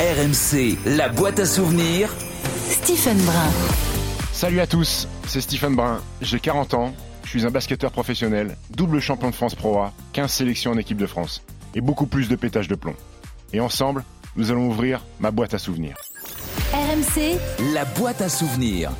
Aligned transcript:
RMC, 0.00 0.76
la 0.86 1.08
boîte 1.08 1.38
à 1.38 1.46
souvenirs. 1.46 2.12
Stephen 2.68 3.16
Brun. 3.18 3.50
Salut 4.32 4.58
à 4.58 4.66
tous, 4.66 5.06
c'est 5.28 5.40
Stephen 5.40 5.76
Brun. 5.76 6.02
J'ai 6.20 6.40
40 6.40 6.74
ans, 6.74 6.92
je 7.22 7.28
suis 7.28 7.46
un 7.46 7.50
basketteur 7.52 7.92
professionnel, 7.92 8.56
double 8.70 8.98
champion 8.98 9.30
de 9.30 9.34
France 9.36 9.54
Pro 9.54 9.78
A, 9.78 9.92
15 10.12 10.32
sélections 10.32 10.72
en 10.72 10.78
équipe 10.78 10.98
de 10.98 11.06
France 11.06 11.42
et 11.76 11.80
beaucoup 11.80 12.06
plus 12.06 12.28
de 12.28 12.34
pétage 12.34 12.66
de 12.66 12.74
plomb. 12.74 12.96
Et 13.52 13.60
ensemble, 13.60 14.02
nous 14.34 14.50
allons 14.50 14.66
ouvrir 14.66 15.00
ma 15.20 15.30
boîte 15.30 15.54
à 15.54 15.58
souvenirs. 15.58 15.94
RMC, 16.72 17.38
La 17.72 17.84
boîte 17.84 18.20
à 18.20 18.28
souvenirs. 18.28 18.90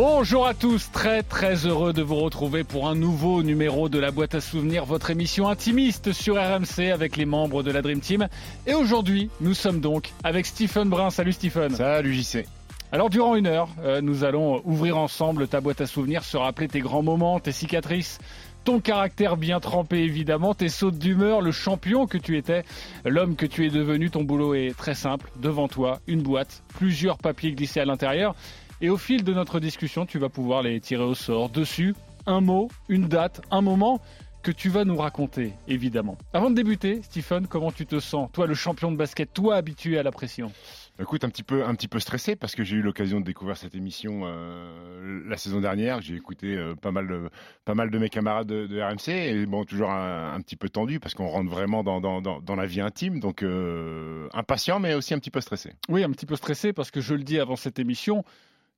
Bonjour 0.00 0.46
à 0.46 0.54
tous, 0.54 0.92
très 0.92 1.24
très 1.24 1.66
heureux 1.66 1.92
de 1.92 2.02
vous 2.02 2.14
retrouver 2.14 2.62
pour 2.62 2.88
un 2.88 2.94
nouveau 2.94 3.42
numéro 3.42 3.88
de 3.88 3.98
la 3.98 4.12
boîte 4.12 4.36
à 4.36 4.40
souvenirs, 4.40 4.84
votre 4.84 5.10
émission 5.10 5.48
intimiste 5.48 6.12
sur 6.12 6.36
RMC 6.36 6.92
avec 6.94 7.16
les 7.16 7.24
membres 7.24 7.64
de 7.64 7.72
la 7.72 7.82
Dream 7.82 7.98
Team. 7.98 8.28
Et 8.68 8.74
aujourd'hui, 8.74 9.28
nous 9.40 9.54
sommes 9.54 9.80
donc 9.80 10.12
avec 10.22 10.46
Stephen 10.46 10.88
Brun. 10.88 11.10
Salut 11.10 11.32
Stephen. 11.32 11.74
Salut 11.74 12.14
JC. 12.14 12.46
Alors 12.92 13.10
durant 13.10 13.34
une 13.34 13.48
heure, 13.48 13.70
euh, 13.82 14.00
nous 14.00 14.22
allons 14.22 14.62
ouvrir 14.64 14.96
ensemble 14.96 15.48
ta 15.48 15.60
boîte 15.60 15.80
à 15.80 15.86
souvenirs, 15.88 16.22
se 16.22 16.36
rappeler 16.36 16.68
tes 16.68 16.78
grands 16.78 17.02
moments, 17.02 17.40
tes 17.40 17.50
cicatrices, 17.50 18.20
ton 18.62 18.78
caractère 18.78 19.36
bien 19.36 19.58
trempé 19.58 20.04
évidemment, 20.04 20.54
tes 20.54 20.68
sautes 20.68 20.98
d'humeur, 20.98 21.40
le 21.40 21.50
champion 21.50 22.06
que 22.06 22.18
tu 22.18 22.38
étais, 22.38 22.62
l'homme 23.04 23.34
que 23.34 23.46
tu 23.46 23.66
es 23.66 23.70
devenu. 23.70 24.10
Ton 24.10 24.22
boulot 24.22 24.54
est 24.54 24.78
très 24.78 24.94
simple. 24.94 25.28
Devant 25.42 25.66
toi, 25.66 25.98
une 26.06 26.22
boîte, 26.22 26.62
plusieurs 26.78 27.18
papiers 27.18 27.50
glissés 27.50 27.80
à 27.80 27.84
l'intérieur. 27.84 28.36
Et 28.80 28.90
au 28.90 28.96
fil 28.96 29.24
de 29.24 29.34
notre 29.34 29.58
discussion, 29.58 30.06
tu 30.06 30.20
vas 30.20 30.28
pouvoir 30.28 30.62
les 30.62 30.78
tirer 30.80 31.02
au 31.02 31.16
sort. 31.16 31.50
Dessus, 31.50 31.96
un 32.26 32.40
mot, 32.40 32.68
une 32.88 33.08
date, 33.08 33.40
un 33.50 33.60
moment 33.60 34.00
que 34.42 34.52
tu 34.52 34.68
vas 34.68 34.84
nous 34.84 34.96
raconter, 34.96 35.52
évidemment. 35.66 36.16
Avant 36.32 36.48
de 36.48 36.54
débuter, 36.54 37.02
Stephen, 37.02 37.48
comment 37.48 37.72
tu 37.72 37.86
te 37.86 37.98
sens 37.98 38.30
Toi, 38.32 38.46
le 38.46 38.54
champion 38.54 38.92
de 38.92 38.96
basket, 38.96 39.32
toi 39.34 39.56
habitué 39.56 39.98
à 39.98 40.04
la 40.04 40.12
pression? 40.12 40.52
Écoute, 41.00 41.24
un 41.24 41.28
petit 41.28 41.42
peu, 41.42 41.64
un 41.64 41.74
petit 41.74 41.88
peu 41.88 41.98
stressé 41.98 42.36
parce 42.36 42.54
que 42.54 42.62
j'ai 42.62 42.76
eu 42.76 42.82
l'occasion 42.82 43.18
de 43.20 43.24
découvrir 43.24 43.56
cette 43.56 43.74
émission 43.74 44.22
euh, 44.24 45.22
la 45.26 45.36
saison 45.36 45.60
dernière. 45.60 46.00
J'ai 46.00 46.14
écouté 46.14 46.56
euh, 46.56 46.74
pas 46.74 46.92
mal 46.92 47.08
de, 47.08 47.30
pas 47.64 47.74
mal 47.74 47.90
de 47.90 47.98
mes 47.98 48.08
camarades 48.08 48.46
de, 48.46 48.66
de 48.66 48.80
RMC 48.80 49.08
et 49.08 49.46
bon, 49.46 49.64
toujours 49.64 49.90
un, 49.90 50.34
un 50.34 50.40
petit 50.40 50.56
peu 50.56 50.68
tendu 50.68 51.00
parce 51.00 51.14
qu'on 51.14 51.28
rentre 51.28 51.50
vraiment 51.50 51.82
dans, 51.82 52.00
dans, 52.00 52.20
dans, 52.20 52.40
dans 52.40 52.56
la 52.56 52.66
vie 52.66 52.80
intime. 52.80 53.20
Donc 53.20 53.42
euh, 53.42 54.28
impatient, 54.34 54.78
mais 54.78 54.94
aussi 54.94 55.14
un 55.14 55.18
petit 55.18 55.30
peu 55.30 55.40
stressé. 55.40 55.72
Oui, 55.88 56.04
un 56.04 56.10
petit 56.10 56.26
peu 56.26 56.36
stressé 56.36 56.72
parce 56.72 56.90
que 56.90 57.00
je 57.00 57.14
le 57.14 57.22
dis 57.22 57.38
avant 57.38 57.56
cette 57.56 57.78
émission, 57.78 58.24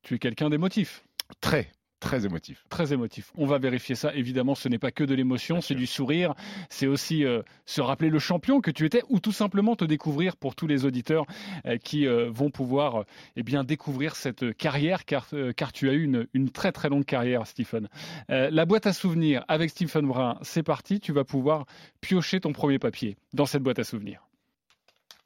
tu 0.03 0.15
es 0.15 0.19
quelqu'un 0.19 0.51
d'émotif. 0.51 1.05
Très, 1.41 1.71
très 2.01 2.25
émotif. 2.25 2.65
Très 2.71 2.93
émotif. 2.93 3.31
On 3.37 3.47
va 3.47 3.59
vérifier 3.59 3.95
ça. 3.95 4.13
Évidemment, 4.15 4.55
ce 4.55 4.69
n'est 4.69 4.79
pas 4.79 4.91
que 4.91 5.05
de 5.05 5.15
l'émotion, 5.15 5.61
c'est 5.61 5.75
du 5.75 5.87
sourire. 5.87 6.35
C'est 6.71 6.87
aussi 6.87 7.25
euh, 7.25 7.43
se 7.67 7.81
rappeler 7.81 8.09
le 8.09 8.19
champion 8.19 8.61
que 8.61 8.71
tu 8.71 8.85
étais 8.87 9.03
ou 9.09 9.21
tout 9.21 9.33
simplement 9.33 9.77
te 9.77 9.85
découvrir 9.85 10.37
pour 10.37 10.55
tous 10.57 10.67
les 10.67 10.85
auditeurs 10.85 11.27
euh, 11.67 11.77
qui 11.77 12.07
euh, 12.07 12.31
vont 12.31 12.51
pouvoir 12.51 13.05
eh 13.37 13.43
bien, 13.43 13.63
découvrir 13.63 14.17
cette 14.17 14.57
carrière 14.57 15.05
car, 15.05 15.29
car 15.57 15.73
tu 15.73 15.89
as 15.89 15.93
eu 15.93 16.03
une, 16.03 16.27
une 16.35 16.51
très 16.51 16.73
très 16.73 16.89
longue 16.89 17.05
carrière, 17.05 17.47
Stephen. 17.47 17.89
La 18.29 18.65
boîte 18.65 18.87
à 18.87 18.93
souvenirs 18.93 19.45
avec 19.49 19.71
Stephen 19.71 20.07
Brun, 20.07 20.39
c'est 20.43 20.63
parti. 20.63 21.01
Tu 21.01 21.13
vas 21.13 21.25
pouvoir 21.25 21.67
piocher 22.01 22.41
ton 22.41 22.53
premier 22.53 22.79
papier 22.79 23.17
dans 23.33 23.47
cette 23.47 23.63
boîte 23.63 23.79
à 23.79 23.85
souvenirs. 23.85 24.27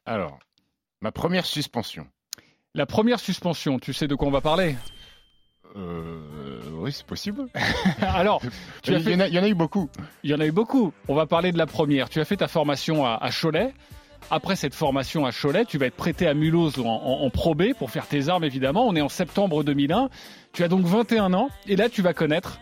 Alors, 0.07 0.39
ma 1.01 1.13
première 1.13 1.47
suspension. 1.47 2.07
La 2.77 2.87
première 2.87 3.21
suspension, 3.21 3.79
tu 3.79 3.93
sais 3.93 4.09
de 4.09 4.17
quoi 4.17 4.27
on 4.27 4.33
va 4.33 4.41
parler? 4.41 4.75
Euh, 5.77 6.61
oui, 6.73 6.91
c'est 6.91 7.07
possible. 7.07 7.47
Alors, 8.03 8.43
tu 8.83 8.91
il, 8.91 8.97
as 8.97 8.99
y 8.99 9.15
en 9.15 9.21
a, 9.21 9.29
il 9.29 9.35
y 9.35 9.39
en 9.39 9.45
a 9.45 9.49
eu 9.49 9.55
beaucoup. 9.55 9.89
Il 10.25 10.31
y 10.31 10.35
en 10.35 10.41
a 10.41 10.47
eu 10.47 10.51
beaucoup. 10.51 10.93
On 11.07 11.15
va 11.15 11.27
parler 11.27 11.53
de 11.53 11.59
la 11.59 11.67
première. 11.67 12.09
Tu 12.09 12.21
as 12.21 12.25
fait 12.25 12.39
ta 12.39 12.49
formation 12.49 13.07
à, 13.07 13.15
à 13.23 13.31
Cholet. 13.31 13.73
Après 14.29 14.57
cette 14.57 14.75
formation 14.75 15.25
à 15.25 15.31
Cholet, 15.31 15.65
tu 15.67 15.79
vas 15.79 15.87
être 15.87 15.95
prêté 15.95 16.27
à 16.27 16.35
Mulhouse 16.35 16.81
en, 16.81 16.87
en, 16.87 17.25
en 17.25 17.31
Pro 17.31 17.55
B 17.55 17.75
pour 17.79 17.93
faire 17.93 18.09
tes 18.09 18.29
armes, 18.29 18.43
évidemment. 18.43 18.89
On 18.89 18.97
est 18.97 19.03
en 19.03 19.09
septembre 19.09 19.63
2001. 19.63 20.09
Tu 20.53 20.65
as 20.65 20.69
donc 20.69 20.85
21 20.85 21.33
ans. 21.33 21.51
Et 21.69 21.77
là, 21.77 21.89
tu 21.89 22.03
vas 22.03 22.13
connaître 22.13 22.59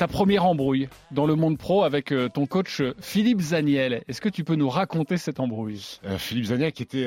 ta 0.00 0.08
première 0.08 0.46
embrouille 0.46 0.88
dans 1.10 1.26
le 1.26 1.34
monde 1.34 1.58
pro 1.58 1.84
avec 1.84 2.10
euh, 2.10 2.30
ton 2.30 2.46
coach 2.46 2.80
euh, 2.80 2.94
Philippe 3.02 3.42
Zaniel. 3.42 4.02
Est-ce 4.08 4.22
que 4.22 4.30
tu 4.30 4.44
peux 4.44 4.54
nous 4.54 4.70
raconter 4.70 5.18
cette 5.18 5.40
embrouille? 5.40 5.98
Euh, 6.06 6.16
Philippe 6.16 6.46
Zaniel 6.46 6.72
qui 6.72 6.82
était 6.82 7.06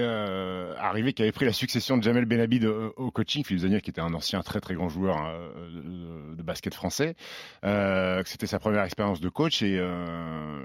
arrivé, 0.77 1.13
qui 1.13 1.23
avait 1.23 1.31
pris 1.31 1.45
la 1.45 1.53
succession 1.53 1.97
de 1.97 2.03
Jamel 2.03 2.25
Benhabid 2.25 2.65
au, 2.65 2.93
au 2.95 3.09
coaching. 3.09 3.43
Philippe 3.43 3.63
Zaniel 3.63 3.81
qui 3.81 3.89
était 3.89 3.99
un 3.99 4.13
ancien 4.13 4.43
très 4.43 4.59
très 4.61 4.75
grand 4.75 4.89
joueur 4.89 5.17
hein, 5.17 5.33
de, 6.37 6.43
basket 6.43 6.75
français. 6.75 7.15
C'était 7.63 8.45
sa 8.45 8.59
première 8.59 8.83
expérience 8.83 9.21
de 9.21 9.29
coach 9.29 9.63
et 9.63 9.81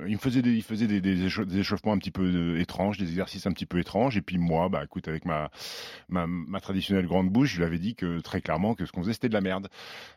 il 0.09 0.15
me 0.15 0.19
faisait 0.19 0.43
des, 0.43 0.53
il 0.53 0.63
faisait 0.63 0.87
des, 0.87 1.01
des, 1.01 1.27
échau- 1.27 1.45
des 1.45 1.59
échauffements 1.59 1.93
un 1.93 1.99
petit 1.99 2.11
peu 2.11 2.23
euh, 2.25 2.61
étranges, 2.61 2.99
des 2.99 3.05
exercices 3.09 3.47
un 3.47 3.53
petit 3.53 3.67
peu 3.67 3.79
étranges. 3.79 4.17
Et 4.17 4.23
puis 4.23 4.39
moi, 4.39 4.69
bah 4.69 4.83
écoute, 4.85 5.07
avec 5.09 5.25
ma 5.25 5.51
ma, 6.09 6.27
ma 6.27 6.61
traditionnelle 6.61 7.07
grande 7.07 7.29
bouche, 7.31 7.53
je 7.53 7.59
lui 7.59 7.65
avais 7.65 7.79
dit 7.79 7.95
que 7.95 8.21
très 8.21 8.41
clairement 8.41 8.75
que 8.75 8.87
ce 8.87 8.93
qu'on 8.93 9.03
faisait 9.03 9.13
c'était 9.13 9.29
de 9.29 9.35
la 9.35 9.41
merde. 9.41 9.69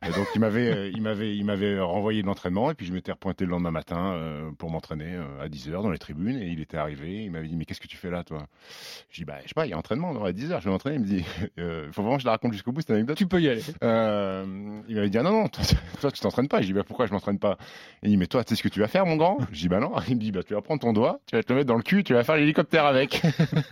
Et 0.03 0.07
donc 0.11 0.27
il 0.35 0.39
m'avait 0.41 0.67
euh, 0.69 0.89
il 0.93 1.01
m'avait 1.01 1.35
il 1.35 1.45
m'avait 1.45 1.79
renvoyé 1.79 2.21
de 2.21 2.27
l'entraînement 2.27 2.71
et 2.71 2.73
puis 2.73 2.85
je 2.85 2.93
m'étais 2.93 3.11
repointé 3.11 3.45
le 3.45 3.51
lendemain 3.51 3.71
matin 3.71 4.13
euh, 4.13 4.51
pour 4.57 4.69
m'entraîner 4.71 5.15
à 5.41 5.47
10h 5.47 5.71
dans 5.83 5.91
les 5.91 5.99
tribunes 5.99 6.37
et 6.37 6.47
il 6.47 6.59
était 6.61 6.77
arrivé, 6.77 7.23
il 7.25 7.31
m'avait 7.31 7.47
dit 7.47 7.55
mais 7.55 7.65
qu'est-ce 7.65 7.81
que 7.81 7.87
tu 7.87 7.97
fais 7.97 8.09
là 8.09 8.23
toi? 8.23 8.47
Je 9.09 9.17
dis 9.17 9.25
bah 9.25 9.37
je 9.43 9.49
sais 9.49 9.53
pas, 9.53 9.65
il 9.65 9.69
y 9.69 9.73
a 9.73 9.77
entraînement 9.77 10.23
à 10.23 10.31
10h, 10.31 10.59
je 10.59 10.65
vais 10.65 10.69
m'entraîner, 10.71 10.95
il 10.95 11.01
me 11.01 11.07
dit 11.07 11.25
euh, 11.59 11.91
faut 11.91 12.01
vraiment 12.01 12.15
que 12.17 12.21
je 12.21 12.27
la 12.27 12.31
raconte 12.31 12.53
jusqu'au 12.53 12.71
bout 12.71 12.81
cette 12.81 12.91
anecdote. 12.91 13.17
Tu 13.17 13.27
peux 13.27 13.41
y 13.41 13.49
aller. 13.49 13.61
Il 13.81 14.95
m'avait 14.95 15.09
dit 15.09 15.17
ah 15.17 15.23
non 15.23 15.31
non 15.31 15.47
toi, 15.49 15.63
toi 16.01 16.11
tu 16.11 16.21
t'entraînes 16.21 16.47
pas. 16.47 16.61
Je 16.61 16.67
dis 16.67 16.73
bah 16.73 16.83
pourquoi 16.85 17.05
je 17.07 17.11
m'entraîne 17.11 17.39
pas? 17.39 17.57
Il 18.03 18.09
dit 18.09 18.17
mais 18.17 18.27
toi 18.27 18.43
tu 18.43 18.49
sais 18.49 18.55
ce 18.55 18.63
que 18.63 18.69
tu 18.69 18.79
vas 18.79 18.87
faire 18.87 19.05
mon 19.05 19.15
grand? 19.17 19.37
Je 19.51 19.59
dis 19.59 19.67
bah 19.69 19.79
non. 19.81 19.91
Il 20.07 20.15
me 20.15 20.19
dit 20.21 20.31
bah 20.31 20.43
tu 20.43 20.53
vas 20.53 20.61
prendre 20.61 20.79
ton 20.81 20.93
doigt, 20.93 21.19
tu 21.27 21.35
vas 21.35 21.43
te 21.43 21.51
le 21.51 21.57
mettre 21.59 21.67
dans 21.67 21.75
le 21.75 21.83
cul, 21.83 22.03
tu 22.05 22.13
vas 22.13 22.23
faire 22.23 22.35
l'hélicoptère 22.37 22.85
avec. 22.85 23.21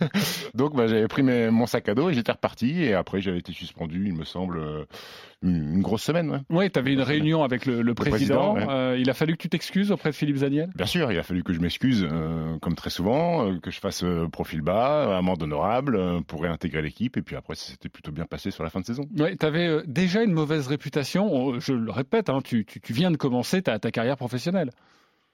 Donc 0.54 0.76
bah 0.76 0.86
j'avais 0.86 1.08
pris 1.08 1.22
mes- 1.22 1.50
mon 1.50 1.66
sac 1.66 1.88
à 1.88 1.94
dos 1.94 2.10
et 2.10 2.14
j'étais 2.14 2.32
reparti 2.32 2.82
et 2.82 2.94
après 2.94 3.20
j'avais 3.20 3.38
été 3.38 3.52
suspendu, 3.52 4.06
il 4.06 4.14
me 4.14 4.24
semble 4.24 4.58
euh, 4.58 4.84
une, 5.42 5.74
une 5.76 5.82
grosse 5.82 6.02
semaine. 6.02 6.30
Ouais. 6.30 6.38
Oui, 6.50 6.70
tu 6.70 6.78
avais 6.78 6.92
une 6.92 7.00
réunion 7.02 7.42
avec 7.44 7.64
le, 7.66 7.82
le 7.82 7.94
président. 7.94 8.54
président, 8.54 8.54
ouais. 8.54 8.74
Euh, 8.74 8.96
il 8.98 9.08
a 9.08 9.14
fallu 9.14 9.32
que 9.36 9.42
tu 9.42 9.48
t'excuses 9.48 9.90
auprès 9.90 10.10
de 10.10 10.14
Philippe 10.14 10.36
Zaniel? 10.38 10.70
Bien 10.74 10.86
sûr, 10.86 11.10
il 11.12 11.18
a 11.18 11.22
fallu 11.22 11.42
que 11.42 11.52
je 11.52 11.60
m'excuse, 11.60 12.06
euh, 12.10 12.58
comme 12.60 12.74
très 12.74 12.90
souvent, 12.90 13.46
euh, 13.46 13.58
que 13.58 13.70
je 13.70 13.80
fasse 13.80 14.04
profil 14.32 14.60
bas, 14.60 15.16
amende 15.16 15.42
honorable, 15.42 15.98
pour 16.26 16.42
réintégrer 16.42 16.82
l'équipe. 16.82 17.16
Et 17.16 17.22
puis 17.22 17.36
après, 17.36 17.54
ça 17.54 17.70
s'était 17.70 17.88
plutôt 17.88 18.12
bien 18.12 18.24
passé 18.26 18.50
sur 18.50 18.64
la 18.64 18.70
fin 18.70 18.80
de 18.80 18.86
saison. 18.86 19.04
Oui, 19.18 19.36
tu 19.38 19.46
avais 19.46 19.82
déjà 19.86 20.22
une 20.22 20.32
mauvaise 20.32 20.66
réputation. 20.66 21.32
On- 21.32 21.58
Je 21.60 21.72
le 21.72 21.90
répète, 21.90 22.28
hein, 22.28 22.40
tu, 22.44 22.64
tu- 22.64 22.80
tu 22.80 22.92
viens 22.92 23.10
de 23.10 23.16
commencer 23.16 23.62
ta, 23.62 23.78
ta 23.78 23.90
carrière 23.90 24.16
professionnelle. 24.16 24.70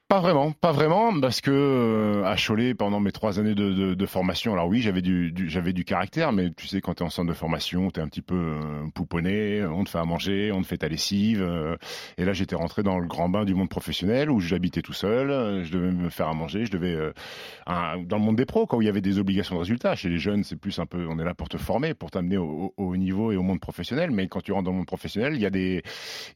Pas 0.09 0.21
vraiment, 0.21 0.53
pas 0.53 0.71
vraiment, 0.71 1.21
parce 1.21 1.41
que 1.41 1.51
euh, 1.51 2.25
à 2.25 2.37
Cholet, 2.37 2.75
pendant 2.75 3.01
mes 3.01 3.11
trois 3.11 3.41
années 3.41 3.57
de, 3.57 4.07
formation, 4.07 4.53
alors 4.53 4.69
oui, 4.69 4.81
j'avais 4.81 5.03
du, 5.03 5.35
j'avais 5.49 5.73
du 5.73 5.85
caractère, 5.85 6.31
mais 6.31 6.53
tu 6.53 6.69
sais, 6.69 6.81
quand 6.81 6.95
t'es 6.95 7.03
en 7.03 7.11
centre 7.11 7.29
de 7.29 7.35
formation, 7.35 7.91
t'es 7.91 8.01
un 8.01 8.07
petit 8.07 8.23
peu 8.23 8.37
euh, 8.37 8.87
pouponné, 8.95 9.65
on 9.65 9.83
te 9.83 9.91
fait 9.91 9.99
à 9.99 10.05
manger, 10.05 10.53
on 10.53 10.63
te 10.63 10.67
fait 10.69 10.79
ta 10.79 10.87
lessive. 10.87 11.43
euh, 11.43 11.75
et 12.19 12.25
là, 12.25 12.33
j'étais 12.33 12.55
rentré 12.55 12.85
dans 12.85 13.01
le 13.01 13.09
grand 13.09 13.29
bain 13.29 13.45
du 13.45 13.57
monde 13.57 13.69
professionnel 13.69 14.31
où 14.31 14.39
j'habitais 14.39 14.81
tout 14.81 14.93
seul, 14.93 15.29
euh, 15.33 15.65
je 15.65 15.73
devais 15.73 15.91
me 15.91 16.09
faire 16.09 16.29
à 16.29 16.35
manger, 16.35 16.67
je 16.67 16.71
devais 16.71 16.95
euh, 16.95 17.13
dans 17.67 18.17
le 18.17 18.23
monde 18.23 18.37
des 18.37 18.47
pros, 18.47 18.69
où 18.73 18.83
il 18.83 18.85
y 18.85 18.89
avait 18.89 19.01
des 19.01 19.19
obligations 19.19 19.57
de 19.57 19.61
résultats. 19.61 19.97
Chez 19.97 20.09
les 20.09 20.19
jeunes, 20.19 20.45
c'est 20.45 20.55
plus 20.55 20.79
un 20.79 20.87
peu, 20.87 21.05
on 21.11 21.19
est 21.19 21.25
là 21.25 21.35
pour 21.35 21.49
te 21.49 21.57
former, 21.57 21.95
pour 21.95 22.13
t'amener 22.13 22.37
au, 22.37 22.97
niveau 22.97 23.33
et 23.33 23.37
au 23.37 23.43
monde 23.43 23.59
professionnel. 23.59 24.13
Mais 24.13 24.29
quand 24.29 24.41
tu 24.41 24.53
rentres 24.53 24.67
dans 24.67 24.71
le 24.71 24.77
monde 24.77 24.87
professionnel, 24.87 25.35
il 25.35 25.41
y 25.41 25.47
a 25.47 25.51
des, 25.51 25.83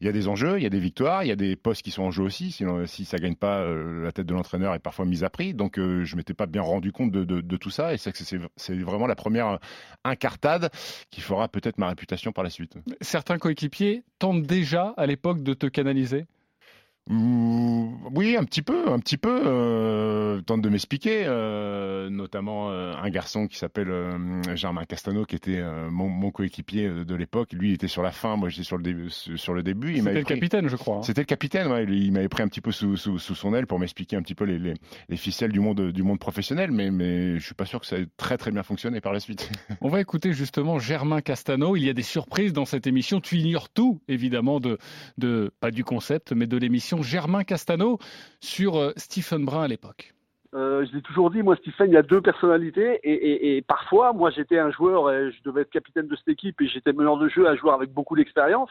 y 0.01 0.09
a 0.09 0.11
des 0.11 0.27
enjeux, 0.27 0.57
il 0.57 0.63
y 0.63 0.65
a 0.65 0.69
des 0.69 0.81
victoires, 0.81 1.23
il 1.23 1.27
y 1.27 1.31
a 1.31 1.37
des 1.37 1.55
postes 1.55 1.83
qui 1.83 1.91
sont 1.91 2.03
en 2.03 2.11
jeu 2.11 2.23
aussi. 2.23 2.51
Sinon, 2.51 2.85
si 2.85 3.05
ça 3.05 3.17
gagne 3.17 3.35
pas, 3.35 3.60
euh, 3.61 4.03
la 4.03 4.11
tête 4.11 4.25
de 4.25 4.33
l'entraîneur 4.33 4.73
est 4.75 4.79
parfois 4.79 5.05
mise 5.05 5.23
à 5.23 5.29
prix. 5.29 5.53
Donc, 5.53 5.77
euh, 5.77 6.03
je 6.03 6.15
m'étais 6.15 6.33
pas 6.33 6.45
bien 6.45 6.61
rendu 6.61 6.91
compte 6.91 7.11
de, 7.11 7.57
tout 7.57 7.69
ça. 7.69 7.93
Et 7.93 7.97
c'est 7.97 8.75
vraiment 8.75 9.07
la 9.07 9.15
première 9.15 9.59
incartade 10.03 10.69
qui 11.09 11.21
fera 11.21 11.47
peut-être 11.47 11.77
ma 11.77 11.89
réputation 11.89 12.31
par 12.31 12.43
la 12.43 12.49
suite. 12.49 12.75
Certains 13.01 13.37
coéquipiers 13.37 14.03
tentent 14.19 14.43
déjà 14.43 14.93
à 14.97 15.05
l'époque 15.05 15.43
de 15.43 15.53
te 15.53 15.67
canaliser? 15.67 16.25
Ouh, 17.11 17.93
Oui, 18.15 18.35
un 18.37 18.43
petit 18.45 18.61
peu, 18.61 18.89
un 18.89 18.99
petit 18.99 19.17
peu. 19.17 19.41
Euh, 19.45 20.41
tente 20.41 20.61
de 20.61 20.69
m'expliquer, 20.69 21.23
euh, 21.25 22.09
notamment 22.09 22.69
euh, 22.71 22.93
un 23.01 23.09
garçon 23.09 23.47
qui 23.47 23.57
s'appelle 23.57 23.91
Germain 24.55 24.85
Castano, 24.85 25.25
qui 25.25 25.35
était 25.35 25.61
mon, 25.89 26.07
mon 26.09 26.31
coéquipier 26.31 26.87
de, 26.89 27.03
de 27.03 27.15
l'époque. 27.15 27.53
Lui, 27.53 27.69
il 27.69 27.73
était 27.73 27.87
sur 27.87 28.01
la 28.01 28.11
fin, 28.11 28.35
moi 28.37 28.49
j'étais 28.49 28.63
sur 28.63 28.77
le 28.77 28.83
début. 28.83 29.09
Sur 29.09 29.53
le 29.53 29.63
début, 29.63 29.91
il 29.91 29.97
C'était 29.97 30.13
le 30.13 30.23
pris- 30.23 30.33
capitaine, 30.35 30.67
je 30.67 30.75
crois. 30.75 30.97
hein. 30.97 31.03
C'était 31.03 31.21
le 31.21 31.25
capitaine, 31.25 31.67
ouais. 31.71 31.85
Il 31.89 32.11
m'avait 32.13 32.29
pris 32.29 32.43
un 32.43 32.47
petit 32.47 32.61
peu 32.61 32.71
sous, 32.71 32.95
sous, 32.97 33.19
sous 33.19 33.35
son 33.35 33.53
aile 33.53 33.67
pour 33.67 33.79
m'expliquer 33.79 34.15
un 34.15 34.21
petit 34.21 34.35
peu 34.35 34.45
les, 34.45 34.57
les, 34.59 34.73
les 35.09 35.17
ficelles 35.17 35.51
du 35.51 35.59
monde, 35.59 35.91
du 35.91 36.03
monde 36.03 36.19
professionnel, 36.19 36.71
mais, 36.71 36.91
mais 36.91 37.39
je 37.39 37.45
suis 37.45 37.55
pas 37.55 37.65
sûr 37.65 37.79
que 37.81 37.85
ça 37.87 37.97
ait 37.97 38.07
très 38.17 38.37
très 38.37 38.51
bien 38.51 38.63
fonctionné 38.63 39.01
par 39.01 39.11
la 39.13 39.19
suite. 39.19 39.49
On 39.81 39.89
va 39.89 39.99
écouter 40.01 40.33
justement 40.33 40.79
Germain 40.79 41.21
Castano. 41.21 41.75
Il 41.75 41.83
y 41.83 41.89
a 41.89 41.93
des 41.93 42.01
surprises 42.03 42.53
dans 42.53 42.65
cette 42.65 42.87
émission. 42.87 43.19
Tu 43.19 43.37
ignores 43.37 43.69
tout, 43.69 44.01
évidemment, 44.07 44.59
de, 44.59 44.77
de 45.17 45.51
pas 45.59 45.71
du 45.71 45.83
concept, 45.83 46.31
mais 46.31 46.47
de 46.47 46.57
l'émission 46.57 47.00
Germain 47.03 47.43
Castano 47.43 47.97
sur 48.39 48.77
euh, 48.77 48.91
Stephen 48.97 49.45
Brun 49.45 49.63
à 49.63 49.67
l'époque. 49.67 50.13
Euh, 50.53 50.85
je 50.85 50.95
l'ai 50.95 51.01
toujours 51.01 51.31
dit, 51.31 51.41
moi, 51.41 51.55
Stephen, 51.55 51.91
il 51.91 51.93
y 51.93 51.97
a 51.97 52.01
deux 52.01 52.21
personnalités. 52.21 52.99
Et, 53.03 53.61
parfois, 53.61 54.11
moi, 54.11 54.31
j'étais 54.31 54.59
un 54.59 54.71
joueur, 54.71 55.09
et 55.09 55.31
je 55.31 55.41
devais 55.43 55.61
être 55.61 55.69
capitaine 55.69 56.07
de 56.07 56.15
cette 56.15 56.27
équipe, 56.27 56.59
et 56.61 56.67
j'étais 56.67 56.91
meneur 56.91 57.17
de 57.17 57.29
jeu, 57.29 57.47
un 57.47 57.55
joueur 57.55 57.75
avec 57.75 57.91
beaucoup 57.91 58.15
d'expérience. 58.15 58.69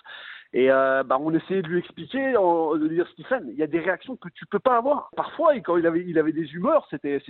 Et 0.53 0.71
euh, 0.71 1.05
bah, 1.05 1.17
on 1.21 1.33
essayait 1.33 1.63
de 1.63 1.69
lui 1.69 1.79
expliquer, 1.79 2.33
de 2.33 2.87
lui 2.87 2.97
dire 2.97 3.07
Stephen, 3.13 3.45
il 3.49 3.55
y 3.55 3.63
a 3.63 3.69
des 3.69 3.79
réactions 3.79 4.17
que 4.17 4.29
tu 4.31 4.47
peux 4.47 4.59
pas 4.59 4.77
avoir. 4.77 5.11
Parfois, 5.17 5.55
quand 5.61 5.77
il 5.77 5.87
avait, 5.87 6.05
il 6.07 6.19
avait 6.19 6.33
des 6.33 6.53
humeurs, 6.53 6.87
c'était, 6.91 7.23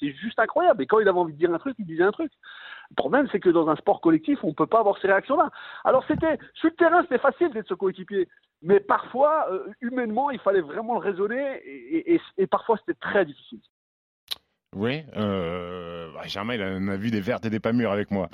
juste 0.00 0.38
incroyable. 0.38 0.82
Et 0.82 0.86
quand 0.86 0.98
il 0.98 1.08
avait 1.08 1.18
envie 1.18 1.34
de 1.34 1.38
dire 1.38 1.52
un 1.52 1.58
truc, 1.58 1.76
il 1.78 1.86
disait 1.86 2.02
un 2.02 2.12
truc. 2.12 2.32
Le 2.90 2.96
problème, 2.96 3.28
c'est 3.30 3.40
que 3.40 3.50
dans 3.50 3.68
un 3.68 3.76
sport 3.76 4.00
collectif, 4.00 4.38
on 4.42 4.54
peut 4.54 4.66
pas 4.66 4.80
avoir 4.80 4.98
ces 5.00 5.06
réactions-là. 5.06 5.50
Alors 5.84 6.04
c'était, 6.08 6.38
sur 6.54 6.70
le 6.70 6.76
terrain, 6.76 7.02
c'était 7.02 7.18
facile 7.18 7.50
d'être 7.52 7.68
ce 7.68 7.74
coéquipier, 7.74 8.28
mais 8.62 8.80
parfois, 8.80 9.50
euh, 9.50 9.72
humainement, 9.80 10.30
il 10.30 10.38
fallait 10.38 10.60
vraiment 10.60 10.94
le 10.94 11.00
raisonner, 11.00 11.60
et, 11.66 12.46
parfois, 12.46 12.78
c'était 12.78 12.98
très 12.98 13.24
difficile. 13.24 13.60
Oui, 14.74 15.02
euh, 15.16 16.10
bah, 16.14 16.26
Germain, 16.26 16.54
il 16.54 16.62
en 16.62 16.88
a 16.88 16.96
vu 16.96 17.10
des 17.10 17.20
vertes 17.20 17.44
et 17.44 17.50
des 17.50 17.60
pas 17.60 17.72
mûres 17.72 17.92
avec 17.92 18.10
moi, 18.10 18.30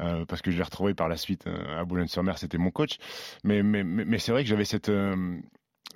euh, 0.00 0.24
parce 0.26 0.40
que 0.40 0.50
je 0.50 0.56
l'ai 0.56 0.62
retrouvé 0.62 0.94
par 0.94 1.08
la 1.08 1.16
suite 1.16 1.46
euh, 1.46 1.80
à 1.80 1.84
Boulogne-sur-Mer, 1.84 2.38
c'était 2.38 2.58
mon 2.58 2.70
coach. 2.70 2.98
Mais, 3.42 3.62
c'est 4.18 4.32
vrai 4.32 4.44
que 4.44 4.48
j'avais 4.48 4.64
cette 4.64 4.92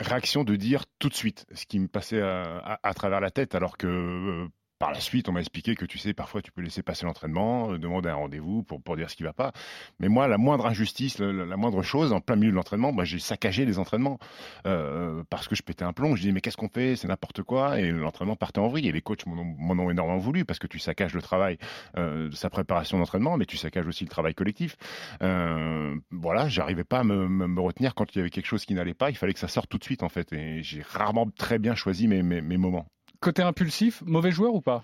réaction 0.00 0.42
de 0.42 0.56
dire 0.56 0.84
tout 0.98 1.08
de 1.08 1.14
suite 1.14 1.46
ce 1.52 1.66
qui 1.66 1.78
me 1.78 1.86
passait 1.86 2.20
à, 2.20 2.80
à, 2.82 2.94
travers 2.94 3.20
la 3.20 3.30
tête, 3.30 3.54
alors 3.54 3.76
que 3.76 4.48
par 4.78 4.92
la 4.92 5.00
suite, 5.00 5.28
on 5.28 5.32
m'a 5.32 5.40
expliqué 5.40 5.76
que 5.76 5.84
tu 5.84 5.98
sais, 5.98 6.14
parfois 6.14 6.42
tu 6.42 6.50
peux 6.50 6.60
laisser 6.60 6.82
passer 6.82 7.06
l'entraînement, 7.06 7.72
euh, 7.72 7.78
demander 7.78 8.08
un 8.08 8.16
rendez-vous 8.16 8.62
pour, 8.62 8.82
pour 8.82 8.96
dire 8.96 9.08
ce 9.08 9.16
qui 9.16 9.22
va 9.22 9.32
pas. 9.32 9.52
Mais 10.00 10.08
moi, 10.08 10.26
la 10.28 10.36
moindre 10.36 10.66
injustice, 10.66 11.18
la, 11.18 11.56
moindre 11.56 11.82
chose, 11.82 12.12
en 12.12 12.20
plein 12.20 12.36
milieu 12.36 12.50
de 12.50 12.56
l'entraînement, 12.56 12.92
moi, 12.92 13.04
j'ai 13.04 13.18
saccagé 13.18 13.64
les 13.64 13.78
entraînements 13.78 14.18
euh, 14.66 15.22
parce 15.30 15.48
que 15.48 15.54
je 15.54 15.62
pétais 15.62 15.84
un 15.84 15.92
plomb. 15.92 16.16
Je 16.16 16.22
dis 16.22 16.32
mais 16.32 16.40
qu'est-ce 16.40 16.56
qu'on 16.56 16.68
fait? 16.68 16.96
C'est 16.96 17.08
n'importe 17.08 17.42
quoi. 17.42 17.78
Et 17.80 17.90
l'entraînement 17.90 18.36
partait 18.36 18.58
en 18.58 18.68
vrille. 18.68 18.88
Et 18.88 18.92
les 18.92 19.00
coachs 19.00 19.26
m'en 19.26 19.40
ont, 19.40 19.44
m'en 19.44 19.84
ont 19.84 19.90
énormément 19.90 20.18
voulu 20.18 20.44
parce 20.44 20.58
que 20.58 20.66
tu 20.66 20.78
saccages 20.78 21.14
le 21.14 21.22
travail 21.22 21.58
euh, 21.96 22.28
de 22.28 22.34
sa 22.34 22.50
préparation 22.50 22.98
d'entraînement, 22.98 23.36
mais 23.36 23.46
tu 23.46 23.56
saccages 23.56 23.86
aussi 23.86 24.04
le 24.04 24.10
travail 24.10 24.34
collectif. 24.34 24.76
Euh, 25.22 25.94
voilà, 26.10 26.48
j'arrivais 26.48 26.84
pas 26.84 27.00
à 27.00 27.04
me, 27.04 27.60
retenir 27.60 27.94
quand 27.94 28.14
il 28.14 28.18
y 28.18 28.20
avait 28.20 28.30
quelque 28.30 28.46
chose 28.46 28.64
qui 28.64 28.74
n'allait 28.74 28.94
pas. 28.94 29.10
Il 29.10 29.16
fallait 29.16 29.32
que 29.34 29.38
ça 29.38 29.48
sorte 29.48 29.68
tout 29.68 29.78
de 29.78 29.84
suite 29.84 30.02
en 30.02 30.08
fait. 30.08 30.32
Et 30.32 30.62
j'ai 30.62 30.82
rarement 30.82 31.30
très 31.30 31.58
bien 31.58 31.74
choisi 31.74 32.08
mes 32.08 32.22
moments. 32.58 32.86
Côté 33.20 33.42
impulsif, 33.42 34.02
mauvais 34.06 34.32
joueur 34.32 34.54
ou 34.54 34.60
pas? 34.60 34.82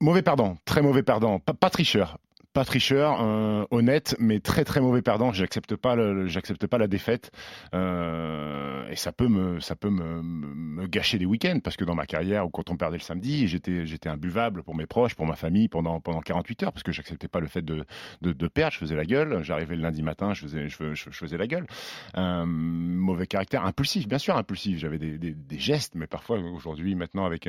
Mauvais 0.00 0.22
perdant, 0.22 0.56
très 0.64 0.82
mauvais 0.82 1.02
perdant, 1.02 1.38
pas, 1.38 1.54
pas 1.54 1.70
tricheur, 1.70 2.18
pas 2.58 2.64
tricheur, 2.64 3.22
euh, 3.22 3.64
honnête, 3.70 4.16
mais 4.18 4.40
très 4.40 4.64
très 4.64 4.80
mauvais 4.80 5.00
perdant. 5.00 5.30
J'accepte 5.32 5.76
pas, 5.76 5.94
j'accepte 6.26 6.66
pas 6.66 6.76
la 6.76 6.88
défaite, 6.88 7.30
euh, 7.72 8.90
et 8.90 8.96
ça 8.96 9.12
peut 9.12 9.28
me, 9.28 9.60
ça 9.60 9.76
peut 9.76 9.90
me, 9.90 10.84
gâcher 10.88 11.18
des 11.18 11.24
week-ends 11.24 11.60
parce 11.62 11.76
que 11.76 11.84
dans 11.84 11.94
ma 11.94 12.06
carrière 12.06 12.46
ou 12.46 12.50
quand 12.50 12.68
on 12.70 12.76
perdait 12.76 12.96
le 12.96 13.02
samedi, 13.02 13.46
j'étais, 13.46 13.86
j'étais 13.86 14.08
imbuvable 14.08 14.64
pour 14.64 14.74
mes 14.74 14.86
proches, 14.86 15.14
pour 15.14 15.24
ma 15.24 15.36
famille 15.36 15.68
pendant 15.68 16.00
pendant 16.00 16.20
48 16.20 16.64
heures 16.64 16.72
parce 16.72 16.82
que 16.82 16.90
j'acceptais 16.90 17.28
pas 17.28 17.38
le 17.38 17.46
fait 17.46 17.62
de, 17.62 17.84
de, 18.22 18.48
perdre. 18.48 18.72
Je 18.72 18.78
faisais 18.78 18.96
la 18.96 19.04
gueule. 19.04 19.40
J'arrivais 19.44 19.76
le 19.76 19.82
lundi 19.82 20.02
matin, 20.02 20.34
je 20.34 20.42
faisais, 20.42 20.68
je, 20.68 21.10
faisais 21.12 21.36
la 21.36 21.46
gueule. 21.46 21.66
Euh, 22.16 22.44
mauvais 22.44 23.28
caractère, 23.28 23.64
impulsif, 23.66 24.08
bien 24.08 24.18
sûr 24.18 24.36
impulsif. 24.36 24.78
J'avais 24.78 24.98
des, 24.98 25.36
gestes, 25.50 25.94
mais 25.94 26.08
parfois 26.08 26.40
aujourd'hui, 26.40 26.96
maintenant 26.96 27.24
avec 27.24 27.48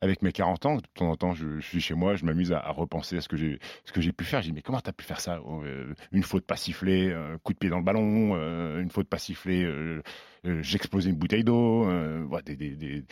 avec 0.00 0.22
mes 0.22 0.32
40 0.32 0.66
ans, 0.66 0.76
de 0.78 0.82
temps 0.94 1.10
en 1.10 1.16
temps, 1.16 1.34
je, 1.34 1.60
je 1.60 1.66
suis 1.66 1.80
chez 1.80 1.94
moi, 1.94 2.16
je 2.16 2.24
m'amuse 2.24 2.50
à, 2.50 2.58
à 2.58 2.72
repenser 2.72 3.18
à 3.18 3.20
ce 3.20 3.28
que 3.28 3.36
j'ai 3.36 3.60
ce 3.84 3.92
que 3.92 4.00
j'ai 4.00 4.12
pu 4.12 4.24
faire. 4.24 4.42
Mais 4.52 4.62
comment 4.62 4.80
t'as 4.80 4.92
pu 4.92 5.04
faire 5.04 5.20
ça? 5.20 5.40
Euh, 5.46 5.94
Une 6.12 6.22
faute 6.22 6.46
pas 6.46 6.56
sifflée, 6.56 7.12
un 7.12 7.38
coup 7.38 7.52
de 7.52 7.58
pied 7.58 7.70
dans 7.70 7.78
le 7.78 7.84
ballon, 7.84 8.34
euh, 8.36 8.80
une 8.80 8.90
faute 8.90 9.08
pas 9.08 9.18
sifflée, 9.18 9.64
euh, 9.64 10.02
j'explosais 10.44 11.10
une 11.10 11.16
bouteille 11.16 11.44
d'eau, 11.44 11.84
voilà, 12.28 12.42
des, 12.42 12.56
des, 12.56 12.70
des, 12.70 13.04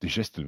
des, 0.00 0.08
gestes 0.08 0.40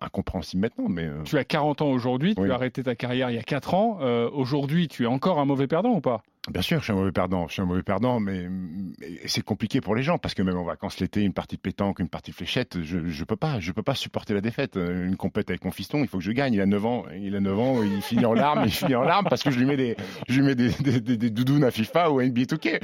incompréhensibles 0.00 0.60
maintenant. 0.62 0.88
Mais 0.88 1.08
tu 1.24 1.38
as 1.38 1.44
40 1.44 1.82
ans 1.82 1.90
aujourd'hui, 1.90 2.34
tu 2.34 2.50
as 2.50 2.54
arrêté 2.54 2.82
ta 2.82 2.94
carrière 2.94 3.30
il 3.30 3.36
y 3.36 3.38
a 3.38 3.42
4 3.42 3.74
ans. 3.74 3.98
aujourd'hui, 4.32 4.88
tu 4.88 5.04
es 5.04 5.06
encore 5.06 5.38
un 5.38 5.44
mauvais 5.44 5.66
perdant 5.66 5.90
ou 5.90 6.00
pas? 6.00 6.22
Bien 6.48 6.62
sûr, 6.62 6.78
je 6.78 6.84
suis 6.84 6.92
un 6.92 6.96
mauvais 6.96 7.12
perdant. 7.12 7.46
Je 7.48 7.52
suis 7.52 7.62
un 7.62 7.66
mauvais 7.66 7.82
perdant, 7.82 8.18
mais, 8.18 8.48
mais 8.48 9.20
c'est 9.26 9.42
compliqué 9.42 9.82
pour 9.82 9.94
les 9.94 10.02
gens 10.02 10.16
parce 10.16 10.32
que 10.32 10.42
même 10.42 10.56
en 10.56 10.64
vacances 10.64 10.98
l'été, 10.98 11.20
une 11.20 11.34
partie 11.34 11.56
de 11.56 11.60
pétanque, 11.60 11.98
une 11.98 12.08
partie 12.08 12.30
de 12.30 12.36
fléchette, 12.36 12.82
je, 12.82 13.06
je 13.06 13.24
peux 13.24 13.36
pas, 13.36 13.60
je 13.60 13.72
peux 13.72 13.82
pas 13.82 13.94
supporter 13.94 14.32
la 14.32 14.40
défaite. 14.40 14.76
Une 14.76 15.16
compète 15.16 15.50
avec 15.50 15.64
mon 15.66 15.70
fiston, 15.70 15.98
il 15.98 16.08
faut 16.08 16.16
que 16.16 16.24
je 16.24 16.32
gagne. 16.32 16.54
Il 16.54 16.60
a 16.62 16.66
9 16.66 16.86
ans, 16.86 17.04
il 17.14 17.36
a 17.36 17.40
9 17.40 17.58
ans, 17.58 17.82
il 17.82 18.00
finit 18.00 18.24
en 18.24 18.32
larmes, 18.32 18.62
il 18.64 18.70
finit 18.70 18.94
en 18.94 19.02
larmes 19.02 19.26
parce 19.28 19.42
que 19.42 19.50
je 19.50 19.58
lui 19.58 19.66
mets 19.66 19.76
des, 19.76 19.96
je 20.28 20.40
lui 20.40 20.46
mets 20.46 20.54
des, 20.54 20.70
des, 20.70 21.00
des, 21.02 21.16
des 21.18 21.30
doudounes 21.30 21.62
à 21.62 21.70
FIFA 21.70 22.10
ou 22.10 22.20
à 22.20 22.24
NBA 22.24 22.42
2K. 22.42 22.80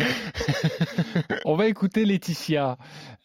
On 1.46 1.56
va 1.56 1.66
écouter 1.66 2.04
Laetitia, 2.04 2.75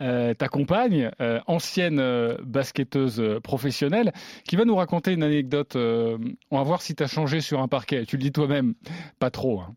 euh, 0.02 0.34
ta 0.34 0.48
compagne, 0.48 1.12
euh, 1.22 1.40
ancienne 1.48 2.00
euh, 2.00 2.38
basketteuse 2.44 3.40
professionnelle, 3.44 4.12
qui 4.46 4.56
va 4.56 4.66
nous 4.66 4.76
raconter 4.76 5.14
une 5.14 5.24
anecdote. 5.24 5.76
On 5.76 6.58
va 6.58 6.64
voir 6.64 6.82
si 6.82 6.96
tu 6.96 7.04
as 7.04 7.08
changé 7.08 7.42
sur 7.42 7.62
un 7.62 7.68
parquet. 7.68 8.06
Tu 8.06 8.18
le 8.18 8.22
dis 8.22 8.32
toi-même, 8.32 8.74
pas 9.20 9.30
trop. 9.30 9.62
Hein. 9.62 9.76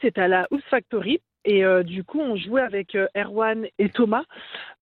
C'était 0.00 0.20
à 0.20 0.28
la 0.28 0.46
House 0.50 0.62
Factory. 0.70 1.20
Et 1.44 1.64
euh, 1.64 1.82
du 1.82 2.04
coup, 2.04 2.20
on 2.20 2.36
jouait 2.36 2.62
avec 2.62 2.94
euh, 2.94 3.06
Erwan 3.16 3.66
et 3.78 3.88
Thomas, 3.88 4.24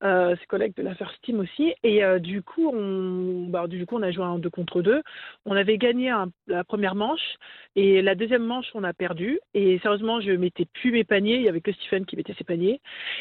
euh, 0.03 0.35
ses 0.37 0.47
collègues 0.47 0.75
de 0.77 0.83
la 0.83 0.95
First 0.95 1.17
Team 1.23 1.41
aussi. 1.41 1.75
Et 1.83 2.03
du 2.21 2.43
coup, 2.43 2.69
on, 2.69 3.47
bah, 3.49 3.67
du 3.67 3.85
coup, 3.87 3.97
on 3.97 4.03
a 4.03 4.11
joué 4.11 4.25
un 4.25 4.39
2 4.39 4.51
contre 4.51 4.83
2. 4.83 5.03
On 5.45 5.55
avait 5.55 5.79
gagné 5.79 6.13
la 6.47 6.65
première 6.65 6.95
manche 6.95 7.37
et 7.75 8.03
la 8.03 8.15
deuxième 8.15 8.45
manche, 8.45 8.67
on 8.75 8.85
a 8.85 8.93
perdu. 8.93 9.41
Et 9.55 9.79
sérieusement, 9.81 10.21
je 10.21 10.33
mettais 10.33 10.67
plus 10.67 10.93
mes 10.93 11.05
paniers. 11.05 11.37
Il 11.37 11.43
y 11.43 11.49
avait 11.49 11.61
que 11.61 11.73
Stephen 11.73 12.07
qui 12.07 12.17
mettait 12.17 12.35
ses 12.35 12.45
paniers. 12.45 12.81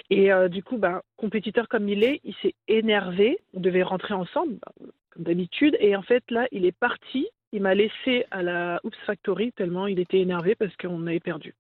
Et 0.09 0.29
du 0.49 0.63
coup, 0.63 0.77
bah, 0.77 1.03
compétiteur 1.17 1.67
comme 1.67 1.89
il 1.89 2.03
est, 2.03 2.21
il 2.23 2.35
s'est 2.41 2.55
énervé. 2.67 3.39
On 3.53 3.59
devait 3.59 3.83
rentrer 3.83 4.13
ensemble, 4.13 4.55
bah, 4.65 4.71
comme 5.11 5.23
d'habitude. 5.23 5.77
Et 5.79 5.95
en 5.95 6.03
fait, 6.03 6.23
là, 6.31 6.47
il 6.51 6.65
est 6.65 6.77
parti. 6.77 7.27
Il 7.51 7.61
m'a 7.61 7.75
laissé 7.75 8.25
à 8.31 8.43
la 8.43 8.79
Oops 8.83 8.97
Factory 9.05 9.51
tellement 9.53 9.87
il 9.87 9.99
était 9.99 10.19
énervé 10.19 10.55
parce 10.55 10.75
qu'on 10.77 11.07
avait 11.07 11.19
perdu. 11.19 11.53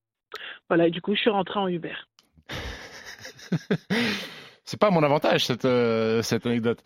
Voilà, 0.69 0.87
et 0.87 0.91
du 0.91 1.01
coup, 1.01 1.15
je 1.15 1.21
suis 1.21 1.29
rentré 1.29 1.59
en 1.59 1.67
Uber. 1.67 1.95
c'est 4.65 4.79
pas 4.79 4.89
mon 4.89 5.03
avantage 5.03 5.45
cette, 5.45 5.65
euh, 5.65 6.21
cette 6.21 6.45
anecdote. 6.45 6.79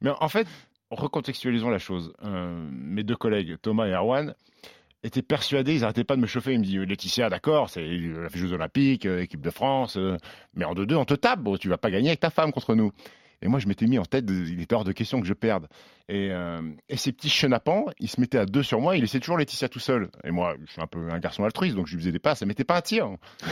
Mais 0.00 0.10
en 0.20 0.28
fait, 0.28 0.46
recontextualisons 0.90 1.70
la 1.70 1.78
chose. 1.78 2.12
Euh, 2.24 2.68
mes 2.70 3.02
deux 3.04 3.16
collègues, 3.16 3.56
Thomas 3.62 3.86
et 3.86 3.92
Erwan, 3.92 4.34
étaient 5.02 5.22
persuadés, 5.22 5.74
ils 5.76 5.80
n'arrêtaient 5.80 6.04
pas 6.04 6.16
de 6.16 6.20
me 6.20 6.26
chauffer. 6.26 6.52
Ils 6.52 6.58
me 6.58 6.64
disent 6.64 6.80
Laetitia, 6.80 7.30
d'accord, 7.30 7.70
c'est 7.70 7.86
la 7.86 8.28
Jeux 8.28 8.52
Olympiques, 8.52 9.06
euh, 9.06 9.22
équipe 9.22 9.40
de 9.40 9.50
France, 9.50 9.98
mais 10.54 10.64
en 10.64 10.74
2-2, 10.74 10.94
on 10.96 11.04
te 11.04 11.14
tape, 11.14 11.40
bon, 11.40 11.56
tu 11.56 11.68
vas 11.68 11.78
pas 11.78 11.90
gagner 11.90 12.08
avec 12.08 12.20
ta 12.20 12.30
femme 12.30 12.52
contre 12.52 12.74
nous. 12.74 12.92
Et 13.42 13.48
moi, 13.48 13.58
je 13.58 13.66
m'étais 13.68 13.86
mis 13.86 13.98
en 13.98 14.04
tête, 14.04 14.26
il 14.28 14.60
était 14.60 14.74
hors 14.74 14.84
de 14.84 14.92
question 14.92 15.20
que 15.20 15.26
je 15.26 15.32
perde. 15.32 15.66
Et, 16.08 16.30
euh, 16.30 16.60
et 16.88 16.96
ces 16.96 17.12
petits 17.12 17.28
chenapans, 17.28 17.86
ils 17.98 18.08
se 18.08 18.20
mettaient 18.20 18.38
à 18.38 18.44
deux 18.44 18.62
sur 18.62 18.80
moi, 18.80 18.96
il 18.96 19.00
laissait 19.00 19.20
toujours 19.20 19.38
Laetitia 19.38 19.68
tout 19.68 19.78
seul. 19.78 20.10
Et 20.24 20.30
moi, 20.30 20.56
je 20.66 20.72
suis 20.72 20.82
un 20.82 20.86
peu 20.86 21.08
un 21.10 21.18
garçon 21.18 21.44
altruiste, 21.44 21.76
donc 21.76 21.86
je 21.86 21.94
lui 21.94 22.00
faisais 22.00 22.12
des 22.12 22.18
passes, 22.18 22.42
elle 22.42 22.48
mettait 22.48 22.64
pas 22.64 22.76
un 22.76 22.82
tir. 22.82 23.08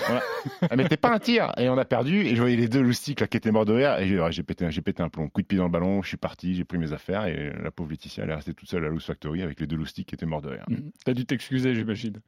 Voilà. 0.06 0.23
elle 0.70 0.76
mettait 0.76 0.96
pas 0.96 1.11
un 1.12 1.19
tir. 1.19 1.52
Et 1.56 1.69
on 1.69 1.79
a 1.79 1.85
perdu, 1.85 2.26
et 2.26 2.35
je 2.35 2.40
voyais 2.40 2.56
les 2.56 2.69
deux 2.69 2.82
loustiques 2.82 3.20
là 3.20 3.26
qui 3.26 3.37
étaient 3.37 3.52
morts 3.52 3.64
de 3.64 3.75
rire, 3.75 3.99
et 3.99 4.32
j'ai 4.32 4.43
pété, 4.43 4.69
pété 4.85 5.02
un 5.02 5.08
plomb. 5.08 5.29
Coup 5.29 5.43
de 5.43 5.46
pied 5.46 5.58
dans 5.58 5.64
le 5.64 5.70
ballon, 5.70 6.02
je 6.02 6.08
suis 6.08 6.17
parti, 6.17 6.55
j'ai 6.55 6.64
pris 6.64 6.79
mes 6.79 6.93
affaires, 6.93 7.26
et 7.26 7.52
la 7.62 7.70
pauvre 7.70 7.90
Laetitia, 7.90 8.25
elle 8.25 8.31
est 8.31 8.35
restée 8.35 8.55
toute 8.55 8.69
seule 8.69 8.82
à 8.82 8.87
la 8.87 8.93
Loose 8.93 9.05
Factory 9.05 9.43
avec 9.43 9.61
les 9.61 9.67
deux 9.67 9.76
loustiques 9.76 10.08
qui 10.08 10.14
étaient 10.14 10.26
morts 10.26 10.43
de 10.43 10.50
rire. 10.50 10.64
Mmh. 10.69 10.90
T'as 11.05 11.14
dû 11.14 11.25
t'excuser, 11.25 11.75
j'imagine. 11.75 12.20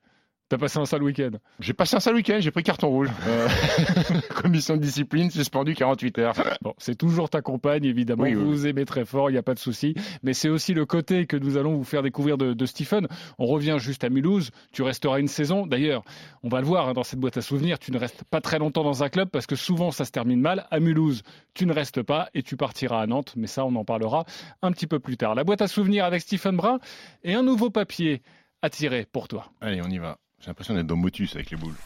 T'as 0.51 0.59
passé 0.59 0.81
un 0.81 0.85
sale 0.85 1.05
week-end 1.05 1.31
J'ai 1.61 1.75
passé 1.75 1.95
un 1.95 2.01
sale 2.01 2.17
week-end, 2.17 2.39
j'ai 2.41 2.51
pris 2.51 2.65
carton 2.65 2.89
rouge. 2.89 3.09
Euh, 3.29 3.49
commission 4.35 4.77
de 4.77 4.83
discipline, 4.83 5.31
suspendu 5.31 5.77
48 5.77 6.19
heures. 6.19 6.35
Bon, 6.61 6.75
c'est 6.77 6.97
toujours 6.97 7.31
ta 7.31 7.41
compagne, 7.41 7.85
évidemment. 7.85 8.25
Oui, 8.25 8.35
vous 8.35 8.41
oui. 8.41 8.47
vous 8.49 8.67
aimez 8.67 8.85
très 8.85 9.05
fort, 9.05 9.31
il 9.31 9.35
n'y 9.35 9.39
a 9.39 9.45
pas 9.45 9.55
de 9.55 9.61
souci. 9.61 9.95
Mais 10.25 10.35
c'est 10.35 10.49
aussi 10.49 10.75
le 10.75 10.87
côté 10.87 11.27
que 11.27 11.37
nous 11.37 11.57
allons 11.57 11.77
vous 11.77 11.85
faire 11.85 12.03
découvrir 12.03 12.37
de, 12.37 12.53
de, 12.53 12.67
Stephen. 12.67 13.07
On 13.39 13.47
revient 13.47 13.77
juste 13.79 14.03
à 14.03 14.09
Mulhouse. 14.09 14.51
Tu 14.73 14.83
resteras 14.83 15.21
une 15.21 15.29
saison. 15.29 15.69
D'ailleurs, 15.69 16.03
on 16.43 16.49
va 16.49 16.61
le 16.61 16.67
voir 16.67 16.89
hein, 16.89 16.95
dans 16.95 17.05
cette 17.05 17.21
boîte 17.21 17.37
à 17.37 17.43
souvenirs. 17.43 17.79
Tu 17.79 17.93
ne 17.93 17.99
restes 17.99 18.25
pas 18.25 18.41
très 18.41 18.59
longtemps 18.59 18.83
dans 18.83 19.05
un 19.05 19.09
club 19.09 19.29
parce 19.31 19.47
que 19.47 19.55
souvent 19.55 19.93
ça 19.93 20.05
se 20.05 20.11
termine 20.11 20.41
mal. 20.41 20.67
À 20.73 20.81
Mulhouse, 20.81 21.23
tu 21.55 21.65
ne 21.65 21.73
restes 21.73 22.03
pas 22.03 22.29
et 22.35 22.43
tu 22.43 22.57
partiras 22.57 23.01
à 23.01 23.07
Nantes. 23.07 23.35
Mais 23.37 23.47
ça, 23.47 23.65
on 23.65 23.77
en 23.77 23.85
parlera 23.85 24.25
un 24.63 24.73
petit 24.73 24.89
peu 24.89 24.99
plus 24.99 25.17
tard. 25.17 25.37
La 25.37 25.45
boîte 25.45 25.63
à 25.63 25.69
souvenirs 25.69 26.05
avec 26.07 26.23
Stephen 26.23 26.57
Brun 26.57 26.81
et 27.23 27.35
un 27.35 27.45
nouveau 27.45 27.71
papier 27.71 28.21
à 28.63 28.69
tirer 28.69 29.07
pour 29.13 29.29
toi. 29.29 29.53
Allez, 29.61 29.81
on 29.81 29.89
y 29.89 29.99
va. 29.99 30.19
J'ai 30.41 30.49
l'impression 30.49 30.75
d'être 30.75 30.87
dans 30.87 30.97
Motus 30.97 31.35
avec 31.37 31.51
les 31.51 31.57
boules. 31.57 31.77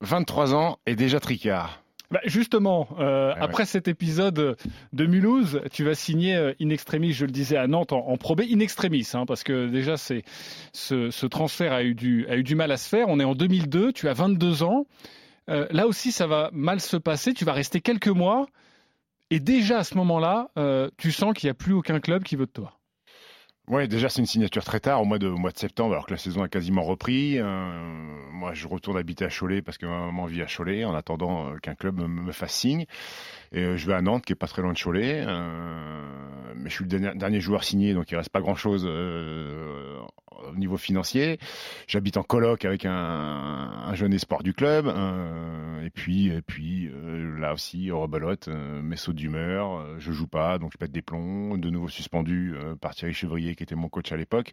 23 0.00 0.54
ans 0.54 0.78
et 0.86 0.96
déjà 0.96 1.20
tricard. 1.20 1.82
Bah 2.10 2.20
justement, 2.24 2.88
euh, 2.98 3.32
ah 3.36 3.44
après 3.44 3.64
cet 3.64 3.86
épisode 3.86 4.56
de 4.92 5.06
Mulhouse, 5.06 5.60
tu 5.70 5.84
vas 5.84 5.94
signer 5.94 6.34
euh, 6.34 6.52
in 6.60 6.70
extremis, 6.70 7.12
je 7.12 7.24
le 7.24 7.30
disais 7.30 7.56
à 7.56 7.68
Nantes 7.68 7.92
en, 7.92 8.08
en 8.08 8.16
Pro 8.16 8.34
B, 8.34 8.40
in 8.50 8.58
extremis, 8.58 9.08
hein, 9.14 9.26
parce 9.26 9.44
que 9.44 9.68
déjà 9.68 9.96
c'est 9.96 10.24
ce, 10.72 11.10
ce, 11.10 11.26
transfert 11.26 11.72
a 11.72 11.84
eu, 11.84 11.94
du, 11.94 12.26
a 12.28 12.36
eu 12.36 12.42
du 12.42 12.56
mal 12.56 12.72
à 12.72 12.76
se 12.76 12.88
faire. 12.88 13.06
On 13.08 13.20
est 13.20 13.24
en 13.24 13.36
2002, 13.36 13.92
tu 13.92 14.08
as 14.08 14.12
22 14.12 14.64
ans. 14.64 14.86
Euh, 15.50 15.66
là 15.70 15.86
aussi, 15.86 16.12
ça 16.12 16.26
va 16.26 16.50
mal 16.52 16.80
se 16.80 16.96
passer. 16.96 17.34
Tu 17.34 17.44
vas 17.44 17.52
rester 17.52 17.80
quelques 17.80 18.08
mois. 18.08 18.46
Et 19.30 19.40
déjà 19.40 19.78
à 19.78 19.84
ce 19.84 19.96
moment-là, 19.96 20.50
euh, 20.58 20.90
tu 20.96 21.12
sens 21.12 21.34
qu'il 21.34 21.46
n'y 21.46 21.52
a 21.52 21.54
plus 21.54 21.72
aucun 21.72 22.00
club 22.00 22.24
qui 22.24 22.36
veut 22.36 22.46
de 22.46 22.50
toi. 22.50 22.79
Oui, 23.70 23.86
déjà 23.86 24.08
c'est 24.08 24.18
une 24.18 24.26
signature 24.26 24.64
très 24.64 24.80
tard, 24.80 25.00
au 25.00 25.04
mois 25.04 25.20
de, 25.20 25.28
au 25.28 25.36
mois 25.36 25.52
de 25.52 25.56
septembre, 25.56 25.92
alors 25.92 26.04
que 26.04 26.10
la 26.10 26.18
saison 26.18 26.42
a 26.42 26.48
quasiment 26.48 26.82
repris. 26.82 27.38
Euh, 27.38 27.44
moi, 28.32 28.52
je 28.52 28.66
retourne 28.66 28.96
habiter 28.96 29.24
à 29.24 29.28
Cholet 29.28 29.62
parce 29.62 29.78
que 29.78 29.86
ma 29.86 30.06
maman 30.06 30.26
vit 30.26 30.42
à 30.42 30.46
Cholet, 30.46 30.84
en 30.84 30.92
attendant 30.92 31.52
euh, 31.52 31.56
qu'un 31.58 31.76
club 31.76 32.00
me, 32.00 32.08
me, 32.08 32.32
fasse 32.32 32.52
signe. 32.52 32.86
Et 33.52 33.64
euh, 33.64 33.76
je 33.76 33.86
vais 33.86 33.94
à 33.94 34.02
Nantes, 34.02 34.24
qui 34.24 34.32
est 34.32 34.36
pas 34.36 34.46
très 34.46 34.62
loin 34.62 34.72
de 34.72 34.78
Cholet. 34.78 35.24
euh, 35.26 36.54
mais 36.56 36.68
je 36.68 36.74
suis 36.74 36.84
le 36.84 37.14
dernier, 37.14 37.40
joueur 37.40 37.64
signé, 37.64 37.94
donc 37.94 38.10
il 38.10 38.16
reste 38.16 38.30
pas 38.30 38.40
grand-chose 38.40 38.84
euh, 38.86 39.98
au 40.52 40.56
niveau 40.56 40.76
financier. 40.76 41.38
J'habite 41.86 42.16
en 42.18 42.22
coloc 42.22 42.64
avec 42.64 42.84
un, 42.84 42.92
un 42.92 43.94
jeune 43.94 44.12
espoir 44.12 44.42
du 44.42 44.52
club. 44.52 44.86
et 45.82 45.90
puis, 45.90 46.28
et 46.28 46.42
puis 46.42 46.90
là 47.38 47.54
aussi, 47.54 47.90
au 47.90 48.00
rebelote, 48.00 48.48
euh, 48.48 48.82
mes 48.82 48.96
sauts 48.96 49.12
d'humeur. 49.12 49.98
je 49.98 50.12
joue 50.12 50.26
pas, 50.26 50.58
donc 50.58 50.72
je 50.72 50.78
pète 50.78 50.92
des 50.92 51.02
plombs. 51.02 51.56
De 51.56 51.70
nouveau 51.70 51.88
suspendu 51.88 52.54
par 52.80 52.94
Thierry 52.94 53.14
Chevrier, 53.14 53.54
qui 53.54 53.62
était 53.62 53.74
mon 53.74 53.88
coach 53.88 54.12
à 54.12 54.16
l'époque. 54.16 54.52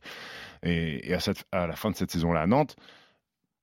Et, 0.64 1.14
à 1.52 1.68
la 1.68 1.76
fin 1.76 1.92
de 1.92 1.96
cette 1.96 2.12
saison-là 2.12 2.42
à 2.42 2.48
Nantes, 2.48 2.76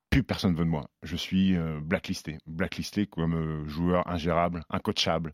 plus 0.09 0.23
personne 0.23 0.55
veut 0.55 0.63
de 0.65 0.69
moi. 0.69 0.89
Je 1.03 1.15
suis 1.15 1.55
euh, 1.57 1.79
blacklisté. 1.81 2.37
Blacklisté 2.47 3.05
comme 3.05 3.35
euh, 3.35 3.67
joueur 3.67 4.07
ingérable, 4.09 4.63
incoachable, 4.69 5.33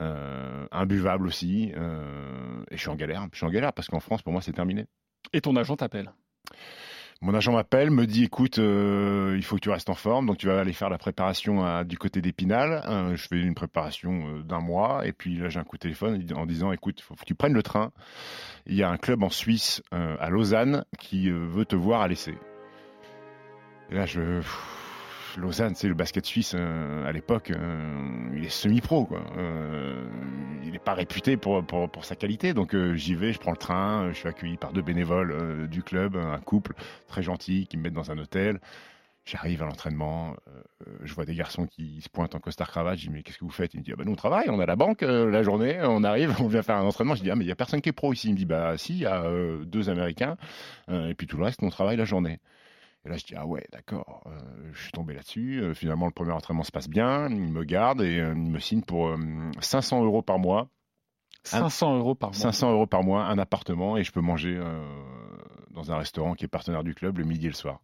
euh, 0.00 0.66
imbuvable 0.72 1.26
aussi. 1.26 1.72
euh, 1.76 2.62
et 2.70 2.76
je 2.76 2.80
suis 2.80 2.88
en 2.88 2.94
galère. 2.96 3.26
Je 3.32 3.38
suis 3.38 3.46
en 3.46 3.50
galère 3.50 3.72
parce 3.72 3.88
qu'en 3.88 4.00
France, 4.00 4.22
pour 4.22 4.32
moi, 4.32 4.40
c'est 4.40 4.52
terminé. 4.52 4.86
Et 5.32 5.40
ton 5.40 5.54
agent 5.56 5.76
t'appelle? 5.76 6.12
Mon 7.24 7.34
agent 7.34 7.52
m'appelle, 7.52 7.90
me 7.92 8.04
dit 8.04 8.24
écoute, 8.24 8.58
euh, 8.58 9.34
il 9.36 9.44
faut 9.44 9.54
que 9.54 9.60
tu 9.60 9.70
restes 9.70 9.88
en 9.90 9.94
forme, 9.94 10.26
donc 10.26 10.38
tu 10.38 10.48
vas 10.48 10.58
aller 10.58 10.72
faire 10.72 10.90
la 10.90 10.98
préparation 10.98 11.64
à- 11.64 11.84
du 11.84 11.96
côté 11.96 12.20
d'Épinal. 12.20 12.82
Euh, 12.88 13.14
je 13.14 13.28
fais 13.28 13.38
une 13.40 13.54
préparation 13.54 14.26
euh, 14.26 14.42
d'un 14.42 14.58
mois, 14.60 15.06
et 15.06 15.12
puis 15.12 15.36
là 15.38 15.48
j'ai 15.48 15.60
un 15.60 15.64
coup 15.64 15.76
de 15.76 15.82
téléphone 15.82 16.20
en 16.34 16.46
disant 16.46 16.72
écoute, 16.72 16.98
il 16.98 17.02
faut 17.04 17.14
que 17.14 17.24
tu 17.24 17.36
prennes 17.36 17.52
le 17.54 17.62
train. 17.62 17.92
Il 18.66 18.74
y 18.74 18.82
a 18.82 18.90
un 18.90 18.96
club 18.96 19.22
en 19.22 19.30
Suisse, 19.30 19.82
à 19.92 20.30
Lausanne, 20.30 20.84
qui 20.98 21.30
veut 21.30 21.64
te 21.64 21.76
voir 21.76 22.00
à 22.00 22.08
l'essai. 22.08 22.34
Là, 23.92 24.06
je. 24.06 24.40
Lausanne, 25.38 25.74
c'est 25.74 25.88
le 25.88 25.94
basket 25.94 26.26
suisse 26.26 26.54
euh, 26.54 27.06
à 27.06 27.12
l'époque, 27.12 27.50
euh, 27.50 28.28
il 28.34 28.44
est 28.44 28.50
semi-pro, 28.50 29.06
quoi. 29.06 29.22
Euh, 29.38 30.04
il 30.62 30.72
n'est 30.72 30.78
pas 30.78 30.92
réputé 30.92 31.38
pour, 31.38 31.64
pour, 31.64 31.90
pour 31.90 32.04
sa 32.04 32.16
qualité, 32.16 32.52
donc 32.52 32.76
j'y 32.94 33.14
vais, 33.14 33.32
je 33.32 33.38
prends 33.38 33.50
le 33.50 33.56
train, 33.56 34.10
je 34.12 34.18
suis 34.18 34.28
accueilli 34.28 34.56
par 34.56 34.72
deux 34.72 34.82
bénévoles 34.82 35.68
du 35.68 35.82
club, 35.82 36.16
un 36.16 36.38
couple 36.38 36.74
très 37.08 37.22
gentil 37.22 37.66
qui 37.66 37.76
me 37.76 37.82
mettent 37.82 37.94
dans 37.94 38.10
un 38.10 38.18
hôtel. 38.18 38.60
J'arrive 39.24 39.62
à 39.62 39.66
l'entraînement, 39.66 40.34
je 41.02 41.14
vois 41.14 41.24
des 41.24 41.34
garçons 41.34 41.66
qui 41.66 42.00
se 42.02 42.08
pointent 42.08 42.34
en 42.34 42.40
costard 42.40 42.68
cravate. 42.68 42.98
Je 42.98 43.06
dis 43.06 43.10
mais 43.10 43.22
qu'est-ce 43.22 43.38
que 43.38 43.44
vous 43.44 43.50
faites? 43.50 43.72
Il 43.72 43.78
me 43.78 43.84
dit 43.84 43.92
ah 43.92 43.96
ben 43.96 44.04
nous 44.04 44.12
on 44.12 44.16
travaille, 44.16 44.50
on 44.50 44.58
a 44.58 44.66
la 44.66 44.76
banque 44.76 45.02
la 45.02 45.42
journée, 45.42 45.78
on 45.82 46.02
arrive, 46.04 46.34
on 46.40 46.48
vient 46.48 46.62
faire 46.62 46.76
un 46.76 46.84
entraînement. 46.84 47.14
Je 47.14 47.22
dis 47.22 47.30
ah 47.30 47.36
mais 47.36 47.44
il 47.44 47.48
y 47.48 47.52
a 47.52 47.56
personne 47.56 47.80
qui 47.80 47.88
est 47.88 47.92
pro 47.92 48.12
ici. 48.12 48.28
Il 48.28 48.32
me 48.32 48.36
dit 48.36 48.46
bah 48.46 48.76
si, 48.76 48.94
il 48.94 49.00
y 49.00 49.06
a 49.06 49.24
deux 49.64 49.88
Américains 49.88 50.36
et 50.90 51.14
puis 51.14 51.26
tout 51.26 51.36
le 51.36 51.44
reste 51.44 51.62
on 51.62 51.70
travaille 51.70 51.96
la 51.96 52.04
journée. 52.04 52.40
Et 53.04 53.08
là 53.08 53.16
je 53.16 53.24
dis 53.24 53.34
ah 53.36 53.46
ouais 53.46 53.66
d'accord, 53.72 54.22
Euh, 54.26 54.70
je 54.72 54.82
suis 54.82 54.92
tombé 54.92 55.14
là-dessus. 55.14 55.60
Euh, 55.60 55.74
finalement 55.74 56.06
le 56.06 56.12
premier 56.12 56.32
entraînement 56.32 56.62
se 56.62 56.70
passe 56.70 56.88
bien, 56.88 57.28
il 57.28 57.40
me 57.52 57.64
garde 57.64 58.00
et 58.02 58.20
euh, 58.20 58.32
il 58.36 58.50
me 58.50 58.60
signe 58.60 58.82
pour 58.82 59.08
euh, 59.08 59.16
500 59.60 60.04
euros 60.04 60.22
par 60.22 60.38
mois. 60.38 60.68
500 61.44 61.98
euros 61.98 62.14
par 62.14 62.30
mois. 62.30 62.38
500 62.38 62.70
euros 62.72 62.86
par 62.86 63.02
mois, 63.02 63.24
un 63.24 63.38
appartement 63.38 63.96
et 63.96 64.04
je 64.04 64.12
peux 64.12 64.20
manger 64.20 64.60
dans 65.70 65.90
un 65.90 65.96
restaurant 65.96 66.34
qui 66.34 66.44
est 66.44 66.48
partenaire 66.48 66.84
du 66.84 66.94
club 66.94 67.18
le 67.18 67.24
midi 67.24 67.46
et 67.46 67.48
le 67.48 67.54
soir. 67.54 67.80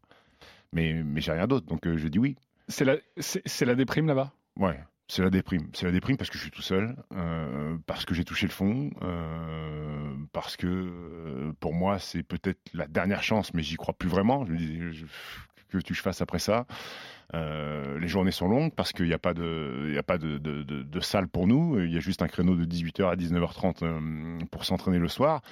Mais, 0.72 1.02
mais 1.02 1.20
j'ai 1.20 1.32
rien 1.32 1.48
d'autre, 1.48 1.66
donc 1.66 1.80
je 1.84 2.06
dis 2.06 2.20
oui. 2.20 2.36
C'est 2.68 2.84
la, 2.84 2.96
c'est 3.18 3.64
la 3.64 3.74
déprime 3.74 4.06
là-bas? 4.06 4.30
Ouais, 4.60 4.78
c'est 5.08 5.22
la 5.22 5.30
déprime. 5.30 5.70
C'est 5.72 5.86
la 5.86 5.92
déprime 5.92 6.16
parce 6.16 6.30
que 6.30 6.36
je 6.36 6.42
suis 6.42 6.50
tout 6.50 6.62
seul, 6.62 6.94
euh, 7.14 7.76
parce 7.86 8.04
que 8.04 8.14
j'ai 8.14 8.24
touché 8.24 8.46
le 8.46 8.52
fond, 8.52 8.90
euh, 9.02 10.14
parce 10.32 10.56
que 10.56 10.66
euh, 10.66 11.52
pour 11.60 11.72
moi 11.74 11.98
c'est 11.98 12.22
peut-être 12.22 12.60
la 12.74 12.86
dernière 12.86 13.22
chance, 13.22 13.54
mais 13.54 13.62
j'y 13.62 13.76
crois 13.76 13.94
plus 13.94 14.08
vraiment. 14.08 14.44
Je 14.44 14.52
me 14.52 14.58
dis, 14.58 15.04
que 15.70 15.78
tu 15.78 15.94
fasses 15.94 16.20
après 16.20 16.38
ça. 16.38 16.66
Euh, 17.34 17.98
les 17.98 18.08
journées 18.08 18.30
sont 18.30 18.48
longues 18.48 18.72
parce 18.74 18.92
qu'il 18.92 19.06
n'y 19.06 19.12
a 19.12 19.18
pas 19.18 19.34
de, 19.34 21.00
salle 21.00 21.28
pour 21.28 21.46
nous. 21.46 21.78
Il 21.80 21.92
y 21.92 21.96
a 21.96 22.00
juste 22.00 22.22
un 22.22 22.28
créneau 22.28 22.54
de 22.54 22.64
18h 22.64 23.10
à 23.10 23.16
19h30 23.16 23.76
euh, 23.82 24.38
pour 24.50 24.64
s'entraîner 24.64 24.98
le 24.98 25.08
soir. 25.08 25.42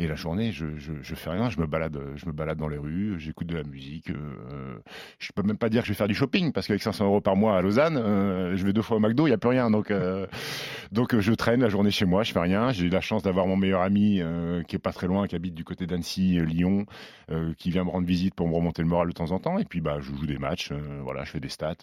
Et 0.00 0.06
la 0.06 0.14
journée, 0.14 0.52
je, 0.52 0.66
je, 0.76 1.14
fais 1.16 1.30
rien. 1.30 1.50
Je 1.50 1.60
me 1.60 1.66
balade, 1.66 1.98
je 2.14 2.26
me 2.26 2.32
balade 2.32 2.58
dans 2.58 2.68
les 2.68 2.78
rues. 2.78 3.18
J'écoute 3.18 3.48
de 3.48 3.56
la 3.56 3.64
musique. 3.64 4.10
Euh, 4.10 4.78
je 5.18 5.32
peux 5.32 5.42
même 5.42 5.58
pas 5.58 5.68
dire 5.68 5.82
que 5.82 5.88
je 5.88 5.92
vais 5.92 5.96
faire 5.96 6.08
du 6.08 6.14
shopping 6.14 6.52
parce 6.52 6.68
qu'avec 6.68 6.82
500 6.82 7.04
euros 7.04 7.20
par 7.20 7.34
mois 7.36 7.56
à 7.58 7.62
Lausanne, 7.62 7.96
euh, 7.96 8.56
je 8.56 8.64
vais 8.64 8.72
deux 8.72 8.82
fois 8.82 8.96
au 8.98 9.00
McDo, 9.00 9.26
il 9.26 9.30
y 9.30 9.32
a 9.32 9.38
plus 9.38 9.50
rien. 9.50 9.70
Donc, 9.70 9.90
euh, 9.90 10.26
euh, 10.96 11.20
je 11.20 11.32
traîne 11.32 11.60
la 11.62 11.68
journée 11.68 11.90
chez 11.90 12.04
moi. 12.04 12.22
Je 12.22 12.32
fais 12.32 12.38
rien. 12.40 12.70
J'ai 12.70 12.86
eu 12.86 12.90
la 12.90 13.00
chance 13.00 13.24
d'avoir 13.24 13.46
mon 13.48 13.56
meilleur 13.56 13.82
ami 13.82 14.20
euh, 14.20 14.62
qui 14.62 14.76
est 14.76 14.80
pas 14.80 14.92
très 14.92 15.08
loin, 15.08 15.26
qui 15.26 15.34
habite 15.34 15.54
du 15.54 15.64
côté 15.64 15.86
d'Annecy, 15.86 16.38
euh, 16.38 16.44
Lyon, 16.44 16.86
euh, 17.32 17.52
qui 17.58 17.70
vient 17.70 17.84
me 17.84 17.90
rendre 17.90 18.06
visite 18.06 18.34
pour 18.34 18.48
me 18.48 18.54
remonter 18.54 18.82
le 18.82 18.88
moral 18.88 19.08
de 19.08 19.12
temps 19.12 19.32
en 19.32 19.40
temps. 19.40 19.58
Et 19.58 19.64
puis 19.64 19.80
bah, 19.80 19.98
je 20.00 20.14
joue 20.14 20.26
des 20.26 20.38
matchs. 20.38 20.70
euh, 20.70 21.02
je 21.24 21.30
fais 21.32 21.40
des 21.40 21.48
stats. 21.48 21.76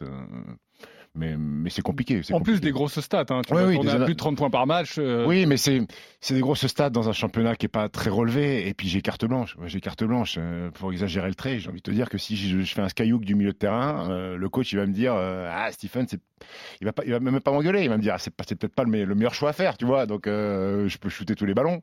Mais 1.16 1.36
mais 1.38 1.70
c'est 1.70 1.82
compliqué. 1.82 2.22
En 2.32 2.42
plus 2.42 2.60
des 2.62 2.72
grosses 2.72 3.00
stats, 3.00 3.26
hein. 3.30 3.42
tu 3.48 3.54
Ouais, 3.54 3.64
oui, 3.66 3.80
des 3.80 3.90
à 3.90 3.96
ana- 3.96 4.06
plus 4.06 4.14
de 4.14 4.20
30 4.20 4.38
points 4.38 4.50
par 4.50 4.68
match. 4.68 4.96
euh, 4.98 5.26
Oui, 5.26 5.46
mais 5.46 5.58
c'est 5.58 5.80
des 6.30 6.40
grosses 6.42 6.66
stats 6.68 6.90
dans 6.90 7.10
un 7.10 7.14
championnat 7.14 7.56
qui 7.56 7.66
est 7.66 7.70
pas 7.70 7.90
très 7.90 8.10
relevé. 8.10 8.68
Et 8.68 8.74
puis 8.74 8.88
j'ai 8.88 9.02
carte 9.02 9.26
blanche. 9.26 9.56
J'ai 9.66 9.80
carte 9.82 10.04
blanche. 10.04 10.36
Euh, 10.38 10.72
pour 10.72 10.92
exagérer 10.92 11.28
le 11.28 11.36
trait, 11.36 11.60
j'ai 11.60 11.70
envie 11.70 11.80
de 11.80 11.84
te 11.84 11.92
dire 11.92 12.10
que 12.10 12.18
si 12.18 12.36
je, 12.36 12.62
je 12.62 12.74
fais 12.74 12.82
un 12.82 12.90
skyhook 12.90 13.24
du 13.26 13.36
milieu 13.36 13.52
de 13.54 13.58
terrain, 13.58 14.10
euh, 14.12 14.38
le 14.38 14.50
coach 14.50 14.72
il 14.74 14.78
va 14.78 14.86
me 14.86 14.94
dire 14.94 15.14
ah 15.16 15.72
Stephen, 15.72 16.06
il 16.82 16.86
va 16.86 16.94
pas 16.94 17.04
il 17.06 17.12
va 17.12 17.20
même 17.20 17.40
pas 17.40 17.52
m'engueuler. 17.52 17.84
Il 17.84 17.90
va 17.90 17.98
me 17.98 18.02
dire 18.02 18.14
ah, 18.16 18.20
c'est 18.20 18.36
peut-être 18.36 18.76
pas 18.76 18.84
le, 18.84 19.06
le 19.06 19.16
meilleur 19.16 19.34
choix 19.34 19.50
à 19.50 19.54
faire, 19.54 19.78
tu 19.78 19.86
vois. 19.86 20.06
Donc 20.06 20.24
je 20.26 20.98
peux 20.98 21.10
shooter 21.10 21.36
tous 21.36 21.46
les 21.46 21.54
ballons. 21.54 21.80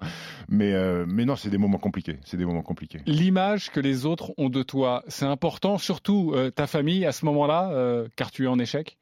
Mais 0.48 0.72
mais 1.06 1.24
non, 1.24 1.36
c'est 1.36 1.50
des 1.50 1.58
moments 1.58 1.78
compliqués. 1.78 2.18
C'est 2.24 2.36
des 2.36 2.44
moments 2.44 2.62
compliqués. 2.62 3.00
L'image 3.06 3.70
que 3.70 3.80
les 3.80 4.06
autres 4.06 4.32
ont 4.38 4.48
de 4.50 4.62
toi, 4.62 5.02
c'est 5.08 5.24
important, 5.26 5.78
surtout 5.78 6.34
ta 6.54 6.66
famille 6.66 7.06
à 7.06 7.12
ce 7.12 7.24
moment-là, 7.24 8.04
car 8.16 8.30
tu 8.30 8.44
es 8.44 8.46
en 8.46 8.58
échec? 8.58 8.96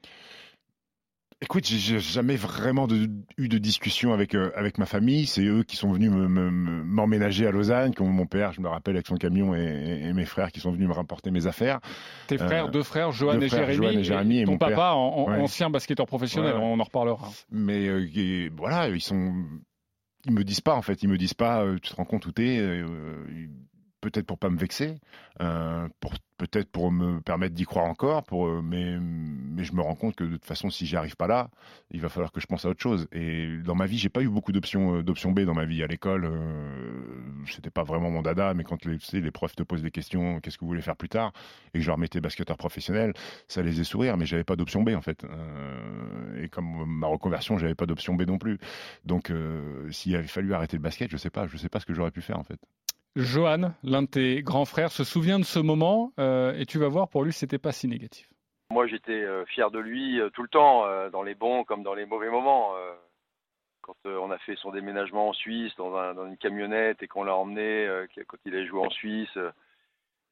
Écoute, 1.42 1.64
j'ai- 1.66 2.00
jamais 2.00 2.36
vraiment 2.36 2.86
de- 2.86 3.08
eu 3.38 3.48
de 3.48 3.56
discussion 3.56 4.12
avec 4.12 4.34
euh, 4.34 4.50
avec 4.56 4.76
ma 4.76 4.84
famille. 4.84 5.24
C'est 5.24 5.44
eux 5.46 5.62
qui 5.62 5.74
sont 5.76 5.90
venus 5.90 6.10
me- 6.10 6.28
me- 6.28 6.50
me- 6.50 6.84
m'emménager 6.84 7.46
à 7.46 7.50
Lausanne, 7.50 7.94
comme 7.94 8.10
mon 8.10 8.26
père, 8.26 8.52
je 8.52 8.60
me 8.60 8.68
rappelle, 8.68 8.94
avec 8.96 9.06
son 9.06 9.14
camion, 9.16 9.54
et, 9.54 10.12
mes 10.12 10.26
frères 10.26 10.52
qui 10.52 10.60
sont 10.60 10.70
venus 10.70 10.86
me 10.86 10.92
rapporter 10.92 11.30
mes 11.30 11.46
affaires. 11.46 11.80
Tes 12.26 12.36
frères, 12.36 12.66
Euh, 12.66 12.70
deux 12.70 12.82
frères, 12.82 13.10
Johan 13.12 13.36
deux 13.38 13.46
et 13.46 13.48
frères, 13.48 13.66
Jérémy, 13.72 13.86
Johan 13.86 13.98
et 14.00 14.04
Jérémy, 14.04 14.38
et 14.40 14.44
ton 14.44 14.52
mon 14.52 14.58
papa, 14.58 14.74
père. 14.74 14.96
en- 14.98 15.16
en- 15.16 15.30
Ouais. 15.30 15.38
ancien 15.40 15.70
basketteur 15.70 16.04
professionnel, 16.04 16.52
Ouais, 16.56 16.58
ouais. 16.60 16.64
on 16.66 16.78
en 16.78 16.84
reparlera. 16.84 17.30
Mais 17.50 17.88
euh, 17.88 18.50
voilà, 18.58 18.88
ils 18.90 19.00
sont, 19.00 19.32
ils 20.26 20.32
me 20.32 20.44
disent 20.44 20.60
pas 20.60 20.74
en 20.74 20.82
fait, 20.82 21.02
ils 21.02 21.08
me 21.08 21.16
disent 21.16 21.32
pas, 21.32 21.62
euh, 21.64 21.78
tu 21.80 21.90
te 21.90 21.96
rends 21.96 22.04
compte 22.04 22.26
où 22.26 22.32
t'es. 22.32 22.58
euh, 22.58 22.84
peut-être 24.00 24.26
pour 24.26 24.38
pas 24.38 24.50
me 24.50 24.58
vexer, 24.58 24.96
euh, 25.40 25.88
peut-être 26.40 26.70
pour 26.70 26.90
me 26.90 27.20
permettre 27.20 27.54
d'y 27.54 27.64
croire 27.64 27.84
encore, 27.84 28.24
euh, 28.32 28.62
mais, 28.62 28.96
je 29.62 29.72
me 29.72 29.82
rends 29.82 29.94
compte 29.94 30.16
que 30.16 30.24
de 30.24 30.32
toute 30.32 30.46
façon, 30.46 30.70
si 30.70 30.86
j'y 30.86 30.96
arrive 30.96 31.16
pas 31.16 31.26
là, 31.26 31.50
il 31.90 32.00
va 32.00 32.08
falloir 32.08 32.32
que 32.32 32.40
je 32.40 32.46
pense 32.46 32.64
à 32.64 32.70
autre 32.70 32.80
chose. 32.80 33.08
Et 33.12 33.58
dans 33.58 33.74
ma 33.74 33.84
vie, 33.84 33.98
j'ai 33.98 34.08
pas 34.08 34.22
eu 34.22 34.28
beaucoup 34.28 34.52
d'options, 34.52 34.96
euh, 34.96 35.32
B 35.32 35.40
dans 35.40 35.52
ma 35.52 35.66
vie. 35.66 35.82
À 35.82 35.86
l'école, 35.86 36.24
euh, 36.24 37.44
c'était 37.46 37.70
pas 37.70 37.82
vraiment 37.82 38.10
mon 38.10 38.22
dada, 38.22 38.54
mais 38.54 38.64
quand 38.64 38.86
les, 38.86 39.30
profs 39.30 39.54
te 39.54 39.62
posent 39.62 39.82
des 39.82 39.90
questions, 39.90 40.40
qu'est-ce 40.40 40.56
que 40.56 40.62
vous 40.62 40.68
voulez 40.68 40.80
faire 40.80 40.96
plus 40.96 41.10
tard, 41.10 41.32
et 41.74 41.78
que 41.78 41.82
je 41.84 41.88
leur 41.88 41.98
mettais 41.98 42.22
basketteur 42.22 42.56
professionnel, 42.56 43.12
ça 43.48 43.60
les 43.62 43.70
faisait 43.72 43.84
sourire, 43.84 44.16
mais 44.16 44.24
j'avais 44.24 44.44
pas 44.44 44.56
d'option 44.56 44.82
B 44.82 44.90
en 44.90 45.02
fait. 45.02 45.26
Et 46.42 46.48
comme 46.48 46.86
ma 46.86 47.06
reconversion, 47.06 47.58
j'avais 47.58 47.74
pas 47.74 47.86
d'option 47.86 48.14
B 48.14 48.22
non 48.22 48.38
plus. 48.38 48.58
Donc, 49.04 49.32
s'il 49.90 50.16
avait 50.16 50.26
fallu 50.26 50.54
arrêter 50.54 50.76
le 50.76 50.82
basket, 50.82 51.10
je 51.10 51.16
sais 51.18 51.30
pas, 51.30 51.46
je 51.46 51.56
sais 51.58 51.68
pas 51.68 51.80
ce 51.80 51.86
que 51.86 51.92
j'aurais 51.92 52.10
pu 52.10 52.22
faire 52.22 52.38
en 52.38 52.44
fait. 52.44 52.58
Johan, 53.16 53.72
l'un 53.82 54.02
de 54.02 54.06
tes 54.06 54.42
grands 54.42 54.64
frères, 54.64 54.92
se 54.92 55.04
souvient 55.04 55.38
de 55.38 55.44
ce 55.44 55.58
moment 55.58 56.12
euh, 56.18 56.54
et 56.58 56.66
tu 56.66 56.78
vas 56.78 56.88
voir, 56.88 57.08
pour 57.08 57.24
lui, 57.24 57.32
c'était 57.32 57.58
pas 57.58 57.72
si 57.72 57.88
négatif. 57.88 58.28
Moi, 58.72 58.86
j'étais 58.86 59.12
euh, 59.24 59.44
fier 59.46 59.70
de 59.70 59.80
lui 59.80 60.20
euh, 60.20 60.30
tout 60.30 60.42
le 60.42 60.48
temps, 60.48 60.84
dans 61.10 61.22
les 61.22 61.34
bons 61.34 61.64
comme 61.64 61.82
dans 61.82 61.94
les 61.94 62.06
mauvais 62.06 62.30
moments. 62.30 62.74
Quand 63.82 63.96
on 64.04 64.30
a 64.30 64.38
fait 64.38 64.56
son 64.56 64.70
déménagement 64.70 65.30
en 65.30 65.32
Suisse 65.32 65.74
dans, 65.76 65.96
un- 65.96 66.14
dans 66.14 66.26
une 66.26 66.36
camionnette 66.36 67.02
et 67.02 67.08
qu'on 67.08 67.24
l'a 67.24 67.34
emmené, 67.34 67.88
quand 68.28 68.36
il 68.44 68.54
a 68.54 68.64
joué 68.64 68.80
en 68.80 68.90
Suisse, 68.90 69.36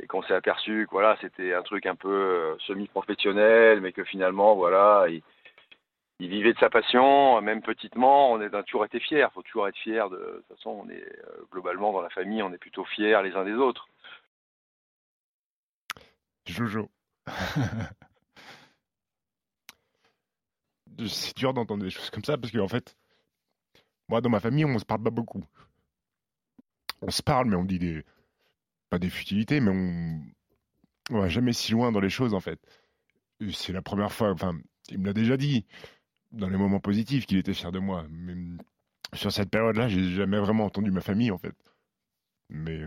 et 0.00 0.06
qu'on 0.06 0.22
s'est 0.22 0.34
aperçu 0.34 0.86
que 0.86 0.92
voilà, 0.92 1.16
c'était 1.20 1.54
un 1.54 1.62
truc 1.62 1.86
un 1.86 1.96
peu 1.96 2.56
semi-professionnel, 2.66 3.80
mais 3.80 3.90
que 3.92 4.04
finalement, 4.04 4.54
voilà, 4.54 5.06
il, 5.08 5.22
il 6.20 6.28
vivait 6.28 6.52
de 6.52 6.58
sa 6.58 6.68
passion, 6.68 7.40
même 7.40 7.62
petitement. 7.62 8.32
On, 8.32 8.40
a 8.40 8.62
toujours 8.64 8.84
été 8.84 8.98
fiers. 8.98 9.20
Il 9.20 9.32
faut 9.32 9.42
toujours 9.42 9.68
être 9.68 9.76
fier. 9.78 10.10
De, 10.10 10.16
de 10.16 10.44
toute 10.48 10.56
façon, 10.56 10.70
on 10.70 10.88
est 10.88 11.02
euh, 11.02 11.44
globalement 11.52 11.92
dans 11.92 12.00
la 12.00 12.10
famille, 12.10 12.42
on 12.42 12.52
est 12.52 12.58
plutôt 12.58 12.84
fiers 12.84 13.22
les 13.22 13.32
uns 13.32 13.44
des 13.44 13.54
autres. 13.54 13.88
Jojo. 16.46 16.90
C'est 21.06 21.36
dur 21.36 21.54
d'entendre 21.54 21.84
des 21.84 21.90
choses 21.90 22.10
comme 22.10 22.24
ça 22.24 22.36
parce 22.36 22.52
qu'en 22.52 22.66
fait, 22.66 22.96
moi 24.08 24.20
dans 24.20 24.30
ma 24.30 24.40
famille, 24.40 24.64
on 24.64 24.76
se 24.78 24.84
parle 24.84 25.04
pas 25.04 25.10
beaucoup. 25.10 25.44
On 27.02 27.10
se 27.12 27.22
parle, 27.22 27.48
mais 27.48 27.54
on 27.56 27.64
dit 27.64 27.78
des. 27.78 28.04
Pas 28.90 28.98
des 28.98 29.10
futilités, 29.10 29.60
mais 29.60 29.70
on. 29.70 30.20
On 31.10 31.20
va 31.20 31.28
jamais 31.28 31.52
si 31.52 31.72
loin 31.72 31.92
dans 31.92 32.00
les 32.00 32.10
choses 32.10 32.34
en 32.34 32.40
fait. 32.40 32.58
C'est 33.52 33.72
la 33.72 33.82
première 33.82 34.12
fois, 34.12 34.30
enfin, 34.30 34.58
il 34.88 34.98
me 34.98 35.06
l'a 35.06 35.12
déjà 35.12 35.36
dit, 35.36 35.64
dans 36.32 36.48
les 36.48 36.56
moments 36.56 36.80
positifs, 36.80 37.26
qu'il 37.26 37.38
était 37.38 37.54
fier 37.54 37.72
de 37.72 37.78
moi. 37.78 38.04
Mais 38.10 38.34
sur 39.14 39.32
cette 39.32 39.50
période-là, 39.50 39.88
j'ai 39.88 40.10
jamais 40.10 40.38
vraiment 40.38 40.64
entendu 40.64 40.90
ma 40.90 41.00
famille 41.00 41.30
en 41.30 41.38
fait. 41.38 41.54
Mais. 42.50 42.84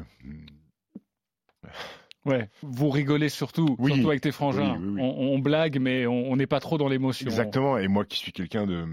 Ouais, 2.26 2.50
vous 2.62 2.90
rigolez 2.90 3.30
surtout, 3.30 3.76
Oui. 3.80 3.94
surtout 3.94 4.10
avec 4.10 4.22
tes 4.22 4.32
frangins. 4.32 4.78
Oui, 4.78 4.86
oui, 4.88 4.94
oui. 4.96 5.02
On, 5.02 5.34
on 5.36 5.40
blague, 5.40 5.80
mais 5.80 6.06
on 6.06 6.36
n'est 6.36 6.48
pas 6.48 6.60
trop 6.60 6.78
dans 6.78 6.88
l'émotion. 6.88 7.26
Exactement. 7.26 7.78
Et 7.80 7.88
moi 7.88 8.06
qui 8.06 8.18
suis 8.20 8.32
quelqu'un 8.32 8.68
de 8.68 8.86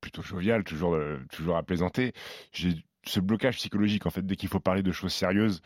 plutôt 0.00 0.22
jovial, 0.22 0.64
toujours, 0.64 0.94
euh, 0.94 1.18
toujours 1.32 1.56
à 1.56 1.62
plaisanter. 1.62 2.12
J'ai 2.52 2.74
ce 3.06 3.20
blocage 3.20 3.56
psychologique, 3.56 4.06
en 4.06 4.10
fait, 4.10 4.26
dès 4.26 4.36
qu'il 4.36 4.48
faut 4.48 4.60
parler 4.60 4.82
de 4.82 4.92
choses 4.92 5.12
sérieuses, 5.12 5.62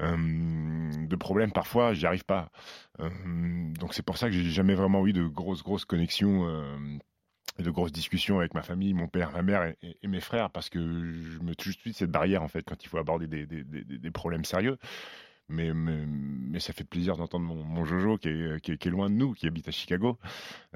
euh, 0.00 1.06
de 1.06 1.16
problèmes, 1.16 1.52
parfois, 1.52 1.92
j'y 1.92 2.06
arrive 2.06 2.24
pas. 2.24 2.50
Euh, 3.00 3.10
donc 3.78 3.94
c'est 3.94 4.04
pour 4.04 4.16
ça 4.18 4.28
que 4.28 4.32
j'ai 4.32 4.50
jamais 4.50 4.74
vraiment 4.74 5.06
eu 5.06 5.12
de 5.12 5.26
grosses, 5.26 5.62
grosses 5.62 5.84
connexions. 5.84 6.48
Euh, 6.48 6.76
et 7.60 7.64
de 7.64 7.70
grosses 7.72 7.90
discussions 7.90 8.38
avec 8.38 8.54
ma 8.54 8.62
famille, 8.62 8.94
mon 8.94 9.08
père, 9.08 9.32
ma 9.32 9.42
mère 9.42 9.74
et, 9.82 10.06
mes 10.06 10.20
frères, 10.20 10.48
parce 10.50 10.68
que 10.68 10.78
je 10.78 11.40
me 11.40 11.56
touche 11.56 11.72
tout 11.72 11.78
de 11.78 11.80
suite 11.80 11.96
cette 11.96 12.10
barrière, 12.10 12.44
en 12.44 12.46
fait, 12.46 12.62
quand 12.62 12.84
il 12.84 12.88
faut 12.88 12.98
aborder 12.98 13.26
des, 13.26 13.46
des, 13.46 13.64
des 13.64 14.10
problèmes 14.12 14.44
sérieux. 14.44 14.78
Mais, 15.48 15.72
mais, 15.72 16.04
mais, 16.06 16.60
ça 16.60 16.72
fait 16.74 16.84
plaisir 16.84 17.16
d'entendre 17.16 17.46
mon, 17.46 17.64
mon, 17.64 17.84
Jojo 17.84 18.18
qui 18.18 18.28
est, 18.28 18.60
qui, 18.60 18.72
est, 18.72 18.90
loin 18.90 19.08
de 19.08 19.14
nous, 19.14 19.32
qui 19.32 19.46
habite 19.46 19.66
à 19.68 19.70
Chicago. 19.70 20.18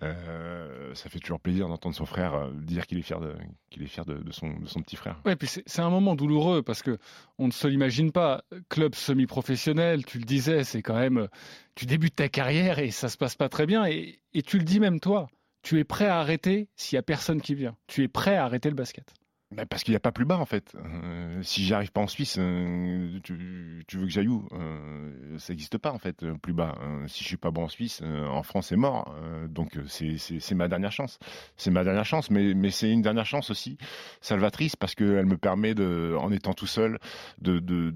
Euh, 0.02 0.94
ça 0.94 1.10
fait 1.10 1.18
toujours 1.18 1.40
plaisir 1.40 1.68
d'entendre 1.68 1.94
son 1.94 2.06
frère 2.06 2.34
euh, 2.34 2.52
dire 2.54 2.86
qu'il 2.86 2.98
est 2.98 3.02
fier 3.02 3.20
de, 3.20 3.34
qu'il 3.68 3.82
est 3.82 3.86
fier 3.86 4.06
de, 4.06 4.14
de, 4.14 4.32
son, 4.32 4.58
de 4.58 4.66
son 4.66 4.80
petit 4.80 4.96
frère. 4.96 5.20
Ouais, 5.26 5.36
puis 5.36 5.46
c'est 5.48 5.82
un 5.82 5.90
moment 5.90 6.14
douloureux 6.14 6.62
parce 6.62 6.82
que 6.82 6.98
on 7.38 7.46
ne 7.46 7.52
se 7.52 7.68
l'imagine 7.68 8.12
pas. 8.12 8.44
Club 8.70 8.94
semi-professionnel, 8.94 10.06
tu 10.06 10.18
le 10.18 10.24
disais, 10.24 10.64
c'est 10.64 10.82
quand 10.82 10.98
même. 10.98 11.28
Tu 11.74 11.84
débutes 11.84 12.16
ta 12.16 12.28
carrière 12.28 12.78
et 12.78 12.90
ça 12.90 13.08
se 13.08 13.18
passe 13.18 13.36
pas 13.36 13.50
très 13.50 13.66
bien. 13.66 13.84
Et, 13.86 14.20
et 14.32 14.42
tu 14.42 14.58
le 14.58 14.64
dis 14.64 14.80
même 14.80 15.00
toi. 15.00 15.28
Tu 15.62 15.78
es 15.78 15.84
prêt 15.84 16.06
à 16.06 16.18
arrêter 16.18 16.68
s'il 16.76 16.96
y 16.96 16.98
a 16.98 17.02
personne 17.02 17.40
qui 17.40 17.54
vient. 17.54 17.76
Tu 17.86 18.02
es 18.02 18.08
prêt 18.08 18.36
à 18.36 18.44
arrêter 18.44 18.68
le 18.68 18.74
basket. 18.74 19.14
Bah 19.52 19.66
parce 19.66 19.84
qu'il 19.84 19.92
n'y 19.92 19.96
a 19.96 20.00
pas 20.00 20.12
plus 20.12 20.24
bas 20.24 20.38
en 20.38 20.46
fait. 20.46 20.74
Euh, 20.76 21.42
si 21.42 21.64
j'arrive 21.64 21.92
pas 21.92 22.00
en 22.00 22.06
Suisse, 22.06 22.36
euh, 22.38 23.18
tu, 23.22 23.34
veux 23.34 24.06
que 24.06 24.12
j'aille 24.12 24.28
où? 24.28 24.48
Euh, 24.52 25.38
Ça 25.38 25.52
n'existe 25.52 25.78
pas 25.78 25.92
en 25.92 25.98
fait, 25.98 26.24
plus 26.38 26.52
bas. 26.52 26.74
si 27.06 27.22
je 27.22 27.28
suis 27.28 27.36
pas 27.36 27.50
bon 27.50 27.64
en 27.64 27.68
Suisse, 27.68 28.02
en 28.02 28.42
France 28.42 28.68
c'est 28.68 28.76
mort. 28.76 29.14
donc 29.48 29.78
c'est 29.88 30.54
ma 30.54 30.68
dernière 30.68 30.92
chance. 30.92 31.18
C'est 31.56 31.70
ma 31.70 31.84
dernière 31.84 32.06
chance, 32.06 32.30
mais, 32.30 32.54
mais 32.54 32.70
c'est 32.70 32.90
une 32.90 33.02
dernière 33.02 33.26
chance 33.26 33.50
aussi 33.50 33.76
salvatrice 34.20 34.76
parce 34.76 34.94
qu'elle 34.94 35.26
me 35.26 35.36
permet 35.36 35.74
de, 35.74 36.16
en 36.18 36.32
étant 36.32 36.54
tout 36.54 36.66
seul, 36.66 36.98
de, 37.40 37.58
de 37.58 37.90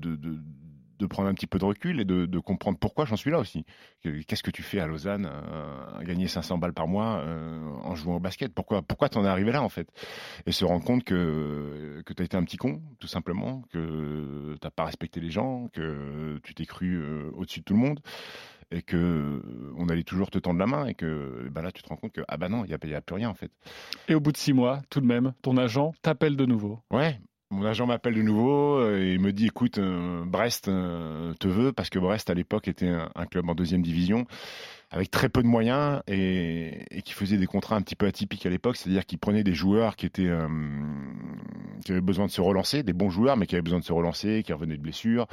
de 0.99 1.07
prendre 1.07 1.29
un 1.29 1.35
petit 1.35 1.47
peu 1.47 1.59
de 1.59 1.65
recul 1.65 2.01
et 2.01 2.05
de, 2.05 2.27
de 2.27 2.39
comprendre 2.39 2.79
pourquoi 2.79 3.05
j'en 3.05 3.17
suis 3.17 3.31
là 3.31 3.39
aussi. 3.39 3.65
Qu'est-ce 4.03 4.43
que 4.43 4.51
tu 4.51 4.63
fais 4.63 4.81
à 4.81 4.87
Lausanne, 4.87 5.29
euh, 5.31 6.03
gagner 6.03 6.29
500 6.29 6.59
balles 6.59 6.73
par 6.73 6.89
mois 6.89 7.23
euh, 7.25 7.61
en 7.83 7.95
jouant 7.95 8.17
au 8.17 8.21
basket? 8.21 8.53
Pourquoi 8.55 8.83
pourquoi 8.83 9.09
t'en 9.09 9.25
es 9.25 9.29
arrivé 9.29 9.53
là 9.53 9.63
en 9.63 9.69
fait? 9.69 9.89
Et 10.47 10.53
se 10.53 10.65
rendre 10.65 10.85
compte 10.85 11.05
que 11.05 12.03
que 12.05 12.13
t'as 12.13 12.25
été 12.25 12.37
un 12.37 12.45
petit 12.45 12.57
con, 12.57 12.83
tout 12.99 13.09
simplement, 13.09 13.63
que 13.71 14.57
t'as 14.61 14.71
pas 14.71 14.85
respecté 14.85 15.21
les 15.21 15.31
gens, 15.31 15.69
que 15.73 16.39
tu 16.43 16.55
t'es 16.55 16.67
cru 16.67 16.97
euh, 16.97 17.31
au-dessus 17.35 17.61
de 17.61 17.65
tout 17.65 17.75
le 17.75 17.81
monde 17.81 18.01
et 18.71 18.83
que 18.83 18.97
euh, 18.97 19.73
on 19.77 19.89
allait 19.89 20.03
toujours 20.03 20.31
te 20.31 20.39
tendre 20.39 20.59
la 20.59 20.67
main 20.67 20.87
et 20.87 20.95
que 20.95 21.49
bah 21.51 21.63
là 21.63 21.71
tu 21.71 21.83
te 21.83 21.89
rends 21.89 21.97
compte 21.97 22.13
que 22.13 22.23
ah 22.29 22.37
bah 22.37 22.49
non 22.49 22.65
il 22.65 22.71
y 22.71 22.75
a, 22.75 22.97
a 22.97 23.01
plus 23.01 23.15
rien 23.15 23.29
en 23.29 23.35
fait. 23.35 23.51
Et 24.09 24.15
au 24.15 24.21
bout 24.21 24.33
de 24.33 24.37
six 24.37 24.53
mois, 24.53 24.83
tout 24.91 25.01
de 25.01 25.07
même, 25.07 25.35
ton 25.43 25.57
agent 25.57 25.93
t'appelle 26.03 26.37
de 26.37 26.47
nouveau. 26.47 26.81
Ouais, 26.91 27.21
mon 27.51 27.65
agent 27.65 27.87
m'appelle 27.87 28.15
de 28.15 28.23
nouveau 28.23 28.79
euh, 28.79 29.01
et 29.01 29.19
me 29.19 29.33
dit 29.33 29.47
écoute, 29.47 29.79
euh, 29.79 30.25
Brest 30.25 30.69
euh, 30.69 31.33
te 31.35 31.49
veut 31.49 31.73
parce 31.73 31.91
que 31.91 31.99
Brest 31.99 32.29
à 32.29 32.35
l'époque 32.35 32.69
était 32.69 32.89
un, 32.89 33.11
un, 33.15 33.27
club 33.27 33.49
en 33.49 33.55
deuxième 33.55 33.83
division 33.83 34.27
avec 34.91 35.11
très 35.11 35.29
peu 35.29 35.43
de 35.43 35.49
moyens 35.49 36.01
et, 36.07 36.87
qui 37.05 37.13
faisait 37.13 37.37
des 37.37 37.47
contrats 37.47 37.77
un 37.77 37.83
petit 37.83 37.97
peu 37.97 38.07
atypiques 38.07 38.47
à 38.47 38.51
l'époque, 38.51 38.77
c'est-à-dire 38.77 39.05
qu'ils 39.05 39.19
prenaient 39.19 39.45
des 39.45 39.55
joueurs 39.55 39.97
qui 39.97 40.07
étaient 40.07 40.29
euh, 40.29 40.49
qui 41.85 41.93
avaient 41.93 42.01
besoin 42.01 42.27
de 42.27 42.31
se 42.31 42.41
relancer, 42.41 42.83
des 42.83 42.93
bons 42.93 43.11
joueurs 43.11 43.37
mais 43.37 43.47
qui 43.47 43.55
avaient 43.55 43.63
besoin 43.63 43.81
de 43.81 43.85
se 43.85 43.93
relancer, 43.93 44.43
qui 44.45 44.53
revenaient 44.53 44.77
de 44.77 44.83
blessures, 44.83 45.27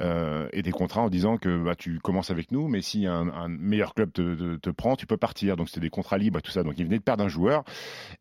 euh, 0.00 0.48
et 0.52 0.62
des 0.62 0.70
contrats 0.70 1.02
en 1.02 1.10
disant 1.10 1.36
que 1.36 1.62
bah, 1.62 1.74
tu 1.74 1.98
commences 2.00 2.30
avec 2.30 2.52
nous, 2.52 2.68
mais 2.68 2.80
si 2.82 3.06
un, 3.06 3.48
meilleur 3.48 3.94
club 3.94 4.12
te, 4.12 4.70
prend, 4.70 4.96
tu 4.96 5.06
peux 5.06 5.16
partir. 5.16 5.56
Donc 5.56 5.68
c'était 5.68 5.80
des 5.80 5.90
contrats 5.90 6.18
libres 6.18 6.40
tout 6.40 6.50
ça. 6.50 6.62
Donc 6.62 6.74
ils 6.78 6.84
venaient 6.84 6.98
de 6.98 7.02
perdre 7.02 7.24
un 7.24 7.28
joueur 7.28 7.64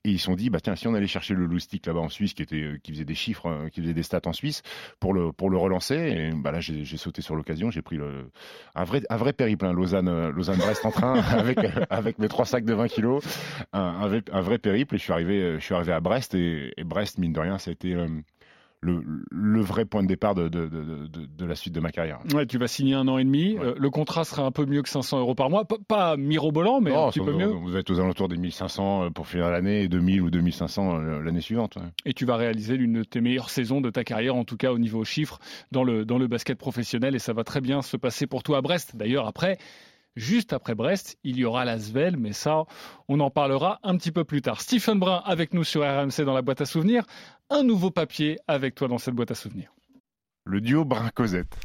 et 0.04 0.12
ils 0.12 0.20
se 0.20 0.26
sont 0.26 0.36
dit 0.36 0.50
bah 0.50 0.60
tiens 0.62 0.76
si 0.76 0.88
on 0.88 0.94
allait 0.94 1.08
chercher 1.08 1.34
le 1.34 1.46
loustic 1.46 1.86
là-bas 1.86 2.00
en 2.00 2.10
Suisse 2.10 2.34
qui 2.34 2.44
était 2.44 2.80
qui 2.84 2.92
faisait 2.92 3.06
des 3.06 3.16
chiffres, 3.16 3.48
euh, 3.48 3.70
qui 3.70 3.82
faisait 3.82 3.94
des 3.94 4.04
stats 4.04 4.22
en 4.26 4.34
Suisse 4.34 4.62
pour 5.00 5.14
le 5.14 5.32
pour 5.32 5.50
le 5.50 5.58
relancer, 5.58 5.96
et 5.96 6.32
bah 6.36 6.52
là 6.52 6.60
j'ai 6.60 6.98
sauté 6.98 7.22
sur 7.22 7.36
l'occasion, 7.36 7.72
j'ai 7.72 7.82
pris 7.82 8.00
un 8.76 8.84
vrai 8.84 9.02
un 9.10 9.18
vrai 9.18 9.34
périple, 9.34 9.66
hein, 9.66 9.74
Lausanne 9.74 10.30
Lausanne 10.30 10.60
Brest 10.66 10.86
en 10.86 10.92
train 10.92 11.14
avec, 11.32 11.60
avec 11.90 12.20
mes 12.20 12.28
trois 12.28 12.46
sacs 12.46 12.66
de 12.66 12.74
20 12.74 12.88
kilos, 12.88 13.24
un, 13.74 13.80
un, 13.80 14.08
vrai, 14.08 14.24
un 14.32 14.42
vrai 14.42 14.58
périple. 14.58 14.96
Et 14.96 14.98
je 14.98 15.04
suis 15.04 15.14
arrivé, 15.14 15.56
je 15.60 15.64
suis 15.64 15.76
arrivé 15.76 15.94
à 15.94 16.00
Brest 16.00 16.34
et, 16.34 16.74
et 16.78 16.84
Brest, 16.84 17.18
mine 17.18 17.34
de 17.34 17.40
rien, 17.40 17.58
ça 17.58 17.70
a 17.70 17.74
été 17.74 17.94
euh, 17.94 18.08
le, 18.82 19.04
le, 19.32 19.62
vrai 19.62 19.86
point 19.86 20.04
de 20.04 20.08
départ 20.08 20.36
de, 20.36 20.48
de, 20.48 20.68
de, 20.68 21.08
de, 21.08 21.46
la 21.46 21.56
suite 21.56 21.74
de 21.74 21.80
ma 21.80 21.92
carrière. 21.92 22.20
Ouais, 22.34 22.46
tu 22.46 22.58
vas 22.58 22.68
signer 22.68 22.94
un 22.94 23.08
an 23.08 23.18
et 23.18 23.24
demi. 23.24 23.58
Ouais. 23.58 23.66
Euh, 23.66 23.76
le 23.78 23.90
contrat 23.90 24.24
sera 24.24 24.44
un 24.44 24.52
peu 24.52 24.66
mieux 24.66 24.82
que 24.82 24.90
500 24.90 25.20
euros 25.20 25.36
par 25.36 25.50
mois. 25.50 25.66
P 25.66 25.76
pas 25.88 26.18
mirobolant, 26.18 26.82
mais 26.82 26.92
non, 26.92 27.08
un 27.08 27.10
petit 27.10 27.20
peu 27.20 27.34
mieux. 27.34 27.48
Vous 27.48 27.76
êtes 27.76 27.90
aux 27.90 28.00
alentours 28.00 28.28
des 28.28 28.38
1500 28.38 29.12
pour 29.12 29.28
finir 29.28 29.50
l'année 29.50 29.84
et 29.84 29.88
2000 29.88 30.22
ou 30.22 30.30
2500 30.30 30.98
l'année 30.98 31.42
suivante. 31.42 31.76
Ouais. 31.78 31.84
Et 32.06 32.14
tu 32.14 32.26
vas 32.26 32.36
réaliser 32.36 32.78
l'une 32.78 32.94
de 32.94 33.04
tes 33.04 33.22
meilleures 33.22 33.50
saisons 33.50 33.82
de 33.82 33.90
ta 33.90 34.04
carrière, 34.04 34.36
en 34.36 34.44
tout 34.44 34.58
cas 34.58 34.72
au 34.72 34.78
niveau 34.78 35.04
chiffres, 35.04 35.40
dans 35.72 35.84
le, 35.84 36.06
dans 36.06 36.18
le 36.18 36.28
basket 36.28 36.58
professionnel. 36.58 37.16
Et 37.16 37.20
ça 37.20 37.34
va 37.34 37.44
très 37.44 37.62
bien 37.62 37.82
se 37.82 37.98
passer 37.98 38.28
pour 38.28 38.44
toi 38.44 38.60
à 38.60 38.62
Brest. 38.62 38.96
D'ailleurs, 38.96 39.28
après, 39.28 39.58
Juste 40.16 40.54
après 40.54 40.76
Brest, 40.76 41.18
il 41.24 41.38
y 41.38 41.44
aura 41.44 41.66
l'Asvel, 41.66 42.16
mais 42.18 42.32
ça, 42.32 42.64
on 43.10 43.20
en 43.20 43.30
parlera 43.30 43.80
un 43.84 43.98
petit 43.98 44.12
peu 44.12 44.24
plus 44.24 44.42
tard. 44.42 44.62
Stephen 44.62 44.98
Brun 44.98 45.22
avec 45.26 45.54
nous 45.54 45.66
sur 45.66 45.82
RMC 45.82 46.24
dans 46.26 46.34
la 46.34 46.42
boîte 46.42 46.62
à 46.62 46.66
souvenirs. 46.66 47.04
Un 47.50 47.64
nouveau 47.64 47.92
papier 47.92 48.40
avec 48.48 48.76
toi 48.76 48.88
dans 48.88 48.98
cette 48.98 49.14
boîte 49.14 49.32
à 49.32 49.36
souvenirs. 49.36 49.74
Le 50.46 50.62
duo 50.62 50.86
Brun-Cosette. 50.86 51.58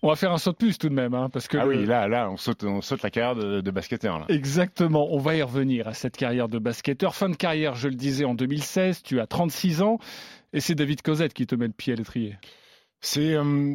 On 0.00 0.08
va 0.08 0.16
faire 0.16 0.32
un 0.32 0.38
saut 0.38 0.52
de 0.52 0.56
puce 0.56 0.78
tout 0.78 0.88
de 0.88 0.94
même, 0.94 1.12
hein, 1.12 1.28
parce 1.28 1.48
que 1.48 1.58
ah 1.58 1.66
oui, 1.66 1.84
là, 1.84 2.06
là, 2.06 2.30
on 2.30 2.36
saute, 2.36 2.62
on 2.62 2.80
saute 2.80 3.02
la 3.02 3.10
carrière 3.10 3.34
de, 3.34 3.60
de 3.60 3.70
basketteur. 3.72 4.20
Là. 4.20 4.26
Exactement. 4.28 5.12
On 5.12 5.18
va 5.18 5.34
y 5.34 5.42
revenir 5.42 5.88
à 5.88 5.94
cette 5.94 6.16
carrière 6.16 6.48
de 6.48 6.60
basketteur. 6.60 7.16
Fin 7.16 7.28
de 7.28 7.36
carrière, 7.36 7.74
je 7.74 7.88
le 7.88 7.96
disais, 7.96 8.24
en 8.24 8.34
2016. 8.34 9.02
Tu 9.02 9.18
as 9.18 9.26
36 9.26 9.82
ans, 9.82 9.98
et 10.52 10.60
c'est 10.60 10.76
David 10.76 11.02
Cosette 11.02 11.34
qui 11.34 11.46
te 11.46 11.56
met 11.56 11.66
le 11.66 11.72
pied 11.72 11.92
à 11.92 11.96
l'étrier. 11.96 12.36
C'est 13.00 13.34
euh, 13.34 13.74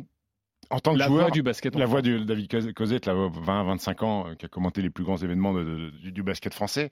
en 0.74 0.80
tant 0.80 0.94
que 0.94 1.00
la 1.00 1.08
joueur, 1.08 1.22
voix 1.22 1.32
du 1.32 1.44
basket. 1.44 1.76
La 1.76 1.86
voix 1.86 2.02
de 2.02 2.18
David 2.20 2.74
Cosette, 2.74 3.06
là, 3.06 3.14
20-25 3.14 4.04
ans, 4.04 4.26
qui 4.38 4.46
a 4.46 4.50
commenté 4.50 4.82
les 4.82 4.90
plus 4.90 5.04
grands 5.04 5.18
événements 5.18 5.54
de, 5.54 5.64
de, 5.64 5.90
du, 5.92 6.12
du, 6.12 6.24
basket 6.24 6.54
français. 6.54 6.90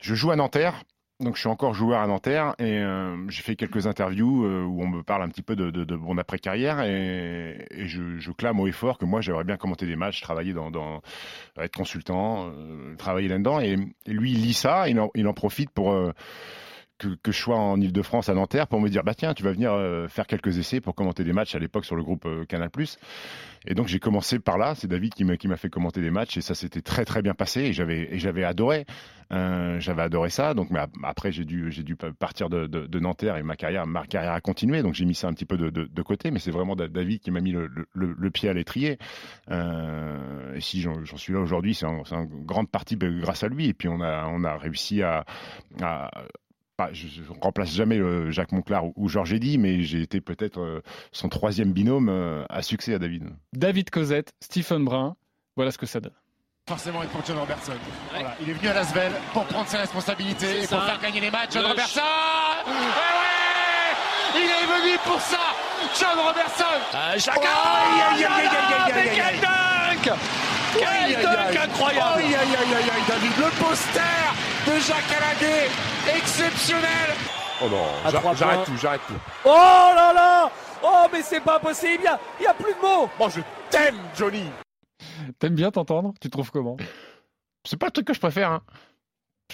Je 0.00 0.14
joue 0.14 0.30
à 0.30 0.36
Nanterre. 0.36 0.82
Donc 1.20 1.36
je 1.36 1.40
suis 1.40 1.48
encore 1.48 1.74
joueur 1.74 2.00
à 2.00 2.06
Nanterre 2.08 2.56
et 2.58 2.80
euh, 2.80 3.16
j'ai 3.28 3.42
fait 3.42 3.54
quelques 3.54 3.86
interviews 3.86 4.44
euh, 4.44 4.64
où 4.64 4.82
on 4.82 4.88
me 4.88 5.04
parle 5.04 5.22
un 5.22 5.28
petit 5.28 5.42
peu 5.42 5.54
de, 5.54 5.94
mon 5.94 6.18
après 6.18 6.40
carrière 6.40 6.80
et, 6.80 7.66
et 7.70 7.86
je, 7.86 8.18
je, 8.18 8.32
clame 8.32 8.58
haut 8.58 8.66
et 8.66 8.72
fort 8.72 8.98
que 8.98 9.04
moi 9.04 9.20
j'aimerais 9.20 9.44
bien 9.44 9.56
commenter 9.56 9.86
des 9.86 9.94
matchs, 9.94 10.20
travailler 10.22 10.52
dans, 10.52 10.72
dans 10.72 11.02
être 11.56 11.76
consultant, 11.76 12.48
euh, 12.48 12.96
travailler 12.96 13.28
là-dedans 13.28 13.60
et, 13.60 13.76
et, 14.06 14.12
lui 14.12 14.32
il 14.32 14.42
lit 14.42 14.54
ça, 14.54 14.88
il 14.88 14.98
en, 14.98 15.10
il 15.14 15.28
en 15.28 15.34
profite 15.34 15.70
pour 15.70 15.94
que, 16.98 17.32
je 17.32 17.36
sois 17.36 17.56
en 17.56 17.80
Ile-de-France 17.80 18.28
à 18.28 18.34
Nanterre 18.34 18.66
pour 18.66 18.80
me 18.80 18.88
dire 18.88 19.02
bah 19.02 19.14
tiens 19.14 19.34
tu 19.34 19.42
vas 19.42 19.52
venir 19.52 19.72
euh, 19.72 20.08
faire 20.08 20.26
quelques 20.26 20.58
essais 20.58 20.80
pour 20.80 20.94
commenter 20.94 21.24
des 21.24 21.32
matchs 21.32 21.54
à 21.54 21.58
l'époque 21.58 21.84
sur 21.84 21.96
le 21.96 22.02
groupe 22.02 22.26
euh, 22.26 22.44
Canal+. 22.44 22.70
Et 23.66 23.74
donc 23.74 23.88
j'ai 23.88 23.98
commencé 23.98 24.38
par 24.38 24.58
là, 24.58 24.74
c'est 24.74 24.86
David 24.86 25.14
qui 25.14 25.24
m'a 25.24 25.56
fait 25.56 25.70
commenter 25.70 26.02
des 26.02 26.10
matchs 26.10 26.36
et 26.36 26.40
ça 26.42 26.54
s'était 26.54 26.82
très 26.82 27.04
très 27.04 27.22
bien 27.22 27.34
passé. 27.34 27.62
Et 27.62 27.72
j'avais 27.72 28.44
adoré 28.44 28.84
euh, 29.32 29.80
j'avais 29.80 30.02
adoré 30.02 30.28
ça. 30.28 30.54
Donc 30.54 30.70
mais 30.70 30.80
après 31.02 31.32
j'ai 31.32 31.44
dû 31.44 31.70
dû 31.70 31.96
partir 31.96 32.50
de, 32.50 32.66
de, 32.66 32.86
de, 32.86 33.00
Nanterre 33.00 33.36
et 33.36 33.42
ma 33.42 33.56
carrière 33.56 33.86
ma 33.86 34.06
carrière 34.06 34.32
a 34.32 34.40
continué. 34.40 34.82
Donc 34.82 34.94
j'ai 34.94 35.06
mis 35.06 35.14
ça 35.14 35.28
un 35.28 35.32
petit 35.32 35.46
peu 35.46 35.56
de, 35.56 35.70
de, 35.70 36.02
côté. 36.02 36.30
Mais 36.30 36.38
c'est 36.38 36.50
vraiment 36.50 36.76
David 36.76 37.20
qui 37.20 37.30
m'a 37.30 37.40
mis 37.40 37.52
le, 37.52 38.30
pied 38.30 38.48
à 38.48 38.52
l'étrier. 38.52 38.98
Et 39.50 40.60
si 40.60 40.82
j'en 40.82 41.16
suis 41.16 41.32
là 41.32 41.40
aujourd'hui 41.40 41.74
c'est 41.74 41.86
en, 41.86 42.02
grande 42.44 42.70
partie 42.70 42.96
grâce 42.96 43.42
à 43.42 43.48
lui. 43.48 43.68
Et 43.68 43.74
puis 43.74 43.88
on 43.88 44.00
a 44.00 44.26
on 44.26 44.44
a 44.44 44.56
réussi 44.58 45.02
à 45.02 45.24
pas, 46.76 46.92
je, 46.92 47.06
je 47.08 47.22
remplace 47.40 47.72
jamais 47.72 47.98
euh, 47.98 48.30
Jacques 48.30 48.52
Monclar 48.52 48.84
ou, 48.84 48.92
ou 48.96 49.08
Georges 49.08 49.32
Eddy, 49.32 49.58
mais 49.58 49.82
j'ai 49.82 50.02
été 50.02 50.20
peut-être 50.20 50.60
euh, 50.60 50.80
son 51.12 51.28
troisième 51.28 51.72
binôme 51.72 52.08
euh, 52.08 52.44
à 52.48 52.62
succès 52.62 52.94
à 52.94 52.98
David. 52.98 53.24
David 53.52 53.90
Cosette, 53.90 54.32
Stephen 54.42 54.84
Brun, 54.84 55.16
voilà 55.56 55.70
ce 55.70 55.78
que 55.78 55.86
ça 55.86 56.00
donne. 56.00 56.12
Forcément 56.68 57.02
être 57.02 57.10
pour 57.10 57.24
John 57.26 57.38
Robertson. 57.38 57.72
Ouais. 57.72 57.78
Voilà. 58.10 58.36
Il 58.40 58.48
est 58.48 58.54
venu 58.54 58.68
à 58.68 58.74
Lasvel 58.74 59.12
pour 59.32 59.44
prendre 59.44 59.68
ses 59.68 59.76
responsabilités 59.76 60.62
et 60.62 60.66
pour 60.66 60.82
faire 60.82 61.00
gagner 61.00 61.20
les 61.20 61.30
matchs. 61.30 61.52
John 61.52 61.66
Robertson 61.66 62.00
ouais, 62.66 62.72
ouais 62.72 64.42
Il 64.42 64.50
est 64.50 64.80
venu 64.80 64.98
pour 65.04 65.20
ça 65.20 65.40
John 66.00 66.18
Robertson 66.18 67.18
Chacun 67.18 67.40
oh, 67.42 68.14
aïe, 68.14 68.24
aïe, 68.24 68.24
aïe, 68.24 68.46
aïe, 68.46 68.92
aïe, 68.92 69.08
aïe, 69.08 69.20
aïe. 69.20 69.98
Quel 70.02 70.12
dunk 70.12 70.18
Quel 70.78 71.22
dunk 71.22 71.56
incroyable 71.64 72.22
Aïe, 72.22 72.34
aïe, 72.34 72.34
aïe, 72.34 72.74
aïe, 72.74 72.90
aïe, 72.90 73.02
David, 73.08 73.32
le 73.36 73.62
poster 73.62 74.53
de 74.66 74.80
Jacques 74.80 75.12
Alaguet, 75.16 75.68
exceptionnel. 76.16 77.10
Oh 77.62 77.68
non, 77.68 77.84
j'arrête 78.34 78.64
tout, 78.64 78.76
j'arrête 78.80 79.00
tout. 79.06 79.14
Oh 79.44 79.92
là 79.94 80.12
là 80.12 80.50
Oh 80.82 81.06
mais 81.12 81.22
c'est 81.22 81.40
pas 81.40 81.58
possible, 81.58 82.02
il 82.02 82.04
y 82.04 82.06
a, 82.06 82.20
y 82.42 82.46
a, 82.46 82.54
plus 82.54 82.74
de 82.74 82.80
mots. 82.80 83.08
Bon, 83.18 83.28
je 83.28 83.40
t'aime, 83.70 83.96
Johnny. 84.16 84.44
T'aimes 85.38 85.54
bien 85.54 85.70
t'entendre? 85.70 86.12
Tu 86.20 86.30
trouves 86.30 86.50
comment? 86.50 86.76
C'est 87.64 87.78
pas 87.78 87.86
le 87.86 87.92
truc 87.92 88.06
que 88.06 88.14
je 88.14 88.20
préfère. 88.20 88.50
Hein. 88.50 88.62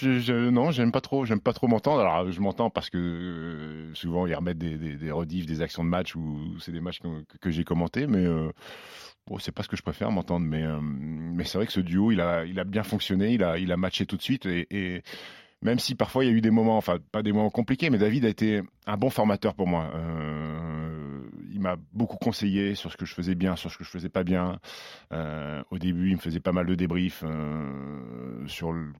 Non, 0.03 0.71
j'aime 0.71 0.91
pas 0.91 1.01
trop, 1.01 1.25
j'aime 1.25 1.41
pas 1.41 1.53
trop 1.53 1.67
m'entendre. 1.67 2.01
Alors, 2.01 2.31
je 2.31 2.41
m'entends 2.41 2.69
parce 2.69 2.89
que 2.89 2.97
euh, 2.97 3.93
souvent 3.93 4.25
ils 4.25 4.33
remettent 4.33 4.57
des, 4.57 4.77
des, 4.77 4.95
des 4.95 5.11
rediffs, 5.11 5.45
des 5.45 5.61
actions 5.61 5.83
de 5.83 5.89
match 5.89 6.15
ou 6.15 6.57
c'est 6.59 6.71
des 6.71 6.81
matchs 6.81 6.99
que, 7.39 7.51
j'ai 7.51 7.63
commentés, 7.63 8.07
mais 8.07 8.25
euh, 8.25 8.51
bon, 9.27 9.37
c'est 9.37 9.51
pas 9.51 9.63
ce 9.63 9.67
que 9.67 9.77
je 9.77 9.83
préfère 9.83 10.11
m'entendre. 10.11 10.45
Mais, 10.45 10.63
euh, 10.63 10.79
c'est 11.43 11.57
vrai 11.57 11.67
que 11.67 11.73
ce 11.73 11.81
duo, 11.81 12.11
il 12.11 12.21
a, 12.21 12.45
bien 12.63 12.83
fonctionné, 12.83 13.33
il 13.33 13.43
a, 13.43 13.77
matché 13.77 14.05
tout 14.05 14.17
de 14.17 14.21
suite 14.21 14.45
et 14.45 15.03
même 15.63 15.77
si 15.77 15.93
parfois 15.93 16.25
il 16.25 16.31
y 16.31 16.33
a 16.33 16.35
eu 16.35 16.41
des 16.41 16.49
moments, 16.49 16.77
enfin 16.77 16.97
pas 17.11 17.21
des 17.21 17.31
moments 17.31 17.51
compliqués, 17.51 17.89
mais 17.91 17.99
David 17.99 18.25
a 18.25 18.29
été 18.29 18.61
un 18.87 18.97
bon 18.97 19.11
formateur 19.11 19.53
pour 19.53 19.67
moi. 19.67 19.91
il 21.51 21.59
m'a 21.59 21.75
beaucoup 21.93 22.17
conseillé 22.17 22.73
sur 22.73 22.91
ce 22.91 22.97
que 22.97 23.05
je 23.05 23.13
faisais 23.13 23.35
bien, 23.35 23.55
sur 23.55 23.71
ce 23.71 23.77
que 23.77 23.83
je 23.83 23.89
faisais 23.89 24.09
pas 24.09 24.23
bien. 24.23 24.59
au 25.11 25.77
début, 25.77 26.09
il 26.09 26.15
me 26.15 26.21
faisait 26.21 26.39
pas 26.39 26.51
mal 26.51 26.65
de 26.65 26.75
débriefs 26.75 27.23
sur 28.47 28.71
le 28.71 28.93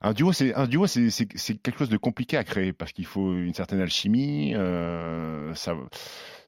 un 0.00 0.12
duo, 0.12 0.32
c'est 0.32 0.54
un 0.54 0.66
duo, 0.66 0.86
c'est 0.86 1.26
quelque 1.62 1.78
chose 1.78 1.88
de 1.88 1.96
compliqué 1.96 2.36
à 2.36 2.44
créer 2.44 2.72
parce 2.72 2.92
qu'il 2.92 3.06
faut 3.06 3.34
une 3.34 3.54
certaine 3.54 3.80
alchimie, 3.80 4.54
euh, 4.54 5.52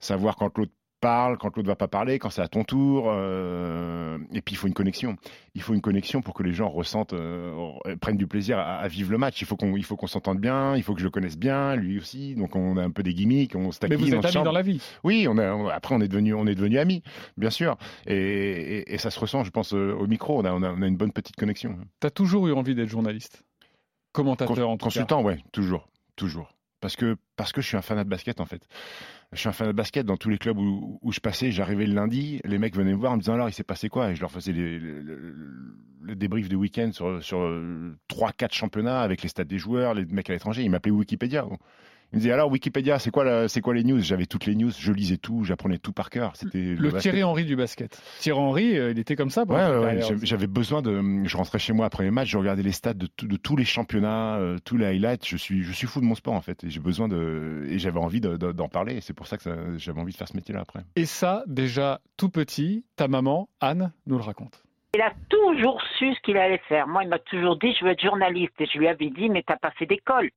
savoir 0.00 0.36
quand 0.36 0.56
l'autre 0.56 0.72
parle, 1.00 1.38
quand 1.38 1.56
l'autre 1.56 1.68
va 1.68 1.76
pas 1.76 1.88
parler, 1.88 2.18
quand 2.18 2.30
c'est 2.30 2.42
à 2.42 2.48
ton 2.48 2.64
tour, 2.64 3.06
euh, 3.08 4.18
et 4.32 4.42
puis 4.42 4.54
il 4.54 4.56
faut 4.56 4.66
une 4.66 4.74
connexion. 4.74 5.16
Il 5.54 5.62
faut 5.62 5.74
une 5.74 5.80
connexion 5.80 6.22
pour 6.22 6.34
que 6.34 6.42
les 6.42 6.52
gens 6.52 6.68
ressentent, 6.68 7.12
euh, 7.12 7.52
prennent 8.00 8.16
du 8.16 8.26
plaisir 8.26 8.58
à, 8.58 8.86
vivre 8.88 9.10
le 9.10 9.18
match. 9.18 9.40
Il 9.40 9.46
faut 9.46 9.56
qu'on, 9.56 9.76
il 9.76 9.84
faut 9.84 9.96
qu'on 9.96 10.06
s'entende 10.06 10.38
bien, 10.38 10.76
il 10.76 10.82
faut 10.82 10.94
que 10.94 11.00
je 11.00 11.04
le 11.04 11.10
connaisse 11.10 11.38
bien, 11.38 11.74
lui 11.74 11.98
aussi. 11.98 12.34
Donc 12.34 12.54
on 12.54 12.76
a 12.76 12.82
un 12.82 12.90
peu 12.90 13.02
des 13.02 13.14
gimmicks, 13.14 13.54
on 13.56 13.72
se 13.72 13.80
taquine. 13.80 13.98
Mais 13.98 14.04
vous 14.04 14.14
êtes 14.14 14.24
amis 14.24 14.44
dans 14.44 14.52
la 14.52 14.62
vie. 14.62 14.82
Oui, 15.02 15.26
on 15.28 15.38
a, 15.38 15.72
après 15.74 15.94
on 15.94 16.00
est 16.00 16.08
devenu, 16.08 16.34
on 16.34 16.46
est 16.46 16.54
devenu 16.54 16.78
amis, 16.78 17.02
bien 17.36 17.50
sûr. 17.50 17.76
Et, 18.06 18.84
ça 18.98 19.10
se 19.10 19.18
ressent, 19.18 19.44
je 19.44 19.50
pense, 19.50 19.72
au 19.72 20.06
micro. 20.06 20.38
On 20.40 20.44
a, 20.44 20.52
on 20.52 20.62
a, 20.62 20.70
on 20.70 20.82
a 20.82 20.86
une 20.86 20.96
bonne 20.96 21.12
petite 21.12 21.36
connexion. 21.36 21.78
Tu 22.00 22.06
as 22.06 22.10
toujours 22.10 22.46
eu 22.48 22.52
envie 22.52 22.74
d'être 22.74 22.88
journaliste? 22.88 23.42
Commentateur 24.12 24.68
en 24.68 24.76
tout 24.76 24.84
Consultant, 24.84 25.22
ouais, 25.22 25.38
toujours, 25.52 25.88
toujours. 26.16 26.52
Parce 26.80 26.96
que, 26.96 27.16
parce 27.36 27.52
que 27.52 27.60
je 27.60 27.68
suis 27.68 27.76
un 27.76 27.82
fanat 27.82 28.04
de 28.04 28.08
basket 28.08 28.40
en 28.40 28.46
fait. 28.46 28.66
Je 29.32 29.38
suis 29.38 29.48
un 29.48 29.52
fanat 29.52 29.70
de 29.70 29.76
basket 29.76 30.04
dans 30.04 30.16
tous 30.16 30.28
les 30.28 30.38
clubs 30.38 30.58
où, 30.58 31.12
je 31.12 31.20
passais. 31.20 31.52
J'arrivais 31.52 31.86
le 31.86 31.94
lundi, 31.94 32.40
les 32.44 32.58
mecs 32.58 32.74
venaient 32.74 32.92
me 32.92 32.98
voir 32.98 33.12
en 33.12 33.16
me 33.16 33.20
disant 33.20 33.34
alors 33.34 33.48
il 33.48 33.52
s'est 33.52 33.62
passé 33.62 33.88
quoi? 33.88 34.10
Et 34.10 34.16
je 34.16 34.20
leur 34.20 34.30
faisais 34.30 34.52
le 34.52 36.14
débrief 36.16 36.48
de 36.48 36.56
week-end 36.56 36.90
sur, 36.92 37.22
sur 37.22 37.38
3-4 38.08 38.52
championnats 38.52 39.02
avec 39.02 39.22
les 39.22 39.28
stats 39.28 39.44
des 39.44 39.58
joueurs, 39.58 39.94
les 39.94 40.04
mecs 40.04 40.28
à 40.30 40.32
l'étranger. 40.32 40.62
Ils 40.62 40.70
m'appelaient 40.70 40.90
Wikipédia. 40.90 41.46
Il 42.12 42.16
me 42.16 42.20
disait 42.20 42.32
alors 42.32 42.50
Wikipédia, 42.50 42.98
c'est 42.98 43.10
quoi, 43.10 43.48
c'est 43.48 43.60
quoi 43.60 43.74
les 43.74 43.84
news? 43.84 44.00
J'avais 44.00 44.26
toutes 44.26 44.46
les 44.46 44.56
news, 44.56 44.70
je 44.76 44.92
lisais 44.92 45.16
tout, 45.16 45.44
j'apprenais 45.44 45.78
tout 45.78 45.92
par 45.92 46.10
cœur. 46.10 46.34
C'était 46.34 46.74
le, 46.74 46.92
Thierry 46.94 47.22
Henry 47.22 47.44
du 47.44 47.54
basket. 47.54 48.02
Thierry 48.18 48.38
Henry, 48.38 48.78
euh, 48.78 48.90
il 48.90 48.98
était 48.98 49.14
comme 49.14 49.30
ça. 49.30 49.44
Ouais, 49.44 50.00
j'avais 50.22 50.48
besoin 50.48 50.82
de. 50.82 51.00
Je 51.24 51.36
rentrais 51.36 51.58
chez 51.58 51.72
moi 51.72 51.86
après 51.86 52.04
les 52.04 52.10
matchs, 52.10 52.30
je 52.30 52.38
regardais 52.38 52.62
les 52.62 52.72
stats 52.72 52.94
de, 52.94 53.08
de 53.22 53.36
tous 53.36 53.56
les 53.56 53.64
championnats, 53.64 54.36
euh, 54.38 54.58
tous 54.64 54.76
les 54.76 54.86
highlights. 54.86 55.26
Je 55.26 55.36
suis, 55.36 55.62
je 55.62 55.72
suis 55.72 55.86
fou 55.86 56.00
de 56.00 56.04
mon 56.04 56.16
sport 56.16 56.34
en 56.34 56.40
fait, 56.40 56.64
et 56.64 56.70
j'ai 56.70 56.80
besoin 56.80 57.06
de, 57.06 57.66
et 57.68 57.78
j'avais 57.78 58.00
envie 58.00 58.20
d'en 58.20 58.68
parler. 58.68 58.96
Et 58.96 59.00
c'est 59.00 59.14
pour 59.14 59.28
ça 59.28 59.36
que 59.36 59.76
j'avais 59.76 60.00
envie 60.00 60.12
de 60.12 60.18
faire 60.18 60.28
ce 60.28 60.36
métier-là 60.36 60.62
après. 60.62 60.80
Et 60.96 61.06
ça, 61.06 61.44
déjà 61.46 62.00
tout 62.16 62.28
petit, 62.28 62.84
ta 62.96 63.06
maman 63.06 63.48
Anne 63.60 63.92
nous 64.06 64.16
le 64.16 64.24
raconte. 64.24 64.64
Il 64.94 65.00
a 65.00 65.12
toujours 65.28 65.80
su 65.98 66.12
ce 66.12 66.20
qu'il 66.22 66.36
allait 66.36 66.60
faire. 66.68 66.88
Moi, 66.88 67.04
il 67.04 67.08
m'a 67.08 67.20
toujours 67.20 67.56
dit, 67.56 67.72
je 67.78 67.84
veux 67.84 67.92
être 67.92 68.02
journaliste. 68.02 68.54
Et 68.58 68.66
je 68.66 68.76
lui 68.76 68.88
avais 68.88 69.10
dit, 69.10 69.28
mais 69.28 69.44
t'as 69.46 69.56
pas 69.56 69.70
fait 69.70 69.86
d'école 69.86 70.30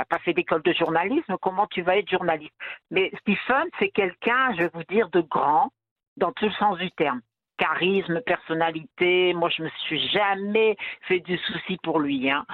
n'as 0.00 0.04
pas 0.04 0.18
fait 0.20 0.32
d'école 0.32 0.62
de 0.62 0.72
journalisme, 0.72 1.36
comment 1.40 1.66
tu 1.66 1.82
vas 1.82 1.96
être 1.96 2.10
journaliste? 2.10 2.54
Mais 2.90 3.10
Stephen, 3.20 3.68
c'est 3.78 3.90
quelqu'un, 3.90 4.54
je 4.54 4.62
vais 4.62 4.70
vous 4.72 4.84
dire, 4.84 5.08
de 5.10 5.20
grand, 5.20 5.70
dans 6.16 6.32
tout 6.32 6.46
le 6.46 6.52
sens 6.52 6.78
du 6.78 6.90
terme. 6.92 7.20
Charisme, 7.58 8.20
personnalité, 8.22 9.34
moi 9.34 9.48
je 9.50 9.62
me 9.62 9.68
suis 9.86 10.08
jamais 10.08 10.76
fait 11.02 11.20
du 11.20 11.36
souci 11.38 11.76
pour 11.82 12.00
lui. 12.00 12.30
Hein. 12.30 12.44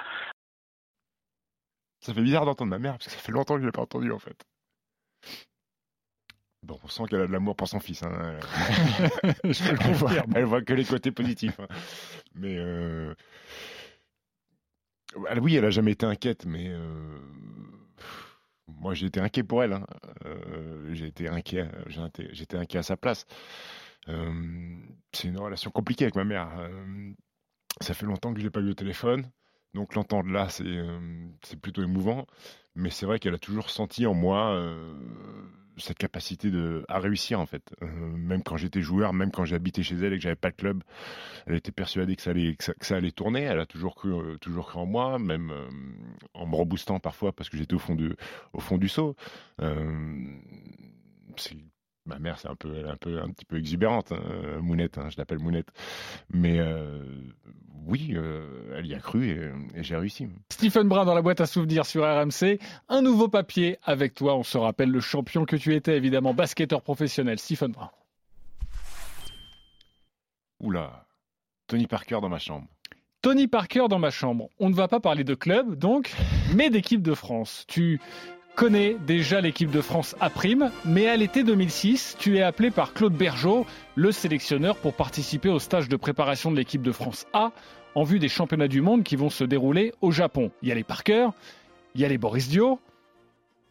Ça 2.01 2.13
fait 2.13 2.23
bizarre 2.23 2.45
d'entendre 2.45 2.71
ma 2.71 2.79
mère, 2.79 2.93
parce 2.93 3.07
que 3.07 3.13
ça 3.13 3.19
fait 3.19 3.33
longtemps 3.33 3.55
que 3.55 3.61
je 3.61 3.67
ne 3.67 3.69
l'ai 3.69 3.73
pas 3.73 3.83
entendu 3.83 4.13
en 4.13 4.19
fait. 4.19 4.45
Bon, 6.65 6.79
on 6.83 6.89
sent 6.89 7.05
qu'elle 7.09 7.23
a 7.23 7.27
de 7.27 7.33
l'amour 7.33 7.55
pour 7.57 7.69
son 7.69 7.81
fils. 7.81 8.03
Hein. 8.03 8.39
je 9.45 9.73
le 9.73 9.95
vois, 9.95 10.11
elle 10.35 10.45
voit 10.45 10.61
que 10.61 10.75
les 10.75 10.85
côtés 10.85 11.13
positifs. 11.13 11.59
Hein. 11.61 11.69
Mais 12.35 12.57
euh, 12.59 13.15
oui, 15.17 15.57
elle 15.57 15.65
a 15.65 15.71
jamais 15.71 15.93
été 15.93 16.07
inquiète, 16.07 16.47
mais 16.47 16.69
euh, 16.69 17.19
moi 18.67 18.95
j'ai 18.95 19.07
été 19.07 19.21
inquiet 19.21 19.43
pour 19.43 19.63
elle. 19.63 19.73
Hein. 19.73 19.87
Euh, 20.27 20.95
j'ai 20.95 21.07
été 21.07 21.29
inquiet, 21.29 21.69
j'étais 21.87 22.57
inquiet 22.57 22.79
à 22.79 22.83
sa 22.83 22.97
place. 22.97 23.27
Euh, 24.09 24.77
c'est 25.13 25.29
une 25.29 25.39
relation 25.39 25.71
compliquée 25.71 26.05
avec 26.05 26.17
ma 26.17 26.25
mère. 26.25 26.51
ça 27.81 27.95
fait 27.95 28.07
longtemps 28.07 28.33
que 28.33 28.41
je 28.41 28.45
l'ai 28.45 28.51
pas 28.51 28.61
eu 28.61 28.71
au 28.71 28.75
téléphone, 28.75 29.31
donc 29.75 29.95
l'entendre 29.95 30.31
là, 30.31 30.49
c'est 30.49 31.61
plutôt 31.61 31.83
émouvant. 31.83 32.27
Mais 32.75 32.91
c'est 32.91 33.07
vrai 33.07 33.19
qu'elle 33.19 33.35
a 33.35 33.39
toujours 33.39 33.71
senti 33.71 34.07
en 34.07 34.15
moi 34.15 34.57
cette 35.79 35.99
capacité 35.99 36.51
de, 36.51 36.85
à 36.89 36.99
réussir 36.99 37.41
en 37.41 37.47
fait. 37.47 37.63
Euh, 37.83 37.87
même 37.87 38.43
quand 38.43 38.57
j'étais 38.57 38.81
joueur, 38.81 39.13
même 39.13 39.31
quand 39.31 39.45
j'habitais 39.45 39.83
chez 39.83 39.97
elle 39.97 40.13
et 40.13 40.17
que 40.17 40.23
j'avais 40.23 40.37
pas 40.37 40.51
de 40.51 40.57
club, 40.57 40.83
elle 41.47 41.57
était 41.57 41.73
persuadée 41.73 42.17
que 42.17 42.23
ça 42.23 42.31
allait, 42.31 42.57
que 42.57 42.87
ça, 42.87 42.97
allait 42.97 43.13
tourner. 43.13 43.43
Elle 43.43 43.61
a 43.61 43.67
toujours 43.67 43.95
cru, 43.95 44.13
euh, 44.13 44.37
toujours 44.39 44.69
cru 44.69 44.81
en 44.81 44.87
moi, 44.87 45.19
même 45.19 45.51
euh, 45.51 45.69
en 46.35 46.47
me 46.47 46.57
reboostant 46.57 47.01
parfois 47.01 47.33
parce 47.33 47.49
que 47.49 47.57
j'étais 47.57 47.75
au 47.75 47.79
fond 47.79 47.95
du, 47.95 48.15
au 48.53 48.61
fond 48.61 48.79
du 48.79 48.89
c'est 48.89 49.05
ma 52.09 52.19
mère, 52.19 52.39
c'est 52.39 52.49
un 52.49 52.57
peu, 52.57 52.89
un 52.89 52.97
peu, 52.97 53.21
un 53.21 53.29
petit 53.31 53.45
peu 53.45 53.59
exubérante, 53.59 54.13
hein, 54.13 54.59
Mounette, 54.61 54.99
hein, 54.99 55.09
je 55.11 55.19
l'appelle 55.19 55.39
Mounette. 55.39 55.69
Mais 56.33 56.59
euh, 56.59 57.05
oui, 57.87 58.13
euh, 58.15 58.75
elle 58.77 58.87
y 58.87 58.95
a 58.95 58.99
cru 58.99 59.31
et, 59.31 59.83
j'ai 59.83 59.97
réussi. 59.97 60.29
Stephen 60.51 60.89
Brun 60.89 61.05
dans 61.05 61.15
la 61.15 61.23
boîte 61.23 61.41
à 61.41 61.47
souvenirs 61.47 61.87
sur 61.87 62.03
RMC. 62.03 62.59
Un 62.89 63.03
nouveau 63.03 63.29
papier 63.29 63.79
avec 63.85 64.15
toi. 64.15 64.37
On 64.37 64.43
se 64.43 64.59
rappelle 64.59 64.91
le 64.91 65.01
champion 65.01 65.45
que 65.45 65.57
tu 65.57 65.75
étais, 65.75 65.97
évidemment, 65.97 66.35
basketteur 66.35 66.83
professionnel. 66.83 67.39
Stephen 67.39 67.73
Brun. 67.73 67.91
Oula, 70.61 71.07
Tony 71.69 71.87
Parker 71.87 72.19
dans 72.21 72.29
ma 72.29 72.39
chambre. 72.39 72.67
Tony 73.21 73.49
Parker 73.49 73.87
dans 73.89 73.99
ma 73.99 74.11
chambre. 74.11 74.49
On 74.59 74.71
ne 74.71 74.75
va 74.75 74.89
pas 74.89 75.01
parler 75.01 75.25
de 75.25 75.35
club, 75.35 75.77
donc, 75.77 76.15
mais 76.55 76.71
d'équipe 76.71 77.03
de 77.03 77.15
France. 77.15 77.65
Tu 77.69 78.01
connais 78.59 78.97
déjà 79.07 79.41
l'équipe 79.41 79.71
de 79.71 79.81
France 79.81 80.17
à 80.19 80.31
prime, 80.31 80.73
mais 80.85 81.07
à 81.07 81.17
l'été 81.17 81.45
2006, 81.45 82.17
tu 82.19 82.39
es 82.39 82.43
appelé 82.43 82.73
par 82.73 82.93
Claude 82.93 83.13
Bergeau, 83.13 83.65
le 83.95 84.11
sélectionneur, 84.11 84.77
pour 84.77 84.95
participer 84.95 85.49
au 85.49 85.61
stage 85.61 85.89
de 85.89 85.95
préparation 85.95 86.51
de 86.51 86.57
l'équipe 86.57 86.83
de 86.83 86.91
France 86.91 87.25
A 87.33 87.53
en 87.95 88.03
vue 88.03 88.19
des 88.19 88.29
championnats 88.29 88.67
du 88.67 88.81
monde 88.81 89.05
qui 89.05 89.15
vont 89.15 89.31
se 89.31 89.45
dérouler 89.45 89.95
au 90.01 90.11
Japon. 90.11 90.51
Il 90.61 90.69
y 90.69 90.73
a 90.73 90.75
les 90.75 90.83
Parker, 90.83 91.29
il 91.95 92.01
y 92.01 92.05
a 92.05 92.09
les 92.09 92.19
Boris 92.19 92.49
Dio. 92.49 92.81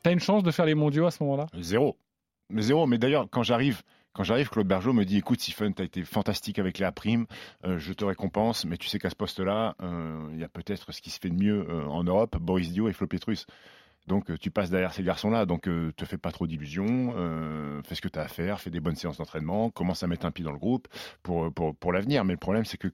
T'as 0.03 0.13
une 0.13 0.21
chance 0.21 0.41
de 0.41 0.51
faire 0.51 0.65
les 0.65 0.73
mondiaux 0.73 1.05
à 1.05 1.11
ce 1.11 1.21
moment-là? 1.23 1.47
Zéro. 1.59 1.97
Mais 2.49 2.61
zéro. 2.61 2.87
Mais 2.87 2.97
d'ailleurs, 2.97 3.27
quand 3.29 3.43
j'arrive, 3.43 3.81
quand 4.13 4.23
j'arrive, 4.23 4.47
Claude 4.47 4.67
Bergeau 4.67 4.93
me 4.93 5.03
dit 5.03 5.17
écoute, 5.17 5.41
Siphon, 5.41 5.73
tu 5.73 5.81
as 5.81 5.85
été 5.85 6.05
fantastique 6.05 6.59
avec 6.59 6.77
les 6.77 6.85
A 6.85 6.93
prime, 6.93 7.25
euh, 7.65 7.77
je 7.77 7.91
te 7.91 8.05
récompense, 8.05 8.63
mais 8.63 8.77
tu 8.77 8.87
sais 8.87 8.99
qu'à 8.99 9.09
ce 9.09 9.15
poste-là, 9.15 9.75
euh, 9.83 10.29
il 10.31 10.39
y 10.39 10.45
a 10.45 10.47
peut-être 10.47 10.93
ce 10.93 11.01
qui 11.01 11.09
se 11.09 11.19
fait 11.19 11.29
de 11.29 11.35
mieux 11.35 11.67
euh, 11.69 11.83
en 11.87 12.05
Europe, 12.05 12.37
Boris 12.39 12.71
Dio 12.71 12.87
et 12.87 12.93
Flo 12.93 13.05
Petrus. 13.05 13.45
Donc 14.07 14.31
euh, 14.31 14.37
tu 14.37 14.51
passes 14.51 14.69
derrière 14.69 14.93
ces 14.93 15.03
garçons-là, 15.03 15.45
donc 15.45 15.67
euh, 15.67 15.91
te 15.95 16.05
fais 16.05 16.17
pas 16.17 16.31
trop 16.31 16.47
d'illusions, 16.47 17.13
euh, 17.17 17.81
fais 17.83 17.93
ce 17.93 18.01
que 18.01 18.07
tu 18.07 18.17
as 18.17 18.23
à 18.23 18.27
faire, 18.27 18.61
fais 18.61 18.69
des 18.69 18.79
bonnes 18.79 18.95
séances 18.95 19.17
d'entraînement, 19.17 19.69
commence 19.69 20.01
à 20.01 20.07
mettre 20.07 20.25
un 20.25 20.31
pied 20.31 20.45
dans 20.45 20.53
le 20.53 20.57
groupe 20.57 20.87
pour, 21.23 21.91
l'avenir. 21.91 22.23
Mais 22.23 22.33
le 22.33 22.39
problème, 22.39 22.65
c'est 22.65 22.77
que 22.77 22.87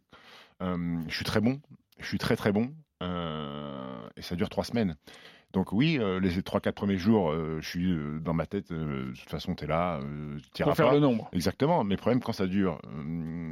je 0.59 1.15
suis 1.15 1.25
très 1.25 1.39
bon, 1.39 1.61
je 1.99 2.07
suis 2.07 2.17
très 2.17 2.35
très 2.35 2.51
bon, 2.51 2.73
et 3.01 4.21
ça 4.21 4.35
dure 4.35 4.49
trois 4.49 4.63
semaines. 4.63 4.95
Donc 5.53 5.71
oui, 5.71 5.99
euh, 5.99 6.19
les 6.19 6.31
3-4 6.41 6.71
premiers 6.71 6.97
jours, 6.97 7.29
euh, 7.29 7.59
je 7.61 7.69
suis 7.69 7.91
euh, 7.91 8.19
dans 8.19 8.33
ma 8.33 8.47
tête, 8.47 8.73
de 8.73 9.13
toute 9.15 9.29
façon, 9.29 9.53
tu 9.53 9.65
es 9.65 9.67
là, 9.67 9.99
tu 10.51 10.63
Pour 10.63 10.75
faire 10.75 10.91
le 10.91 10.99
nombre. 10.99 11.29
Exactement, 11.31 11.83
mais 11.83 11.93
le 11.93 11.99
problème, 11.99 12.21
quand 12.21 12.33
ça 12.33 12.47
dure 12.47 12.81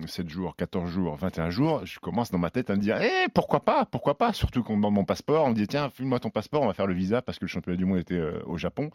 7 0.07 0.27
jours, 0.27 0.55
14 0.55 0.89
jours, 0.89 1.15
21 1.15 1.51
jours, 1.51 1.85
je 1.85 1.99
commence 1.99 2.31
dans 2.31 2.39
ma 2.39 2.49
tête 2.49 2.71
à 2.71 2.75
me 2.75 2.81
dire, 2.81 2.99
eh, 2.99 3.27
pourquoi 3.35 3.59
pas, 3.59 3.85
pourquoi 3.85 4.17
pas? 4.17 4.33
Surtout 4.33 4.63
qu'on 4.63 4.73
me 4.73 4.77
demande 4.77 4.95
mon 4.95 5.05
passeport, 5.05 5.45
on 5.45 5.49
me 5.49 5.53
dit, 5.53 5.67
tiens, 5.67 5.91
filme-moi 5.91 6.19
ton 6.19 6.31
passeport, 6.31 6.63
on 6.63 6.67
va 6.67 6.73
faire 6.73 6.87
le 6.87 6.95
visa, 6.95 7.21
parce 7.21 7.37
que 7.37 7.45
le 7.45 7.49
championnat 7.49 7.77
du 7.77 7.85
monde 7.85 7.99
était 7.99 8.19
au 8.45 8.57
Japon, 8.57 8.89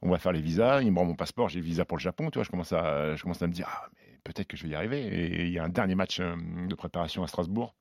on 0.00 0.08
va 0.08 0.18
faire 0.18 0.32
les 0.32 0.40
visas, 0.40 0.80
il 0.80 0.90
me 0.92 0.98
rend 0.98 1.04
mon 1.04 1.14
passeport, 1.14 1.50
j'ai 1.50 1.60
le 1.60 1.66
visa 1.66 1.84
pour 1.84 1.98
le 1.98 2.02
Japon, 2.02 2.30
tu 2.30 2.38
vois, 2.38 2.44
je 2.44 2.50
commence 2.50 2.72
à, 2.72 3.16
je 3.16 3.22
commence 3.22 3.42
à 3.42 3.48
me 3.48 3.52
dire, 3.52 3.68
ah, 3.70 3.86
mais 3.96 4.18
peut-être 4.24 4.48
que 4.48 4.56
je 4.56 4.62
vais 4.62 4.70
y 4.70 4.74
arriver. 4.74 5.02
Et 5.02 5.44
il 5.44 5.52
y 5.52 5.58
a 5.58 5.64
un 5.64 5.68
dernier 5.68 5.94
match 5.94 6.20
de 6.20 6.74
préparation 6.74 7.22
à 7.22 7.26
Strasbourg 7.26 7.74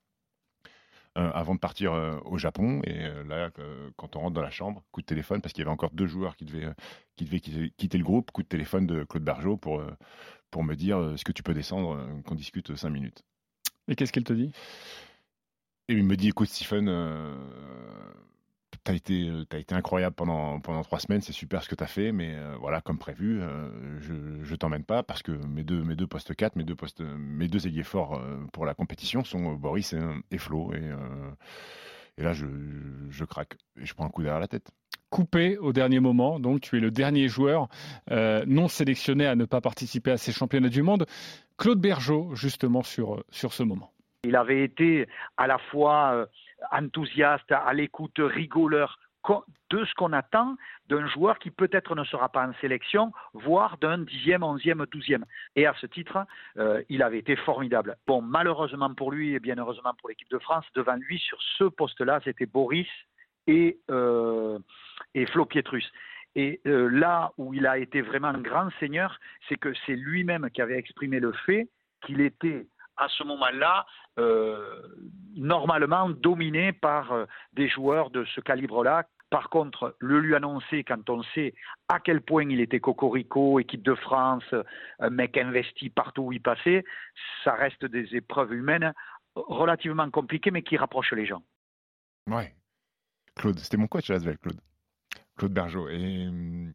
avant 1.15 1.55
de 1.55 1.59
partir 1.59 1.93
euh, 1.93 2.17
au 2.25 2.37
Japon. 2.37 2.81
Et 2.83 3.05
euh, 3.05 3.23
là, 3.23 3.49
quand 3.95 4.15
on 4.15 4.19
rentre 4.19 4.33
dans 4.33 4.41
la 4.41 4.49
chambre, 4.49 4.83
coup 4.91 5.01
de 5.01 5.05
téléphone, 5.05 5.41
parce 5.41 5.53
qu'il 5.53 5.63
y 5.63 5.65
avait 5.65 5.73
encore 5.73 5.91
deux 5.91 6.07
joueurs 6.07 6.35
qui 6.35 6.45
devaient, 6.45 6.69
qui 7.15 7.25
devaient 7.25 7.39
quitter 7.39 7.97
le 7.97 8.03
groupe, 8.03 8.31
coup 8.31 8.43
de 8.43 8.47
téléphone 8.47 8.85
de 8.85 9.03
Claude 9.03 9.23
Bergeau 9.23 9.57
pour, 9.57 9.81
pour 10.51 10.63
me 10.63 10.75
dire 10.75 11.13
est-ce 11.13 11.23
que 11.23 11.31
tu 11.31 11.43
peux 11.43 11.53
descendre, 11.53 12.05
qu'on 12.25 12.35
discute 12.35 12.75
cinq 12.75 12.89
minutes. 12.89 13.23
Et 13.87 13.95
qu'est-ce 13.95 14.11
qu'il 14.11 14.23
te 14.23 14.33
dit? 14.33 14.51
Et 15.87 15.93
il 15.93 16.03
me 16.03 16.17
dit 16.17 16.29
écoute, 16.29 16.49
Stephen, 16.49 16.89
as 18.91 18.93
été, 18.93 19.27
euh, 19.29 19.45
as 19.51 19.57
été 19.57 19.75
incroyable 19.75 20.15
pendant, 20.15 20.59
pendant 20.59 20.83
trois 20.83 20.99
semaines, 20.99 21.21
c'est 21.21 21.33
super 21.33 21.63
ce 21.63 21.69
que 21.69 21.75
tu 21.75 21.83
as 21.83 21.87
fait, 21.87 22.11
mais 22.11 22.35
euh, 22.35 22.55
voilà, 22.59 22.81
comme 22.81 22.97
prévu, 22.97 23.41
euh, 23.41 23.99
je 24.01 24.13
ne 24.13 24.55
t'emmène 24.55 24.83
pas 24.83 25.03
parce 25.03 25.23
que 25.23 25.31
mes 25.31 25.63
deux, 25.63 25.83
mes 25.83 25.95
deux 25.95 26.07
postes 26.07 26.35
4, 26.35 26.55
mes 26.55 26.63
deux, 26.63 26.75
postes, 26.75 27.01
mes 27.01 27.47
deux 27.47 27.67
ailiers 27.67 27.83
forts 27.83 28.21
pour 28.53 28.65
la 28.65 28.73
compétition 28.73 29.23
sont 29.23 29.53
Boris 29.53 29.93
et, 29.93 29.99
et 30.31 30.37
Flo. 30.37 30.73
Et, 30.73 30.91
et 32.17 32.23
là, 32.23 32.33
je, 32.33 32.45
je, 33.09 33.25
craque 33.25 33.57
et 33.79 33.85
je 33.85 33.93
prends 33.93 34.05
un 34.05 34.09
coup 34.09 34.21
derrière 34.21 34.39
la 34.39 34.47
tête. 34.47 34.71
Coupé 35.09 35.57
au 35.57 35.71
dernier 35.71 35.99
moment, 35.99 36.39
donc 36.39 36.61
tu 36.61 36.77
es 36.77 36.79
le 36.79 36.91
dernier 36.91 37.27
joueur 37.27 37.67
non 38.09 38.67
sélectionné 38.67 39.25
à 39.25 39.35
ne 39.35 39.45
pas 39.45 39.61
participer 39.61 40.11
à 40.11 40.17
ces 40.17 40.31
championnats 40.31 40.69
du 40.69 40.81
monde. 40.81 41.05
Claude 41.57 41.79
Bergeau, 41.79 42.35
justement, 42.35 42.83
sur, 42.83 43.23
sur 43.29 43.53
ce 43.53 43.63
moment. 43.63 43.91
Il 44.25 44.35
avait 44.35 44.63
été 44.63 45.07
à 45.37 45.47
la 45.47 45.57
fois 45.57 46.13
euh, 46.13 46.25
enthousiaste, 46.71 47.51
à 47.51 47.73
l'écoute, 47.73 48.17
rigoleur 48.17 48.99
de 49.69 49.85
ce 49.85 49.93
qu'on 49.95 50.13
attend 50.13 50.55
d'un 50.87 51.07
joueur 51.07 51.39
qui 51.39 51.49
peut-être 51.49 51.95
ne 51.95 52.03
sera 52.03 52.29
pas 52.29 52.47
en 52.47 52.53
sélection, 52.61 53.11
voire 53.33 53.77
d'un 53.77 53.99
dixième, 53.99 54.43
onzième, 54.43 54.85
douzième. 54.91 55.25
Et 55.55 55.65
à 55.65 55.73
ce 55.81 55.87
titre, 55.87 56.25
euh, 56.57 56.83
il 56.89 57.01
avait 57.01 57.19
été 57.19 57.35
formidable. 57.35 57.97
Bon, 58.05 58.21
malheureusement 58.21 58.93
pour 58.93 59.11
lui 59.11 59.33
et 59.33 59.39
bien 59.39 59.55
heureusement 59.57 59.93
pour 59.99 60.09
l'équipe 60.09 60.29
de 60.29 60.39
France, 60.39 60.65
devant 60.75 60.95
lui 60.95 61.19
sur 61.19 61.41
ce 61.57 61.63
poste-là, 61.63 62.19
c'était 62.23 62.45
Boris 62.45 62.87
et, 63.47 63.79
euh, 63.89 64.59
et 65.13 65.25
Flo 65.27 65.45
Pietrus. 65.45 65.91
Et 66.35 66.61
euh, 66.67 66.89
là 66.89 67.31
où 67.37 67.53
il 67.53 67.65
a 67.65 67.77
été 67.77 68.01
vraiment 68.01 68.27
un 68.27 68.41
grand 68.41 68.69
seigneur, 68.79 69.19
c'est 69.47 69.55
que 69.55 69.73
c'est 69.85 69.95
lui-même 69.95 70.49
qui 70.51 70.61
avait 70.61 70.77
exprimé 70.77 71.19
le 71.19 71.31
fait 71.31 71.67
qu'il 72.05 72.21
était 72.21 72.67
à 72.97 73.07
ce 73.09 73.23
moment-là 73.23 73.85
euh, 74.19 74.81
normalement 75.35 76.09
dominé 76.09 76.71
par 76.73 77.11
euh, 77.11 77.25
des 77.53 77.67
joueurs 77.67 78.09
de 78.09 78.25
ce 78.35 78.41
calibre-là. 78.41 79.05
Par 79.29 79.49
contre, 79.49 79.95
le 79.99 80.19
lui 80.19 80.35
annoncer 80.35 80.83
quand 80.83 81.09
on 81.09 81.23
sait 81.33 81.53
à 81.89 81.99
quel 81.99 82.21
point 82.21 82.47
il 82.49 82.61
était 82.61 82.79
cocorico, 82.79 83.59
équipe 83.59 83.83
de 83.83 83.95
France, 83.95 84.43
un 84.99 85.09
mec 85.09 85.37
investi 85.37 85.89
partout 85.89 86.23
où 86.23 86.31
il 86.31 86.41
passait, 86.41 86.85
ça 87.43 87.53
reste 87.53 87.85
des 87.85 88.15
épreuves 88.15 88.53
humaines 88.53 88.93
relativement 89.35 90.09
compliquées 90.09 90.51
mais 90.51 90.61
qui 90.61 90.77
rapprochent 90.77 91.13
les 91.13 91.25
gens. 91.25 91.41
Ouais. 92.27 92.55
Claude, 93.35 93.59
c'était 93.59 93.77
mon 93.77 93.87
coach 93.87 94.09
à 94.09 94.19
Claude. 94.19 94.61
Claude 95.37 95.53
Bergeau. 95.53 95.89
Et 95.89 96.27
hum, 96.27 96.73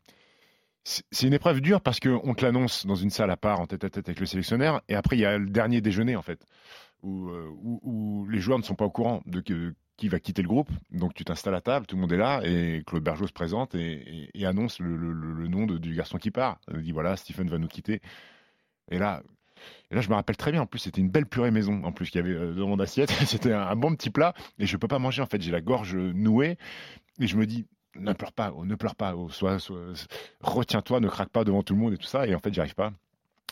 c'est 0.84 1.26
une 1.26 1.34
épreuve 1.34 1.60
dure 1.60 1.80
parce 1.80 2.00
qu'on 2.00 2.34
te 2.34 2.44
l'annonce 2.44 2.86
dans 2.86 2.94
une 2.94 3.10
salle 3.10 3.30
à 3.30 3.36
part 3.36 3.60
en 3.60 3.66
tête 3.66 3.84
à 3.84 3.90
tête 3.90 4.08
avec 4.08 4.18
le 4.18 4.26
sélectionneur 4.26 4.80
et 4.88 4.94
après 4.94 5.16
il 5.16 5.20
y 5.20 5.26
a 5.26 5.36
le 5.36 5.50
dernier 5.50 5.80
déjeuner 5.80 6.16
en 6.16 6.22
fait 6.22 6.44
où, 7.02 7.28
euh, 7.28 8.26
les 8.30 8.40
joueurs 8.40 8.58
ne 8.58 8.64
sont 8.64 8.74
pas 8.74 8.84
au 8.84 8.90
courant 8.90 9.22
de 9.26 9.40
qui 9.96 10.08
va 10.08 10.18
quitter 10.18 10.42
le 10.42 10.48
groupe. 10.48 10.70
Donc 10.90 11.14
tu 11.14 11.24
t'installes 11.24 11.54
à 11.54 11.60
table, 11.60 11.86
tout 11.86 11.96
le 11.96 12.00
monde 12.00 12.12
est 12.12 12.16
là 12.16 12.40
et 12.42 12.82
Claude 12.86 13.02
Bergeau 13.02 13.26
se 13.26 13.32
présente 13.32 13.74
et, 13.74 14.30
annonce 14.44 14.80
le, 14.80 15.48
nom 15.48 15.66
du 15.66 15.94
garçon 15.94 16.18
qui 16.18 16.30
part. 16.30 16.58
Il 16.72 16.82
dit 16.82 16.92
voilà, 16.92 17.16
Stephen 17.16 17.48
va 17.48 17.58
nous 17.58 17.68
quitter. 17.68 18.00
Et 18.90 18.98
là, 18.98 19.22
et 19.90 19.94
là, 19.94 20.00
je 20.00 20.08
me 20.08 20.14
rappelle 20.14 20.36
très 20.36 20.52
bien. 20.52 20.62
En 20.62 20.66
plus, 20.66 20.78
c'était 20.78 21.00
une 21.00 21.10
belle 21.10 21.26
purée 21.26 21.50
maison. 21.50 21.82
En 21.84 21.92
plus, 21.92 22.10
qu'il 22.10 22.20
y 22.20 22.24
avait 22.24 22.34
euh, 22.34 22.54
dans 22.54 22.66
mon 22.66 22.78
assiette. 22.78 23.10
c'était 23.26 23.52
un, 23.52 23.76
bon 23.76 23.94
petit 23.94 24.10
plat. 24.10 24.34
Et 24.58 24.66
je 24.66 24.76
peux 24.76 24.88
pas 24.88 24.98
manger. 24.98 25.22
En 25.22 25.26
fait, 25.26 25.40
j'ai 25.42 25.50
la 25.50 25.60
gorge 25.60 25.94
nouée. 25.94 26.56
Et 27.20 27.26
je 27.26 27.36
me 27.36 27.46
dis, 27.46 27.66
ne 27.96 28.12
pleure 28.12 28.32
pas, 28.32 28.52
oh, 28.54 28.64
ne 28.64 28.74
pleure 28.74 28.94
pas, 28.94 29.14
oh, 29.16 29.28
soit, 29.28 29.58
retiens-toi, 30.40 31.00
ne 31.00 31.08
craque 31.08 31.30
pas 31.30 31.44
devant 31.44 31.62
tout 31.62 31.74
le 31.74 31.80
monde 31.80 31.94
et 31.94 31.98
tout 31.98 32.06
ça. 32.06 32.26
Et 32.26 32.34
en 32.34 32.38
fait, 32.38 32.52
j'arrive 32.52 32.74
pas, 32.74 32.92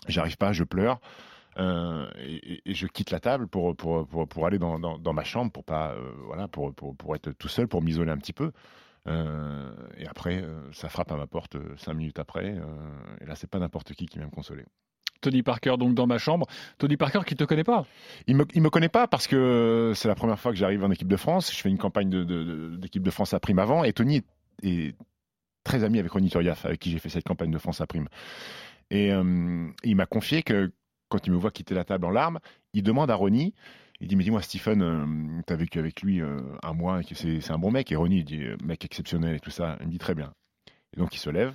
j'arrive 0.07 0.37
pas, 0.37 0.53
je 0.53 0.65
pleure. 0.65 1.01
Euh, 1.59 2.09
et, 2.19 2.75
je 2.75 2.87
quitte 2.87 3.11
la 3.11 3.19
table 3.19 3.49
pour, 3.49 3.75
aller 4.47 4.59
dans, 4.59 5.13
ma 5.13 5.25
chambre 5.25 5.51
pour 5.51 5.65
pas 5.65 5.93
euh, 5.93 6.13
voilà 6.27 6.47
pour, 6.47 6.73
pour, 6.73 7.17
être 7.17 7.33
tout 7.33 7.49
seul 7.49 7.67
pour 7.67 7.83
m'isoler 7.83 8.13
un 8.13 8.19
petit 8.19 8.33
peu 8.33 8.53
euh, 9.09 9.75
et 9.97 10.07
après 10.07 10.45
ça 10.73 10.89
frappe 10.89 11.11
à 11.11 11.17
ma 11.17 11.27
porte 11.27 11.57
cinq 11.77 11.95
minutes 11.95 12.21
après 12.21 12.55
et 13.21 13.25
là 13.25 13.35
c'est 13.35 13.51
pas 13.51 13.59
n'importe 13.59 13.93
qui 13.95 14.07
qui 14.07 14.19
vient 14.19 14.27
me 14.27 14.33
consoler 14.33 14.67
Tony 15.21 15.43
Parker 15.43 15.77
donc 15.79 15.95
dans 15.95 16.07
ma 16.07 16.19
chambre. 16.19 16.47
Tony 16.79 16.97
Parker 16.97 17.21
qui 17.27 17.35
te 17.35 17.45
connaît 17.45 17.65
pas? 17.65 17.87
Il 18.27 18.37
me, 18.37 18.45
me 18.55 18.71
connaît 18.71 18.89
pas 18.89 19.07
parce 19.07 19.27
que 19.27 19.93
c'est 19.95 20.09
la 20.09 20.15
première 20.15 20.39
fois 20.39 20.53
que 20.53 20.59
j'arrive 20.59 20.85
en 20.85 20.91
équipe 20.91 21.09
de 21.09 21.17
France. 21.17 21.53
Je 21.53 21.61
fais 21.61 21.69
une 21.69 21.79
campagne 21.79 22.11
d'équipe 22.79 23.03
de, 23.03 23.11
France 23.11 23.35
à 23.35 23.41
prime 23.41 23.59
avant 23.59 23.85
et 23.85 23.93
Tony 23.93 24.23
est, 24.63 24.97
très 25.65 25.85
ami 25.85 25.99
avec 25.99 26.11
Ronny 26.13 26.31
Turiaf 26.31 26.65
avec 26.65 26.81
qui 26.81 26.91
j'ai 26.91 26.99
fait 26.99 27.09
cette 27.09 27.25
campagne 27.25 27.51
de 27.51 27.59
France 27.59 27.81
à 27.81 27.87
prime. 27.87 28.09
Et 28.91 29.13
euh, 29.13 29.69
il 29.85 29.97
m'a 29.97 30.07
confié 30.07 30.43
que 30.43 30.73
quand 31.09 31.27
il 31.27 31.33
me 31.33 31.37
voit 31.37 31.51
quitter 31.51 31.75
la 31.75 31.85
table 31.85 32.07
en 32.07 32.11
larmes, 32.11 32.39
il 32.73 32.83
demande 32.83 33.11
à 33.11 33.15
Ronny, 33.15 33.55
il 34.01 34.09
dit 34.09 34.17
mais 34.17 34.25
dis-moi 34.25 34.41
Stephen, 34.41 34.83
euh, 34.83 35.43
tu 35.47 35.53
as 35.53 35.57
vécu 35.57 35.79
avec 35.79 36.01
lui 36.03 36.21
euh, 36.21 36.41
un 36.63 36.73
mois, 36.73 37.01
c'est 37.13 37.51
un 37.51 37.59
bon 37.59 37.71
mec. 37.71 37.93
Et 37.93 37.97
Ronny 37.97 38.19
il 38.19 38.25
dit 38.25 38.45
mec 38.65 38.85
exceptionnel 38.85 39.37
et 39.37 39.41
tout 39.41 39.51
ça. 39.51 39.77
Il 39.81 39.87
me 39.87 39.93
dit 39.93 39.99
très 39.99 40.15
bien. 40.15 40.33
Et 40.95 41.01
donc 41.01 41.15
il 41.15 41.19
se 41.19 41.29
lève, 41.29 41.55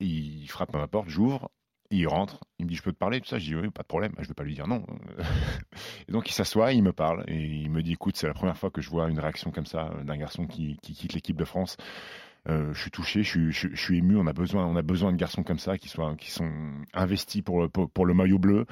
il 0.00 0.46
frappe 0.48 0.74
à 0.74 0.78
ma 0.78 0.88
porte, 0.88 1.08
j'ouvre 1.08 1.50
il 1.90 2.06
rentre, 2.06 2.38
il 2.58 2.66
me 2.66 2.70
dit 2.70 2.76
je 2.76 2.82
peux 2.82 2.92
te 2.92 2.98
parler, 2.98 3.20
tout 3.20 3.28
ça. 3.28 3.38
Je 3.38 3.46
dis 3.46 3.56
oui, 3.56 3.68
pas 3.70 3.82
de 3.82 3.88
problème, 3.88 4.12
je 4.18 4.22
ne 4.22 4.28
vais 4.28 4.34
pas 4.34 4.44
lui 4.44 4.54
dire 4.54 4.68
non. 4.68 4.84
et 6.08 6.12
donc 6.12 6.28
il 6.28 6.32
s'assoit, 6.32 6.72
il 6.72 6.82
me 6.82 6.92
parle 6.92 7.24
et 7.26 7.44
il 7.44 7.70
me 7.70 7.82
dit 7.82 7.92
écoute, 7.92 8.16
c'est 8.16 8.28
la 8.28 8.34
première 8.34 8.56
fois 8.56 8.70
que 8.70 8.80
je 8.80 8.90
vois 8.90 9.10
une 9.10 9.18
réaction 9.18 9.50
comme 9.50 9.66
ça 9.66 9.90
d'un 10.04 10.16
garçon 10.16 10.46
qui, 10.46 10.76
quitte 10.82 11.12
l'équipe 11.12 11.36
de 11.36 11.44
France. 11.44 11.76
Euh, 12.48 12.72
je 12.72 12.80
suis 12.80 12.90
touché, 12.90 13.22
je 13.22 13.50
suis, 13.50 13.98
ému. 13.98 14.16
On 14.16 14.26
a 14.26 14.32
besoin, 14.32 14.64
on 14.64 14.74
a 14.74 14.82
besoin 14.82 15.12
de 15.12 15.18
garçons 15.18 15.42
comme 15.42 15.58
ça 15.58 15.76
qui 15.76 15.88
soient, 15.88 16.14
qui 16.16 16.30
sont 16.30 16.50
investis 16.94 17.42
pour 17.42 17.60
le, 17.60 17.68
pour, 17.68 18.06
le 18.06 18.14
maillot 18.14 18.38
bleu. 18.38 18.64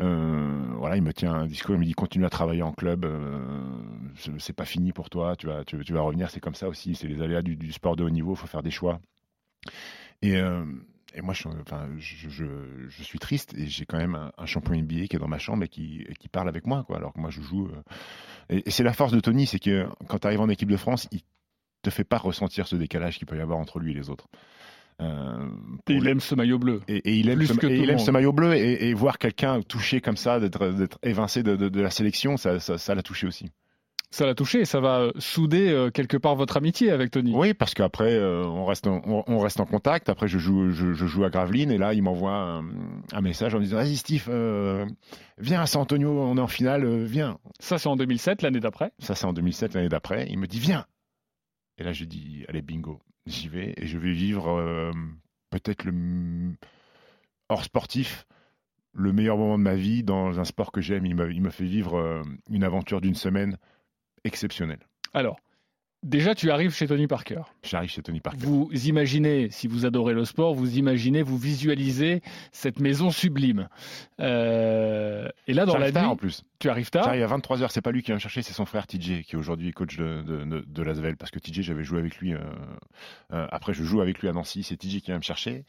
Euh, 0.00 0.66
voilà, 0.76 0.96
il 0.96 1.02
me 1.02 1.14
tient 1.14 1.32
un 1.32 1.46
discours, 1.46 1.76
il 1.76 1.80
me 1.80 1.84
dit 1.86 1.94
continue 1.94 2.26
à 2.26 2.30
travailler 2.30 2.62
en 2.62 2.72
club. 2.72 3.06
Euh, 3.06 3.40
c'est 4.38 4.52
pas 4.52 4.66
fini 4.66 4.92
pour 4.92 5.08
toi, 5.08 5.34
tu 5.34 5.46
vas, 5.46 5.64
tu, 5.64 5.76
vas 5.76 6.00
revenir. 6.02 6.30
C'est 6.30 6.40
comme 6.40 6.54
ça 6.54 6.68
aussi. 6.68 6.94
C'est 6.94 7.06
les 7.08 7.22
aléas 7.22 7.40
du, 7.40 7.56
du, 7.56 7.72
sport 7.72 7.96
de 7.96 8.04
haut 8.04 8.10
niveau. 8.10 8.32
Il 8.32 8.36
faut 8.36 8.46
faire 8.46 8.62
des 8.62 8.70
choix. 8.70 9.00
Et 10.20 10.38
et 11.16 11.22
moi, 11.22 11.32
je, 11.32 11.48
enfin, 11.48 11.88
je, 11.98 12.28
je, 12.28 13.02
suis 13.02 13.18
triste 13.18 13.54
et 13.56 13.66
j'ai 13.66 13.86
quand 13.86 13.96
même 13.96 14.30
un, 14.36 14.46
champion 14.46 14.74
NBA 14.74 15.06
qui 15.06 15.16
est 15.16 15.18
dans 15.18 15.28
ma 15.28 15.38
chambre 15.38 15.64
et 15.64 15.68
qui, 15.68 16.06
qui 16.20 16.28
parle 16.28 16.48
avec 16.48 16.66
moi, 16.66 16.84
quoi. 16.86 16.98
Alors 16.98 17.14
que 17.14 17.20
moi, 17.20 17.30
je 17.30 17.40
joue. 17.40 17.68
Euh, 18.52 18.60
et, 18.66 18.70
c'est 18.70 18.82
la 18.82 18.92
force 18.92 19.12
de 19.12 19.20
Tony, 19.20 19.46
c'est 19.46 19.58
que 19.58 19.86
quand 20.08 20.18
tu 20.18 20.26
arrives 20.26 20.42
en 20.42 20.50
équipe 20.50 20.70
de 20.70 20.76
France, 20.76 21.08
il 21.12 21.22
te 21.80 21.88
fait 21.88 22.04
pas 22.04 22.18
ressentir 22.18 22.66
ce 22.66 22.76
décalage 22.76 23.16
qu'il 23.16 23.26
peut 23.26 23.36
y 23.36 23.40
avoir 23.40 23.58
entre 23.58 23.78
lui 23.78 23.92
et 23.92 23.94
les 23.94 24.10
autres. 24.10 24.28
Euh, 25.00 25.48
et 25.88 25.94
il 25.94 26.06
aime 26.06 26.20
ce 26.20 26.34
maillot 26.34 26.58
bleu. 26.58 26.82
Et, 26.86 27.18
il 27.18 27.30
aime, 27.30 27.44
ce, 27.44 27.66
il 27.66 27.88
aime 27.88 27.98
ce 27.98 28.10
maillot 28.10 28.32
bleu 28.32 28.54
et, 28.54 28.92
voir 28.92 29.18
quelqu'un 29.18 29.62
touché 29.62 30.02
comme 30.02 30.16
ça, 30.18 30.38
d'être 30.38 30.98
évincé 31.02 31.42
de, 31.42 31.56
de, 31.56 31.80
la 31.80 31.90
sélection, 31.90 32.36
ça 32.36 32.52
l'a 32.52 32.60
ça, 32.60 32.76
ça 32.76 33.02
touché 33.02 33.26
aussi 33.26 33.50
ça 34.10 34.24
l'a 34.24 34.34
touché 34.34 34.60
et 34.60 34.64
ça 34.64 34.80
va 34.80 35.00
euh, 35.00 35.12
souder 35.18 35.68
euh, 35.68 35.90
quelque 35.90 36.16
part 36.16 36.36
votre 36.36 36.56
amitié 36.56 36.90
avec 36.90 37.10
Tony. 37.10 37.34
Oui, 37.34 37.54
parce 37.54 37.74
qu'après 37.74 38.14
euh, 38.14 38.44
on 38.44 38.64
reste 38.64 38.86
en, 38.86 39.02
on, 39.04 39.38
reste 39.38 39.60
en 39.60 39.66
contact. 39.66 40.08
Après 40.08 40.28
je 40.28 40.38
joue 40.38 40.70
je, 40.70 40.94
joue 40.94 41.24
à 41.24 41.30
Gravelines 41.30 41.70
et 41.70 41.78
là 41.78 41.92
il 41.92 42.02
m'envoie 42.02 42.62
un, 43.12 43.20
message 43.20 43.54
en 43.54 43.60
disant 43.60 43.76
vas-y 43.76 43.96
Steve 43.96 44.28
viens 45.38 45.60
à 45.60 45.66
San 45.66 45.82
Antonio 45.82 46.10
on 46.10 46.36
est 46.36 46.40
en 46.40 46.46
finale 46.46 47.04
viens. 47.04 47.38
Ça 47.58 47.78
c'est 47.78 47.88
en 47.88 47.96
2007 47.96 48.42
l'année 48.42 48.60
d'après. 48.60 48.92
Ça 48.98 49.14
c'est 49.14 49.26
en 49.26 49.32
2007 49.32 49.74
l'année 49.74 49.88
d'après. 49.88 50.26
Il 50.30 50.38
me 50.38 50.46
dit 50.46 50.60
viens. 50.60 50.86
Et 51.78 51.84
là 51.84 51.92
je 51.92 52.04
dis 52.04 52.44
allez 52.48 52.62
bingo 52.62 53.00
j'y 53.26 53.48
vais 53.48 53.74
et 53.76 53.86
je 53.86 53.98
vais 53.98 54.12
vivre 54.12 54.92
peut-être 55.50 55.84
le 55.84 56.54
hors 57.48 57.64
sportif 57.64 58.26
le 58.98 59.12
meilleur 59.12 59.36
moment 59.36 59.58
de 59.58 59.62
ma 59.62 59.74
vie 59.74 60.02
dans 60.02 60.40
un 60.40 60.44
sport 60.44 60.72
que 60.72 60.80
j'aime. 60.80 61.04
Il 61.04 61.14
me, 61.14 61.30
il 61.30 61.42
me 61.42 61.50
fait 61.50 61.66
vivre 61.66 62.22
une 62.48 62.64
aventure 62.64 63.02
d'une 63.02 63.14
semaine 63.14 63.58
exceptionnel. 64.26 64.78
Alors, 65.14 65.38
déjà, 66.02 66.34
tu 66.34 66.50
arrives 66.50 66.74
chez 66.74 66.86
Tony 66.86 67.06
Parker. 67.06 67.42
J'arrive 67.62 67.90
chez 67.90 68.02
Tony 68.02 68.20
Parker. 68.20 68.38
Vous 68.44 68.70
imaginez, 68.86 69.50
si 69.50 69.66
vous 69.66 69.86
adorez 69.86 70.14
le 70.14 70.24
sport, 70.24 70.54
vous 70.54 70.78
imaginez, 70.78 71.22
vous 71.22 71.38
visualisez 71.38 72.22
cette 72.52 72.80
maison 72.80 73.10
sublime. 73.10 73.68
Euh, 74.20 75.28
et 75.46 75.54
là, 75.54 75.64
dans 75.64 75.78
la 75.78 75.92
tard, 75.92 76.04
nuit, 76.04 76.10
en 76.10 76.16
plus. 76.16 76.42
Tu 76.58 76.68
arrives 76.68 76.90
tard. 76.90 77.04
J'arrive 77.04 77.24
à 77.24 77.36
23h. 77.36 77.68
C'est 77.70 77.80
pas 77.80 77.92
lui 77.92 78.02
qui 78.02 78.06
vient 78.06 78.16
me 78.16 78.20
chercher, 78.20 78.42
c'est 78.42 78.54
son 78.54 78.66
frère 78.66 78.86
TJ 78.86 79.22
qui 79.22 79.34
est 79.34 79.36
aujourd'hui 79.36 79.72
coach 79.72 79.96
de, 79.96 80.22
de, 80.22 80.64
de, 80.66 80.82
Lasvel. 80.82 81.16
Parce 81.16 81.30
que 81.30 81.38
TJ, 81.38 81.62
j'avais 81.62 81.84
joué 81.84 81.98
avec 81.98 82.16
lui. 82.18 82.34
Euh, 82.34 82.38
euh, 83.32 83.46
après, 83.50 83.72
je 83.72 83.82
joue 83.82 84.00
avec 84.00 84.20
lui 84.20 84.28
à 84.28 84.32
Nancy. 84.32 84.62
C'est 84.62 84.76
TJ 84.76 85.00
qui 85.00 85.06
vient 85.06 85.18
me 85.18 85.22
chercher. 85.22 85.64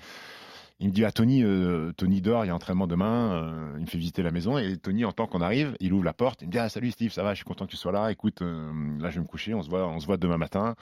Il 0.80 0.90
me 0.90 0.94
dit 0.94 1.04
à 1.04 1.08
ah, 1.08 1.12
Tony, 1.12 1.44
euh, 1.44 1.92
Tony 1.94 2.22
dort, 2.22 2.46
il 2.46 2.50
y 2.50 2.52
a 2.52 2.56
entraînement 2.56 2.86
demain. 2.86 3.34
Euh, 3.34 3.74
il 3.78 3.82
me 3.82 3.88
fait 3.88 3.98
visiter 3.98 4.22
la 4.22 4.30
maison 4.30 4.60
et 4.60 4.78
Tony, 4.78 5.06
en 5.06 5.12
tant 5.12 5.26
qu'on 5.26 5.42
arrive, 5.42 5.76
il 5.80 5.92
ouvre 5.92 6.04
la 6.04 6.14
porte. 6.14 6.44
Il 6.44 6.48
me 6.48 6.52
dit 6.52 6.60
ah, 6.60 6.70
salut 6.70 6.92
Steve, 6.92 7.12
ça 7.12 7.24
va, 7.24 7.34
je 7.34 7.38
suis 7.38 7.46
content 7.46 7.66
que 7.66 7.72
tu 7.72 7.78
sois 7.78 7.92
là. 7.92 8.12
Écoute, 8.12 8.44
euh, 8.44 8.72
là 9.00 9.10
je 9.10 9.16
vais 9.16 9.22
me 9.22 9.28
coucher, 9.28 9.56
on 9.56 9.64
se 9.64 9.70
voit, 9.70 9.88
on 9.88 9.98
voit 9.98 10.18
demain 10.18 10.38
matin. 10.38 10.76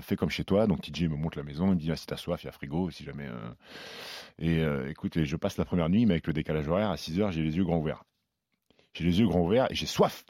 fais 0.00 0.14
comme 0.14 0.30
chez 0.30 0.44
toi. 0.44 0.68
Donc 0.68 0.82
TJ 0.82 1.08
me 1.08 1.16
montre 1.16 1.36
la 1.36 1.42
maison, 1.42 1.66
il 1.66 1.74
me 1.74 1.80
dit 1.80 1.90
ah, 1.90 1.96
si 1.96 2.06
t'as 2.06 2.16
soif, 2.16 2.44
il 2.44 2.46
y 2.46 2.48
a 2.48 2.52
frigo, 2.52 2.90
si 2.90 3.02
jamais. 3.02 3.28
Et 4.38 4.62
écoute, 4.88 5.24
je 5.24 5.36
passe 5.36 5.56
la 5.56 5.64
première 5.64 5.88
nuit, 5.88 6.06
mais 6.06 6.14
avec 6.14 6.28
le 6.28 6.32
décalage 6.32 6.68
horaire 6.68 6.90
à 6.90 6.96
6 6.96 7.20
heures, 7.20 7.32
j'ai 7.32 7.42
les 7.42 7.56
yeux 7.56 7.64
grands 7.64 7.78
ouverts. 7.78 8.04
J'ai 8.92 9.02
les 9.02 9.18
yeux 9.18 9.26
grands 9.26 9.42
ouverts 9.42 9.66
et 9.70 9.74
j'ai 9.74 9.86
soif. 9.86 10.24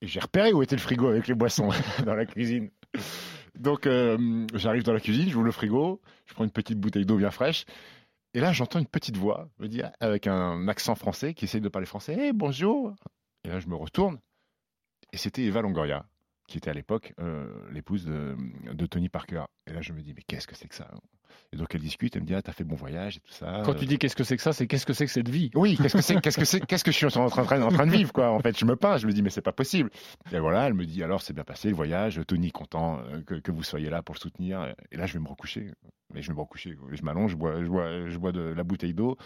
Et 0.00 0.06
j'ai 0.06 0.20
repéré 0.20 0.54
où 0.54 0.62
était 0.62 0.76
le 0.76 0.80
frigo 0.80 1.08
avec 1.08 1.28
les 1.28 1.34
boissons 1.34 1.68
dans 2.06 2.14
la 2.14 2.24
cuisine. 2.24 2.70
Donc 3.54 3.86
j'arrive 4.54 4.84
dans 4.84 4.94
la 4.94 5.00
cuisine, 5.00 5.28
j'ouvre 5.28 5.44
le 5.44 5.52
frigo, 5.52 6.00
je 6.24 6.32
prends 6.32 6.44
une 6.44 6.50
petite 6.50 6.78
bouteille 6.78 7.04
d'eau 7.04 7.16
bien 7.16 7.30
fraîche 7.30 7.66
et 8.38 8.40
là, 8.40 8.52
j'entends 8.52 8.78
une 8.78 8.86
petite 8.86 9.16
voix 9.16 9.48
me 9.58 9.66
dire, 9.66 9.90
avec 9.98 10.28
un 10.28 10.68
accent 10.68 10.94
français 10.94 11.34
qui 11.34 11.46
essaye 11.46 11.60
de 11.60 11.68
parler 11.68 11.86
français 11.86 12.14
Hé, 12.14 12.32
bonjour 12.32 12.94
Et 13.42 13.48
là, 13.48 13.58
je 13.58 13.66
me 13.66 13.74
retourne. 13.74 14.20
Et 15.12 15.16
c'était 15.16 15.42
Eva 15.42 15.60
Longoria, 15.60 16.06
qui 16.46 16.58
était 16.58 16.70
à 16.70 16.72
l'époque 16.72 17.14
euh, 17.18 17.48
l'épouse 17.72 18.04
de, 18.04 18.36
de, 18.72 18.86
Tony 18.86 19.08
Parker. 19.08 19.42
Et 19.66 19.72
là, 19.72 19.80
je 19.80 19.92
me 19.92 20.00
dis 20.02 20.14
Mais 20.14 20.22
qu'est-ce 20.24 20.46
que 20.46 20.54
c'est 20.54 20.68
que 20.68 20.76
ça? 20.76 20.88
Et 21.52 21.56
donc 21.56 21.74
elle 21.74 21.80
discute, 21.80 22.14
elle 22.14 22.22
me 22.22 22.26
dit 22.28 22.34
ah 22.34 22.40
t'as 22.40 22.52
fait 22.52 22.62
bon 22.62 22.76
voyage 22.76 23.16
et 23.16 23.20
tout 23.20 23.32
ça. 23.32 23.62
Quand 23.64 23.74
tu 23.74 23.86
dis 23.86 23.98
qu'est-ce 23.98 24.14
que 24.14 24.22
c'est 24.22 24.36
que 24.36 24.42
ça, 24.42 24.52
c'est 24.52 24.68
qu'est-ce 24.68 24.86
que 24.86 24.92
c'est 24.92 25.06
que 25.06 25.12
cette 25.12 25.28
vie? 25.28 25.50
Oui, 25.54 25.76
qu'est-ce 25.76 25.96
que 25.96 26.02
c'est, 26.02 26.20
qu'est-ce 26.20 26.38
que 26.38 26.44
c'est, 26.44 26.60
qu'est-ce 26.64 26.84
que 26.84 26.92
je 26.92 26.96
suis 26.96 27.06
en 27.06 27.28
train, 27.28 27.62
en 27.62 27.70
train 27.70 27.86
de 27.86 27.90
vivre 27.90 28.12
quoi? 28.12 28.30
En 28.30 28.38
fait, 28.38 28.56
je 28.56 28.64
me 28.64 28.76
peins, 28.76 28.98
je 28.98 29.06
me 29.06 29.12
dis 29.12 29.22
mais 29.22 29.30
c'est 29.30 29.42
pas 29.42 29.52
possible. 29.52 29.90
Et 30.32 30.38
voilà, 30.38 30.68
elle 30.68 30.74
me 30.74 30.86
dit 30.86 31.02
alors 31.02 31.22
c'est 31.22 31.32
bien 31.32 31.44
passé 31.44 31.70
le 31.70 31.74
voyage, 31.74 32.20
Tony 32.28 32.52
content 32.52 33.00
euh, 33.00 33.40
que, 33.40 33.50
vous 33.50 33.64
soyez 33.64 33.90
là 33.90 34.02
pour 34.02 34.14
le 34.14 34.20
soutenir. 34.20 34.72
Et 34.92 34.96
là 34.96 35.06
je 35.06 35.14
vais 35.14 35.20
me 35.20 35.28
recoucher, 35.28 35.72
mais 36.12 36.22
je 36.22 36.32
me 36.32 36.38
recoucher, 36.38 36.76
je 36.90 37.02
m'allonge, 37.02 37.32
je 37.32 37.36
bois, 37.36 37.62
je 37.62 37.68
bois, 37.68 38.08
je 38.08 38.18
bois 38.18 38.32
de 38.32 38.40
la 38.40 38.64
bouteille 38.64 38.94
d'eau. 38.94 39.16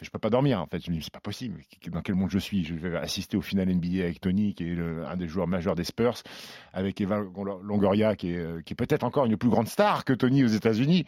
je 0.00 0.10
peux 0.10 0.18
pas 0.18 0.30
dormir 0.30 0.60
en 0.60 0.66
fait. 0.66 0.84
Je 0.84 0.90
me 0.90 0.96
dis 0.96 1.02
c'est 1.02 1.12
pas 1.12 1.20
possible. 1.20 1.62
Dans 1.88 2.02
quel 2.02 2.14
monde 2.14 2.30
je 2.30 2.38
suis? 2.38 2.64
Je 2.64 2.74
vais 2.74 2.96
assister 2.96 3.36
au 3.36 3.42
final 3.42 3.68
NBA 3.68 4.04
avec 4.04 4.20
Tony, 4.20 4.54
qui 4.54 4.64
est 4.64 4.78
un 4.78 5.16
des 5.16 5.28
joueurs 5.28 5.48
majeurs 5.48 5.74
des 5.74 5.84
Spurs, 5.84 6.22
avec 6.72 7.00
Eva 7.00 7.18
Longoria, 7.62 8.12
est, 8.12 8.16
qui 8.16 8.32
est 8.32 8.76
peut-être 8.76 9.04
encore 9.04 9.26
une 9.26 9.36
plus 9.36 9.50
grande 9.50 9.68
star 9.68 10.04
que 10.04 10.12
Tony 10.12 10.44
aux 10.44 10.48
États-Unis. 10.48 11.04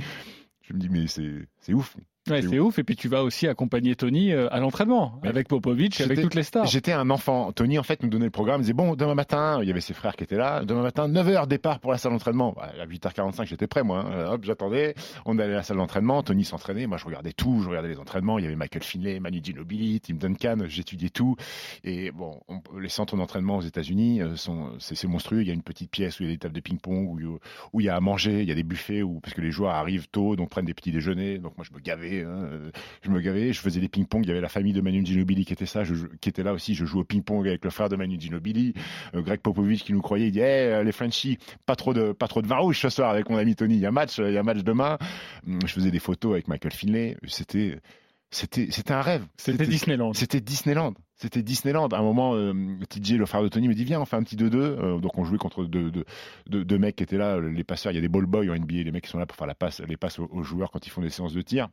Je 0.62 0.72
me 0.72 0.78
dis 0.78 0.88
mais 0.88 1.06
c'est 1.08 1.46
ouf. 1.72 1.96
Ouais, 2.28 2.42
c'est 2.42 2.58
ouf. 2.58 2.78
Et 2.78 2.84
puis 2.84 2.96
tu 2.96 3.08
vas 3.08 3.22
aussi 3.22 3.48
accompagner 3.48 3.96
Tony 3.96 4.32
euh, 4.32 4.52
à 4.52 4.60
l'entraînement 4.60 5.20
avec 5.24 5.48
Popovic, 5.48 6.00
avec 6.00 6.20
toutes 6.20 6.34
les 6.34 6.42
stars. 6.42 6.66
J'étais 6.66 6.92
un 6.92 7.08
enfant. 7.10 7.50
Tony, 7.52 7.78
en 7.78 7.82
fait, 7.82 8.02
nous 8.02 8.08
donnait 8.08 8.26
le 8.26 8.30
programme. 8.30 8.60
Il 8.60 8.64
disait 8.64 8.74
Bon, 8.74 8.94
demain 8.94 9.14
matin, 9.14 9.58
il 9.62 9.68
y 9.68 9.70
avait 9.70 9.80
ses 9.80 9.94
frères 9.94 10.16
qui 10.16 10.24
étaient 10.24 10.36
là. 10.36 10.64
Demain 10.64 10.82
matin, 10.82 11.08
9h, 11.08 11.46
départ 11.46 11.80
pour 11.80 11.92
la 11.92 11.98
salle 11.98 12.12
d'entraînement. 12.12 12.54
À 12.60 12.86
8h45, 12.86 13.46
j'étais 13.46 13.66
prêt, 13.66 13.82
moi. 13.82 14.04
Hein. 14.06 14.32
Hop, 14.32 14.44
j'attendais. 14.44 14.94
On 15.24 15.38
allait 15.38 15.54
à 15.54 15.56
la 15.56 15.62
salle 15.62 15.78
d'entraînement. 15.78 16.22
Tony 16.22 16.44
s'entraînait. 16.44 16.86
Moi, 16.86 16.98
je 16.98 17.06
regardais 17.06 17.32
tout. 17.32 17.62
Je 17.62 17.68
regardais 17.68 17.88
les 17.88 17.98
entraînements. 17.98 18.38
Il 18.38 18.44
y 18.44 18.46
avait 18.46 18.56
Michael 18.56 18.82
Finlay, 18.82 19.18
Manu 19.18 19.40
Ginobili, 19.42 20.00
Tim 20.00 20.14
Duncan. 20.14 20.58
J'étudiais 20.66 21.10
tout. 21.10 21.36
Et 21.84 22.10
bon, 22.10 22.40
les 22.78 22.88
centres 22.90 23.16
d'entraînement 23.16 23.56
aux 23.56 23.62
États-Unis 23.62 24.20
euh, 24.20 24.36
sont, 24.36 24.72
c'est 24.78 25.04
monstrueux. 25.08 25.40
Il 25.40 25.48
y 25.48 25.50
a 25.50 25.54
une 25.54 25.62
petite 25.62 25.90
pièce 25.90 26.20
où 26.20 26.24
il 26.24 26.26
y 26.26 26.30
a 26.30 26.34
des 26.34 26.38
tables 26.38 26.54
de 26.54 26.60
ping-pong, 26.60 27.08
où, 27.08 27.38
où, 27.72 27.80
il 27.80 27.86
y 27.86 27.88
a 27.88 27.96
à 27.96 28.00
manger. 28.00 28.42
Il 28.42 28.48
y 28.48 28.52
a 28.52 28.54
des 28.54 28.62
buffets 28.62 29.02
où, 29.02 29.20
parce 29.20 29.34
que 29.34 29.40
les 29.40 29.50
joueurs 29.50 29.74
arrivent 29.74 30.08
tôt, 30.08 30.36
donc 30.36 30.50
prennent 30.50 30.66
des 30.66 30.74
petits 30.74 30.92
déjeuners. 30.92 31.38
Donc 31.38 31.49
moi, 31.56 31.64
je 31.68 31.74
me 31.74 31.80
gavais. 31.80 32.22
Hein 32.22 32.70
je 33.02 33.10
me 33.10 33.20
gavais, 33.20 33.52
je 33.52 33.60
faisais 33.60 33.80
des 33.80 33.88
ping-pong. 33.88 34.24
Il 34.24 34.28
y 34.28 34.30
avait 34.30 34.40
la 34.40 34.48
famille 34.48 34.72
de 34.72 34.80
Manu 34.80 35.04
Ginobili 35.04 35.44
qui 35.44 35.52
était 35.52 35.66
ça, 35.66 35.82
qui 36.20 36.28
était 36.28 36.42
là 36.42 36.52
aussi. 36.52 36.74
Je 36.74 36.84
jouais 36.84 37.00
au 37.00 37.04
ping-pong 37.04 37.46
avec 37.46 37.64
le 37.64 37.70
frère 37.70 37.88
de 37.88 37.96
Manu 37.96 38.18
Ginobili, 38.20 38.74
euh, 39.14 39.22
Greg 39.22 39.40
Popovich 39.40 39.84
qui 39.84 39.92
nous 39.92 40.02
croyait. 40.02 40.28
Il 40.28 40.32
dit 40.32 40.40
hey, 40.40 40.84
les 40.84 40.92
Frenchies, 40.92 41.38
pas 41.66 41.76
trop 41.76 41.94
de 41.94 42.12
pas 42.12 42.28
trop 42.28 42.42
de 42.42 42.46
vin 42.46 42.56
rouge 42.56 42.80
ce 42.80 42.88
soir 42.88 43.10
avec 43.10 43.28
mon 43.30 43.36
ami 43.36 43.54
Tony. 43.56 43.74
Il 43.74 43.80
y 43.80 43.86
a 43.86 43.92
match, 43.92 44.18
il 44.18 44.32
y 44.32 44.38
a 44.38 44.42
match 44.42 44.58
demain. 44.58 44.98
Je 45.46 45.72
faisais 45.72 45.90
des 45.90 45.98
photos 45.98 46.32
avec 46.32 46.48
Michael 46.48 46.72
Finlay. 46.72 47.16
C'était 47.26 47.78
c'était 48.30 48.68
c'était 48.70 48.92
un 48.92 49.02
rêve. 49.02 49.26
C'était 49.36 49.66
Disneyland. 49.66 50.12
C'était 50.12 50.40
Disneyland. 50.40 50.94
C'était 51.16 51.42
Disneyland. 51.42 51.88
À 51.88 51.98
un 51.98 52.02
moment, 52.02 52.34
euh, 52.34 52.52
TJ, 52.88 53.12
le 53.14 53.26
frère 53.26 53.42
de 53.42 53.48
Tony, 53.48 53.68
me 53.68 53.74
dit 53.74 53.84
Viens, 53.84 54.00
on 54.00 54.04
fait 54.04 54.16
un 54.16 54.22
petit 54.22 54.36
2-2. 54.36 54.56
Euh, 54.56 54.98
donc, 54.98 55.18
on 55.18 55.24
jouait 55.24 55.38
contre 55.38 55.64
deux, 55.64 55.90
deux, 55.90 56.64
deux, 56.64 56.78
mecs 56.78 56.96
qui 56.96 57.02
étaient 57.02 57.18
là, 57.18 57.40
les 57.40 57.64
passeurs. 57.64 57.92
Il 57.92 57.96
y 57.96 57.98
a 57.98 58.00
des 58.00 58.08
ball 58.08 58.26
boys 58.26 58.48
en 58.48 58.54
NBA, 58.54 58.84
les 58.84 58.92
mecs 58.92 59.04
qui 59.04 59.10
sont 59.10 59.18
là 59.18 59.26
pour 59.26 59.36
faire 59.36 59.46
la 59.46 59.54
passe, 59.54 59.80
les 59.80 59.96
passes 59.96 60.18
aux 60.18 60.42
joueurs 60.42 60.70
quand 60.70 60.86
ils 60.86 60.90
font 60.90 61.02
des 61.02 61.10
séances 61.10 61.34
de 61.34 61.42
tir. 61.42 61.68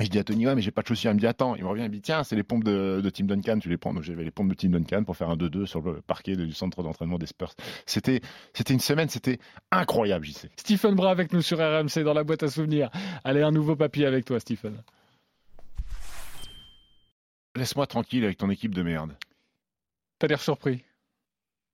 Et 0.00 0.04
je 0.04 0.10
dis 0.10 0.18
à 0.18 0.24
Tony, 0.24 0.46
ouais, 0.46 0.54
mais 0.54 0.62
j'ai 0.62 0.70
pas 0.70 0.82
de 0.82 0.86
chaussures. 0.86 1.10
Il 1.10 1.14
me 1.14 1.20
dit, 1.20 1.26
attends. 1.26 1.56
Il 1.56 1.64
me 1.64 1.68
revient, 1.68 1.82
il 1.82 1.88
me 1.88 1.94
dit, 1.94 2.00
tiens, 2.00 2.22
c'est 2.22 2.36
les 2.36 2.44
pompes 2.44 2.62
de, 2.62 3.00
de 3.02 3.10
Tim 3.10 3.24
Duncan, 3.24 3.58
tu 3.58 3.68
les 3.68 3.76
prends. 3.76 3.92
Donc 3.92 4.04
j'avais 4.04 4.22
les 4.22 4.30
pompes 4.30 4.48
de 4.48 4.54
Tim 4.54 4.68
Duncan 4.68 5.02
pour 5.04 5.16
faire 5.16 5.30
un 5.30 5.36
2-2 5.36 5.66
sur 5.66 5.80
le 5.80 6.00
parquet 6.02 6.36
du 6.36 6.52
centre 6.52 6.82
d'entraînement 6.82 7.18
des 7.18 7.26
Spurs. 7.26 7.52
C'était, 7.84 8.20
c'était 8.52 8.74
une 8.74 8.80
semaine, 8.80 9.08
c'était 9.08 9.38
incroyable, 9.72 10.24
j'y 10.24 10.34
sais. 10.34 10.50
Stephen 10.56 10.94
Bras 10.94 11.10
avec 11.10 11.32
nous 11.32 11.42
sur 11.42 11.58
RMC 11.58 12.04
dans 12.04 12.14
la 12.14 12.22
boîte 12.22 12.44
à 12.44 12.48
souvenirs. 12.48 12.90
Allez, 13.24 13.42
un 13.42 13.50
nouveau 13.50 13.74
papier 13.74 14.06
avec 14.06 14.24
toi, 14.24 14.38
Stephen. 14.38 14.74
Laisse-moi 17.56 17.86
tranquille 17.86 18.24
avec 18.24 18.38
ton 18.38 18.50
équipe 18.50 18.74
de 18.74 18.82
merde. 18.82 19.16
T'as 20.18 20.26
l'air 20.26 20.40
surpris. 20.40 20.82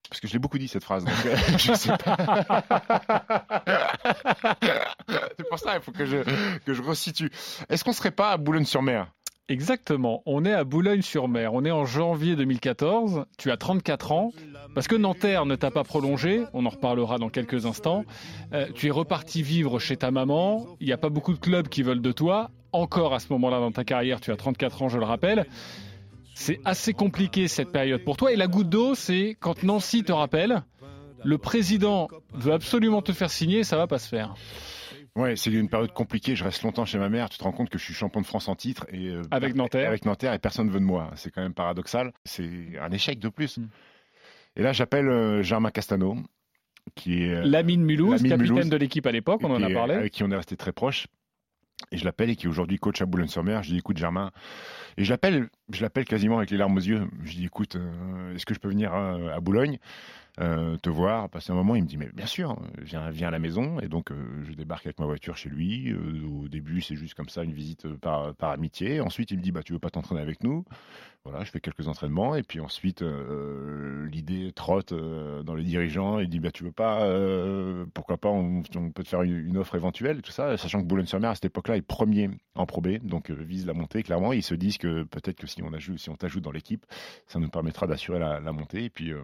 Parce 0.09 0.21
que 0.21 0.29
je 0.29 0.35
l'ai 0.35 0.39
beaucoup 0.39 0.59
dit 0.59 0.69
cette 0.69 0.85
phrase. 0.85 1.05
Euh, 1.07 1.59
sais 1.59 1.97
pas. 1.97 2.63
C'est 5.37 5.49
pour 5.49 5.59
ça, 5.59 5.77
il 5.77 5.83
faut 5.83 5.93
que 5.93 6.05
je, 6.05 6.19
que 6.65 6.75
je 6.75 6.83
resitue. 6.83 7.31
Est-ce 7.69 7.85
qu'on 7.85 7.93
serait 7.93 8.11
pas 8.11 8.33
à 8.33 8.37
Boulogne-sur-Mer? 8.37 9.11
Exactement, 9.49 10.23
on 10.25 10.47
est 10.47 10.55
à 10.55 10.65
Boulogne-sur-Mer, 10.65 11.53
on 11.53 11.67
est 11.67 11.71
en 11.71 11.85
janvier 11.85 12.35
2014, 12.35 13.27
tu 13.37 13.51
as 13.51 13.59
34 13.59 14.13
ans, 14.13 14.33
parce 14.75 14.89
que 14.89 14.95
Nanterre 14.95 15.45
ne 15.45 15.55
t'a 15.55 15.71
pas 15.71 15.85
prolongé, 15.85 16.45
on 16.55 16.65
en 16.65 16.71
reparlera 16.71 17.19
dans 17.19 17.29
quelques 17.29 17.67
instants, 17.67 18.07
euh, 18.55 18.69
tu 18.75 18.87
es 18.87 18.91
reparti 18.91 19.43
vivre 19.43 19.79
chez 19.79 19.99
ta 19.99 20.11
maman, 20.11 20.67
il 20.81 20.87
n'y 20.87 20.95
a 20.95 20.97
pas 20.97 21.11
beaucoup 21.11 21.35
de 21.35 21.39
clubs 21.39 21.69
qui 21.69 21.83
veulent 21.83 22.01
de 22.01 22.13
toi, 22.13 22.51
encore 22.75 23.15
à 23.15 23.21
ce 23.21 23.33
moment-là 23.33 23.61
dans 23.61 23.73
ta 23.73 23.85
carrière, 23.85 24.21
tu 24.21 24.31
as 24.31 24.37
34 24.37 24.83
ans 24.83 24.89
je 24.89 24.99
le 24.99 25.05
rappelle, 25.05 25.47
c'est 26.35 26.61
assez 26.65 26.93
compliqué 26.93 27.49
cette 27.49 27.71
période 27.71 28.03
pour 28.05 28.17
toi. 28.17 28.33
Et 28.33 28.37
la 28.37 28.47
goutte 28.47 28.69
d'eau, 28.69 28.95
c'est 28.95 29.37
quand 29.41 29.63
Nancy 29.63 30.03
te 30.03 30.13
rappelle, 30.13 30.63
le 31.25 31.39
président 31.39 32.09
veut 32.33 32.53
absolument 32.53 33.03
te 33.03 33.13
faire 33.13 33.31
signer, 33.31 33.65
ça 33.65 33.77
va 33.77 33.87
pas 33.87 33.99
se 33.99 34.09
faire. 34.09 34.35
Ouais, 35.17 35.37
c'est 35.37 35.53
une 35.53 35.69
période 35.69 35.93
compliquée. 35.93 36.35
Je 36.35 36.43
reste 36.43 36.63
longtemps 36.63 36.85
chez 36.85 36.99
ma 36.99 37.09
mère. 37.09 37.29
Tu 37.31 37.39
te 37.39 37.45
rends 37.45 37.53
compte 37.53 37.71
que 37.71 37.79
je 37.79 37.85
suis 37.85 37.95
champion 37.95 38.21
de 38.21 38.27
France 38.27 38.49
en 38.49 38.57
titre 38.57 38.87
et 38.91 39.11
euh, 39.11 39.23
avec 39.31 39.55
Nanterre, 39.55 39.89
avec 39.89 40.05
Nanterre 40.05 40.33
et 40.33 40.41
personne 40.41 40.67
ne 40.67 40.73
veut 40.73 40.81
de 40.81 40.85
moi. 40.85 41.13
C'est 41.15 41.31
quand 41.31 41.43
même 41.43 41.55
paradoxal. 41.55 42.13
C'est 42.25 42.73
un 42.81 42.91
échec 42.91 43.21
de 43.21 43.29
plus. 43.29 43.59
Hmm. 43.59 43.69
Et 44.57 44.63
là, 44.63 44.73
j'appelle 44.73 45.09
euh, 45.09 45.43
Germain 45.43 45.71
Castano, 45.71 46.17
qui 46.97 47.23
est 47.23 47.35
euh, 47.35 47.45
Lamine 47.45 47.85
Mulhouse, 47.85 48.23
capitaine 48.25 48.69
de 48.69 48.77
l'équipe 48.77 49.07
à 49.07 49.13
l'époque. 49.13 49.41
On 49.45 49.51
en 49.51 49.63
a 49.63 49.71
parlé. 49.71 49.95
Avec 49.95 50.13
qui 50.13 50.25
on 50.25 50.31
est 50.33 50.37
resté 50.37 50.57
très 50.57 50.73
proche. 50.73 51.07
Et 51.91 51.97
je 51.97 52.05
l'appelle 52.05 52.31
et 52.31 52.37
qui 52.37 52.47
est 52.47 52.49
aujourd'hui 52.49 52.79
coach 52.79 53.03
à 53.03 53.07
Boulogne-sur-Mer. 53.07 53.63
Je 53.63 53.71
dis 53.71 53.79
écoute 53.79 53.97
Germain, 53.97 54.31
et 54.97 55.05
je 55.05 55.11
l'appelle, 55.11 55.49
je 55.71 55.83
l'appelle 55.83 56.05
quasiment 56.05 56.39
avec 56.39 56.51
les 56.51 56.57
larmes 56.57 56.77
aux 56.77 56.81
yeux. 56.81 57.07
Je 57.25 57.33
dis 57.33 57.45
écoute, 57.45 57.77
euh, 57.77 58.35
est-ce 58.35 58.47
que 58.47 58.55
je 58.55 58.61
peux 58.61 58.69
venir 58.69 58.93
à, 58.95 59.41
Boulogne 59.41 59.79
euh, 60.41 60.77
te 60.79 60.89
voir? 60.89 61.29
Passer 61.29 61.53
un 61.53 61.57
moment 61.57 61.75
Il 61.75 61.83
me 61.83 61.89
dit 61.89 61.97
mais 61.97 62.11
bien 62.13 62.27
sûr, 62.27 62.57
viens, 62.79 63.11
viens 63.11 63.29
à 63.29 63.31
la 63.31 63.39
maison. 63.39 63.81
Et 63.81 63.89
donc 63.89 64.11
euh, 64.11 64.45
je 64.45 64.53
débarque 64.53 64.87
avec 64.87 64.99
ma 64.99 65.07
voiture 65.07 65.37
chez 65.37 65.49
lui. 65.49 65.95
au 65.95 66.49
début 66.49 66.81
c'est 66.81 66.97
juste 66.97 67.15
comme 67.15 67.29
ça 67.29 67.43
une 67.43 67.53
visite 67.53 67.89
par, 67.97 68.35
par 68.35 68.51
amitié. 68.51 69.01
Ensuite 69.01 69.31
il 69.31 69.39
me 69.39 69.43
dit 69.43 69.53
bah 69.53 69.63
tu 69.63 69.73
veux 69.73 69.79
pas 69.79 69.91
t'entraîner 69.91 70.21
avec 70.21 70.43
nous? 70.43 70.65
Voilà, 71.27 71.43
je 71.43 71.51
fais 71.51 71.61
quelques 71.61 71.89
entraînements 71.89 72.35
et 72.35 72.43
puis 72.43 72.61
ensuite 72.61 73.01
euh, 73.01 74.07
l'idée 74.11 74.53
trotte 74.55 74.93
euh, 74.93 75.43
dans 75.43 75.55
les 75.55 75.65
dirigeants 75.65 76.19
et 76.19 76.27
dit 76.27 76.39
bah 76.39 76.51
tu 76.51 76.65
veux 76.65 76.73
pas, 76.73 77.05
euh, 77.05 77.87
pourquoi 77.95 78.19
pas, 78.19 78.29
on, 78.29 78.63
peut 78.95 79.03
te 79.03 79.09
faire 79.09 79.23
une, 79.23 79.57
offre 79.57 79.75
éventuelle, 79.75 80.21
tout 80.21 80.33
ça, 80.33 80.59
sachant 80.59 80.83
que 80.83 80.87
Boulogne-sur-Mer 80.87 81.31
à 81.31 81.35
cette 81.35 81.47
époque-là 81.47 81.79
est 81.79 81.83
premier 81.83 82.29
en 82.55 82.67
Pro 82.67 82.83
B, 82.83 82.99
donc 83.03 83.31
vise 83.31 83.67
la 83.67 83.73
montée 83.73 84.03
clairement. 84.03 84.35
Ils 84.35 84.43
se 84.43 84.55
disent 84.55 84.77
que 84.77 85.05
peut-être 85.05 85.39
que 85.39 85.47
si 85.47 85.63
on 85.63 85.73
ajoute, 85.73 85.99
si 85.99 86.11
on 86.11 86.15
t'ajoute 86.15 86.45
dans 86.45 86.53
l'équipe, 86.53 86.85
ça 87.27 87.39
nous 87.39 87.49
permettra 87.49 87.87
d'assurer 87.87 88.19
la, 88.19 88.53
montée. 88.53 88.85
Et 88.85 88.91
puis 88.91 89.15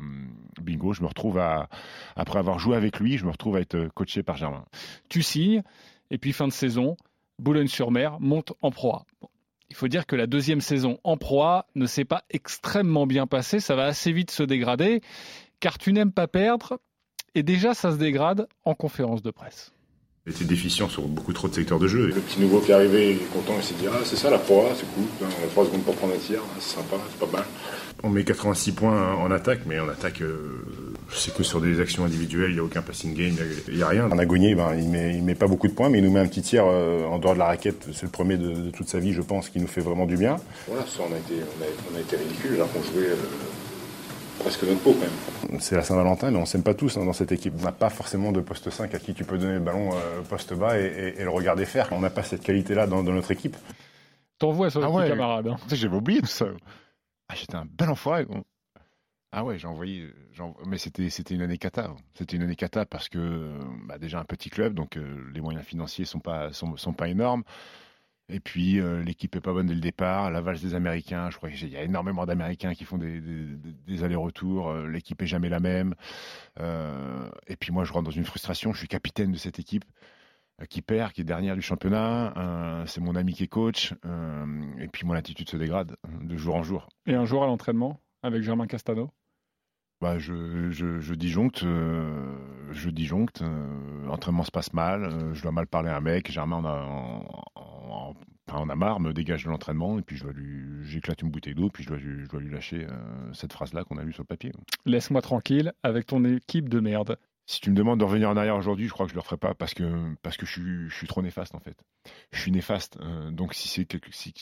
bingo, 0.63 0.95
je 0.95 1.03
me 1.03 1.07
retrouve 1.07 1.37
à 1.37 1.69
après 2.17 2.39
avoir 2.39 2.59
joué 2.59 2.77
avec 2.77 2.99
lui, 2.99 3.19
je 3.19 3.27
me 3.27 3.31
retrouve 3.31 3.57
à 3.57 3.61
être 3.61 3.89
coaché 3.95 4.23
par 4.23 4.39
Germain. 4.39 4.65
Tu 5.11 5.23
signes 5.23 5.63
et 6.11 6.17
puis 6.17 6.33
fin 6.33 6.49
de 6.49 6.53
saison, 6.53 6.97
Boulogne-sur-Mer 7.39 8.21
monte 8.21 8.55
en 8.63 8.71
proie. 8.71 9.05
Il 9.71 9.77
faut 9.77 9.89
dire 9.89 10.07
que 10.07 10.17
la 10.17 10.27
deuxième 10.27 10.61
saison 10.61 10.99
en 11.05 11.17
proie 11.17 11.67
ne 11.75 11.87
s'est 11.87 12.05
pas 12.05 12.25
extrêmement 12.31 13.07
bien 13.07 13.27
passée. 13.27 13.61
Ça 13.61 13.77
va 13.77 13.85
assez 13.85 14.13
vite 14.13 14.31
se 14.31 14.43
dégrader, 14.43 15.01
car 15.61 15.79
tu 15.79 15.93
n'aimes 15.93 16.13
pas 16.13 16.29
perdre. 16.29 16.81
Et 17.35 17.43
déjà, 17.43 17.75
ça 17.75 17.93
se 17.93 17.97
dégrade 17.97 18.49
en 18.65 18.75
conférence 18.75 19.23
de 19.23 19.31
presse. 19.31 19.73
Il 20.27 20.33
était 20.33 20.45
déficient 20.45 20.89
sur 20.89 21.03
beaucoup 21.03 21.33
trop 21.33 21.49
de 21.49 21.55
secteurs 21.55 21.79
de 21.79 21.89
jeu. 21.89 22.09
Le 22.09 22.21
petit 22.21 22.41
nouveau 22.41 22.61
qui 22.61 22.71
est 22.71 22.75
arrivé, 22.75 23.13
il 23.13 23.17
est 23.17 23.33
content, 23.33 23.55
il 23.57 23.65
s'est 23.65 23.75
dit 23.75 23.87
Ah, 23.91 24.01
c'est 24.05 24.17
ça 24.17 24.31
la 24.31 24.39
proie, 24.39 24.69
c'est 24.77 24.87
cool, 24.95 25.05
on 25.21 25.45
a 25.45 25.49
3 25.49 25.65
secondes 25.65 25.83
pour 25.83 25.95
prendre 25.97 26.13
un 26.15 26.19
tir, 26.19 26.41
c'est 26.59 26.77
sympa, 26.77 26.97
c'est 27.11 27.27
pas 27.27 27.39
mal. 27.39 27.47
On 28.03 28.11
met 28.11 28.25
86 28.25 28.73
points 28.73 29.15
en 29.15 29.31
attaque, 29.31 29.61
mais 29.67 29.81
on 29.81 29.89
attaque 29.89 30.23
euh, 30.23 30.65
je 31.13 31.17
sais 31.17 31.31
que 31.33 31.43
sur 31.43 31.61
des 31.61 31.81
actions 31.81 32.05
individuelles, 32.05 32.51
il 32.51 32.55
n'y 32.55 32.61
a 32.61 32.65
aucun 32.65 32.83
passing 32.83 33.15
game, 33.15 33.35
il 33.69 33.77
n'y 33.77 33.83
a, 33.83 33.89
rien. 33.89 34.11
En 34.11 34.19
agonie, 34.19 34.55
ben, 34.55 34.75
il 34.77 34.89
met, 34.89 35.21
met 35.21 35.35
pas 35.35 35.49
beaucoup 35.49 35.67
de 35.67 35.73
points, 35.73 35.89
mais 35.89 35.99
il 35.99 36.05
nous 36.05 36.11
met 36.11 36.21
un 36.21 36.27
petit 36.27 36.43
tir 36.43 36.65
euh, 36.67 37.05
en 37.05 37.19
dehors 37.19 37.35
de 37.35 37.41
la 37.41 37.47
raquette. 37.47 37.87
C'est 37.93 38.05
le 38.05 38.11
premier 38.11 38.37
de, 38.37 38.71
toute 38.71 38.89
sa 38.89 38.99
vie, 39.01 39.13
je 39.13 39.23
pense, 39.23 39.49
qui 39.49 39.59
nous 39.59 39.67
fait 39.67 39.81
vraiment 39.81 40.07
du 40.07 40.17
bien. 40.17 40.37
Voilà, 40.69 40.85
ça, 40.87 41.01
on 41.09 41.13
a 41.13 41.19
été, 41.19 41.35
on 41.93 41.97
a, 41.97 42.01
été 42.01 42.17
ridicule, 42.17 42.59
là, 42.59 42.67
qu'on 42.73 42.83
jouait 42.83 43.09
euh, 43.09 43.17
presque 44.41 44.65
notre 44.65 44.81
peau, 44.81 44.93
quand 44.95 45.51
même. 45.51 45.61
C'est 45.61 45.77
la 45.77 45.83
Saint-Valentin, 45.83 46.31
mais 46.31 46.39
on 46.39 46.47
s'aime 46.47 46.63
pas 46.63 46.75
tous 46.75 46.97
hein, 46.97 47.05
dans 47.05 47.13
cette 47.13 47.33
équipe. 47.33 47.55
On 47.59 47.63
n'a 47.63 47.73
pas 47.73 47.91
forcément 47.91 48.33
de 48.33 48.41
poste 48.41 48.71
5 48.71 48.95
à 48.95 48.99
qui 48.99 49.15
tu 49.15 49.25
peux 49.25 49.39
donner 49.39 49.55
le 49.55 49.61
ballon 49.61 49.91
euh, 49.95 50.23
poste 50.23 50.55
bas 50.55 50.79
et, 50.79 51.15
le 51.19 51.31
regarder 51.31 51.65
faire. 51.65 51.89
On 51.93 52.01
n'a 52.01 52.11
pas 52.11 52.23
cette 52.23 52.43
qualité-là 52.43 52.87
dans, 52.87 53.03
notre 53.03 53.31
équipe. 53.31 53.57
T'envoies 54.39 54.71
sur 54.71 54.83
ah 54.83 54.91
ouais, 54.91 55.09
camarade. 55.09 55.49
Hein. 55.49 55.57
J'avais 55.71 55.97
oublié 55.97 56.21
tout 56.21 56.27
ça. 56.27 56.47
Ah, 57.29 57.35
J'étais 57.35 57.57
un 57.57 57.67
bel 57.67 57.91
enfoiré. 57.91 58.27
Ah 59.33 59.45
ouais, 59.45 59.59
j'ai 59.59 59.69
envoyé, 59.69 60.11
mais 60.67 60.77
c'était 60.77 61.09
c'était 61.09 61.35
une 61.35 61.43
année 61.43 61.59
cata. 61.59 61.95
C'était 62.15 62.37
une 62.37 62.43
année 62.43 62.57
cata 62.57 62.85
parce 62.85 63.09
que 63.09 63.53
bah 63.87 63.97
déjà 63.97 64.19
un 64.19 64.25
petit 64.25 64.51
club, 64.51 64.75
donc 64.75 64.97
euh, 64.97 65.31
les 65.33 65.41
moyens 65.41 65.65
financiers 65.65 66.05
sont 66.05 66.19
pas 66.19 66.53
sont, 66.53 66.77
sont 66.77 66.93
pas 66.93 67.07
énormes. 67.09 67.45
Et 68.31 68.41
puis 68.41 68.81
euh, 68.81 69.03
l'équipe 69.03 69.35
est 69.35 69.41
pas 69.41 69.53
bonne 69.53 69.67
dès 69.67 69.75
le 69.75 69.81
départ. 69.81 70.31
La 70.31 70.41
valse 70.41 70.63
des 70.63 70.75
Américains, 70.75 71.31
je 71.31 71.37
crois 71.37 71.51
qu'il 71.51 71.69
y 71.69 71.77
a 71.77 71.83
énormément 71.83 72.27
d'Américains 72.27 72.75
qui 72.75 72.85
font 72.85 72.99
des, 72.99 73.21
des, 73.21 74.05
allers-retours. 74.05 74.71
Euh, 74.71 74.87
l'équipe 74.87 75.21
est 75.23 75.27
jamais 75.27 75.49
la 75.49 75.61
même. 75.61 75.95
et 76.59 77.57
puis 77.57 77.73
moi, 77.73 77.85
je 77.85 77.93
rentre 77.93 78.05
dans 78.05 78.11
une 78.11 78.25
frustration. 78.25 78.73
Je 78.73 78.79
suis 78.79 78.89
capitaine 78.89 79.33
de 79.33 79.39
cette 79.39 79.59
équipe 79.59 79.85
qui 80.69 80.83
perd, 80.83 81.13
qui 81.13 81.23
est 81.23 81.25
dernière 81.25 81.57
du 81.57 81.63
championnat. 81.63 82.85
c'est 82.87 83.01
mon 83.01 83.17
ami 83.17 83.33
qui 83.33 83.45
est 83.45 83.49
coach. 83.49 83.95
et 84.79 84.89
puis 84.89 85.07
mon 85.07 85.15
attitude 85.15 85.49
se 85.49 85.57
dégrade 85.57 85.97
de 86.23 86.37
jour 86.37 86.55
en 86.55 86.63
jour. 86.63 86.89
Et 87.07 87.15
un 87.15 87.25
jour 87.25 87.43
à 87.43 87.47
l'entraînement 87.47 88.01
avec 88.23 88.43
Germain 88.43 88.67
Castano? 88.67 89.11
Bah, 90.01 90.19
je, 90.19 90.71
je, 90.71 90.99
je 90.99 91.15
disjoncte, 91.15 91.63
euh, 91.63 92.35
je 92.71 92.89
disjoncte, 92.89 93.43
euh, 93.43 94.07
l'entraînement 94.07 94.45
se 94.45 94.51
passe 94.51 94.73
mal, 94.73 95.05
euh, 95.05 95.35
je 95.35 95.43
dois 95.43 95.53
mal 95.53 95.67
parler 95.67 95.91
à 95.91 95.97
un 95.97 96.01
mec, 96.01 96.31
Germain 96.33 96.63
on 96.63 96.65
a, 96.65 97.60
on, 98.55 98.69
a 98.69 98.75
marre, 98.75 99.01
me 99.01 99.13
dégage 99.13 99.45
de 99.45 99.51
l'entraînement, 99.51 99.99
et 99.99 100.03
puis 100.03 100.17
je 100.17 100.25
dois 100.25 100.33
lui, 100.33 100.85
j'éclate 100.85 101.23
une 101.23 101.31
bouteille 101.31 101.55
d'eau, 101.55 101.71
puis 101.71 101.85
je 101.85 101.89
dois, 101.89 101.99
je 101.99 102.27
dois 102.29 102.41
lui 102.41 102.51
lâcher 102.51 102.87
cette 103.33 103.53
phrase-là 103.53 103.85
qu'on 103.85 103.99
a 103.99 104.03
lue 104.03 104.13
sur 104.13 104.23
le 104.23 104.27
papier. 104.27 104.53
Laisse-moi 104.87 105.23
tranquille 105.23 105.73
avec 105.83 106.07
ton 106.07 106.25
équipe 106.25 106.69
de 106.69 106.81
merde. 106.81 107.19
Si 107.47 107.61
tu 107.61 107.71
me 107.71 107.75
demandes 107.75 107.99
de 107.99 108.05
revenir 108.05 108.31
en 108.31 108.37
arrière 108.37 108.57
aujourd'hui, 108.57 108.87
je 108.87 108.93
crois 108.93 109.07
que 109.07 109.11
je 109.11 109.15
le 109.15 109.21
referai 109.21 109.37
pas 109.37 109.55
parce 109.55 109.75
que 109.75 110.15
parce 110.23 110.37
que 110.37 110.47
je 110.47 110.53
suis, 110.53 110.89
je 110.89 110.95
suis 110.95 111.09
trop 111.09 111.21
néfaste 111.21 111.55
en 111.55 111.61
fait. 111.61 111.83
Je 112.33 112.41
suis 112.41 112.53
néfaste. 112.53 112.99
donc 113.33 113.55
si 113.55 113.67
c'est 113.67 113.87
quelque, 113.87 114.13
si 114.13 114.33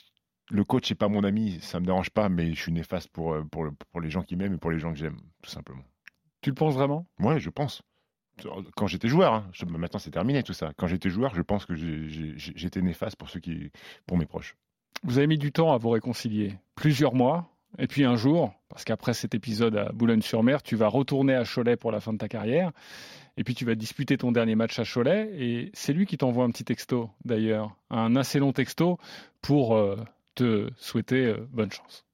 le 0.51 0.65
coach 0.65 0.91
n'est 0.91 0.97
pas 0.97 1.09
mon 1.09 1.25
ami, 1.25 1.59
ça 1.61 1.81
me 1.81 1.87
dérange 1.87 2.11
pas, 2.11 2.29
mais 2.29 2.53
je 2.55 2.61
suis 2.61 2.73
néfaste 2.73 3.09
pour, 3.09 3.37
pour, 3.51 3.67
pour 3.91 4.01
les 4.01 4.11
gens 4.11 4.23
qui 4.23 4.37
m'aiment 4.37 4.55
et 4.55 4.59
pour 4.59 4.71
les 4.71 4.79
gens 4.79 4.93
que 4.93 4.99
j'aime, 4.99 5.19
tout 5.43 5.51
simplement. 5.51 5.85
Tu 6.41 6.51
le 6.51 6.55
penses 6.55 6.75
vraiment? 6.75 7.07
Ouais, 7.19 7.41
je 7.41 7.51
pense. 7.51 7.83
Quand 8.77 8.87
j'étais 8.87 9.09
joueur, 9.09 9.35
hein, 9.35 9.51
maintenant 9.67 9.99
c'est 9.99 10.11
terminé 10.11 10.43
tout 10.43 10.53
ça. 10.53 10.73
Quand 10.77 10.87
j'étais 10.87 11.11
joueur, 11.11 11.35
je 11.35 11.43
pense 11.43 11.67
que 11.67 11.75
j'étais 11.75 12.81
néfaste 12.83 13.17
pour 13.17 13.29
ceux 13.29 13.41
qui, 13.41 13.71
pour 14.07 14.17
mes 14.17 14.27
proches. 14.27 14.57
Vous 15.05 15.19
avez 15.19 15.27
mis 15.27 15.39
du 15.39 15.53
temps 15.53 15.73
à 15.73 15.79
vous 15.79 15.91
réconcilier, 15.91 16.59
plusieurs 16.75 17.15
mois, 17.15 17.51
et 17.79 17.87
puis 17.87 18.05
un 18.05 18.17
jour, 18.17 18.53
parce 18.69 18.85
qu'après 18.85 19.15
cet 19.15 19.35
épisode 19.35 19.77
à 19.77 19.91
Boulogne-sur-Mer, 19.93 20.63
tu 20.63 20.77
vas 20.77 20.89
retourner 20.89 21.35
à 21.35 21.45
Cholet 21.45 21.77
pour 21.77 21.93
la 21.93 22.01
fin 22.01 22.13
de 22.13 22.19
ta 22.19 22.29
carrière. 22.29 22.73
Et 23.37 23.45
puis 23.45 23.55
tu 23.55 23.65
vas 23.65 23.75
disputer 23.75 24.17
ton 24.17 24.33
dernier 24.33 24.55
match 24.57 24.79
à 24.79 24.85
Cholet. 24.85 25.31
Et 25.35 25.71
c'est 25.75 25.93
lui 25.93 26.07
qui 26.07 26.17
t'envoie 26.17 26.45
un 26.45 26.51
petit 26.51 26.65
texto, 26.65 27.11
d'ailleurs, 27.25 27.77
un 27.91 28.17
assez 28.17 28.39
long 28.39 28.53
texto 28.53 28.99
pour 29.43 29.77
euh, 29.77 29.97
te 30.35 30.71
souhaiter 30.77 31.27
euh, 31.27 31.47
bonne 31.53 31.71
chance. 31.71 32.08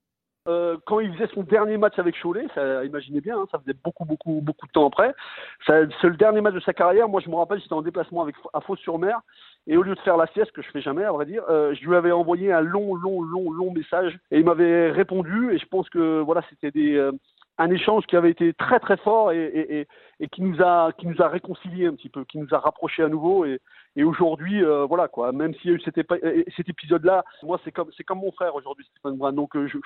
Euh, 0.46 0.76
quand 0.86 1.00
il 1.00 1.10
faisait 1.14 1.32
son 1.32 1.42
dernier 1.42 1.78
match 1.78 1.98
avec 1.98 2.20
Cholet, 2.20 2.46
ça, 2.54 2.84
imaginez 2.84 3.22
bien, 3.22 3.38
hein, 3.38 3.46
ça 3.50 3.58
faisait 3.58 3.76
beaucoup, 3.82 4.04
beaucoup, 4.04 4.40
beaucoup 4.42 4.66
de 4.66 4.72
temps 4.72 4.86
après. 4.86 5.14
C'est 5.66 6.02
le 6.02 6.16
dernier 6.16 6.42
match 6.42 6.54
de 6.54 6.60
sa 6.60 6.74
carrière. 6.74 7.08
Moi, 7.08 7.22
je 7.24 7.30
me 7.30 7.36
rappelle, 7.36 7.60
j'étais 7.60 7.72
en 7.72 7.80
déplacement 7.80 8.22
avec, 8.22 8.36
à 8.52 8.60
Fos-sur-Mer. 8.60 9.20
Et 9.66 9.78
au 9.78 9.82
lieu 9.82 9.94
de 9.94 10.00
faire 10.00 10.18
la 10.18 10.26
sieste, 10.28 10.52
que 10.52 10.60
je 10.60 10.70
fais 10.70 10.82
jamais, 10.82 11.04
à 11.04 11.12
vrai 11.12 11.24
dire, 11.24 11.42
euh, 11.48 11.74
je 11.74 11.88
lui 11.88 11.96
avais 11.96 12.12
envoyé 12.12 12.52
un 12.52 12.60
long, 12.60 12.94
long, 12.94 13.22
long, 13.22 13.50
long 13.50 13.72
message. 13.72 14.18
Et 14.30 14.38
il 14.38 14.44
m'avait 14.44 14.90
répondu. 14.90 15.54
Et 15.54 15.58
je 15.58 15.66
pense 15.66 15.88
que 15.88 16.20
voilà, 16.20 16.42
c'était 16.50 16.94
euh, 16.96 17.12
un 17.56 17.70
échange 17.70 18.04
qui 18.04 18.16
avait 18.16 18.30
été 18.30 18.52
très, 18.52 18.78
très 18.80 18.98
fort 18.98 19.32
et, 19.32 19.44
et, 19.46 19.88
et, 20.20 20.28
qui 20.28 20.42
nous 20.42 20.60
a, 20.60 20.92
qui 20.92 21.06
nous 21.06 21.22
a 21.22 21.28
réconciliés 21.28 21.86
un 21.86 21.94
petit 21.94 22.10
peu, 22.10 22.24
qui 22.24 22.36
nous 22.36 22.52
a 22.52 22.58
rapprochés 22.58 23.02
à 23.02 23.08
nouveau. 23.08 23.46
Et, 23.46 23.60
aujourd'hui, 24.04 24.62
euh, 24.62 24.84
voilà 24.84 25.08
quoi. 25.08 25.32
Même 25.32 25.54
s'il 25.54 25.70
y 25.70 25.72
a 25.72 25.76
eu 25.76 25.80
cet, 25.80 25.94
cet 26.56 26.68
épisode-là, 26.68 27.24
moi, 27.42 27.58
c'est 27.64 27.72
comme, 27.72 27.90
c'est 27.96 28.04
comme 28.04 28.18
mon 28.18 28.32
frère 28.32 28.54
aujourd'hui, 28.54 28.84
Stéphane 28.90 29.16
Brun. 29.16 29.32
Donc, 29.32 29.52
je 29.54 29.78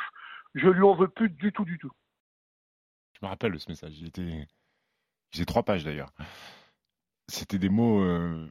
je 0.55 0.69
lui 0.69 0.83
en 0.83 0.95
veux 0.95 1.09
plus 1.09 1.31
du 1.31 1.53
tout, 1.53 1.65
du 1.65 1.79
tout. 1.79 1.93
Je 3.21 3.27
me 3.27 3.29
rappelle 3.29 3.59
ce 3.59 3.69
message. 3.69 3.99
Il 3.99 4.07
était, 4.07 4.47
j'ai 5.33 5.45
trois 5.45 5.63
pages 5.63 5.85
d'ailleurs. 5.85 6.13
C'était 7.29 7.59
des 7.59 7.69
mots 7.69 8.01
euh, 8.03 8.49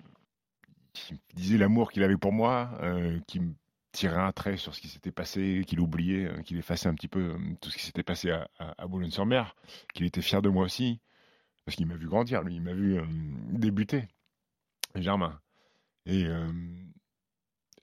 qui 0.94 1.20
disaient 1.34 1.58
l'amour 1.58 1.92
qu'il 1.92 2.04
avait 2.04 2.18
pour 2.18 2.34
moi, 2.34 2.78
euh, 2.82 3.20
qui 3.28 3.40
me 3.40 3.54
tirait 3.92 4.22
un 4.22 4.32
trait 4.32 4.58
sur 4.58 4.76
ce 4.76 4.82
qui 4.82 4.90
s'était 4.90 5.12
passé, 5.12 5.64
qu'il 5.66 5.80
oubliait, 5.80 6.26
euh, 6.26 6.42
qu'il 6.42 6.58
effaçait 6.58 6.88
un 6.88 6.94
petit 6.94 7.08
peu 7.08 7.36
tout 7.62 7.70
ce 7.70 7.78
qui 7.78 7.84
s'était 7.84 8.04
passé 8.04 8.32
à, 8.32 8.48
à, 8.60 8.88
Boulogne-sur-Mer, 8.88 9.56
qu'il 9.94 10.06
était 10.06 10.22
fier 10.22 10.42
de 10.42 10.50
moi 10.50 10.66
aussi, 10.66 11.00
parce 11.66 11.76
qu'il 11.76 11.88
m'a 11.88 11.96
vu 11.96 12.08
grandir, 12.08 12.44
lui, 12.44 12.56
il 12.56 12.62
m'a 12.62 12.74
vu 12.74 13.00
débuter, 13.50 14.08
Germain. 14.96 15.40
Et, 16.06 16.26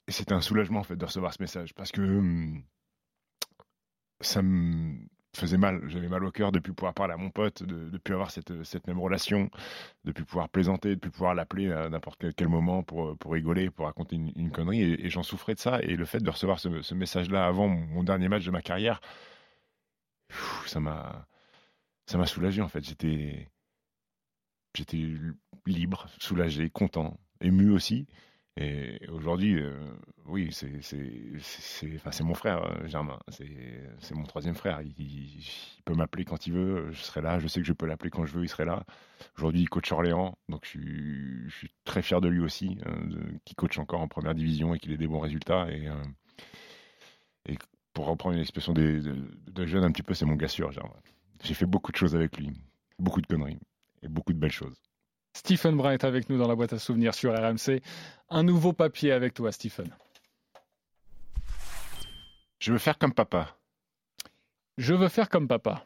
et 0.06 0.12
c'était 0.12 0.32
un 0.32 0.40
soulagement 0.40 0.80
en 0.80 0.84
fait 0.84 0.96
de 0.96 1.04
recevoir 1.04 1.34
ce 1.34 1.42
message, 1.42 1.74
parce 1.74 1.90
que 1.90 2.62
ça 4.24 4.42
me 4.42 4.96
faisait 5.34 5.58
mal. 5.58 5.82
J'avais 5.88 6.08
mal 6.08 6.24
au 6.24 6.30
cœur 6.30 6.52
de 6.52 6.58
plus 6.58 6.72
pouvoir 6.72 6.94
parler 6.94 7.14
à 7.14 7.16
mon 7.16 7.30
pote, 7.30 7.62
de 7.62 7.90
ne 7.90 7.98
plus 7.98 8.14
avoir 8.14 8.30
cette, 8.30 8.62
cette, 8.64 8.86
même 8.86 9.00
relation, 9.00 9.50
de 10.04 10.12
plus 10.12 10.24
pouvoir 10.24 10.48
plaisanter, 10.48 10.94
de 10.94 11.00
plus 11.00 11.10
pouvoir 11.10 11.34
l'appeler 11.34 11.72
à 11.72 11.88
n'importe 11.88 12.34
quel, 12.34 12.48
moment 12.48 12.82
pour, 12.82 13.16
pour 13.18 13.32
rigoler, 13.32 13.70
pour 13.70 13.86
raconter 13.86 14.16
une, 14.16 14.50
connerie. 14.50 14.82
Et, 14.82 15.10
j'en 15.10 15.22
souffrais 15.22 15.54
de 15.54 15.60
ça. 15.60 15.80
Et 15.82 15.96
le 15.96 16.04
fait 16.04 16.20
de 16.20 16.30
recevoir 16.30 16.60
ce, 16.60 16.94
message-là 16.94 17.46
avant 17.46 17.68
mon, 17.68 18.04
dernier 18.04 18.28
match 18.28 18.44
de 18.44 18.50
ma 18.50 18.62
carrière, 18.62 19.00
ça 20.66 20.80
m'a 20.80 21.26
ça 22.06 22.18
m'a 22.18 22.26
soulagé 22.26 22.60
en 22.60 22.68
fait. 22.68 22.84
J'étais 22.84 23.48
j'étais 24.74 25.04
libre, 25.66 26.06
soulagé, 26.18 26.70
content, 26.70 27.18
ému 27.40 27.70
aussi. 27.70 28.06
Et 28.56 29.00
aujourd'hui, 29.08 29.58
euh, 29.60 29.74
oui, 30.26 30.50
c'est 30.52 32.22
mon 32.22 32.34
frère, 32.34 32.62
euh, 32.62 32.86
Germain. 32.86 33.18
C'est 33.28 34.14
mon 34.14 34.22
troisième 34.22 34.54
frère. 34.54 34.80
Il, 34.82 35.42
peut 35.84 35.94
m'appeler 35.94 36.24
quand 36.24 36.46
il 36.46 36.52
veut, 36.52 36.92
je 36.92 37.02
serai 37.02 37.20
là. 37.20 37.40
Je 37.40 37.48
sais 37.48 37.60
que 37.60 37.66
je 37.66 37.72
peux 37.72 37.86
l'appeler 37.86 38.10
quand 38.10 38.24
je 38.24 38.32
veux, 38.32 38.44
il 38.44 38.48
serait 38.48 38.64
là. 38.64 38.84
Aujourd'hui, 39.36 39.62
il 39.62 39.68
coach 39.68 39.90
Orléans, 39.90 40.38
donc 40.48 40.64
je 40.64 41.48
suis, 41.48 41.70
très 41.84 42.00
fier 42.00 42.20
de 42.20 42.28
lui 42.28 42.40
aussi, 42.40 42.78
euh, 42.86 43.22
qui 43.44 43.54
coach 43.54 43.78
encore 43.78 44.00
en 44.00 44.08
première 44.08 44.34
division 44.34 44.74
et 44.74 44.78
qu'il 44.78 44.92
ait 44.92 44.96
des 44.96 45.08
bons 45.08 45.20
résultats. 45.20 45.66
Et, 45.70 45.88
et 47.46 47.58
pour 47.92 48.06
reprendre 48.06 48.36
une 48.36 48.40
expression 48.40 48.72
de, 48.72 49.02
de, 49.48 49.66
jeune 49.66 49.84
un 49.84 49.90
petit 49.90 50.02
peu, 50.02 50.14
c'est 50.14 50.26
mon 50.26 50.36
gars 50.36 50.48
sûr, 50.48 50.70
Germain. 50.70 50.94
J'ai 51.42 51.54
fait 51.54 51.66
beaucoup 51.66 51.90
de 51.90 51.96
choses 51.96 52.14
avec 52.14 52.38
lui, 52.38 52.52
beaucoup 52.98 53.20
de 53.20 53.26
conneries 53.26 53.58
et 54.02 54.08
beaucoup 54.08 54.32
de 54.32 54.38
belles 54.38 54.52
choses. 54.52 54.80
Stephen 55.34 55.76
Brun 55.76 55.92
est 55.92 56.04
avec 56.04 56.30
nous 56.30 56.38
dans 56.38 56.48
la 56.48 56.54
boîte 56.54 56.72
à 56.72 56.78
souvenirs 56.78 57.14
sur 57.14 57.32
RMC. 57.34 57.82
Un 58.30 58.44
nouveau 58.44 58.72
papier 58.72 59.12
avec 59.12 59.34
toi, 59.34 59.52
Stephen. 59.52 59.94
Je 62.60 62.72
veux 62.72 62.78
faire 62.78 62.96
comme 62.96 63.12
papa. 63.12 63.58
Je 64.78 64.94
veux 64.94 65.08
faire 65.08 65.28
comme 65.28 65.48
papa. 65.48 65.84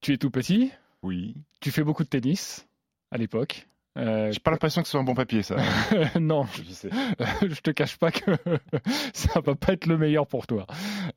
Tu 0.00 0.14
es 0.14 0.16
tout 0.16 0.30
petit? 0.30 0.72
Oui. 1.02 1.36
Tu 1.60 1.70
fais 1.70 1.84
beaucoup 1.84 2.02
de 2.02 2.08
tennis 2.08 2.66
à 3.10 3.18
l'époque 3.18 3.68
euh, 3.98 4.30
J'ai 4.30 4.40
pas 4.40 4.50
l'impression 4.50 4.82
que 4.82 4.88
ce 4.88 4.92
soit 4.92 5.00
un 5.00 5.04
bon 5.04 5.14
papier, 5.14 5.42
ça. 5.42 5.56
non, 6.20 6.44
je, 6.54 6.62
sais. 6.72 6.90
je 7.42 7.60
te 7.60 7.70
cache 7.70 7.96
pas 7.96 8.10
que 8.10 8.30
ça 9.12 9.40
va 9.40 9.54
pas 9.54 9.72
être 9.72 9.86
le 9.86 9.98
meilleur 9.98 10.26
pour 10.26 10.46
toi. 10.46 10.66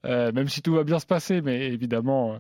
Euh, 0.06 0.32
même 0.32 0.48
si 0.48 0.62
tout 0.62 0.74
va 0.74 0.84
bien 0.84 1.00
se 1.00 1.06
passer, 1.06 1.42
mais 1.42 1.68
évidemment, 1.68 2.40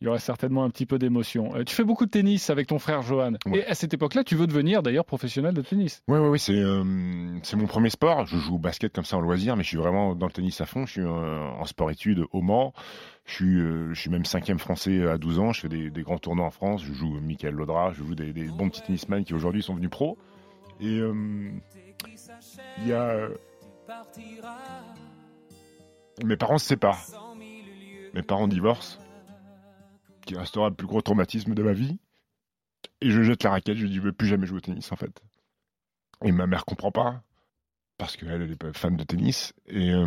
il 0.00 0.04
y 0.04 0.08
aurait 0.08 0.18
certainement 0.18 0.64
un 0.64 0.70
petit 0.70 0.86
peu 0.86 0.98
d'émotion. 0.98 1.54
Euh, 1.56 1.64
tu 1.64 1.74
fais 1.74 1.84
beaucoup 1.84 2.04
de 2.04 2.10
tennis 2.10 2.50
avec 2.50 2.66
ton 2.66 2.78
frère 2.78 3.02
Johan. 3.02 3.32
Et 3.52 3.64
à 3.64 3.74
cette 3.74 3.94
époque-là, 3.94 4.24
tu 4.24 4.34
veux 4.34 4.46
devenir 4.46 4.82
d'ailleurs 4.82 5.06
professionnel 5.06 5.54
de 5.54 5.62
tennis. 5.62 6.02
Oui, 6.08 6.18
oui, 6.18 6.28
oui. 6.28 6.38
C'est 6.38 6.52
euh, 6.52 6.84
c'est 7.42 7.56
mon 7.56 7.66
premier 7.66 7.90
sport. 7.90 8.26
Je 8.26 8.36
joue 8.36 8.56
au 8.56 8.58
basket 8.58 8.92
comme 8.92 9.04
ça 9.04 9.16
en 9.16 9.20
loisir, 9.20 9.56
mais 9.56 9.62
je 9.62 9.68
suis 9.68 9.76
vraiment 9.78 10.14
dans 10.14 10.26
le 10.26 10.32
tennis 10.32 10.60
à 10.60 10.66
fond. 10.66 10.84
Je 10.86 10.92
suis 10.92 11.04
en 11.04 11.64
sport-études 11.64 12.24
au 12.32 12.42
Mans. 12.42 12.74
Je 13.26 13.34
suis, 13.34 13.60
euh, 13.60 13.94
je 13.94 14.00
suis 14.00 14.10
même 14.10 14.24
cinquième 14.24 14.58
français 14.58 15.06
à 15.06 15.18
12 15.18 15.38
ans. 15.38 15.52
Je 15.52 15.60
fais 15.60 15.68
des, 15.68 16.02
grands 16.02 16.18
tournois 16.18 16.46
en 16.46 16.50
France. 16.50 16.82
Je 16.84 16.92
joue 16.92 17.20
Michael 17.20 17.54
Laudra. 17.54 17.92
Je 17.92 18.02
joue 18.02 18.14
des, 18.14 18.32
bons 18.32 18.68
petits 18.70 18.82
tennisman 18.82 19.24
qui 19.24 19.34
aujourd'hui 19.34 19.62
sont 19.62 19.74
venus 19.74 19.90
pros. 19.90 20.18
Et 20.80 20.98
il 22.78 22.86
y 22.86 22.92
a. 22.92 23.28
Mes 26.24 26.36
parents 26.36 26.58
se 26.58 26.66
séparent. 26.66 27.06
Mes 28.14 28.22
parents 28.22 28.48
divorcent 28.48 28.98
qui 30.30 30.36
restera 30.36 30.68
le 30.68 30.74
plus 30.74 30.86
gros 30.86 31.00
traumatisme 31.00 31.54
de 31.54 31.62
ma 31.62 31.72
vie. 31.72 31.98
Et 33.00 33.10
je 33.10 33.22
jette 33.22 33.42
la 33.42 33.50
raquette, 33.50 33.76
je 33.76 33.86
dis, 33.86 33.96
je 33.96 34.00
veux 34.00 34.12
plus 34.12 34.28
jamais 34.28 34.46
jouer 34.46 34.58
au 34.58 34.60
tennis, 34.60 34.90
en 34.92 34.96
fait. 34.96 35.22
Et 36.24 36.32
ma 36.32 36.46
mère 36.46 36.64
comprend 36.64 36.92
pas, 36.92 37.22
parce 38.00 38.16
qu'elle, 38.16 38.40
elle 38.40 38.50
est 38.52 38.76
fan 38.76 38.96
de 38.96 39.04
tennis. 39.04 39.52
Et 39.66 39.92
euh, 39.92 40.06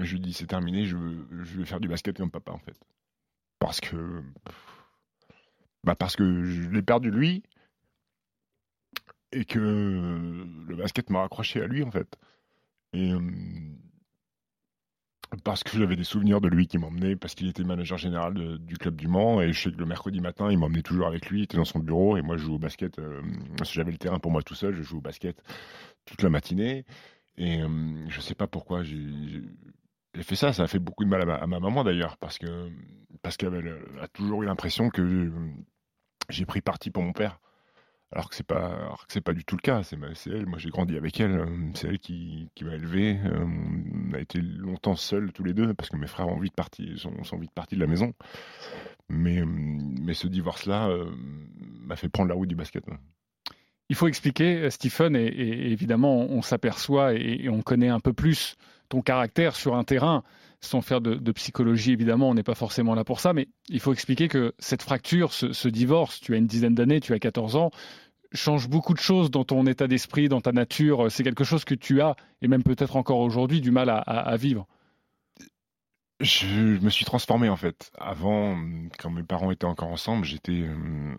je 0.00 0.12
lui 0.12 0.20
dis, 0.20 0.34
c'est 0.34 0.46
terminé, 0.46 0.84
je 0.84 0.98
je 1.30 1.56
veux 1.56 1.64
faire 1.64 1.80
du 1.80 1.88
basket 1.88 2.18
comme 2.18 2.30
papa, 2.30 2.52
en 2.52 2.58
fait. 2.58 2.78
Parce 3.58 3.80
que. 3.80 4.22
Bah 5.82 5.94
parce 5.94 6.14
que 6.14 6.44
je 6.44 6.68
l'ai 6.68 6.82
perdu 6.82 7.10
lui. 7.10 7.42
Et 9.32 9.46
que 9.46 9.58
le 9.58 10.76
basket 10.76 11.08
m'a 11.08 11.22
accroché 11.24 11.62
à 11.62 11.66
lui, 11.66 11.82
en 11.82 11.90
fait. 11.90 12.18
Et. 12.92 13.12
Euh, 13.12 13.20
parce 15.42 15.64
que 15.64 15.76
j'avais 15.78 15.96
des 15.96 16.04
souvenirs 16.04 16.42
de 16.42 16.48
lui 16.48 16.66
qui 16.66 16.76
m'emmenait, 16.76 17.16
parce 17.16 17.34
qu'il 17.34 17.48
était 17.48 17.64
manager 17.64 17.96
général 17.96 18.58
du 18.58 18.76
club 18.76 18.94
du 18.94 19.08
Mans, 19.08 19.40
et 19.40 19.52
je 19.52 19.60
sais 19.60 19.72
que 19.72 19.78
le 19.78 19.86
mercredi 19.86 20.20
matin, 20.20 20.50
il 20.50 20.58
m'emmenait 20.58 20.82
toujours 20.82 21.06
avec 21.06 21.28
lui, 21.28 21.40
il 21.40 21.44
était 21.44 21.56
dans 21.56 21.64
son 21.64 21.80
bureau, 21.80 22.16
et 22.16 22.22
moi 22.22 22.36
je 22.36 22.44
joue 22.44 22.54
au 22.54 22.58
basket, 22.58 22.98
euh, 23.00 23.22
j'avais 23.64 23.90
le 23.90 23.98
terrain 23.98 24.18
pour 24.20 24.30
moi 24.30 24.42
tout 24.42 24.54
seul, 24.54 24.74
je 24.74 24.82
joue 24.82 24.98
au 24.98 25.00
basket 25.00 25.42
toute 26.06 26.22
la 26.22 26.30
matinée, 26.30 26.84
et 27.36 27.60
je 28.08 28.20
sais 28.20 28.34
pas 28.34 28.46
pourquoi 28.46 28.82
j'ai 28.82 29.42
fait 30.22 30.36
ça, 30.36 30.52
ça 30.52 30.62
a 30.64 30.66
fait 30.66 30.78
beaucoup 30.78 31.04
de 31.04 31.10
mal 31.10 31.22
à 31.30 31.46
ma, 31.46 31.60
maman 31.60 31.84
d'ailleurs, 31.84 32.16
parce 32.16 32.38
que 32.38 32.70
parce 33.22 33.36
qu'elle 33.36 33.76
a 34.00 34.08
toujours 34.08 34.42
eu 34.42 34.46
l'impression 34.46 34.88
que 34.90 35.30
j'ai 36.30 36.46
pris 36.46 36.60
parti 36.60 36.90
pour 36.90 37.02
mon 37.02 37.12
père 37.12 37.40
alors 38.12 38.28
que 38.28 38.36
c'est 38.36 38.46
pas 38.46 38.96
c'est 39.08 39.20
pas 39.20 39.32
du 39.32 39.44
tout 39.44 39.56
le 39.56 39.60
cas 39.60 39.82
c'est 39.82 39.98
elle 40.26 40.46
moi 40.46 40.58
j'ai 40.58 40.70
grandi 40.70 40.96
avec 40.96 41.18
elle 41.20 41.44
c'est 41.74 41.88
elle 41.88 41.98
qui, 41.98 42.48
m'a 42.62 42.74
élevé 42.74 43.18
on 43.24 44.12
a 44.14 44.20
été 44.20 44.40
longtemps 44.40 44.94
seuls 44.94 45.32
tous 45.32 45.42
les 45.42 45.54
deux 45.54 45.74
parce 45.74 45.90
que 45.90 45.96
mes 45.96 46.06
frères 46.06 46.28
ont 46.28 46.38
vite 46.38 46.54
parti 46.54 46.96
sont, 46.98 47.38
vite 47.38 47.52
partis 47.52 47.74
de 47.74 47.80
la 47.80 47.88
maison 47.88 48.14
mais 49.08 49.44
mais 49.44 50.14
ce 50.14 50.28
divorce 50.28 50.66
là 50.66 50.88
euh, 50.88 51.10
m'a 51.80 51.96
fait 51.96 52.08
prendre 52.08 52.28
la 52.28 52.36
route 52.36 52.48
du 52.48 52.54
basket 52.54 52.84
il 53.88 53.96
faut 53.96 54.08
expliquer 54.08 54.68
Stephen 54.70 55.16
et, 55.16 55.26
évidemment 55.70 56.26
on, 56.28 56.42
s'aperçoit 56.42 57.14
et, 57.14 57.48
on 57.48 57.62
connaît 57.62 57.88
un 57.88 58.00
peu 58.00 58.12
plus 58.12 58.56
ton 58.88 59.02
caractère 59.02 59.56
sur 59.56 59.76
un 59.76 59.84
terrain 59.84 60.22
sans 60.60 60.80
faire 60.80 61.00
de, 61.00 61.32
psychologie, 61.32 61.92
évidemment, 61.92 62.30
on 62.30 62.34
n'est 62.34 62.42
pas 62.42 62.54
forcément 62.54 62.94
là 62.94 63.04
pour 63.04 63.20
ça, 63.20 63.32
mais 63.32 63.48
il 63.68 63.78
faut 63.78 63.92
expliquer 63.92 64.26
que 64.26 64.54
cette 64.58 64.82
fracture, 64.82 65.32
ce, 65.32 65.68
divorce, 65.68 66.20
tu 66.20 66.34
as 66.34 66.38
une 66.38 66.46
dizaine 66.46 66.74
d'années, 66.74 67.00
tu 67.00 67.12
as 67.12 67.18
14 67.18 67.56
ans, 67.56 67.70
change 68.32 68.68
beaucoup 68.68 68.94
de 68.94 68.98
choses 68.98 69.30
dans 69.30 69.44
ton 69.44 69.66
état 69.66 69.86
d'esprit, 69.86 70.28
dans 70.28 70.40
ta 70.40 70.52
nature. 70.52 71.10
C'est 71.10 71.22
quelque 71.22 71.44
chose 71.44 71.64
que 71.64 71.74
tu 71.74 72.00
as, 72.00 72.16
et 72.42 72.48
même 72.48 72.62
peut-être 72.62 72.96
encore 72.96 73.20
aujourd'hui, 73.20 73.60
du 73.60 73.70
mal 73.70 73.90
à, 73.90 74.36
vivre. 74.36 74.66
Je 76.20 76.78
me 76.82 76.88
suis 76.88 77.04
transformé 77.04 77.48
en 77.48 77.56
fait. 77.56 77.90
Avant, 77.98 78.56
quand 78.98 79.10
mes 79.10 79.22
parents 79.22 79.50
étaient 79.50 79.66
encore 79.66 79.88
ensemble, 79.88 80.24
j'étais 80.24 80.62
euh, 80.62 81.14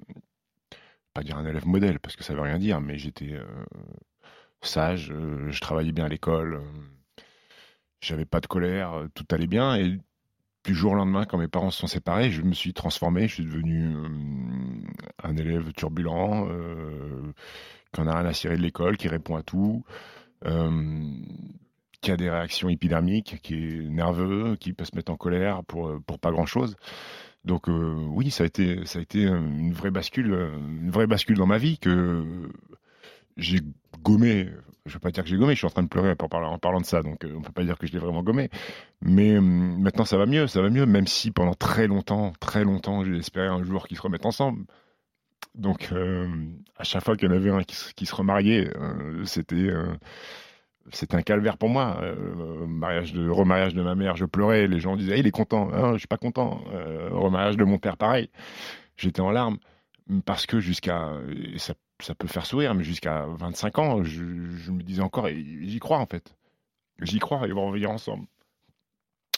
pas 1.17 1.23
dire 1.23 1.37
un 1.37 1.47
élève 1.47 1.65
modèle 1.65 1.99
parce 1.99 2.15
que 2.15 2.23
ça 2.23 2.35
veut 2.35 2.41
rien 2.41 2.59
dire, 2.59 2.79
mais 2.79 2.99
j'étais 2.99 3.33
euh, 3.33 3.43
sage, 4.61 5.11
euh, 5.11 5.49
je 5.49 5.59
travaillais 5.59 5.91
bien 5.91 6.05
à 6.05 6.09
l'école, 6.09 6.61
j'avais 8.01 8.25
pas 8.25 8.39
de 8.39 8.45
colère, 8.45 8.93
euh, 8.93 9.07
tout 9.15 9.25
allait 9.31 9.47
bien. 9.47 9.75
Et 9.77 9.97
du 10.63 10.75
jour 10.75 10.91
au 10.91 10.95
lendemain, 10.95 11.25
quand 11.25 11.39
mes 11.39 11.47
parents 11.47 11.71
se 11.71 11.79
sont 11.79 11.87
séparés, 11.87 12.29
je 12.29 12.43
me 12.43 12.53
suis 12.53 12.73
transformé. 12.73 13.27
Je 13.27 13.33
suis 13.33 13.45
devenu 13.45 13.95
euh, 13.95 14.07
un 15.23 15.37
élève 15.37 15.73
turbulent, 15.73 16.47
euh, 16.51 17.33
qui 17.91 18.01
en 18.01 18.05
a 18.07 18.15
rien 18.15 18.29
à 18.29 18.33
cirer 18.33 18.55
de 18.55 18.61
l'école, 18.61 18.95
qui 18.97 19.07
répond 19.07 19.37
à 19.37 19.41
tout, 19.41 19.83
euh, 20.45 21.01
qui 22.01 22.11
a 22.11 22.17
des 22.17 22.29
réactions 22.29 22.69
épidermiques, 22.69 23.41
qui 23.41 23.55
est 23.55 23.89
nerveux, 23.89 24.55
qui 24.55 24.73
peut 24.73 24.85
se 24.85 24.95
mettre 24.95 25.11
en 25.11 25.17
colère 25.17 25.63
pour, 25.63 25.99
pour 26.05 26.19
pas 26.19 26.29
grand 26.29 26.45
chose. 26.45 26.75
Donc 27.47 27.69
euh, 27.69 27.95
oui, 28.09 28.29
ça 28.31 28.43
a 28.43 28.47
été 28.47 28.85
ça 28.85 28.99
a 28.99 29.01
été 29.01 29.23
une 29.23 29.73
vraie 29.73 29.91
bascule, 29.91 30.33
euh, 30.33 30.55
une 30.57 30.91
vraie 30.91 31.07
bascule 31.07 31.37
dans 31.37 31.47
ma 31.47 31.57
vie 31.57 31.77
que 31.79 32.23
j'ai 33.37 33.59
gommé. 34.03 34.49
Je 34.85 34.93
veux 34.93 34.99
pas 34.99 35.11
dire 35.11 35.23
que 35.23 35.29
j'ai 35.29 35.37
gommé, 35.37 35.53
je 35.53 35.57
suis 35.59 35.67
en 35.67 35.69
train 35.69 35.83
de 35.83 35.89
pleurer 35.89 36.11
en 36.11 36.29
parlant, 36.29 36.51
en 36.53 36.59
parlant 36.59 36.79
de 36.79 36.85
ça, 36.85 37.01
donc 37.03 37.25
euh, 37.25 37.33
on 37.35 37.41
peut 37.41 37.51
pas 37.51 37.63
dire 37.63 37.77
que 37.77 37.87
je 37.87 37.91
l'ai 37.93 37.99
vraiment 37.99 38.23
gommé. 38.23 38.49
Mais 39.01 39.33
euh, 39.35 39.41
maintenant 39.41 40.05
ça 40.05 40.17
va 40.17 40.25
mieux, 40.25 40.47
ça 40.47 40.61
va 40.61 40.69
mieux, 40.69 40.85
même 40.85 41.07
si 41.07 41.31
pendant 41.31 41.53
très 41.53 41.87
longtemps, 41.87 42.33
très 42.39 42.63
longtemps, 42.63 43.03
j'ai 43.03 43.17
espéré 43.17 43.47
un 43.47 43.63
jour 43.63 43.87
qu'ils 43.87 43.97
se 43.97 44.01
remettent 44.03 44.25
ensemble. 44.25 44.65
Donc 45.55 45.89
euh, 45.91 46.27
à 46.77 46.83
chaque 46.83 47.03
fois 47.03 47.17
qu'il 47.17 47.29
y 47.29 47.33
en 47.33 47.35
avait 47.35 47.51
un 47.51 47.63
qui, 47.63 48.05
se- 48.05 48.15
remariait, 48.15 48.69
euh, 48.77 49.25
c'était 49.25 49.69
c'était 50.91 51.15
un 51.15 51.21
calvaire 51.21 51.57
pour 51.57 51.69
moi. 51.69 51.99
Euh, 52.01 52.65
mariage 52.67 53.13
de 53.13 53.29
remariage 53.29 53.73
de 53.73 53.81
ma 53.81 53.95
mère, 53.95 54.15
je 54.15 54.25
pleurais. 54.25 54.67
Les 54.67 54.79
gens 54.79 54.95
disaient 54.95 55.19
il 55.19 55.27
est 55.27 55.31
content. 55.31 55.69
Ah, 55.73 55.93
je 55.93 55.99
suis 55.99 56.07
pas 56.07 56.17
content. 56.17 56.63
Euh, 56.73 57.09
remariage 57.11 57.57
de 57.57 57.63
mon 57.63 57.77
père, 57.77 57.97
pareil. 57.97 58.29
J'étais 58.95 59.21
en 59.21 59.31
larmes 59.31 59.57
parce 60.25 60.45
que 60.45 60.59
jusqu'à 60.59 61.13
et 61.53 61.57
ça, 61.59 61.73
peut 62.15 62.27
faire 62.27 62.45
sourire, 62.45 62.73
mais 62.73 62.83
jusqu'à 62.83 63.25
25 63.25 63.79
ans, 63.79 64.03
je, 64.03 64.23
me 64.23 64.81
disais 64.81 65.01
encore 65.01 65.27
et 65.27 65.43
j'y 65.61 65.79
crois 65.79 65.97
en 65.97 66.05
fait. 66.05 66.35
J'y 67.01 67.19
crois. 67.19 67.47
Ils 67.47 67.53
vont 67.53 67.67
revenir 67.67 67.91
ensemble. 67.91 68.25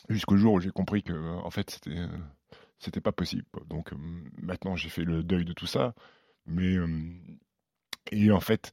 Jusqu'au 0.10 0.38
jour 0.38 0.54
où 0.54 0.60
j'ai 0.60 0.72
compris 0.72 1.04
que 1.04 1.14
en 1.14 1.50
fait 1.50 1.70
c'était 1.72 1.98
euh, 1.98 2.08
c'était 2.80 3.02
pas 3.02 3.12
possible. 3.12 3.46
Donc 3.68 3.92
euh, 3.92 3.98
maintenant 4.42 4.76
j'ai 4.76 4.90
fait 4.90 5.04
le 5.04 5.24
deuil 5.24 5.46
de 5.46 5.54
tout 5.54 5.68
ça, 5.68 5.94
mais 6.46 6.76
et 8.12 8.32
en 8.32 8.40
fait 8.40 8.72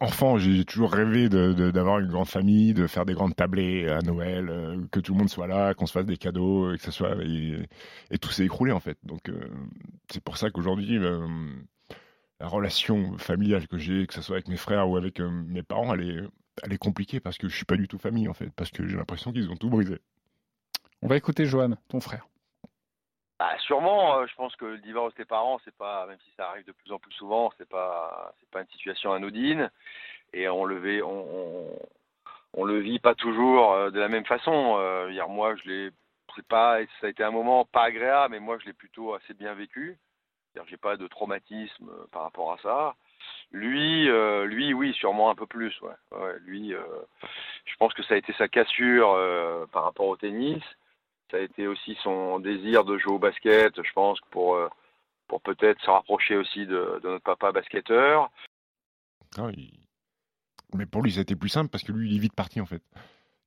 enfant, 0.00 0.38
j'ai 0.38 0.64
toujours 0.64 0.92
rêvé 0.92 1.28
d'avoir 1.28 1.98
une 2.00 2.08
grande 2.08 2.28
famille, 2.28 2.72
de 2.74 2.86
faire 2.86 3.04
des 3.04 3.12
grandes 3.12 3.36
tablées 3.36 3.86
à 3.88 4.00
Noël, 4.00 4.48
euh, 4.48 4.86
que 4.90 4.98
tout 4.98 5.12
le 5.12 5.18
monde 5.18 5.28
soit 5.28 5.46
là, 5.46 5.74
qu'on 5.74 5.86
se 5.86 5.92
fasse 5.92 6.06
des 6.06 6.16
cadeaux, 6.16 6.72
et 6.72 6.78
que 6.78 6.82
ça 6.82 6.90
soit 6.90 7.16
et, 7.22 8.18
tout 8.18 8.30
s'est 8.30 8.44
écroulé 8.44 8.72
en 8.72 8.80
fait. 8.80 8.98
Donc 9.04 9.28
euh, 9.28 9.38
c'est 10.10 10.22
pour 10.22 10.38
ça 10.38 10.50
qu'aujourd'hui 10.50 10.98
euh, 10.98 11.26
la 12.40 12.48
relation 12.48 13.18
familiale 13.18 13.68
que 13.68 13.78
j'ai, 13.78 14.06
que 14.06 14.14
ce 14.14 14.22
soit 14.22 14.36
avec 14.36 14.48
mes 14.48 14.56
frères 14.56 14.88
ou 14.88 14.96
avec 14.96 15.20
euh, 15.20 15.30
mes 15.30 15.62
parents, 15.62 15.94
elle 15.94 16.08
est 16.08 16.22
elle 16.62 16.72
est 16.72 16.78
compliquée 16.78 17.20
parce 17.20 17.38
que 17.38 17.48
je 17.48 17.56
suis 17.56 17.64
pas 17.64 17.76
du 17.76 17.88
tout 17.88 17.98
famille 17.98 18.28
en 18.28 18.34
fait, 18.34 18.50
parce 18.56 18.70
que 18.70 18.86
j'ai 18.86 18.96
l'impression 18.96 19.32
qu'ils 19.32 19.50
ont 19.50 19.56
tout 19.56 19.70
brisé. 19.70 19.98
On 21.02 21.08
va 21.08 21.16
écouter 21.16 21.46
Johan, 21.46 21.76
ton 21.88 22.00
frère. 22.00 22.29
Bah, 23.40 23.56
sûrement, 23.60 24.18
euh, 24.18 24.26
je 24.26 24.34
pense 24.34 24.54
que 24.56 24.66
le 24.66 24.76
divorce 24.76 25.14
des 25.14 25.24
parents, 25.24 25.58
c'est 25.64 25.74
pas, 25.74 26.04
même 26.06 26.18
si 26.26 26.30
ça 26.36 26.50
arrive 26.50 26.66
de 26.66 26.72
plus 26.72 26.92
en 26.92 26.98
plus 26.98 27.12
souvent, 27.14 27.50
c'est 27.56 27.66
pas, 27.66 28.34
c'est 28.38 28.50
pas 28.50 28.60
une 28.60 28.68
situation 28.68 29.14
anodine, 29.14 29.70
et 30.34 30.46
on 30.50 30.66
le 30.66 30.78
vit, 30.78 31.00
on, 31.02 32.64
le 32.66 32.80
vit 32.80 32.98
pas 32.98 33.14
toujours 33.14 33.72
euh, 33.72 33.90
de 33.90 33.98
la 33.98 34.08
même 34.08 34.26
façon. 34.26 34.76
Euh, 34.78 35.10
hier, 35.10 35.26
moi, 35.26 35.56
je 35.56 35.70
l'ai, 35.70 35.90
c'est 36.36 36.46
pas, 36.48 36.80
ça 37.00 37.06
a 37.06 37.08
été 37.08 37.24
un 37.24 37.30
moment 37.30 37.64
pas 37.64 37.84
agréable, 37.84 38.32
mais 38.32 38.40
moi, 38.40 38.58
je 38.60 38.66
l'ai 38.66 38.74
plutôt 38.74 39.14
assez 39.14 39.32
bien 39.32 39.54
vécu. 39.54 39.96
C'est-à-dire, 40.52 40.68
j'ai 40.68 40.76
pas 40.76 40.98
de 40.98 41.06
traumatisme 41.06 41.88
euh, 41.88 42.06
par 42.12 42.24
rapport 42.24 42.52
à 42.52 42.58
ça. 42.58 42.94
Lui, 43.52 44.06
euh, 44.10 44.44
lui, 44.44 44.74
oui, 44.74 44.92
sûrement 44.92 45.30
un 45.30 45.34
peu 45.34 45.46
plus. 45.46 45.74
Ouais. 45.80 46.38
Lui, 46.40 46.74
euh, 46.74 46.82
je 47.64 47.74
pense 47.76 47.94
que 47.94 48.02
ça 48.02 48.12
a 48.12 48.18
été 48.18 48.34
sa 48.34 48.48
cassure 48.48 49.14
euh, 49.14 49.64
par 49.72 49.84
rapport 49.84 50.08
au 50.08 50.16
tennis. 50.18 50.62
Ça 51.30 51.36
a 51.36 51.40
été 51.40 51.66
aussi 51.66 51.96
son 52.02 52.40
désir 52.40 52.84
de 52.84 52.98
jouer 52.98 53.12
au 53.14 53.18
basket, 53.18 53.74
je 53.82 53.92
pense, 53.92 54.18
pour, 54.30 54.54
euh, 54.56 54.68
pour 55.28 55.40
peut-être 55.42 55.80
se 55.82 55.90
rapprocher 55.90 56.36
aussi 56.36 56.66
de, 56.66 57.00
de 57.02 57.08
notre 57.08 57.24
papa 57.24 57.52
basketteur. 57.52 58.30
Ah, 59.38 59.50
il- 59.56 59.78
Mais 60.74 60.86
pour 60.86 61.02
lui, 61.02 61.12
ça 61.12 61.18
a 61.20 61.22
été 61.22 61.36
plus 61.36 61.48
simple 61.48 61.70
parce 61.70 61.84
que 61.84 61.92
lui, 61.92 62.10
il 62.10 62.16
est 62.16 62.20
vite 62.20 62.34
parti 62.34 62.60
en 62.60 62.66
fait 62.66 62.82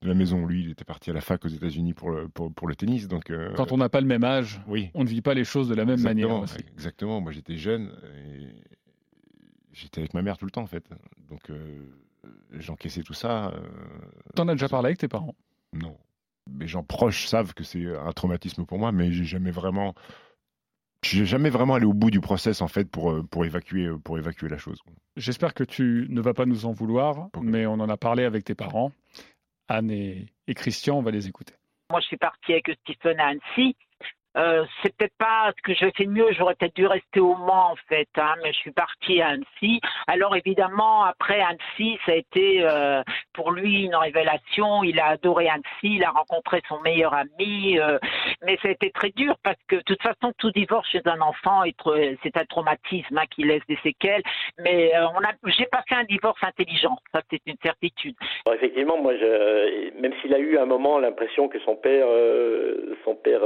de 0.02 0.08
la 0.08 0.14
maison. 0.14 0.46
Lui, 0.46 0.64
il 0.64 0.72
était 0.72 0.84
parti 0.86 1.10
à 1.10 1.14
la 1.14 1.22
fac 1.22 1.44
aux 1.46 1.50
États-Unis 1.50 1.94
pour 1.94 2.10
le, 2.12 2.28
pour, 2.30 2.54
pour 2.54 2.68
le 2.68 2.76
tennis. 2.76 3.08
Donc, 3.08 3.30
euh, 3.30 3.54
Quand 3.56 3.72
on 3.72 3.78
n'a 3.78 3.90
pas 3.90 4.02
le 4.02 4.08
même 4.08 4.24
âge, 4.24 4.62
oui, 4.68 4.90
on 4.94 5.04
ne 5.04 5.10
vit 5.10 5.22
pas 5.22 5.34
les 5.34 5.44
choses 5.46 5.68
de 5.70 5.76
la 5.76 5.86
même 5.86 6.02
manière. 6.02 6.40
aussi. 6.42 6.58
exactement. 6.72 7.20
Moi, 7.22 7.32
j'étais 7.32 7.56
jeune 7.58 7.92
et 8.16 8.48
j'étais 9.74 10.00
avec 10.02 10.14
ma 10.14 10.22
mère 10.22 10.38
tout 10.38 10.46
le 10.46 10.52
temps 10.52 10.62
en 10.64 10.68
fait. 10.68 10.86
Donc, 11.30 11.50
euh, 11.50 11.86
j'encaissais 12.52 13.04
tout 13.04 13.14
ça. 13.14 13.48
euh, 13.54 13.60
T'en 14.36 14.48
as 14.48 14.54
déjà 14.54 14.68
parlé 14.70 14.88
avec 14.88 14.98
tes 15.00 15.08
parents? 15.10 15.36
Non. 15.74 15.98
Mes 16.50 16.68
gens 16.68 16.84
proches 16.84 17.28
savent 17.28 17.54
que 17.54 17.64
c'est 17.64 17.86
un 17.96 18.12
traumatisme 18.12 18.66
pour 18.66 18.80
moi, 18.80 18.92
mais 18.92 19.12
j'ai 19.12 19.24
jamais 19.24 19.52
vraiment. 19.52 19.94
J'ai 21.04 21.26
jamais 21.26 21.50
vraiment 21.50 21.74
allé 21.74 21.86
au 21.86 21.94
bout 21.94 22.12
du 22.12 22.22
process 22.22 22.62
en 22.62 22.70
fait 22.70 22.90
pour, 22.90 23.12
euh, 23.12 23.24
pour, 23.24 23.44
évacuer, 23.44 23.90
pour 24.06 24.18
évacuer 24.18 24.48
la 24.48 24.58
chose. 24.58 24.82
J'espère 25.18 25.54
que 25.54 25.66
tu 25.66 26.08
ne 26.10 26.22
vas 26.22 26.34
pas 26.34 26.46
nous 26.46 26.66
en 26.66 26.72
vouloir, 26.72 27.28
mais 27.42 27.66
on 27.66 27.74
en 27.74 27.90
a 27.90 27.98
parlé 27.98 28.24
avec 28.24 28.46
tes 28.46 28.56
parents. 28.56 28.94
Anne 29.68 29.92
et, 29.92 30.28
et 30.48 30.54
Christian, 30.54 30.98
on 30.98 31.02
va 31.02 31.12
les 31.12 31.28
écouter. 31.28 31.56
Moi, 31.90 32.00
je 32.00 32.08
suis 32.08 32.18
partie 32.18 32.54
avec 32.54 32.72
Stephen 32.82 33.20
à 33.20 33.28
Annecy. 33.28 33.76
Euh, 34.38 34.66
c'est 34.82 35.14
pas 35.18 35.52
ce 35.56 35.62
que 35.62 35.74
j'ai 35.74 35.92
fait 35.92 36.06
de 36.06 36.12
mieux. 36.12 36.32
J'aurais 36.32 36.56
peut-être 36.56 36.76
dû 36.76 36.88
rester 36.88 37.20
au 37.20 37.36
Mans, 37.36 37.72
en 37.72 37.76
fait, 37.88 38.08
hein, 38.18 38.36
mais 38.42 38.52
je 38.54 38.58
suis 38.58 38.72
partie 38.72 39.22
à 39.22 39.30
Annecy. 39.30 39.80
Alors, 40.08 40.36
évidemment, 40.36 41.04
après 41.04 41.42
Annecy, 41.42 42.00
ça 42.06 42.14
a 42.14 42.16
été 42.16 42.64
euh, 42.64 43.04
pour 43.34 43.52
lui 43.52 43.84
une 43.84 43.96
révélation. 43.96 44.84
Il 44.84 45.00
a 45.00 45.08
adoré 45.08 45.50
Annecy. 45.50 45.68
Il 45.84 46.04
a 46.04 46.12
rencontré 46.12 46.62
son 46.68 46.80
meilleur 46.82 47.14
ami. 47.14 47.80
euh, 47.80 48.00
mais 48.44 48.58
ça 48.62 48.68
a 48.70 48.72
été 48.72 48.92
très 48.92 49.10
dur 49.12 49.36
parce 49.44 49.58
que, 49.68 49.76
de 49.78 49.82
toute 49.82 50.02
façon, 50.02 50.34
tout 50.38 50.52
divorce 50.52 50.88
chez 50.90 51.02
un 51.06 51.22
enfant, 51.22 51.64
c'est 52.24 52.38
un 52.38 52.46
traumatisme 52.46 53.18
hein, 53.18 53.26
qui 53.30 53.44
laisse 53.44 53.66
des 53.68 53.78
séquelles. 53.84 54.24
Mais 54.60 54.96
euh, 54.96 55.08
on 55.10 55.24
a, 55.24 55.32
j'ai 55.58 55.66
pas 55.66 55.84
fait 55.88 55.96
un 55.96 56.04
divorce 56.04 56.42
intelligent. 56.44 56.98
Ça, 57.14 57.22
c'est 57.30 57.42
une 57.46 57.58
certitude. 57.62 58.16
Effectivement, 58.52 58.98
moi, 58.98 59.16
je, 59.16 60.00
même 60.00 60.14
s'il 60.22 60.34
a 60.34 60.40
eu 60.40 60.58
un 60.58 60.66
moment 60.66 61.00
l'impression 61.00 61.48
que 61.48 61.60
son 61.60 61.76
père, 61.76 62.06
euh, 62.08 62.96
son 63.06 63.16
père 63.16 63.42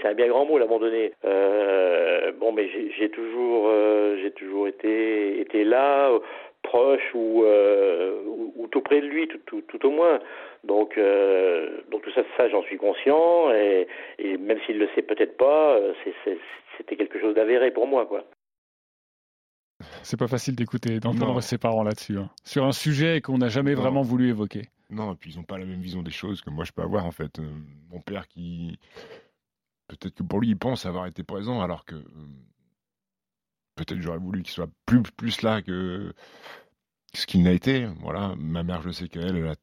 c'est 0.00 0.08
un 0.08 0.14
bien 0.14 0.28
grand 0.28 0.44
mot, 0.44 0.58
l'abandonner. 0.58 1.12
Euh, 1.24 2.32
bon, 2.38 2.52
mais 2.52 2.68
j'ai 2.98 3.10
toujours, 3.10 3.66
euh, 3.68 4.18
j'ai 4.22 4.30
toujours 4.32 4.68
été, 4.68 5.40
été 5.40 5.64
là, 5.64 6.10
euh, 6.10 6.18
proche 6.62 7.10
ou, 7.14 7.44
euh, 7.44 8.22
ou, 8.26 8.52
ou 8.56 8.66
tout 8.68 8.80
près 8.80 9.00
de 9.00 9.06
lui, 9.06 9.26
tout, 9.28 9.40
tout, 9.46 9.62
tout 9.62 9.86
au 9.86 9.90
moins. 9.90 10.20
Donc, 10.64 10.96
euh, 10.96 11.80
donc 11.90 12.02
tout 12.02 12.12
ça, 12.12 12.22
ça 12.36 12.48
j'en 12.48 12.62
suis 12.62 12.76
conscient, 12.78 13.50
et, 13.52 13.86
et 14.18 14.36
même 14.36 14.58
s'il 14.66 14.78
le 14.78 14.88
sait 14.94 15.02
peut-être 15.02 15.36
pas, 15.36 15.78
c'était 16.78 16.96
quelque 16.96 17.20
chose 17.20 17.34
d'avéré 17.34 17.70
pour 17.72 17.86
moi, 17.86 18.06
quoi. 18.06 18.24
C'est 20.04 20.18
pas 20.18 20.28
facile 20.28 20.54
d'écouter, 20.54 21.00
d'entendre 21.00 21.40
ses 21.40 21.58
parents 21.58 21.82
là-dessus. 21.82 22.16
hein. 22.18 22.30
Sur 22.44 22.64
un 22.64 22.72
sujet 22.72 23.20
qu'on 23.20 23.38
n'a 23.38 23.48
jamais 23.48 23.74
Non. 23.74 23.80
vraiment 23.80 24.02
voulu 24.02 24.28
évoquer. 24.28 24.62
Non, 24.90 25.12
et 25.12 25.16
puis 25.16 25.32
ils 25.32 25.38
n'ont 25.38 25.44
pas 25.44 25.58
la 25.58 25.64
même 25.64 25.80
vision 25.80 26.02
des 26.02 26.10
choses 26.12 26.40
que 26.42 26.50
moi 26.50 26.64
je 26.64 26.72
peux 26.72 26.82
avoir 26.82 27.04
en 27.06 27.10
fait. 27.10 27.38
Euh, 27.38 27.42
mon 27.90 28.00
père 28.00 28.28
qui. 28.28 28.78
Peut-être 29.88 30.14
que 30.14 30.22
pour 30.22 30.40
lui 30.40 30.48
il 30.48 30.58
pense 30.58 30.86
avoir 30.86 31.06
été 31.06 31.22
présent 31.22 31.60
alors 31.60 31.84
que. 31.84 31.96
euh, 31.96 32.04
Peut-être 33.74 34.00
j'aurais 34.02 34.18
voulu 34.18 34.42
qu'il 34.42 34.52
soit 34.52 34.68
plus, 34.84 35.00
plus 35.02 35.40
là 35.40 35.62
que 35.62 36.12
ce 37.14 37.24
qu'il 37.26 37.42
n'a 37.42 37.52
été. 37.52 37.86
Voilà, 38.00 38.34
ma 38.36 38.62
mère, 38.62 38.82
je 38.82 38.90
sais 38.90 39.08
qu'elle, 39.08 39.34
elle 39.34 39.48
a 39.48 39.56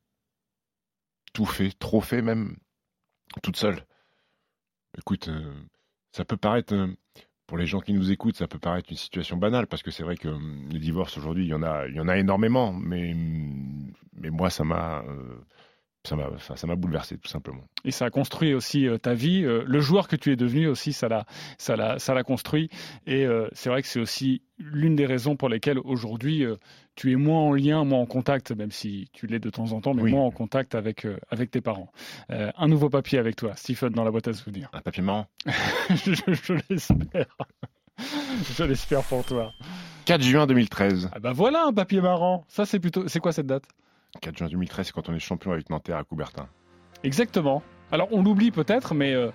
tout 1.31 1.45
fait, 1.45 1.69
trop 1.77 2.01
fait 2.01 2.23
même, 2.23 2.57
toute 3.43 3.55
seule. 3.55 3.85
Écoute, 4.97 5.27
euh, 5.27 5.53
ça 6.11 6.25
peut 6.25 6.37
paraître, 6.37 6.73
euh, 6.73 6.87
pour 7.45 7.59
les 7.59 7.67
gens 7.67 7.81
qui 7.81 7.93
nous 7.93 8.09
écoutent, 8.09 8.35
ça 8.35 8.47
peut 8.47 8.57
paraître 8.57 8.89
une 8.89 8.97
situation 8.97 9.37
banale, 9.37 9.67
parce 9.67 9.83
que 9.83 9.91
c'est 9.91 10.01
vrai 10.03 10.17
que 10.17 10.29
les 10.71 10.79
divorces 10.79 11.15
aujourd'hui, 11.19 11.45
il 11.45 11.49
y 11.49 11.53
en 11.53 11.61
a, 11.61 11.87
y 11.87 11.99
en 11.99 12.07
a 12.07 12.17
énormément, 12.17 12.73
mais, 12.73 13.13
mais 14.13 14.31
moi, 14.31 14.49
ça 14.49 14.63
m'a, 14.63 15.03
ça 16.07 16.15
m'a, 16.15 16.29
enfin, 16.33 16.75
bouleversé, 16.75 17.17
tout 17.17 17.27
simplement. 17.29 17.63
Et 17.83 17.91
ça 17.91 18.05
a 18.05 18.09
construit 18.09 18.53
aussi 18.53 18.87
euh, 18.87 18.97
ta 18.97 19.13
vie. 19.13 19.43
Euh, 19.43 19.63
le 19.65 19.79
joueur 19.81 20.07
que 20.07 20.15
tu 20.15 20.31
es 20.31 20.35
devenu 20.37 20.67
aussi, 20.67 20.93
ça 20.93 21.09
l'a, 21.09 21.25
ça 21.57 22.23
construit. 22.23 22.69
Et 23.05 23.25
euh, 23.25 23.47
c'est 23.51 23.69
vrai 23.69 23.81
que 23.81 23.87
c'est 23.87 23.99
aussi 23.99 24.41
l'une 24.57 24.95
des 24.95 25.05
raisons 25.05 25.35
pour 25.35 25.49
lesquelles 25.49 25.79
aujourd'hui 25.79 26.45
tu 26.95 27.11
es 27.11 27.15
moins 27.15 27.39
en 27.41 27.53
lien, 27.53 27.83
moins 27.83 27.99
en 27.99 28.05
contact, 28.05 28.51
même 28.51 28.71
si 28.71 29.09
tu 29.13 29.27
l'es 29.27 29.39
de 29.39 29.49
temps 29.49 29.71
en 29.71 29.81
temps, 29.81 29.93
mais 29.93 30.03
Oui. 30.03 30.11
moins 30.11 30.23
en 30.25 30.31
contact 30.31 30.75
avec, 30.75 31.07
avec 31.29 31.49
tes 31.51 31.61
parents. 31.61 31.91
Un 32.29 32.67
nouveau 32.67 32.89
papier 32.89 33.19
avec 33.19 33.37
toi, 33.37 33.53
Stephen, 33.55 33.89
dans 33.93 34.03
la 34.03 34.11
boîte 34.11 34.27
à 34.27 34.33
souvenirs. 34.33 34.69
Un 34.73 34.81
papier 34.81 35.01
marrant. 35.03 35.27
je, 35.89 36.13
je 36.33 36.53
l'espère. 36.69 37.37
je 38.57 38.63
l'espère 38.63 39.03
pour 39.03 39.23
toi. 39.25 39.53
4 40.05 40.21
juin 40.21 40.47
2013. 40.47 41.09
Ah 41.13 41.19
bah 41.19 41.31
voilà 41.33 41.65
un 41.65 41.73
papier 41.73 42.01
marrant. 42.01 42.43
Ça 42.49 42.65
c'est 42.65 42.79
plutôt, 42.79 43.07
c'est 43.07 43.19
quoi 43.19 43.31
cette 43.31 43.47
date? 43.47 43.63
4 44.21 44.37
juin 44.37 44.47
2013, 44.47 44.87
c'est 44.87 44.91
quand 44.91 45.09
on 45.09 45.13
est 45.13 45.19
champion 45.19 45.51
avec 45.51 45.69
Nanterre 45.69 45.97
à 45.97 46.03
Coubertin. 46.03 46.47
Exactement. 47.03 47.63
Alors 47.91 48.07
on 48.11 48.23
l'oublie 48.23 48.51
peut-être, 48.51 48.93
mais 48.93 49.13
euh, 49.13 49.31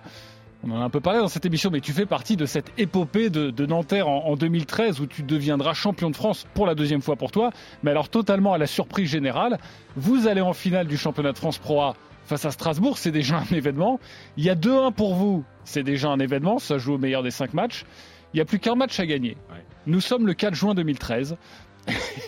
on 0.63 0.71
en 0.71 0.81
a 0.81 0.83
un 0.83 0.89
peu 0.89 0.99
parlé 0.99 1.19
dans 1.19 1.27
cette 1.27 1.45
émission, 1.45 1.69
mais 1.71 1.81
tu 1.81 1.91
fais 1.91 2.05
partie 2.05 2.37
de 2.37 2.45
cette 2.45 2.71
épopée 2.77 3.29
de, 3.29 3.51
de 3.51 3.65
Nanterre 3.65 4.07
en, 4.07 4.25
en 4.25 4.35
2013 4.35 4.99
où 4.99 5.07
tu 5.07 5.23
deviendras 5.23 5.73
champion 5.73 6.09
de 6.09 6.15
France 6.15 6.47
pour 6.53 6.65
la 6.65 6.75
deuxième 6.75 7.01
fois 7.01 7.15
pour 7.15 7.31
toi. 7.31 7.51
Mais 7.83 7.91
alors 7.91 8.09
totalement 8.09 8.53
à 8.53 8.57
la 8.57 8.67
surprise 8.67 9.09
générale, 9.09 9.57
vous 9.95 10.27
allez 10.27 10.41
en 10.41 10.53
finale 10.53 10.87
du 10.87 10.97
championnat 10.97 11.31
de 11.31 11.37
France 11.37 11.57
Pro 11.57 11.81
A 11.81 11.95
face 12.25 12.45
à 12.45 12.51
Strasbourg, 12.51 12.97
c'est 12.97 13.11
déjà 13.11 13.37
un 13.37 13.55
événement. 13.55 13.99
Il 14.37 14.43
y 14.43 14.49
a 14.49 14.55
2-1 14.55 14.93
pour 14.93 15.15
vous, 15.15 15.43
c'est 15.63 15.83
déjà 15.83 16.09
un 16.09 16.19
événement. 16.19 16.59
Ça 16.59 16.77
joue 16.77 16.95
au 16.95 16.97
meilleur 16.97 17.23
des 17.23 17.31
5 17.31 17.53
matchs. 17.53 17.85
Il 18.33 18.37
n'y 18.37 18.41
a 18.41 18.45
plus 18.45 18.59
qu'un 18.59 18.75
match 18.75 18.99
à 18.99 19.05
gagner. 19.05 19.37
Nous 19.87 20.01
sommes 20.01 20.27
le 20.27 20.33
4 20.33 20.53
juin 20.53 20.73
2013. 20.73 21.37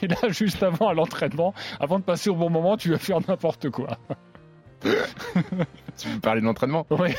Et 0.01 0.07
là, 0.07 0.17
juste 0.29 0.61
avant 0.63 0.89
à 0.89 0.93
l'entraînement, 0.93 1.53
avant 1.79 1.99
de 1.99 2.03
passer 2.03 2.29
au 2.29 2.35
bon 2.35 2.49
moment, 2.49 2.77
tu 2.77 2.91
vas 2.91 2.97
faire 2.99 3.19
n'importe 3.27 3.69
quoi. 3.69 3.97
tu 4.81 6.07
veux 6.07 6.19
parler 6.19 6.41
de 6.41 6.45
l'entraînement? 6.45 6.85
Oui. 6.91 7.09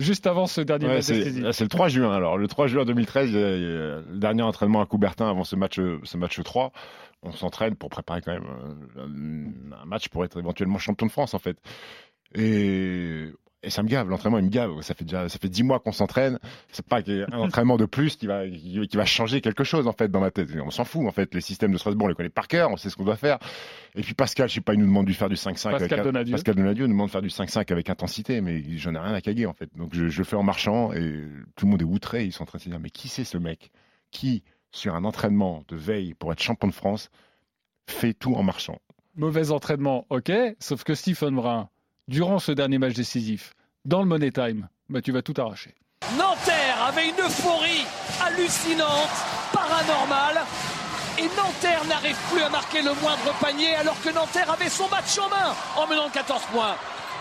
Juste 0.00 0.26
avant 0.26 0.46
ce 0.46 0.60
dernier 0.60 0.86
Ouais, 0.86 0.94
match 0.96 1.04
c'est 1.04 1.60
le 1.64 1.68
3 1.68 1.88
juin. 1.88 2.12
Alors, 2.12 2.36
le 2.36 2.48
3 2.48 2.66
juin 2.66 2.84
2013, 2.84 3.30
il 3.30 3.38
y 3.38 3.42
a- 3.42 3.56
il 3.56 3.62
y 3.62 3.66
a 3.66 3.68
le 3.68 4.18
dernier 4.18 4.42
entraînement 4.42 4.80
à 4.82 4.86
Coubertin 4.86 5.28
avant 5.30 5.44
ce 5.44 5.54
match, 5.56 5.78
ce 6.02 6.16
match 6.16 6.42
3. 6.42 6.72
On 7.22 7.32
s'entraîne 7.32 7.76
pour 7.76 7.88
préparer 7.90 8.20
quand 8.20 8.32
même 8.32 8.44
euh, 8.98 9.04
un, 9.76 9.82
un 9.82 9.84
match 9.86 10.08
pour 10.08 10.24
être 10.24 10.38
éventuellement 10.38 10.78
champion 10.78 11.06
de 11.06 11.12
France, 11.12 11.32
en 11.34 11.38
fait. 11.38 11.56
Et, 12.34 13.28
et 13.64 13.70
ça 13.70 13.82
me 13.82 13.88
gave, 13.88 14.08
l'entraînement, 14.08 14.38
il 14.38 14.44
me 14.44 14.50
gave. 14.50 14.80
Ça 14.82 14.94
fait 14.94 15.04
déjà 15.04 15.28
ça 15.28 15.38
fait 15.38 15.48
10 15.48 15.62
mois 15.62 15.80
qu'on 15.80 15.92
s'entraîne. 15.92 16.38
C'est 16.70 16.86
pas 16.86 17.00
un 17.06 17.38
entraînement 17.38 17.76
de 17.76 17.86
plus 17.86 18.16
qui 18.16 18.26
va, 18.26 18.48
qui, 18.48 18.86
qui 18.86 18.96
va 18.96 19.04
changer 19.04 19.40
quelque 19.40 19.64
chose, 19.64 19.86
en 19.86 19.92
fait, 19.92 20.08
dans 20.08 20.20
ma 20.20 20.30
tête. 20.30 20.48
On 20.64 20.70
s'en 20.70 20.84
fout, 20.84 21.06
en 21.06 21.12
fait. 21.12 21.34
Les 21.34 21.40
systèmes 21.40 21.72
de 21.72 21.78
Strasbourg, 21.78 22.06
on 22.06 22.08
les 22.08 22.14
connaît 22.14 22.28
par 22.28 22.48
cœur, 22.48 22.70
on 22.70 22.76
sait 22.76 22.90
ce 22.90 22.96
qu'on 22.96 23.04
doit 23.04 23.16
faire. 23.16 23.38
Et 23.94 24.02
puis 24.02 24.14
Pascal, 24.14 24.48
je 24.48 24.54
sais 24.54 24.60
pas, 24.60 24.74
il 24.74 24.80
nous 24.80 24.86
demande 24.86 25.06
de 25.06 25.12
faire 25.12 25.28
du 25.28 25.36
5-5. 25.36 25.70
Pascal 25.70 25.80
avec, 25.80 26.02
Donadieu. 26.04 26.32
Pascal 26.32 26.54
Donadieu 26.54 26.86
nous 26.86 26.92
demande 26.92 27.08
de 27.08 27.12
faire 27.12 27.22
du 27.22 27.28
5-5 27.28 27.72
avec 27.72 27.90
intensité, 27.90 28.40
mais 28.40 28.62
j'en 28.76 28.94
ai 28.94 28.98
rien 28.98 29.14
à 29.14 29.20
caguer, 29.20 29.46
en 29.46 29.54
fait. 29.54 29.70
Donc 29.76 29.94
je, 29.94 30.08
je 30.08 30.18
le 30.18 30.24
fais 30.24 30.36
en 30.36 30.42
marchant 30.42 30.92
et 30.92 31.24
tout 31.56 31.66
le 31.66 31.70
monde 31.70 31.82
est 31.82 31.86
outré. 31.86 32.24
Ils 32.24 32.32
sont 32.32 32.42
en 32.42 32.46
train 32.46 32.58
de 32.58 32.62
se 32.62 32.68
dire, 32.68 32.80
mais 32.80 32.90
qui 32.90 33.08
c'est 33.08 33.24
ce 33.24 33.38
mec 33.38 33.70
qui, 34.10 34.42
sur 34.70 34.94
un 34.94 35.04
entraînement 35.04 35.64
de 35.68 35.76
veille 35.76 36.14
pour 36.14 36.32
être 36.32 36.42
champion 36.42 36.68
de 36.68 36.74
France, 36.74 37.10
fait 37.86 38.14
tout 38.14 38.34
en 38.34 38.42
marchant? 38.42 38.78
Mauvais 39.16 39.50
entraînement, 39.50 40.06
ok. 40.10 40.32
Sauf 40.58 40.82
que 40.84 40.94
Stephen 40.94 41.36
Brun, 41.36 41.68
durant 42.08 42.38
ce 42.38 42.52
dernier 42.52 42.78
match 42.78 42.94
décisif, 42.94 43.54
dans 43.84 44.00
le 44.00 44.06
Money 44.06 44.30
Time, 44.30 44.68
bah, 44.88 45.00
tu 45.00 45.12
vas 45.12 45.22
tout 45.22 45.34
arracher. 45.38 45.74
Nanterre 46.18 46.84
avait 46.88 47.08
une 47.08 47.20
euphorie 47.20 47.86
hallucinante, 48.24 49.10
paranormale. 49.52 50.42
Et 51.18 51.28
Nanterre 51.36 51.84
n'arrive 51.88 52.16
plus 52.32 52.42
à 52.42 52.48
marquer 52.48 52.82
le 52.82 52.92
moindre 53.00 53.32
panier 53.40 53.74
alors 53.76 54.00
que 54.02 54.10
Nanterre 54.10 54.50
avait 54.50 54.68
son 54.68 54.88
match 54.88 55.16
en 55.18 55.28
main 55.28 55.54
en 55.76 55.86
menant 55.86 56.08
de 56.08 56.12
14 56.12 56.42
points. 56.52 56.74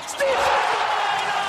Stephen 0.07 0.27
là 0.27 1.43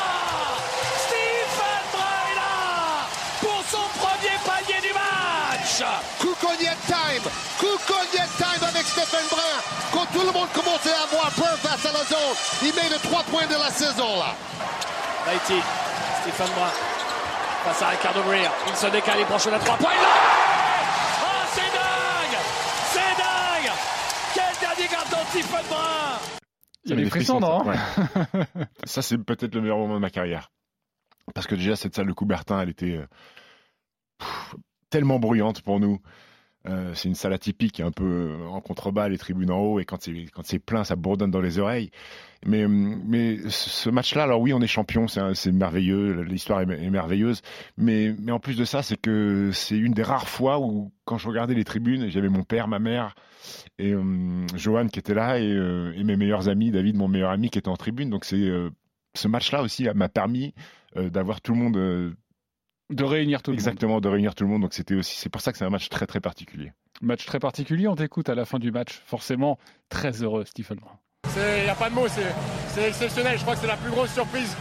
Stephen 0.99 2.01
là 2.37 3.09
Pour 3.41 3.65
son 3.69 3.89
premier 3.99 4.37
panier 4.45 4.81
du 4.87 4.93
match 4.93 5.83
Couconier 6.21 6.77
time 6.87 7.31
Couconier 7.59 8.29
time 8.37 8.44
Stéphane 9.05 9.29
Brun 9.29 9.61
Quand 9.93 10.07
tout 10.13 10.27
le 10.27 10.33
monde 10.33 10.49
commençait 10.53 10.93
à 10.93 11.03
avoir 11.03 11.31
peur 11.33 11.59
face 11.59 11.85
à 11.87 11.93
la 11.93 12.05
zone, 12.05 12.35
il 12.63 12.75
met 12.75 12.89
le 12.89 12.99
3 12.99 13.23
points 13.25 13.47
de 13.47 13.55
la 13.55 13.71
saison 13.71 14.17
là. 14.19 14.35
Haïti, 15.27 15.61
Stéphane 16.23 16.51
Brun 16.55 16.71
face 17.65 17.83
à 17.83 17.89
Ricardo 17.89 18.23
Breer. 18.23 18.51
Il 18.69 18.77
se 18.77 18.87
décale, 18.87 19.21
il 19.21 19.27
branche 19.27 19.47
la 19.47 19.59
3 19.59 19.77
points. 19.77 19.91
L'a 19.91 20.09
Oh, 21.21 21.47
c'est 21.53 21.61
dingue 21.61 22.41
C'est 22.93 23.17
dingue 23.23 23.73
Quel 24.35 24.61
dernier 24.61 24.89
carton 24.89 25.17
de 25.23 25.29
Stéphane 25.29 25.67
Brun 25.69 26.19
Il 26.85 26.97
des 26.97 27.11
frissons, 27.11 27.41
non 27.41 27.65
ça. 27.65 27.71
Ouais. 27.71 28.67
Ça, 28.85 29.03
c'est 29.03 29.19
peut-être 29.19 29.55
le 29.55 29.61
meilleur 29.61 29.79
moment 29.79 29.95
de 29.95 30.01
ma 30.01 30.11
carrière. 30.11 30.51
Parce 31.35 31.47
que 31.47 31.55
déjà, 31.55 31.77
cette 31.77 31.95
salle 31.95 32.07
de 32.07 32.13
Coubertin, 32.13 32.61
elle 32.61 32.71
était 32.71 32.97
euh, 32.97 33.07
pff, 34.19 34.55
tellement 34.91 35.19
bruyante 35.19 35.63
pour 35.63 35.81
nous. 35.81 36.01
Euh, 36.67 36.93
c'est 36.95 37.09
une 37.09 37.15
salle 37.15 37.35
atypique, 37.35 37.81
un 37.81 37.91
peu 37.91 38.05
euh, 38.05 38.47
en 38.47 38.61
contrebas, 38.61 39.09
les 39.09 39.19
tribunes 39.19 39.51
en 39.51 39.59
haut, 39.59 39.81
et 39.81 39.85
quand 39.85 40.01
c'est 40.01 40.27
quand 40.33 40.45
c'est 40.45 40.59
plein, 40.59 40.83
ça 40.85 40.97
bourdonne 40.97 41.31
dans 41.31 41.43
les 41.43 41.59
oreilles. 41.59 41.91
Mais 42.47 42.65
hum, 42.65 43.03
mais 43.07 43.39
ce 43.49 43.91
match-là, 43.91 44.23
alors 44.25 44.41
oui, 44.41 44.53
on 44.55 44.61
est 44.61 44.67
champion, 44.67 45.07
c'est 45.09 45.53
merveilleux, 45.53 46.23
l'histoire 46.23 46.61
est, 46.63 46.91
merveilleuse. 46.91 47.43
Mais 47.77 48.15
mais 48.19 48.33
en 48.33 48.41
plus 48.41 48.57
de 48.57 48.65
ça, 48.65 48.83
c'est 48.83 48.97
que 48.97 49.51
c'est 49.53 49.77
une 49.77 49.93
des 49.93 50.03
rares 50.03 50.29
fois 50.29 50.59
où 50.59 50.93
quand 51.05 51.19
je 51.19 51.29
regardais 51.29 51.55
les 51.55 51.65
tribunes, 51.65 52.09
j'avais 52.11 52.31
mon 52.31 52.45
père, 52.45 52.69
ma 52.69 52.79
mère 52.79 53.15
et 53.79 53.95
Johan 54.55 54.89
qui 54.89 54.99
était 54.99 55.15
là 55.15 55.39
et, 55.39 55.51
euh, 55.51 55.93
et 55.97 56.05
mes 56.05 56.17
meilleurs 56.17 56.49
amis, 56.49 56.71
David, 56.71 56.97
mon 56.97 57.09
meilleur 57.09 57.31
ami, 57.31 57.51
qui 57.51 57.59
était 57.59 57.69
en 57.69 57.77
tribune. 57.77 58.11
Donc 58.11 58.25
c'est 58.25 58.37
euh, 58.37 58.71
ce 59.15 59.29
match-là 59.29 59.63
aussi 59.63 59.87
m'a 59.95 60.09
permis 60.09 60.55
euh, 60.97 61.11
d'avoir 61.11 61.41
tout 61.41 61.53
le 61.53 61.59
monde. 61.59 62.15
De 62.95 63.05
réunir 63.05 63.43
tout 63.43 63.51
le 63.51 63.57
Exactement, 63.57 64.01
de 64.01 64.09
réunir 64.09 64.35
tout 64.35 64.45
le 64.45 64.51
monde. 64.51 64.63
Donc 64.63 64.73
c'était 64.73 64.95
aussi, 64.95 65.17
c'est 65.17 65.29
pour 65.29 65.41
ça 65.41 65.51
que 65.51 65.59
c'est 65.59 65.65
un 65.65 65.71
match 65.71 65.89
très 65.89 66.07
très 66.07 66.21
particulier. 66.21 66.67
monde. 66.67 67.09
Match 67.09 67.27
très 67.27 67.41
particulier, 67.41 67.89
on 67.89 67.97
t'écoute 67.97 68.29
à 68.29 68.37
la 68.37 68.45
fin 68.45 68.61
du 68.61 68.71
match. 68.71 69.03
Forcément, 69.07 69.59
très 69.89 70.23
heureux, 70.23 70.45
Stephen 70.45 70.79
Brun. 70.79 70.97
Il 71.37 71.65
n'y 71.65 71.71
a 71.71 71.75
pas 71.75 71.91
de 71.91 71.95
mots, 71.95 72.07
c'est 72.07 72.89
exceptionnel. 72.89 73.37
Je 73.37 73.43
crois 73.43 73.55
que 73.55 73.61
c'est 73.61 73.67
la 73.67 73.77
plus 73.77 73.91
grosse 73.91 74.13
surprise 74.13 74.57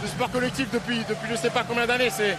du 0.00 0.08
sport 0.08 0.30
collectif 0.30 0.70
depuis, 0.72 1.00
depuis 1.08 1.28
je 1.30 1.36
sais 1.36 1.50
pas 1.50 1.64
combien 1.64 1.86
d'années. 1.86 2.08
C'est 2.10 2.38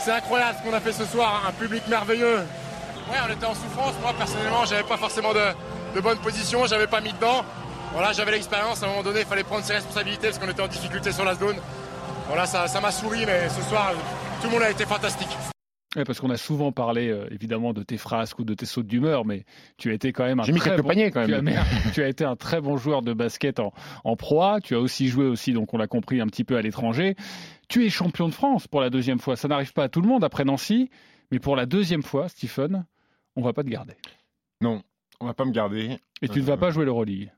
c'est 0.00 0.10
incroyable 0.10 0.58
ce 0.58 0.68
qu'on 0.68 0.76
a 0.76 0.80
fait 0.80 0.92
ce 0.92 1.04
soir, 1.04 1.44
un 1.48 1.52
public 1.52 1.86
merveilleux. 1.88 2.38
Ouais, 2.38 3.18
on 3.28 3.32
était 3.32 3.46
en 3.46 3.54
souffrance. 3.54 3.94
Moi, 4.02 4.12
personnellement, 4.18 4.64
j'avais 4.64 4.82
pas 4.82 4.96
forcément 4.96 5.32
de, 5.32 5.54
de 5.94 6.00
bonne 6.00 6.18
position, 6.18 6.66
j'avais 6.66 6.88
pas 6.88 7.00
mis 7.00 7.12
dedans. 7.12 7.44
Voilà, 7.92 8.12
j'avais 8.12 8.32
l'expérience. 8.32 8.82
À 8.82 8.86
un 8.86 8.88
moment 8.90 9.02
donné, 9.04 9.20
il 9.20 9.26
fallait 9.26 9.44
prendre 9.44 9.64
ses 9.64 9.74
responsabilités 9.74 10.28
parce 10.28 10.38
qu'on 10.38 10.48
était 10.48 10.62
en 10.62 10.68
difficulté 10.68 11.12
sur 11.12 11.24
la 11.24 11.34
zone. 11.36 11.56
Voilà, 12.28 12.46
ça 12.46 12.66
ça 12.66 12.80
m'a 12.80 12.90
souri, 12.90 13.24
mais 13.26 13.48
ce 13.48 13.62
soir, 13.62 13.92
tout 14.40 14.48
le 14.48 14.52
monde 14.54 14.62
a 14.62 14.70
été 14.70 14.84
fantastique. 14.84 15.28
Ouais, 15.94 16.04
parce 16.04 16.20
qu'on 16.20 16.28
a 16.30 16.36
souvent 16.36 16.72
parlé 16.72 17.08
euh, 17.08 17.26
évidemment 17.30 17.72
de 17.72 17.82
tes 17.82 17.96
frasques 17.96 18.38
ou 18.38 18.44
de 18.44 18.52
tes 18.52 18.66
sautes 18.66 18.86
d'humeur, 18.86 19.24
mais 19.24 19.44
tu 19.78 19.90
as 19.90 19.94
été 19.94 20.12
quand 20.12 20.24
même 20.24 20.40
un 20.40 20.42
J'ai 20.42 20.52
mis 20.52 20.58
très 20.58 20.70
quelques 20.70 20.82
bon- 20.82 20.88
paniers, 20.88 21.10
quand 21.10 21.24
tu 21.24 21.30
même. 21.30 21.48
as- 21.48 21.90
tu 21.94 22.02
as 22.02 22.08
été 22.08 22.24
un 22.24 22.36
très 22.36 22.60
bon 22.60 22.76
joueur 22.76 23.00
de 23.00 23.14
basket 23.14 23.60
en, 23.60 23.72
en 24.04 24.16
proie. 24.16 24.60
Tu 24.60 24.74
as 24.74 24.80
aussi 24.80 25.08
joué 25.08 25.24
aussi, 25.24 25.52
donc 25.54 25.72
on 25.72 25.78
l'a 25.78 25.86
compris, 25.86 26.20
un 26.20 26.26
petit 26.26 26.44
peu 26.44 26.56
à 26.56 26.62
l'étranger. 26.62 27.16
Tu 27.68 27.86
es 27.86 27.88
champion 27.90 28.28
de 28.28 28.34
France 28.34 28.66
pour 28.68 28.80
la 28.82 28.90
deuxième 28.90 29.18
fois. 29.20 29.36
Ça 29.36 29.48
n'arrive 29.48 29.72
pas 29.72 29.84
à 29.84 29.88
tout 29.88 30.02
le 30.02 30.08
monde 30.08 30.22
après 30.22 30.44
Nancy, 30.44 30.90
mais 31.30 31.38
pour 31.38 31.56
la 31.56 31.64
deuxième 31.64 32.02
fois, 32.02 32.28
Stephen, 32.28 32.84
on 33.36 33.42
va 33.42 33.52
pas 33.54 33.62
te 33.62 33.68
garder. 33.70 33.94
Non, 34.60 34.82
on 35.20 35.26
va 35.26 35.32
pas 35.34 35.46
me 35.46 35.52
garder. 35.52 35.98
Et 36.20 36.28
tu 36.28 36.40
ne 36.40 36.44
vas 36.44 36.54
Euh, 36.54 36.56
pas 36.58 36.70
jouer 36.70 36.84
l'Euroleague. 36.84 37.32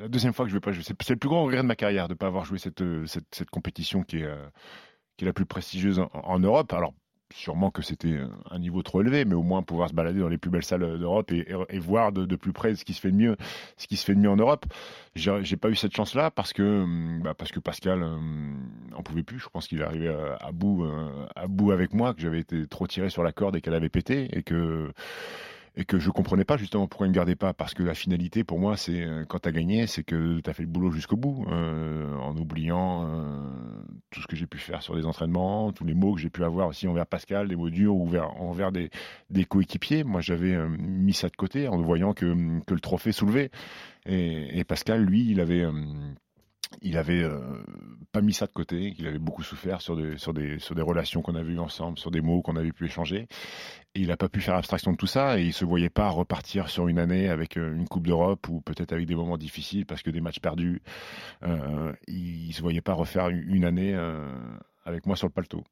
La 0.00 0.08
deuxième 0.08 0.32
fois 0.32 0.46
que 0.46 0.50
je 0.50 0.56
vais 0.56 0.60
pas 0.60 0.72
jouer. 0.72 0.82
C'est 0.82 1.10
le 1.10 1.16
plus 1.16 1.28
grand 1.28 1.44
regret 1.44 1.58
de 1.58 1.66
ma 1.66 1.76
carrière 1.76 2.08
de 2.08 2.14
ne 2.14 2.16
pas 2.16 2.26
avoir 2.26 2.46
joué 2.46 2.58
cette, 2.58 2.80
euh, 2.80 3.04
compétition 3.52 4.02
qui 4.02 4.20
est, 4.20 4.24
euh, 4.24 4.48
qui 5.16 5.24
est 5.24 5.26
la 5.26 5.34
plus 5.34 5.44
prestigieuse 5.44 6.00
en, 6.14 6.38
Europe. 6.38 6.72
Alors, 6.72 6.94
sûrement 7.34 7.70
que 7.70 7.82
c'était 7.82 8.18
un 8.50 8.58
niveau 8.58 8.82
trop 8.82 9.02
élevé, 9.02 9.26
mais 9.26 9.34
au 9.34 9.42
moins 9.42 9.62
pouvoir 9.62 9.90
se 9.90 9.94
balader 9.94 10.20
dans 10.20 10.30
les 10.30 10.38
plus 10.38 10.50
belles 10.50 10.64
salles 10.64 10.84
euh, 10.84 10.96
d'Europe 10.96 11.30
et, 11.32 11.78
voir 11.78 12.12
de, 12.12 12.34
plus 12.34 12.54
près 12.54 12.74
ce 12.76 12.86
qui 12.86 12.94
se 12.94 13.00
fait 13.02 13.10
de 13.10 13.16
mieux, 13.16 13.36
ce 13.76 13.86
qui 13.86 13.98
se 13.98 14.06
fait 14.06 14.14
de 14.14 14.20
mieux 14.20 14.30
en 14.30 14.36
Europe. 14.36 14.64
J'ai 15.16 15.56
pas 15.58 15.68
eu 15.68 15.76
cette 15.76 15.94
chance-là 15.94 16.30
parce 16.30 16.54
que, 16.54 16.62
hum, 16.62 17.20
bah, 17.22 17.34
parce 17.34 17.52
que 17.52 17.60
Pascal 17.60 18.02
euh, 18.02 18.16
en 18.96 19.02
pouvait 19.02 19.22
plus. 19.22 19.38
Je 19.38 19.50
pense 19.50 19.68
qu'il 19.68 19.80
est 19.80 19.84
arrivé 19.84 20.08
à, 20.40 20.50
bout, 20.50 20.86
à 21.36 21.46
bout 21.46 21.72
avec 21.72 21.92
moi, 21.92 22.14
que 22.14 22.22
j'avais 22.22 22.40
été 22.40 22.66
trop 22.66 22.86
tiré 22.86 23.10
sur 23.10 23.22
la 23.22 23.32
corde 23.32 23.54
et 23.56 23.60
qu'elle 23.60 23.74
avait 23.74 23.90
pété 23.90 24.28
et 24.32 24.42
que 24.42 24.90
et 25.76 25.84
que 25.84 25.98
je 25.98 26.10
comprenais 26.10 26.44
pas 26.44 26.56
justement 26.56 26.86
pourquoi 26.86 27.06
il 27.06 27.10
ne 27.10 27.14
gardait 27.14 27.36
pas. 27.36 27.52
Parce 27.54 27.74
que 27.74 27.82
la 27.82 27.94
finalité 27.94 28.44
pour 28.44 28.58
moi 28.58 28.76
c'est 28.76 29.02
euh, 29.02 29.24
quand 29.28 29.40
tu 29.40 29.48
as 29.48 29.52
gagné 29.52 29.86
c'est 29.86 30.02
que 30.02 30.40
tu 30.40 30.50
as 30.50 30.52
fait 30.52 30.62
le 30.62 30.68
boulot 30.68 30.90
jusqu'au 30.90 31.16
bout 31.16 31.46
euh, 31.48 32.14
en 32.16 32.36
oubliant 32.36 33.06
euh, 33.06 33.82
tout 34.10 34.20
ce 34.20 34.26
que 34.26 34.36
j'ai 34.36 34.46
pu 34.46 34.58
faire 34.58 34.82
sur 34.82 34.94
les 34.94 35.06
entraînements 35.06 35.72
tous 35.72 35.84
les 35.84 35.94
mots 35.94 36.14
que 36.14 36.20
j'ai 36.20 36.30
pu 36.30 36.44
avoir 36.44 36.68
aussi 36.68 36.88
envers 36.88 37.06
Pascal 37.06 37.48
des 37.48 37.56
mots 37.56 37.70
durs 37.70 37.94
ou 37.94 38.02
envers, 38.02 38.30
envers 38.40 38.72
des, 38.72 38.90
coéquipiers. 39.48 40.04
Moi 40.04 40.20
j'avais 40.20 40.56
mis 40.68 41.14
ça 41.14 41.28
de 41.28 41.36
côté 41.36 41.68
en 41.68 41.80
voyant 41.80 42.12
que, 42.12 42.60
que 42.64 42.74
le 42.74 42.80
trophée 42.80 43.12
soulevait. 43.12 43.50
Et, 44.06 44.64
Pascal 44.64 45.02
lui 45.02 45.30
il 45.30 45.40
avait 45.40 45.66
il 46.82 46.96
avait 46.96 47.24
pas 48.12 48.20
mis 48.20 48.32
ça 48.32 48.46
de 48.46 48.52
côté, 48.52 48.92
qu'il 48.92 49.06
avait 49.06 49.18
beaucoup 49.18 49.42
souffert 49.42 49.80
sur 49.80 49.96
des, 49.96 50.18
sur 50.18 50.34
des, 50.34 50.58
sur 50.58 50.74
des 50.74 50.82
relations 50.82 51.22
qu'on 51.22 51.34
avait 51.34 51.52
eues 51.52 51.58
ensemble, 51.58 51.98
sur 51.98 52.10
des 52.10 52.20
mots 52.20 52.42
qu'on 52.42 52.56
avait 52.56 52.72
pu 52.72 52.86
échanger. 52.86 53.28
Et 53.94 54.00
il 54.00 54.08
n'a 54.08 54.16
pas 54.16 54.28
pu 54.28 54.40
faire 54.40 54.54
abstraction 54.54 54.92
de 54.92 54.96
tout 54.96 55.06
ça 55.06 55.38
et 55.38 55.44
il 55.44 55.52
se 55.52 55.64
voyait 55.64 55.90
pas 55.90 56.08
repartir 56.08 56.68
sur 56.68 56.88
une 56.88 56.98
année 56.98 57.28
avec 57.28 57.56
euh, 57.56 57.74
une 57.74 57.88
Coupe 57.88 58.06
d'Europe 58.06 58.48
ou 58.48 58.60
peut-être 58.60 58.92
avec 58.92 59.06
des 59.06 59.14
moments 59.14 59.38
difficiles 59.38 59.86
parce 59.86 60.02
que 60.02 60.10
des 60.10 60.20
matchs 60.20 60.40
perdus. 60.40 60.82
Euh, 61.42 61.92
il, 62.06 62.48
il 62.48 62.52
se 62.52 62.62
voyait 62.62 62.80
pas 62.80 62.94
refaire 62.94 63.28
une 63.28 63.64
année 63.64 63.94
euh, 63.94 64.28
avec 64.84 65.06
moi 65.06 65.16
sur 65.16 65.26
le 65.26 65.32
paletot. 65.32 65.64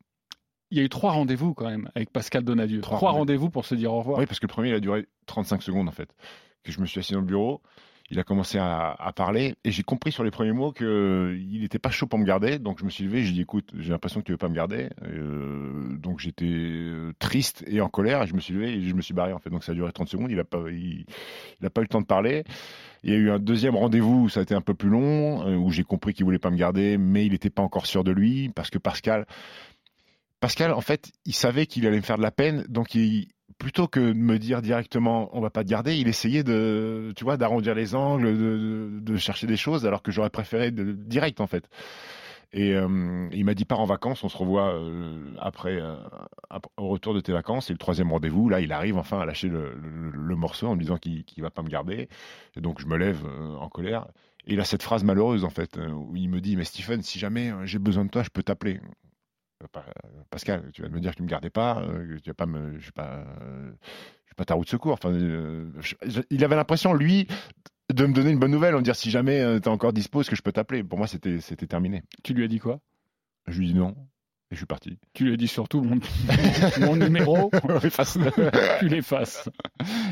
Il 0.70 0.78
y 0.78 0.80
a 0.80 0.84
eu 0.84 0.88
trois 0.88 1.12
rendez-vous 1.12 1.54
quand 1.54 1.66
même 1.66 1.90
avec 1.94 2.10
Pascal 2.10 2.44
Donadieu. 2.44 2.80
Trois, 2.82 2.98
Trois 2.98 3.12
rendez-vous 3.12 3.48
pour 3.50 3.64
se 3.64 3.74
dire 3.74 3.92
au 3.92 3.98
revoir. 3.98 4.18
Oui, 4.18 4.26
parce 4.26 4.38
que 4.38 4.46
le 4.46 4.52
premier, 4.52 4.68
il 4.68 4.74
a 4.74 4.80
duré 4.80 5.06
35 5.26 5.62
secondes 5.62 5.88
en 5.88 5.92
fait. 5.92 6.14
Que 6.62 6.72
je 6.72 6.80
me 6.80 6.86
suis 6.86 7.00
assis 7.00 7.14
dans 7.14 7.20
le 7.20 7.26
bureau, 7.26 7.62
il 8.10 8.18
a 8.18 8.24
commencé 8.24 8.58
à, 8.58 9.12
parler 9.14 9.54
et 9.64 9.70
j'ai 9.70 9.82
compris 9.82 10.12
sur 10.12 10.24
les 10.24 10.30
premiers 10.30 10.52
mots 10.52 10.72
qu'il 10.72 11.60
n'était 11.60 11.78
pas 11.78 11.90
chaud 11.90 12.06
pour 12.06 12.18
me 12.18 12.24
garder. 12.24 12.58
Donc 12.58 12.78
je 12.78 12.84
me 12.84 12.90
suis 12.90 13.04
levé, 13.04 13.22
j'ai 13.22 13.32
dit 13.32 13.42
écoute, 13.42 13.70
j'ai 13.76 13.90
l'impression 13.90 14.20
que 14.20 14.26
tu 14.26 14.32
veux 14.32 14.38
pas 14.38 14.48
me 14.48 14.54
garder. 14.54 14.88
Euh, 15.02 15.96
donc 15.98 16.18
j'étais 16.18 16.46
euh, 16.46 17.12
triste 17.18 17.64
et 17.66 17.80
en 17.80 17.88
colère 17.88 18.22
et 18.22 18.26
je 18.26 18.34
me 18.34 18.40
suis 18.40 18.54
levé 18.54 18.70
et 18.72 18.80
je 18.80 18.94
me 18.94 19.02
suis 19.02 19.12
barré 19.12 19.32
en 19.32 19.38
fait. 19.38 19.50
Donc 19.50 19.62
ça 19.62 19.72
a 19.72 19.74
duré 19.74 19.92
30 19.92 20.08
secondes, 20.08 20.30
il 20.30 20.40
a 20.40 20.44
pas, 20.44 20.62
il, 20.70 21.04
pas 21.70 21.80
eu 21.80 21.84
le 21.84 21.88
temps 21.88 22.00
de 22.00 22.06
parler. 22.06 22.44
Il 23.02 23.10
y 23.10 23.14
a 23.14 23.16
eu 23.16 23.30
un 23.30 23.38
deuxième 23.38 23.76
rendez-vous 23.76 24.24
où 24.24 24.28
ça 24.28 24.40
a 24.40 24.42
été 24.42 24.54
un 24.54 24.62
peu 24.62 24.74
plus 24.74 24.88
long, 24.88 25.46
euh, 25.46 25.56
où 25.56 25.70
j'ai 25.70 25.84
compris 25.84 26.14
qu'il 26.14 26.24
voulait 26.24 26.38
pas 26.38 26.50
me 26.50 26.56
garder, 26.56 26.96
mais 26.96 27.26
il 27.26 27.32
n'était 27.32 27.50
pas 27.50 27.62
encore 27.62 27.86
sûr 27.86 28.04
de 28.04 28.10
lui 28.10 28.48
parce 28.48 28.70
que 28.70 28.78
Pascal, 28.78 29.26
Pascal, 30.40 30.72
en 30.72 30.80
fait, 30.80 31.10
il 31.26 31.34
savait 31.34 31.66
qu'il 31.66 31.86
allait 31.86 31.96
me 31.96 32.02
faire 32.02 32.16
de 32.16 32.22
la 32.22 32.30
peine, 32.30 32.64
donc 32.68 32.94
il, 32.94 33.28
plutôt 33.58 33.88
que 33.88 34.00
de 34.00 34.12
me 34.12 34.38
dire 34.38 34.62
directement 34.62 35.28
on 35.32 35.40
va 35.40 35.50
pas 35.50 35.64
te 35.64 35.68
garder, 35.68 35.96
il 35.96 36.08
essayait 36.08 36.44
de, 36.44 37.12
tu 37.16 37.24
vois, 37.24 37.36
d'arrondir 37.36 37.74
les 37.74 37.94
angles, 37.94 39.02
de, 39.02 39.16
chercher 39.16 39.46
des 39.46 39.56
choses, 39.56 39.84
alors 39.84 40.02
que 40.02 40.12
j'aurais 40.12 40.30
préféré 40.30 40.70
de, 40.70 40.92
direct 40.92 41.40
en 41.40 41.46
fait. 41.46 41.68
Et 42.52 42.74
euh, 42.74 43.28
il 43.32 43.44
m'a 43.44 43.54
dit 43.54 43.66
pars 43.66 43.80
en 43.80 43.84
vacances, 43.84 44.24
on 44.24 44.30
se 44.30 44.36
revoit 44.36 44.74
euh, 44.74 45.34
après, 45.38 45.78
euh, 45.80 45.96
au 46.78 46.88
retour 46.88 47.12
de 47.12 47.20
tes 47.20 47.32
vacances. 47.32 47.68
Et 47.68 47.74
le 47.74 47.78
troisième 47.78 48.10
rendez-vous, 48.10 48.48
là, 48.48 48.60
il 48.60 48.72
arrive 48.72 48.96
enfin 48.96 49.20
à 49.20 49.26
lâcher 49.26 49.48
le, 49.48 50.34
morceau 50.34 50.68
en 50.68 50.74
me 50.74 50.80
disant 50.80 50.96
qu'il 50.96 51.24
va 51.38 51.50
pas 51.50 51.62
me 51.62 51.68
garder. 51.68 52.08
Et 52.56 52.60
donc 52.62 52.80
je 52.80 52.86
me 52.86 52.96
lève 52.96 53.22
en 53.58 53.68
colère. 53.68 54.06
Et 54.46 54.54
il 54.54 54.60
a 54.60 54.64
cette 54.64 54.82
phrase 54.82 55.04
malheureuse 55.04 55.44
en 55.44 55.50
fait, 55.50 55.76
où 55.76 56.16
il 56.16 56.30
me 56.30 56.40
dit 56.40 56.56
mais 56.56 56.64
Stephen, 56.64 57.02
si 57.02 57.18
jamais 57.18 57.52
j'ai 57.64 57.78
besoin 57.78 58.06
de 58.06 58.10
toi, 58.10 58.22
je 58.22 58.30
peux 58.30 58.42
t'appeler. 58.42 58.80
Pascal, 60.30 60.70
tu 60.72 60.82
vas 60.82 60.88
me 60.88 61.00
dire 61.00 61.12
que 61.12 61.16
tu 61.16 61.22
me 61.22 61.28
gardais 61.28 61.50
pas, 61.50 61.82
tu 62.22 62.30
vas 62.30 62.34
pas 62.34 62.46
me, 62.46 62.78
je 62.78 62.84
suis 62.84 62.92
pas, 62.92 63.24
je 63.72 64.26
suis 64.26 64.34
pas 64.36 64.44
ta 64.44 64.54
roue 64.54 64.64
de 64.64 64.68
secours. 64.68 64.92
Enfin, 64.92 65.12
il 66.30 66.44
avait 66.44 66.56
l'impression 66.56 66.94
lui 66.94 67.26
de 67.92 68.06
me 68.06 68.12
donner 68.12 68.30
une 68.30 68.38
bonne 68.38 68.50
nouvelle, 68.50 68.74
en 68.74 68.78
me 68.78 68.84
dire 68.84 68.96
si 68.96 69.10
jamais 69.10 69.60
tu 69.60 69.64
es 69.64 69.68
encore 69.68 69.92
dispo, 69.92 70.20
est-ce 70.20 70.30
que 70.30 70.36
je 70.36 70.42
peux 70.42 70.52
t'appeler? 70.52 70.84
Pour 70.84 70.98
moi, 70.98 71.06
c'était 71.06 71.40
c'était 71.40 71.66
terminé. 71.66 72.02
Tu 72.22 72.34
lui 72.34 72.44
as 72.44 72.48
dit 72.48 72.58
quoi? 72.58 72.80
Je 73.46 73.58
lui 73.58 73.70
ai 73.70 73.72
dit 73.72 73.78
non. 73.78 73.96
Et 74.50 74.54
je 74.54 74.60
suis 74.60 74.66
parti. 74.66 74.98
Tu 75.12 75.24
lui 75.24 75.34
as 75.34 75.36
dit 75.36 75.48
surtout 75.48 75.82
mon, 75.82 75.98
mon 76.80 76.96
numéro, 76.96 77.50
tu 78.80 78.88
l'effaces. 78.88 79.50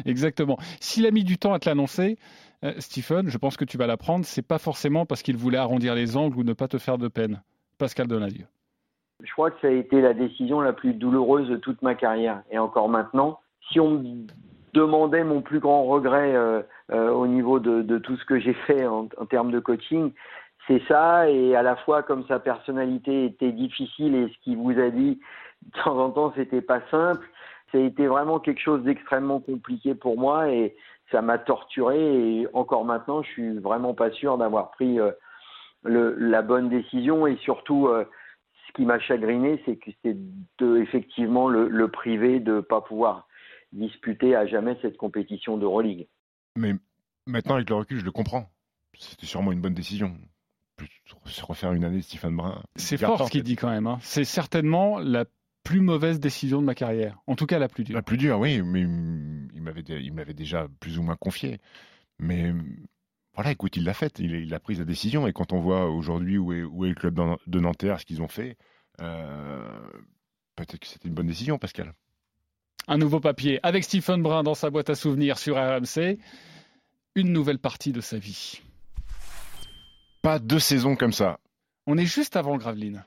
Exactement. 0.04 0.58
S'il 0.80 1.06
a 1.06 1.10
mis 1.10 1.24
du 1.24 1.38
temps 1.38 1.54
à 1.54 1.58
te 1.58 1.68
l'annoncer, 1.68 2.18
euh, 2.62 2.74
Stephen, 2.78 3.30
je 3.30 3.38
pense 3.38 3.56
que 3.56 3.64
tu 3.64 3.78
vas 3.78 3.86
l'apprendre. 3.86 4.26
C'est 4.26 4.42
pas 4.42 4.58
forcément 4.58 5.06
parce 5.06 5.22
qu'il 5.22 5.38
voulait 5.38 5.56
arrondir 5.56 5.94
les 5.94 6.18
angles 6.18 6.36
ou 6.36 6.44
ne 6.44 6.52
pas 6.52 6.68
te 6.68 6.76
faire 6.76 6.98
de 6.98 7.08
peine. 7.08 7.42
Pascal 7.78 8.08
Donadieu. 8.08 8.46
Je 9.22 9.32
crois 9.32 9.50
que 9.50 9.60
ça 9.60 9.68
a 9.68 9.70
été 9.70 10.00
la 10.00 10.14
décision 10.14 10.60
la 10.60 10.72
plus 10.72 10.92
douloureuse 10.92 11.48
de 11.48 11.56
toute 11.56 11.82
ma 11.82 11.94
carrière. 11.94 12.42
Et 12.50 12.58
encore 12.58 12.88
maintenant, 12.88 13.40
si 13.70 13.80
on 13.80 13.90
me 13.90 14.26
demandait 14.74 15.24
mon 15.24 15.40
plus 15.40 15.58
grand 15.58 15.84
regret 15.84 16.34
euh, 16.34 16.62
euh, 16.92 17.10
au 17.10 17.26
niveau 17.26 17.58
de, 17.58 17.82
de, 17.82 17.98
tout 17.98 18.16
ce 18.16 18.24
que 18.26 18.38
j'ai 18.38 18.52
fait 18.52 18.86
en, 18.86 19.08
en, 19.16 19.26
termes 19.26 19.50
de 19.50 19.58
coaching, 19.58 20.12
c'est 20.66 20.82
ça. 20.86 21.30
Et 21.30 21.56
à 21.56 21.62
la 21.62 21.76
fois, 21.76 22.02
comme 22.02 22.26
sa 22.26 22.38
personnalité 22.38 23.24
était 23.24 23.52
difficile 23.52 24.14
et 24.14 24.28
ce 24.28 24.38
qu'il 24.44 24.58
vous 24.58 24.78
a 24.78 24.90
dit 24.90 25.18
de 25.62 25.82
temps 25.82 25.98
en 25.98 26.10
temps, 26.10 26.32
c'était 26.36 26.60
pas 26.60 26.80
simple. 26.90 27.26
Ça 27.72 27.78
a 27.78 27.80
été 27.80 28.06
vraiment 28.06 28.38
quelque 28.38 28.60
chose 28.60 28.82
d'extrêmement 28.82 29.40
compliqué 29.40 29.94
pour 29.94 30.18
moi 30.18 30.48
et 30.50 30.76
ça 31.10 31.22
m'a 31.22 31.38
torturé. 31.38 31.98
Et 31.98 32.48
encore 32.52 32.84
maintenant, 32.84 33.22
je 33.22 33.28
suis 33.30 33.58
vraiment 33.58 33.94
pas 33.94 34.10
sûr 34.10 34.38
d'avoir 34.38 34.70
pris 34.72 35.00
euh, 35.00 35.10
le, 35.84 36.14
la 36.18 36.42
bonne 36.42 36.68
décision 36.68 37.26
et 37.26 37.36
surtout 37.36 37.88
euh, 37.88 38.04
qui 38.76 38.84
m'a 38.84 39.00
chagriné, 39.00 39.60
c'est 39.64 39.76
que 39.76 39.90
c'est 40.04 40.16
de 40.58 40.76
effectivement 40.76 41.48
le, 41.48 41.68
le 41.68 41.88
priver 41.90 42.38
de 42.40 42.60
pas 42.60 42.82
pouvoir 42.82 43.26
disputer 43.72 44.36
à 44.36 44.46
jamais 44.46 44.76
cette 44.82 44.96
compétition 44.96 45.56
d'Euroleague. 45.56 46.06
Mais 46.56 46.74
maintenant, 47.26 47.56
avec 47.56 47.68
le 47.70 47.76
recul, 47.76 47.98
je 47.98 48.04
le 48.04 48.12
comprends. 48.12 48.50
C'était 48.98 49.26
sûrement 49.26 49.52
une 49.52 49.60
bonne 49.60 49.74
décision. 49.74 50.16
Se 51.24 51.44
refaire 51.44 51.72
une 51.72 51.84
année 51.84 51.98
de 51.98 52.02
Stephen 52.02 52.36
Brun. 52.36 52.62
C'est 52.76 52.98
fort 52.98 53.26
ce 53.26 53.30
qu'il 53.30 53.42
dit 53.42 53.56
quand 53.56 53.70
même. 53.70 53.86
Hein. 53.86 53.98
C'est 54.02 54.24
certainement 54.24 54.98
la 54.98 55.24
plus 55.64 55.80
mauvaise 55.80 56.20
décision 56.20 56.60
de 56.60 56.66
ma 56.66 56.74
carrière. 56.74 57.18
En 57.26 57.34
tout 57.34 57.46
cas, 57.46 57.58
la 57.58 57.68
plus 57.68 57.84
dure. 57.84 57.96
La 57.96 58.02
plus 58.02 58.18
dure, 58.18 58.38
oui. 58.38 58.62
Mais 58.62 58.82
il 58.82 60.12
m'avait 60.12 60.34
déjà 60.34 60.68
plus 60.80 60.98
ou 60.98 61.02
moins 61.02 61.16
confié. 61.16 61.58
Mais 62.18 62.52
voilà, 63.36 63.52
écoute, 63.52 63.76
il 63.76 63.84
l'a 63.84 63.94
faite. 63.94 64.18
Il, 64.18 64.32
il, 64.32 64.54
a 64.54 64.60
pris 64.60 64.76
sa 64.76 64.84
décision. 64.84 65.26
Et 65.26 65.32
quand 65.32 65.52
on 65.52 65.60
voit 65.60 65.88
aujourd'hui 65.90 66.38
où 66.38 66.52
est, 66.52 66.62
où 66.62 66.84
est 66.84 66.88
le 66.88 66.94
club 66.94 67.20
de 67.46 67.60
Nanterre, 67.60 68.00
ce 68.00 68.04
qu'ils 68.04 68.22
ont 68.22 68.28
fait, 68.28 68.56
euh, 69.00 69.68
peut-être 70.56 70.78
que 70.78 70.86
c'était 70.86 71.08
une 71.08 71.14
bonne 71.14 71.26
décision, 71.26 71.58
Pascal 71.58 71.92
un 72.88 72.98
nouveau 72.98 73.20
papier 73.20 73.60
avec 73.62 73.84
Stephen 73.84 74.22
Brun 74.22 74.42
dans 74.42 74.54
sa 74.54 74.70
boîte 74.70 74.90
à 74.90 74.94
souvenirs 74.94 75.38
sur 75.38 75.56
RMC. 75.56 76.18
Une 77.14 77.32
nouvelle 77.32 77.58
partie 77.58 77.92
de 77.92 78.00
sa 78.00 78.18
vie. 78.18 78.60
Pas 80.22 80.38
deux 80.38 80.58
saisons 80.58 80.96
comme 80.96 81.12
ça. 81.12 81.38
On 81.86 81.96
est 81.96 82.06
juste 82.06 82.36
avant 82.36 82.56
Gravelines. 82.56 83.04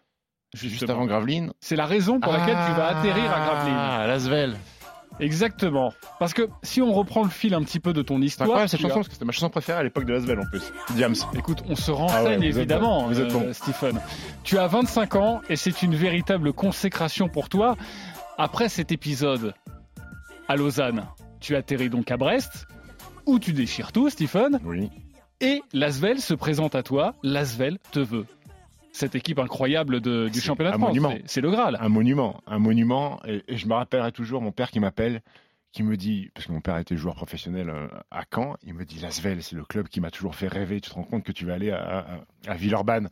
Juste 0.53 0.89
avant 0.89 1.05
Gravelines. 1.05 1.53
C'est 1.59 1.75
la 1.75 1.85
raison 1.85 2.19
pour 2.19 2.33
laquelle 2.33 2.57
tu 2.67 2.73
vas 2.73 2.97
atterrir 2.97 3.31
à 3.31 3.45
Gravelines. 3.45 3.75
Ah, 3.77 4.01
à 4.01 4.07
Lasvel. 4.07 4.57
Exactement. 5.19 5.93
Parce 6.19 6.33
que 6.33 6.49
si 6.63 6.81
on 6.81 6.93
reprend 6.93 7.23
le 7.23 7.29
fil 7.29 7.53
un 7.53 7.63
petit 7.63 7.79
peu 7.79 7.93
de 7.93 8.01
ton 8.01 8.21
histoire. 8.21 8.61
C'est 8.61 8.67
cette 8.69 8.81
chanson, 8.81 8.95
parce 8.95 9.07
que 9.07 9.13
c'était 9.13 9.25
ma 9.25 9.31
chanson 9.31 9.49
préférée 9.49 9.79
à 9.79 9.83
l'époque 9.83 10.05
de 10.05 10.13
Lasvel 10.13 10.39
en 10.39 10.45
plus. 10.45 10.71
Diams. 10.95 11.15
Écoute, 11.37 11.63
on 11.67 11.75
se 11.75 11.91
renseigne 11.91 12.37
ah 12.37 12.39
ouais, 12.39 12.45
évidemment, 12.47 13.07
vous 13.07 13.19
êtes 13.19 13.31
bon. 13.31 13.43
euh, 13.43 13.53
Stephen. 13.53 13.99
Tu 14.43 14.57
as 14.57 14.67
25 14.67 15.15
ans 15.15 15.41
et 15.49 15.55
c'est 15.55 15.81
une 15.81 15.95
véritable 15.95 16.53
consécration 16.53 17.27
pour 17.29 17.49
toi. 17.49 17.75
Après 18.37 18.69
cet 18.69 18.91
épisode 18.91 19.53
à 20.47 20.55
Lausanne, 20.55 21.05
tu 21.39 21.55
atterris 21.55 21.89
donc 21.89 22.09
à 22.11 22.17
Brest, 22.17 22.67
où 23.25 23.39
tu 23.39 23.53
déchires 23.53 23.91
tout, 23.91 24.09
Stephen. 24.09 24.59
Oui. 24.63 24.89
Et 25.41 25.61
Lasvel 25.73 26.19
se 26.19 26.33
présente 26.33 26.75
à 26.75 26.83
toi. 26.83 27.13
Lasvel 27.23 27.77
te 27.91 27.99
veut. 27.99 28.25
Cette 28.91 29.15
équipe 29.15 29.39
incroyable 29.39 30.01
de, 30.01 30.29
du 30.29 30.41
championnat 30.41 30.71
de 30.71 30.77
France. 30.77 30.97
C'est 31.25 31.41
le 31.41 31.51
Graal. 31.51 31.77
Un 31.79 31.89
monument. 31.89 32.41
Un 32.47 32.59
monument. 32.59 33.19
Et, 33.25 33.43
et 33.47 33.57
je 33.57 33.67
me 33.67 33.73
rappellerai 33.73 34.11
toujours 34.11 34.41
mon 34.41 34.51
père 34.51 34.71
qui 34.71 34.79
m'appelle, 34.79 35.21
qui 35.71 35.83
me 35.83 35.95
dit, 35.95 36.29
parce 36.33 36.47
que 36.47 36.51
mon 36.51 36.61
père 36.61 36.77
était 36.77 36.97
joueur 36.97 37.15
professionnel 37.15 37.71
à 38.11 38.23
Caen, 38.33 38.55
il 38.63 38.73
me 38.73 38.85
dit 38.85 38.99
Lasvel, 38.99 39.43
c'est 39.43 39.55
le 39.55 39.63
club 39.63 39.87
qui 39.87 40.01
m'a 40.01 40.09
toujours 40.11 40.35
fait 40.35 40.47
rêver. 40.47 40.81
Tu 40.81 40.89
te 40.89 40.95
rends 40.95 41.03
compte 41.03 41.23
que 41.23 41.31
tu 41.31 41.45
vas 41.45 41.53
aller 41.53 41.71
à, 41.71 41.99
à, 42.47 42.51
à 42.51 42.55
Villeurbanne. 42.55 43.09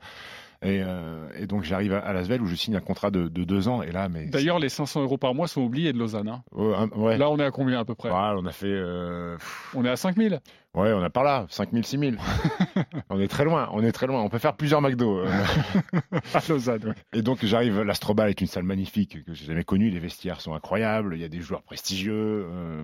Et, 0.64 0.82
euh, 0.84 1.30
et, 1.38 1.46
donc 1.46 1.64
j'arrive 1.64 1.94
à, 1.94 2.00
à 2.00 2.14
Lasvel 2.14 2.42
où 2.42 2.48
je 2.48 2.56
signe 2.56 2.76
un 2.76 2.80
contrat 2.82 3.12
de, 3.12 3.28
de 3.28 3.44
deux 3.44 3.68
ans. 3.68 3.84
Et 3.84 3.92
là, 3.92 4.10
mais 4.10 4.26
d'ailleurs, 4.26 4.58
les 4.58 4.70
500 4.70 5.04
euros 5.04 5.20
par 5.20 5.36
mois 5.36 5.48
sont 5.48 5.62
oubliés 5.62 5.94
de 5.94 6.00
Lausanne. 6.00 6.30
Hein. 6.30 6.44
Ouais, 6.52 6.76
ouais. 6.96 7.18
Là, 7.20 7.30
on 7.30 7.38
est 7.38 7.46
à 7.46 7.52
combien 7.52 7.80
à 7.80 7.86
peu 7.86 7.94
près? 7.94 8.10
Ouais, 8.10 8.34
On 8.38 8.46
a 8.46 8.52
fait. 8.52 8.66
Euh... 8.66 9.38
On 9.76 9.86
est 9.86 9.90
à 9.90 9.96
5000 9.96 10.40
Ouais, 10.78 10.94
on 10.94 11.02
a 11.02 11.10
par 11.10 11.24
là, 11.24 11.48
5000, 11.50 11.84
6000. 11.84 12.20
on 13.10 13.20
est 13.20 13.28
très 13.28 13.44
loin, 13.46 13.68
on 13.72 13.84
est 13.84 13.92
très 13.92 14.06
loin. 14.06 14.22
On 14.22 14.30
peut 14.30 14.38
faire 14.38 14.56
plusieurs 14.56 14.80
McDo. 14.80 15.22
Euh... 15.22 15.26
à 16.36 16.40
Lausanne, 16.48 16.90
ouais. 16.90 16.94
Et 17.14 17.24
donc 17.24 17.44
j'arrive, 17.44 17.82
l'Astrobal 17.82 18.30
est 18.30 18.40
une 18.42 18.48
salle 18.48 18.62
magnifique 18.62 19.26
que 19.26 19.34
j'ai 19.34 19.46
jamais 19.46 19.64
connue. 19.64 19.90
Les 19.90 19.98
vestiaires 19.98 20.40
sont 20.40 20.54
incroyables. 20.54 21.16
Il 21.16 21.22
y 21.22 21.26
a 21.26 21.30
des 21.30 21.42
joueurs 21.42 21.64
prestigieux. 21.64 22.46
Euh, 22.48 22.84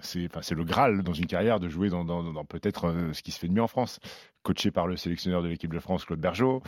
c'est, 0.00 0.28
le 0.52 0.64
Graal 0.64 1.02
dans 1.02 1.12
une 1.12 1.26
carrière 1.26 1.58
de 1.58 1.68
jouer 1.68 1.88
dans, 1.88 2.04
dans, 2.04 2.22
dans 2.22 2.44
peut-être 2.44 2.86
euh, 2.86 3.12
ce 3.12 3.22
qui 3.22 3.32
se 3.32 3.40
fait 3.40 3.48
de 3.48 3.52
mieux 3.52 3.62
en 3.62 3.66
France. 3.66 3.98
Coaché 4.44 4.70
par 4.70 4.86
le 4.86 4.96
sélectionneur 4.96 5.42
de 5.42 5.48
l'équipe 5.48 5.72
de 5.72 5.78
France, 5.80 6.04
Claude 6.04 6.20
Bergeau, 6.20 6.62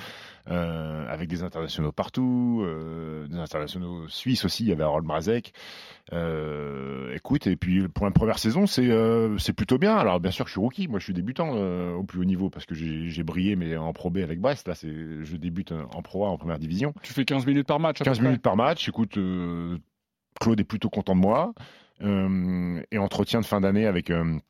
euh, 0.49 1.07
avec 1.13 1.29
des 1.29 1.43
internationaux 1.43 1.93
partout, 1.93 2.67
des 3.29 3.37
internationaux 3.37 4.09
suisses 4.09 4.47
aussi. 4.47 4.65
Il 4.65 4.71
y 4.71 4.73
avait 4.73 4.83
Harold 4.83 5.05
Mrazek. 5.05 5.53
Écoute, 7.15 7.47
et 7.47 7.57
puis 7.57 7.87
pour 7.89 8.07
la 8.07 8.13
première 8.13 8.39
saison, 8.39 8.67
c'est 8.67 8.89
c'est 9.37 9.53
plutôt 9.53 9.77
bien. 9.77 9.95
Alors 9.95 10.21
bien 10.21 10.31
sûr, 10.31 10.49
je 10.49 10.56
suis 10.57 10.61
rookie. 10.61 10.89
Moi, 10.89 10.99
je 10.99 11.05
suis 11.05 11.15
débutant 11.15 11.53
euh, 11.55 11.93
au 11.93 12.03
plus 12.03 12.21
haut 12.21 12.25
niveau 12.25 12.51
parce 12.51 12.67
que 12.67 12.75
j'ai 12.75 13.23
brillé, 13.23 13.57
mais 13.57 13.77
en 13.77 13.93
Pro 13.93 14.11
B 14.11 14.19
avec 14.19 14.41
Brest. 14.41 14.69
Là, 14.69 14.75
c'est 14.75 14.89
je 14.89 15.37
débute 15.37 15.73
en 15.73 16.03
Pro 16.03 16.27
A 16.27 16.29
en 16.29 16.39
première 16.39 16.59
division. 16.59 16.95
Tu 17.03 17.13
fais 17.13 17.25
15 17.25 17.47
minutes 17.47 17.67
par 17.67 17.81
match. 17.81 18.03
15 18.03 18.21
minutes 18.21 18.43
par 18.43 18.57
match. 18.57 18.89
Écoute, 18.89 19.17
euh, 19.19 19.79
Claude 20.41 20.61
est 20.61 20.65
plutôt 20.65 20.91
content 20.91 21.15
de 21.15 21.21
moi. 21.21 21.53
Euh, 22.03 22.83
et 22.91 22.99
entretien 22.99 23.41
de 23.41 23.47
fin 23.47 23.61
d'année 23.61 23.87
avec 23.87 24.11
le, 24.11 24.41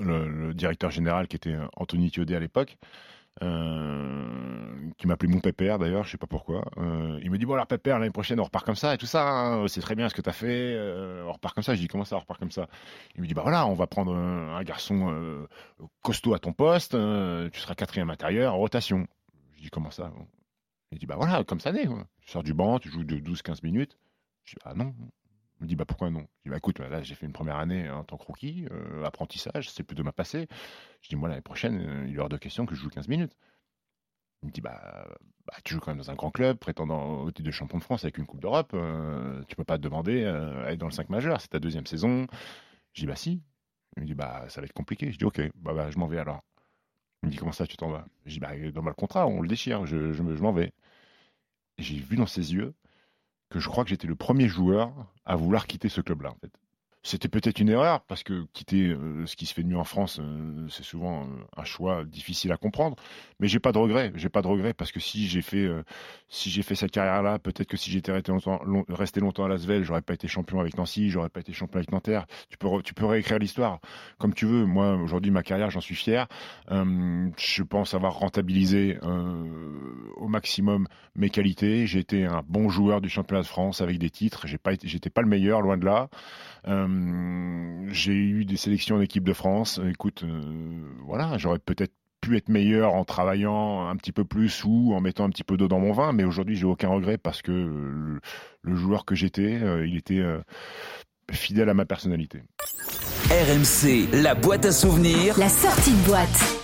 le, 0.00 0.52
directeur 0.52 0.90
général 0.90 1.28
qui 1.28 1.36
était 1.36 1.56
Anthony 1.76 2.10
Thiodet 2.10 2.34
à 2.34 2.40
l'époque. 2.40 2.76
Euh, 3.40 4.90
qui 4.98 5.06
m'appelait 5.06 5.32
mon 5.32 5.40
pépère 5.40 5.78
d'ailleurs, 5.78 6.04
je 6.04 6.10
sais 6.10 6.18
pas 6.18 6.26
pourquoi. 6.26 6.64
Euh, 6.76 7.18
il 7.22 7.30
me 7.30 7.38
dit 7.38 7.46
bon 7.46 7.54
alors 7.54 7.66
pépère 7.66 7.98
l'année 7.98 8.12
prochaine 8.12 8.38
on 8.38 8.44
repart 8.44 8.64
comme 8.66 8.76
ça 8.76 8.94
et 8.94 8.98
tout 8.98 9.06
ça, 9.06 9.26
hein, 9.26 9.68
c'est 9.68 9.80
très 9.80 9.94
bien 9.94 10.08
ce 10.10 10.14
que 10.14 10.20
tu 10.20 10.28
as 10.28 10.34
fait, 10.34 10.74
euh, 10.74 11.24
on 11.26 11.32
repart 11.32 11.54
comme 11.54 11.64
ça. 11.64 11.74
Je 11.74 11.80
dis 11.80 11.88
comment 11.88 12.04
ça 12.04 12.16
on 12.16 12.20
repart 12.20 12.38
comme 12.38 12.50
ça? 12.50 12.68
Il 13.14 13.22
me 13.22 13.26
dit 13.26 13.32
bah 13.32 13.42
voilà 13.42 13.66
on 13.66 13.72
va 13.72 13.86
prendre 13.86 14.14
un, 14.14 14.62
garçon 14.62 15.46
costaud 16.02 16.34
à 16.34 16.38
ton 16.38 16.52
poste, 16.52 16.92
tu 17.52 17.60
seras 17.60 17.74
quatrième 17.74 18.10
intérieur 18.10 18.54
en 18.54 18.58
rotation. 18.58 19.06
Je 19.56 19.62
dis 19.62 19.70
comment 19.70 19.90
ça? 19.90 20.12
Il 20.92 20.98
dit 20.98 21.06
bah 21.06 21.16
voilà 21.16 21.42
comme 21.42 21.60
ça 21.60 21.72
n'est. 21.72 21.86
Tu 21.86 22.30
sors 22.30 22.42
du 22.42 22.52
banc, 22.52 22.78
tu 22.78 22.90
joues 22.90 23.04
de 23.04 23.16
12-15 23.16 23.64
minutes. 23.64 23.96
Je 24.44 24.54
dis 24.54 24.60
ah 24.64 24.74
non. 24.74 24.94
Me 25.62 25.66
dit 25.68 25.76
bah 25.76 25.84
pourquoi 25.86 26.10
non? 26.10 26.26
Je 26.38 26.42
dis 26.44 26.50
bah 26.50 26.56
écoute 26.56 26.80
là 26.80 27.02
j'ai 27.02 27.14
fait 27.14 27.24
une 27.24 27.32
première 27.32 27.56
année 27.56 27.88
en 27.88 28.02
tant 28.04 28.16
que 28.18 28.24
rookie, 28.24 28.66
euh, 28.72 29.04
apprentissage, 29.04 29.70
c'est 29.70 29.84
plutôt 29.84 30.02
ma 30.02 30.12
passé. 30.12 30.48
Je 31.02 31.08
dis 31.08 31.16
moi 31.16 31.28
l'année 31.28 31.40
prochaine 31.40 31.80
euh, 31.80 32.04
il 32.08 32.12
y 32.12 32.18
aura 32.18 32.28
de 32.28 32.36
questions 32.36 32.66
que 32.66 32.74
je 32.74 32.80
joue 32.80 32.90
15 32.90 33.06
minutes. 33.08 33.36
Il 34.42 34.48
me 34.48 34.52
dit 34.52 34.60
bah, 34.60 35.06
bah, 35.46 35.54
tu 35.64 35.74
joues 35.74 35.80
quand 35.80 35.92
même 35.92 35.98
dans 35.98 36.10
un 36.10 36.14
grand 36.16 36.30
club, 36.32 36.58
prétendant 36.58 37.20
au 37.22 37.30
titre 37.30 37.46
de 37.46 37.52
champion 37.52 37.78
de 37.78 37.82
France 37.84 38.02
avec 38.04 38.18
une 38.18 38.26
coupe 38.26 38.40
d'Europe, 38.40 38.72
euh, 38.74 39.42
tu 39.48 39.54
peux 39.54 39.64
pas 39.64 39.78
te 39.78 39.82
demander 39.82 40.24
euh, 40.24 40.66
à 40.66 40.74
dans 40.76 40.86
le 40.86 40.92
5 40.92 41.08
majeur, 41.10 41.40
c'est 41.40 41.48
ta 41.48 41.60
deuxième 41.60 41.86
saison. 41.86 42.26
Je 42.94 43.02
dis 43.02 43.06
bah 43.06 43.16
si. 43.16 43.42
Il 43.96 44.02
me 44.02 44.06
dit 44.08 44.14
bah 44.14 44.46
ça 44.48 44.60
va 44.60 44.64
être 44.66 44.72
compliqué. 44.72 45.12
Je 45.12 45.18
dis 45.18 45.24
ok 45.24 45.42
bah, 45.56 45.74
bah 45.74 45.90
je 45.90 45.98
m'en 45.98 46.08
vais 46.08 46.18
alors. 46.18 46.42
Il 47.22 47.28
me 47.28 47.32
dit 47.32 47.38
comment 47.38 47.52
ça 47.52 47.66
tu 47.68 47.76
t'en 47.76 47.90
vas? 47.90 48.06
Je 48.26 48.32
dis 48.34 48.40
bah 48.40 48.50
dans 48.72 48.82
le 48.82 48.94
contrat 48.94 49.26
on 49.28 49.40
le 49.42 49.48
déchire, 49.48 49.86
je, 49.86 50.12
je, 50.12 50.22
je 50.36 50.42
m'en 50.42 50.52
vais. 50.52 50.72
J'ai 51.78 51.96
vu 51.98 52.16
dans 52.16 52.26
ses 52.26 52.54
yeux 52.54 52.74
je 53.58 53.68
crois 53.68 53.84
que 53.84 53.90
j'étais 53.90 54.06
le 54.06 54.14
premier 54.14 54.48
joueur 54.48 54.92
à 55.24 55.36
vouloir 55.36 55.66
quitter 55.66 55.88
ce 55.88 56.00
club-là, 56.00 56.30
en 56.30 56.36
fait. 56.36 56.52
C'était 57.04 57.28
peut-être 57.28 57.58
une 57.58 57.68
erreur 57.68 58.02
parce 58.02 58.22
que 58.22 58.46
quitter 58.52 58.86
euh, 58.88 59.26
ce 59.26 59.34
qui 59.34 59.46
se 59.46 59.54
fait 59.54 59.64
de 59.64 59.68
mieux 59.68 59.76
en 59.76 59.82
France, 59.84 60.20
euh, 60.20 60.66
c'est 60.68 60.84
souvent 60.84 61.22
euh, 61.22 61.26
un 61.56 61.64
choix 61.64 62.04
difficile 62.04 62.52
à 62.52 62.56
comprendre. 62.56 62.96
Mais 63.40 63.48
j'ai 63.48 63.58
pas 63.58 63.72
de 63.72 63.78
regret. 63.78 64.12
J'ai 64.14 64.28
pas 64.28 64.40
de 64.40 64.46
regret 64.46 64.72
parce 64.72 64.92
que 64.92 65.00
si 65.00 65.26
j'ai 65.26 65.42
fait, 65.42 65.68
si 66.28 66.48
j'ai 66.50 66.62
fait 66.62 66.76
cette 66.76 66.92
carrière-là, 66.92 67.40
peut-être 67.40 67.66
que 67.68 67.76
si 67.76 67.90
j'étais 67.90 68.12
resté 68.12 68.30
longtemps, 68.30 68.62
long- 68.64 68.84
resté 68.88 69.18
longtemps 69.18 69.44
à 69.44 69.48
Lasvel, 69.48 69.82
j'aurais 69.82 70.02
pas 70.02 70.14
été 70.14 70.28
champion 70.28 70.60
avec 70.60 70.76
Nancy, 70.76 71.10
j'aurais 71.10 71.28
pas 71.28 71.40
été 71.40 71.52
champion 71.52 71.78
avec 71.78 71.90
Nanterre. 71.90 72.26
Tu 72.50 72.56
peux, 72.56 72.68
tu 72.84 72.94
peux 72.94 73.06
réécrire 73.06 73.40
l'histoire 73.40 73.80
comme 74.18 74.32
tu 74.32 74.46
veux. 74.46 74.64
Moi, 74.64 74.94
aujourd'hui, 74.94 75.32
ma 75.32 75.42
carrière, 75.42 75.70
j'en 75.70 75.80
suis 75.80 75.96
fier. 75.96 76.28
Je 76.70 77.62
pense 77.64 77.94
avoir 77.94 78.14
rentabilisé 78.14 78.98
au 80.16 80.28
maximum 80.28 80.86
mes 81.16 81.30
qualités. 81.30 81.86
J'ai 81.86 81.98
été 81.98 82.24
un 82.26 82.42
bon 82.48 82.68
joueur 82.68 83.00
du 83.00 83.08
championnat 83.08 83.42
de 83.42 83.46
France 83.46 83.80
avec 83.80 83.98
des 83.98 84.10
titres. 84.10 84.46
J'ai 84.46 84.58
pas 84.58 84.72
j'étais 84.82 85.10
pas 85.10 85.22
le 85.22 85.28
meilleur, 85.28 85.62
loin 85.62 85.76
de 85.76 85.84
là. 85.84 86.08
J'ai 87.90 88.14
eu 88.14 88.44
des 88.44 88.56
sélections 88.56 88.96
en 88.96 89.00
équipe 89.00 89.24
de 89.24 89.32
France. 89.32 89.80
Écoute, 89.88 90.22
euh, 90.24 90.42
voilà, 91.06 91.36
j'aurais 91.38 91.58
peut-être 91.58 91.92
pu 92.20 92.36
être 92.36 92.48
meilleur 92.48 92.94
en 92.94 93.04
travaillant 93.04 93.88
un 93.88 93.96
petit 93.96 94.12
peu 94.12 94.24
plus 94.24 94.62
ou 94.64 94.94
en 94.94 95.00
mettant 95.00 95.24
un 95.24 95.30
petit 95.30 95.44
peu 95.44 95.56
d'eau 95.56 95.68
dans 95.68 95.80
mon 95.80 95.92
vin, 95.92 96.12
mais 96.12 96.24
aujourd'hui 96.24 96.56
j'ai 96.56 96.66
aucun 96.66 96.88
regret 96.88 97.18
parce 97.18 97.42
que 97.42 97.50
le, 97.50 98.20
le 98.62 98.76
joueur 98.76 99.04
que 99.04 99.14
j'étais, 99.14 99.60
euh, 99.60 99.86
il 99.86 99.96
était 99.96 100.20
euh, 100.20 100.40
fidèle 101.30 101.68
à 101.68 101.74
ma 101.74 101.84
personnalité. 101.84 102.42
RMC, 103.28 104.22
la 104.22 104.34
boîte 104.34 104.66
à 104.66 104.72
souvenirs. 104.72 105.38
La 105.38 105.48
sortie 105.48 105.92
de 105.92 106.06
boîte. 106.06 106.61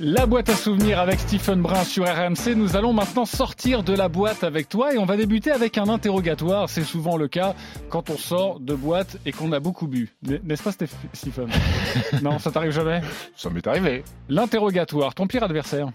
La 0.00 0.26
boîte 0.26 0.48
à 0.48 0.56
souvenirs 0.56 0.98
avec 0.98 1.20
Stephen 1.20 1.62
Brun 1.62 1.84
sur 1.84 2.04
RMC. 2.04 2.54
Nous 2.56 2.74
allons 2.76 2.92
maintenant 2.92 3.24
sortir 3.24 3.84
de 3.84 3.92
la 3.94 4.08
boîte 4.08 4.42
avec 4.42 4.68
toi 4.68 4.92
et 4.92 4.98
on 4.98 5.04
va 5.04 5.16
débuter 5.16 5.52
avec 5.52 5.78
un 5.78 5.88
interrogatoire. 5.88 6.68
C'est 6.68 6.82
souvent 6.82 7.16
le 7.16 7.28
cas 7.28 7.54
quand 7.90 8.10
on 8.10 8.16
sort 8.18 8.58
de 8.58 8.74
boîte 8.74 9.18
et 9.24 9.30
qu'on 9.30 9.52
a 9.52 9.60
beaucoup 9.60 9.86
bu. 9.86 10.10
N'est-ce 10.22 10.64
pas 10.64 10.72
Steph- 10.72 10.96
Stephen? 11.12 11.48
Non, 12.22 12.40
ça 12.40 12.50
t'arrive 12.50 12.72
jamais? 12.72 13.02
Ça 13.36 13.50
m'est 13.50 13.66
arrivé. 13.68 14.02
L'interrogatoire, 14.28 15.14
ton 15.14 15.28
pire 15.28 15.44
adversaire? 15.44 15.88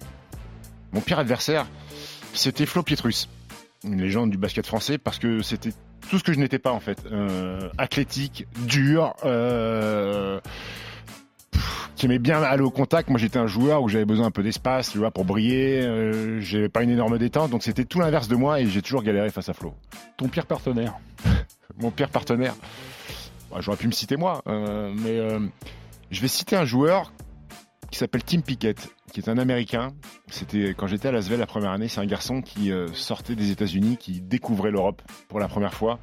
Mon 0.94 1.02
pire 1.02 1.20
adversaire, 1.20 1.66
c'était 2.34 2.66
Flo 2.66 2.84
Pietrus, 2.84 3.28
une 3.84 4.02
légende 4.02 4.32
du 4.32 4.38
basket 4.38 4.66
français, 4.66 4.98
parce 4.98 5.20
que 5.20 5.42
c'était 5.42 5.74
tout 6.10 6.18
ce 6.20 6.24
que 6.24 6.32
je 6.32 6.40
n'étais 6.40 6.58
pas 6.58 6.72
en 6.72 6.80
fait. 6.80 7.00
Euh, 7.12 7.70
athlétique, 7.78 8.48
dur, 8.66 9.14
euh, 9.26 10.40
aimait 12.06 12.20
bien 12.20 12.42
aller 12.42 12.64
au 12.64 12.72
contact. 12.72 13.10
Moi, 13.10 13.20
j'étais 13.20 13.40
un 13.40 13.48
joueur 13.48 13.82
où 13.82 13.90
j'avais 13.90 14.06
besoin 14.06 14.28
un 14.28 14.32
peu 14.32 14.44
d'espace, 14.44 14.92
tu 14.92 14.98
vois, 14.98 15.12
pour 15.12 15.26
briller. 15.26 15.82
Euh, 15.82 16.40
j'avais 16.40 16.70
pas 16.70 16.84
une 16.84 16.90
énorme 16.90 17.18
détente, 17.18 17.52
donc 17.52 17.64
c'était 17.64 17.86
tout 17.86 18.00
l'inverse 18.00 18.28
de 18.28 18.36
moi 18.36 18.60
et 18.60 18.68
j'ai 18.68 18.82
toujours 18.82 19.04
galéré 19.04 19.30
face 19.30 19.50
à 19.50 19.54
Flo. 19.54 19.74
Ton 20.18 20.28
pire 20.28 20.46
partenaire 20.46 20.94
Mon 21.78 21.92
pire 21.92 22.10
partenaire, 22.10 22.56
bah, 23.52 23.58
j'aurais 23.62 23.78
pu 23.78 23.88
me 23.88 23.92
citer 23.92 24.18
moi, 24.18 24.42
euh, 24.48 24.94
mais 24.96 25.18
euh, 25.18 25.40
je 26.12 26.22
vais 26.22 26.28
citer 26.28 26.56
un 26.56 26.66
joueur 26.66 27.14
qui 27.90 27.98
s'appelle 27.98 28.24
Tim 28.24 28.42
Pickett, 28.42 28.90
qui 29.14 29.22
est 29.22 29.30
un 29.30 29.38
Américain. 29.38 29.90
C'était 30.30 30.76
quand 30.78 30.88
j'étais 30.88 31.08
à 31.08 31.12
Lasvel 31.12 31.40
la 31.40 31.48
première 31.48 31.72
année. 31.72 31.88
C'est 31.88 32.02
un 32.02 32.06
garçon 32.06 32.42
qui 32.42 32.72
sortait 32.94 33.36
des 33.36 33.50
États-Unis, 33.50 33.98
qui 33.98 34.22
découvrait 34.22 34.70
l'Europe 34.70 35.02
pour 35.28 35.40
la 35.40 35.48
première 35.48 35.74
fois, 35.74 36.00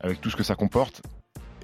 avec 0.00 0.20
tout 0.20 0.28
ce 0.28 0.36
que 0.36 0.42
ça 0.42 0.56
comporte. 0.56 1.02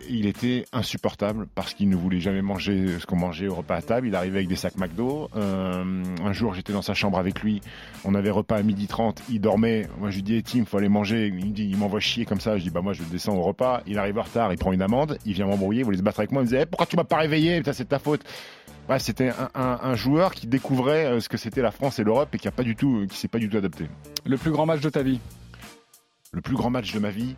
Il 0.08 0.26
était 0.26 0.64
insupportable 0.72 1.46
parce 1.54 1.74
qu'il 1.74 1.88
ne 1.88 1.96
voulait 1.96 2.20
jamais 2.20 2.42
manger 2.42 2.98
ce 3.00 3.06
qu'on 3.06 3.16
mangeait 3.16 3.48
au 3.48 3.54
repas 3.56 3.76
à 3.76 3.82
table. 3.82 4.06
Il 4.06 4.14
arrivait 4.14 4.38
avec 4.38 4.48
des 4.48 4.54
sacs 4.56 4.76
McDo. 4.76 5.28
Euh, 5.36 6.02
un 6.24 6.32
jour, 6.32 6.54
j'étais 6.54 6.72
dans 6.72 6.82
sa 6.82 6.94
chambre 6.94 7.18
avec 7.18 7.40
lui. 7.42 7.60
On 8.04 8.14
avait 8.14 8.30
repas 8.30 8.56
à 8.56 8.62
midi 8.62 8.86
30. 8.86 9.20
Il 9.30 9.40
dormait. 9.40 9.88
Moi, 9.98 10.10
je 10.10 10.16
lui 10.16 10.22
dis, 10.22 10.34
hey, 10.36 10.42
Tim, 10.42 10.64
faut 10.64 10.78
aller 10.78 10.88
manger. 10.88 11.26
Il 11.28 11.34
me 11.46 11.50
dit, 11.52 11.64
il 11.68 11.76
m'envoie 11.76 11.98
chier 12.00 12.24
comme 12.24 12.40
ça. 12.40 12.56
Je 12.56 12.62
dis, 12.62 12.70
bah, 12.70 12.82
moi, 12.82 12.92
je 12.92 13.02
descends 13.04 13.34
au 13.36 13.42
repas. 13.42 13.82
Il 13.86 13.98
arrive 13.98 14.18
en 14.18 14.22
retard. 14.22 14.52
Il 14.52 14.58
prend 14.58 14.72
une 14.72 14.82
amende. 14.82 15.18
Il 15.26 15.32
vient 15.32 15.46
m'embrouiller. 15.46 15.80
Il 15.80 15.84
voulait 15.84 15.98
se 15.98 16.02
battre 16.02 16.20
avec 16.20 16.30
moi? 16.30 16.42
Il 16.42 16.44
me 16.44 16.48
disait, 16.50 16.62
Eh, 16.62 16.66
pourquoi 16.66 16.86
tu 16.86 16.96
m'as 16.96 17.04
pas 17.04 17.16
réveillé? 17.18 17.56
Putain, 17.58 17.72
c'est 17.72 17.84
de 17.84 17.88
ta 17.88 17.98
faute. 17.98 18.22
C'était 18.98 19.30
un, 19.30 19.48
un- 19.56 19.80
un 19.82 19.94
joueur 19.96 20.32
qui 20.32 20.46
découvrait 20.46 21.06
euh, 21.06 21.20
ce 21.20 21.28
que 21.28 21.36
c'était 21.36 21.62
la 21.62 21.72
France 21.72 21.98
et 21.98 22.04
l'Europe 22.04 22.32
et 22.34 22.38
qui 22.38 22.46
a 22.46 22.52
pas 22.52 22.62
du 22.62 22.76
tout, 22.76 23.04
qui 23.10 23.16
s'est 23.18 23.26
pas 23.26 23.38
du 23.40 23.48
tout 23.48 23.56
adapté. 23.56 23.86
Le 24.24 24.36
plus 24.38 24.52
grand 24.52 24.64
match 24.66 24.80
de 24.80 24.88
ta 24.90 25.02
vie? 25.02 25.18
Le 26.32 26.40
plus 26.40 26.54
grand 26.54 26.70
match 26.70 26.92
de 26.92 26.98
ma 27.00 27.10
vie. 27.10 27.34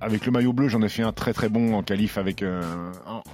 Avec 0.00 0.26
le 0.26 0.32
maillot 0.32 0.52
bleu, 0.52 0.68
j'en 0.68 0.82
ai 0.82 0.88
fait 0.88 1.02
un 1.02 1.12
très 1.12 1.32
très 1.32 1.48
bon 1.48 1.74
en 1.74 1.82
qualif 1.82 2.18
avec 2.18 2.42
euh, 2.42 2.60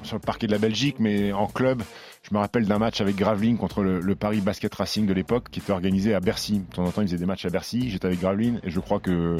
sur 0.02 0.16
le 0.16 0.20
parquet 0.20 0.46
de 0.46 0.52
la 0.52 0.58
Belgique, 0.58 0.96
mais 0.98 1.32
en 1.32 1.46
club, 1.46 1.82
je 2.22 2.34
me 2.34 2.38
rappelle 2.38 2.66
d'un 2.66 2.78
match 2.78 3.00
avec 3.00 3.16
Gravelines 3.16 3.56
contre 3.56 3.82
le, 3.82 4.14
Paris 4.14 4.40
Basket 4.40 4.74
Racing 4.74 5.06
de 5.06 5.12
l'époque, 5.14 5.48
qui 5.50 5.60
était 5.60 5.72
organisé 5.72 6.14
à 6.14 6.20
Bercy. 6.20 6.60
De 6.60 6.74
temps 6.74 6.84
en 6.84 6.90
temps, 6.90 7.00
ils 7.00 7.08
faisaient 7.08 7.18
des 7.18 7.26
matchs 7.26 7.46
à 7.46 7.50
Bercy. 7.50 7.90
J'étais 7.90 8.06
avec 8.06 8.20
Gravelines 8.20 8.60
et 8.62 8.70
je 8.70 8.80
crois 8.80 9.00
que 9.00 9.38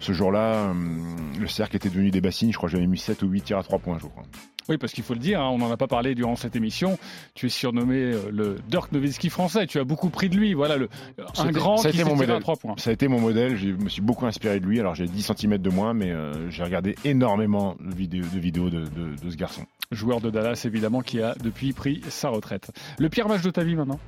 ce 0.00 0.12
jour-là, 0.12 0.70
hum, 0.70 1.32
le 1.38 1.46
cercle 1.46 1.76
était 1.76 1.90
devenu 1.90 2.10
des 2.10 2.20
bassines. 2.20 2.52
Je 2.52 2.56
crois 2.56 2.68
que 2.68 2.74
j'avais 2.74 2.86
mis 2.86 2.98
7 2.98 3.22
ou 3.22 3.28
8 3.28 3.42
tirs 3.42 3.58
à 3.58 3.62
3 3.62 3.78
points, 3.78 3.98
je 3.98 4.06
crois. 4.06 4.24
Oui, 4.68 4.78
parce 4.78 4.92
qu'il 4.92 5.02
faut 5.02 5.14
le 5.14 5.18
dire, 5.20 5.40
hein, 5.40 5.48
on 5.50 5.58
n'en 5.58 5.70
a 5.70 5.76
pas 5.76 5.88
parlé 5.88 6.14
durant 6.14 6.36
cette 6.36 6.54
émission. 6.56 6.98
Tu 7.34 7.46
es 7.46 7.48
surnommé 7.48 7.96
euh, 7.96 8.30
le 8.30 8.56
Dirk 8.68 8.92
Nowitzki 8.92 9.28
français. 9.28 9.66
Tu 9.66 9.78
as 9.80 9.84
beaucoup 9.84 10.08
pris 10.10 10.28
de 10.28 10.36
lui. 10.36 10.54
Voilà, 10.54 10.76
le, 10.76 10.88
un 11.18 11.24
C'était- 11.34 11.50
grand 11.52 11.76
ça 11.78 11.88
a 11.88 11.90
qui 11.90 11.98
été 12.00 12.08
mon 12.08 12.14
à 12.14 12.18
modèle. 12.18 12.40
trois 12.40 12.56
points. 12.56 12.74
Ça 12.78 12.90
a 12.90 12.92
été 12.92 13.08
mon 13.08 13.20
modèle. 13.20 13.56
Je 13.56 13.68
me 13.70 13.88
suis 13.88 14.02
beaucoup 14.02 14.26
inspiré 14.26 14.60
de 14.60 14.66
lui. 14.66 14.78
Alors 14.80 14.94
j'ai 14.94 15.06
10 15.06 15.32
cm 15.36 15.58
de 15.58 15.70
moins, 15.70 15.94
mais 15.94 16.10
euh, 16.12 16.48
j'ai 16.50 16.62
regardé 16.62 16.94
énormément 17.04 17.76
de 17.80 17.94
vidéos 17.94 18.24
de, 18.32 18.38
vidéos 18.38 18.70
de, 18.70 18.80
de- 18.84 19.16
de 19.22 19.30
ce 19.30 19.36
garçon. 19.36 19.62
Joueur 19.90 20.20
de 20.20 20.30
Dallas, 20.30 20.62
évidemment, 20.64 21.00
qui 21.02 21.20
a 21.20 21.34
depuis 21.42 21.72
pris 21.72 22.00
sa 22.08 22.28
retraite. 22.30 22.70
Le 22.98 23.08
pire 23.08 23.28
match 23.28 23.42
de 23.42 23.50
ta 23.50 23.64
vie 23.64 23.74
maintenant? 23.74 23.98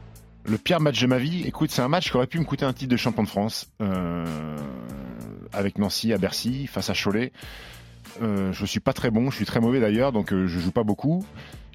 Le 0.46 0.56
pire 0.58 0.80
match 0.80 1.00
de 1.00 1.06
ma 1.06 1.18
vie, 1.18 1.42
écoute, 1.46 1.70
c'est 1.70 1.82
un 1.82 1.88
match 1.88 2.10
qui 2.10 2.16
aurait 2.16 2.26
pu 2.26 2.38
me 2.38 2.44
coûter 2.44 2.64
un 2.64 2.72
titre 2.72 2.90
de 2.92 2.96
champion 2.96 3.22
de 3.22 3.28
France 3.28 3.70
euh, 3.82 4.24
avec 5.52 5.78
Nancy 5.78 6.12
à 6.12 6.18
Bercy 6.18 6.66
face 6.66 6.90
à 6.90 6.94
Cholet. 6.94 7.32
Euh, 8.22 8.52
je 8.52 8.66
suis 8.66 8.80
pas 8.80 8.92
très 8.92 9.10
bon, 9.10 9.30
je 9.30 9.36
suis 9.36 9.44
très 9.44 9.60
mauvais 9.60 9.80
d'ailleurs, 9.80 10.12
donc 10.12 10.32
euh, 10.32 10.46
je 10.46 10.58
joue 10.58 10.70
pas 10.70 10.84
beaucoup. 10.84 11.24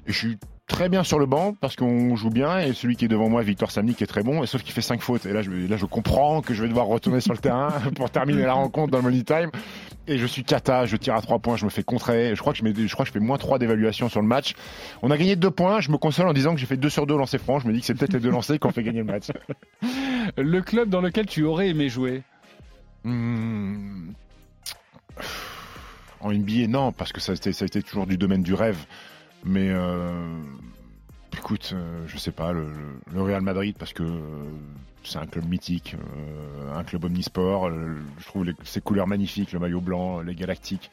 Et 0.06 0.12
je 0.12 0.18
suis 0.18 0.38
très 0.66 0.88
bien 0.88 1.02
sur 1.02 1.18
le 1.18 1.26
banc 1.26 1.54
parce 1.60 1.74
qu'on 1.76 2.14
joue 2.16 2.30
bien 2.30 2.60
et 2.60 2.72
celui 2.72 2.96
qui 2.96 3.04
est 3.04 3.08
devant 3.08 3.28
moi, 3.28 3.42
Victor 3.42 3.70
Samny, 3.70 3.94
qui 3.94 4.04
est 4.04 4.06
très 4.06 4.22
bon, 4.22 4.42
et 4.42 4.46
sauf 4.46 4.62
qu'il 4.62 4.72
fait 4.72 4.80
5 4.80 5.00
fautes. 5.02 5.26
Et 5.26 5.32
là 5.32 5.42
je, 5.42 5.50
là, 5.50 5.76
je 5.76 5.84
comprends 5.84 6.40
que 6.40 6.54
je 6.54 6.62
vais 6.62 6.68
devoir 6.68 6.86
retourner 6.86 7.20
sur 7.20 7.32
le 7.32 7.38
terrain 7.38 7.70
pour 7.96 8.10
terminer 8.10 8.42
la 8.42 8.54
rencontre 8.54 8.92
dans 8.92 8.98
le 8.98 9.04
money 9.04 9.22
time. 9.22 9.50
Et 10.06 10.16
je 10.16 10.26
suis 10.26 10.42
cata, 10.42 10.86
je 10.86 10.96
tire 10.96 11.14
à 11.14 11.20
3 11.20 11.40
points, 11.40 11.56
je 11.56 11.64
me 11.64 11.70
fais 11.70 11.82
contrer. 11.82 12.34
Je 12.34 12.40
crois 12.40 12.52
que 12.52 12.58
je, 12.58 12.64
mets, 12.64 12.74
je 12.74 12.92
crois 12.92 13.04
que 13.04 13.08
je 13.08 13.12
fais 13.12 13.20
moins 13.20 13.36
3 13.36 13.58
d'évaluation 13.58 14.08
sur 14.08 14.22
le 14.22 14.26
match. 14.26 14.54
On 15.02 15.10
a 15.10 15.16
gagné 15.16 15.36
2 15.36 15.50
points, 15.50 15.80
je 15.80 15.90
me 15.90 15.98
console 15.98 16.28
en 16.28 16.32
disant 16.32 16.54
que 16.54 16.60
j'ai 16.60 16.66
fait 16.66 16.76
2 16.76 16.88
sur 16.88 17.06
2 17.06 17.16
lancers 17.16 17.40
francs. 17.40 17.62
Je 17.62 17.68
me 17.68 17.72
dis 17.72 17.80
que 17.80 17.86
c'est 17.86 17.94
peut-être 17.94 18.14
les 18.14 18.20
deux 18.20 18.30
lancers 18.30 18.58
qui 18.58 18.66
ont 18.66 18.72
fait 18.72 18.82
gagner 18.82 19.00
le 19.00 19.04
match. 19.04 19.26
Le 20.36 20.60
club 20.60 20.88
dans 20.88 21.00
lequel 21.00 21.26
tu 21.26 21.44
aurais 21.44 21.68
aimé 21.68 21.88
jouer? 21.88 22.22
Hmm. 23.04 24.12
En 26.20 26.32
NBA, 26.32 26.66
non, 26.68 26.92
parce 26.92 27.12
que 27.12 27.20
ça 27.20 27.32
a, 27.32 27.34
été, 27.34 27.52
ça 27.52 27.64
a 27.64 27.66
été 27.66 27.82
toujours 27.82 28.06
du 28.06 28.16
domaine 28.18 28.42
du 28.42 28.54
rêve. 28.54 28.78
Mais 29.44 29.70
euh, 29.70 30.10
écoute, 31.36 31.70
euh, 31.74 32.04
je 32.06 32.18
sais 32.18 32.32
pas, 32.32 32.52
le, 32.52 32.66
Real 33.16 33.40
Madrid, 33.42 33.74
parce 33.78 33.92
que 33.94 34.02
euh, 34.02 34.18
c'est 35.02 35.18
un 35.18 35.26
club 35.26 35.46
mythique, 35.48 35.96
euh, 35.96 36.78
un 36.78 36.84
club 36.84 37.04
omnisport. 37.04 37.70
je 37.70 38.24
trouve 38.26 38.44
les- 38.44 38.54
ses 38.64 38.80
couleurs 38.82 39.06
magnifiques, 39.06 39.52
le 39.52 39.58
maillot 39.58 39.80
blanc, 39.80 40.20
les 40.20 40.34
galactiques. 40.34 40.90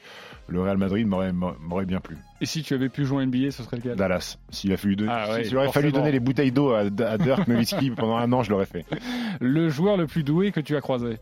Le 0.50 0.62
Real 0.62 0.78
Madrid 0.78 1.06
m'aurait 1.06 1.86
bien 1.86 2.00
plu. 2.00 2.16
Et 2.40 2.46
si 2.46 2.64
tu 2.64 2.74
avais 2.74 2.88
pu 2.88 3.04
jouer 3.06 3.18
en 3.18 3.28
NBA, 3.28 3.52
ce 3.52 3.64
serait 3.64 3.76
lequel? 3.78 3.98
Dallas, 3.98 4.38
s'il 4.50 4.72
a 4.72 4.78
fallu 4.78 4.96
de- 4.96 5.06
Ah 5.10 5.34
ouais, 5.34 5.54
aurait 5.56 5.68
fallu 5.74 5.92
donner 5.92 6.12
les 6.14 6.22
bouteilles 6.22 6.54
d'eau 6.54 6.72
à, 6.72 6.80
à 7.06 7.18
Dirk 7.18 7.46
Nowitzki 7.50 7.92
pendant 7.92 8.16
un 8.16 8.32
an, 8.32 8.44
je 8.44 8.52
l'aurais 8.52 8.66
fait. 8.66 8.86
Le 9.42 9.68
joueur 9.68 9.98
le 9.98 10.08
plus 10.08 10.24
doué 10.24 10.54
que 10.54 10.62
tu 10.62 10.78
as 10.78 10.82
croisé? 10.82 11.18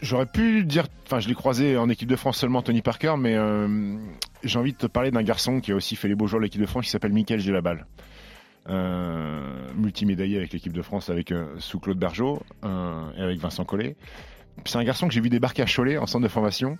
J'aurais 0.00 0.26
pu 0.26 0.64
dire, 0.64 0.86
enfin, 1.06 1.18
je 1.18 1.28
l'ai 1.28 1.34
croisé 1.34 1.76
en 1.76 1.88
équipe 1.88 2.08
de 2.08 2.16
France 2.16 2.38
seulement, 2.38 2.62
Tony 2.62 2.82
Parker, 2.82 3.14
mais 3.18 3.34
euh, 3.34 3.96
j'ai 4.44 4.58
envie 4.58 4.72
de 4.72 4.78
te 4.78 4.86
parler 4.86 5.10
d'un 5.10 5.22
garçon 5.22 5.60
qui 5.60 5.72
a 5.72 5.74
aussi 5.74 5.96
fait 5.96 6.08
les 6.08 6.14
beaux 6.14 6.26
jours 6.26 6.38
de 6.38 6.44
l'équipe 6.44 6.60
de 6.60 6.66
France, 6.66 6.84
qui 6.84 6.90
s'appelle 6.90 7.12
Michael 7.12 7.40
Gélabal. 7.40 7.86
Euh, 8.68 9.40
multimédaillé 9.76 10.36
avec 10.36 10.52
l'équipe 10.52 10.74
de 10.74 10.82
France, 10.82 11.08
avec 11.08 11.32
euh, 11.32 11.46
sous 11.58 11.80
Claude 11.80 11.98
Bergeau 11.98 12.42
euh, 12.64 13.10
et 13.16 13.22
avec 13.22 13.38
Vincent 13.38 13.64
Collet. 13.64 13.96
C'est 14.66 14.76
un 14.76 14.84
garçon 14.84 15.08
que 15.08 15.14
j'ai 15.14 15.20
vu 15.22 15.30
débarquer 15.30 15.62
à 15.62 15.66
Cholet 15.66 15.96
en 15.96 16.06
centre 16.06 16.24
de 16.24 16.28
formation. 16.28 16.76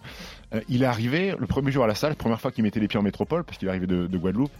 Il 0.68 0.82
est 0.82 0.86
arrivé 0.86 1.34
le 1.38 1.46
premier 1.46 1.70
jour 1.70 1.84
à 1.84 1.86
la 1.86 1.94
salle, 1.94 2.16
première 2.16 2.40
fois 2.40 2.50
qu'il 2.50 2.64
mettait 2.64 2.80
les 2.80 2.88
pieds 2.88 2.98
en 2.98 3.04
métropole, 3.04 3.44
parce 3.44 3.56
qu'il 3.56 3.68
arrivait 3.68 3.86
de, 3.86 4.08
de 4.08 4.18
Guadeloupe. 4.18 4.50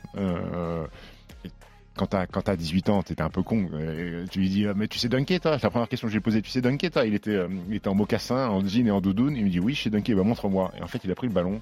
Quand 1.99 2.07
t'as 2.07 2.27
quand 2.27 2.43
t'as 2.43 2.55
18 2.57 2.91
ans, 2.91 3.03
t'étais 3.03 3.23
un 3.23 3.29
peu 3.29 3.43
con. 3.43 3.69
Euh, 3.75 4.25
tu 4.31 4.39
lui 4.39 4.49
dis 4.49 4.67
ah, 4.67 4.73
mais 4.75 4.87
tu 4.87 4.99
sais 4.99 5.09
dunker 5.09 5.41
toi? 5.41 5.59
C'est 5.59 5.65
la 5.65 5.71
première 5.71 5.89
question 5.89 6.07
que 6.07 6.13
j'ai 6.15 6.21
posée. 6.21 6.41
Tu 6.41 6.51
sais 6.51 6.61
dunker 6.61 6.91
toi? 6.93 7.05
Il 7.05 7.15
était 7.15 7.33
euh, 7.33 7.49
il 7.69 7.75
était 7.75 7.89
en 7.89 7.95
mocassin, 7.97 8.49
en 8.49 8.65
jean 8.65 8.87
et 8.87 8.91
en 8.93 9.01
doudoune. 9.01 9.35
Il 9.37 9.45
me 9.45 9.51
dit 9.51 9.59
oui, 9.59 9.75
je 9.75 9.83
sais 9.83 9.91
dunker. 9.91 10.15
Bah 10.17 10.23
montre-moi. 10.23 10.73
Et 10.79 10.83
en 10.83 10.87
fait, 10.87 11.01
il 11.03 11.11
a 11.11 11.17
pris 11.17 11.27
le 11.27 11.33
ballon 11.33 11.61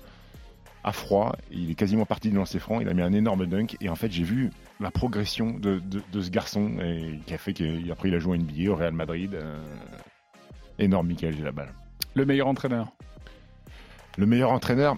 à 0.85 0.93
froid. 0.93 1.35
Il 1.51 1.71
est 1.71 1.75
quasiment 1.75 2.05
parti 2.05 2.29
du 2.29 2.37
lancer 2.37 2.59
franc. 2.59 2.81
Il 2.81 2.89
a 2.89 2.95
mis 2.95 3.01
un 3.03 3.15
énorme 3.15 3.47
dunk. 3.47 3.77
Et 3.81 3.89
en 3.89 3.97
fait, 3.97 4.13
j'ai 4.13 4.25
vu 4.25 4.51
la 4.79 4.91
progression 4.91 5.53
de, 5.53 5.79
de, 5.81 6.03
de 6.13 6.21
ce 6.21 6.29
garçon 6.31 6.77
et 6.85 7.19
qui 7.27 7.33
a 7.33 7.39
fait 7.39 7.55
qu'après 7.55 8.09
il 8.11 8.15
a 8.15 8.19
joué 8.19 8.37
en 8.37 8.41
NBA 8.41 8.71
au 8.71 8.77
Real 8.77 8.93
Madrid. 8.93 9.35
Euh, 9.35 9.57
énorme, 10.79 11.09
Michael, 11.09 11.35
j'ai 11.37 11.45
la 11.45 11.53
balle. 11.53 11.73
Le 12.15 12.27
meilleur 12.27 12.47
entraîneur? 12.47 12.93
Le 14.19 14.27
meilleur 14.27 14.51
entraîneur. 14.53 14.97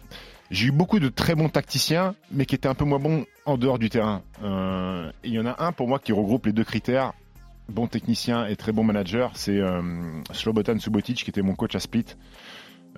J'ai 0.51 0.69
eu 0.69 0.73
beaucoup 0.73 0.99
de 0.99 1.09
très 1.09 1.35
bons 1.35 1.49
tacticiens, 1.49 2.15
mais 2.31 2.47
qui 2.47 2.55
étaient 2.55 2.69
un 2.69 2.75
peu 2.75 2.85
moins 2.85 2.99
bons 2.99 3.27
en 3.45 3.59
dehors 3.59 3.79
du 3.79 3.91
terrain. 3.91 4.23
Euh, 4.43 5.11
Il 5.23 5.33
y 5.33 5.39
en 5.39 5.47
a 5.47 5.63
un 5.63 5.73
pour 5.73 5.89
moi 5.89 5.99
qui 5.99 6.13
regroupe 6.13 6.47
les 6.47 6.53
deux 6.53 6.65
critères, 6.65 7.13
bon 7.69 7.87
technicien 7.87 8.47
et 8.47 8.57
très 8.57 8.73
bon 8.73 8.85
manager, 8.85 9.33
c'est 9.35 9.59
euh, 9.59 9.83
Slobodan 10.33 10.79
Subotic, 10.79 11.23
qui 11.23 11.31
était 11.31 11.43
mon 11.43 11.55
coach 11.55 11.75
à 11.75 11.81
Split. 11.81 12.07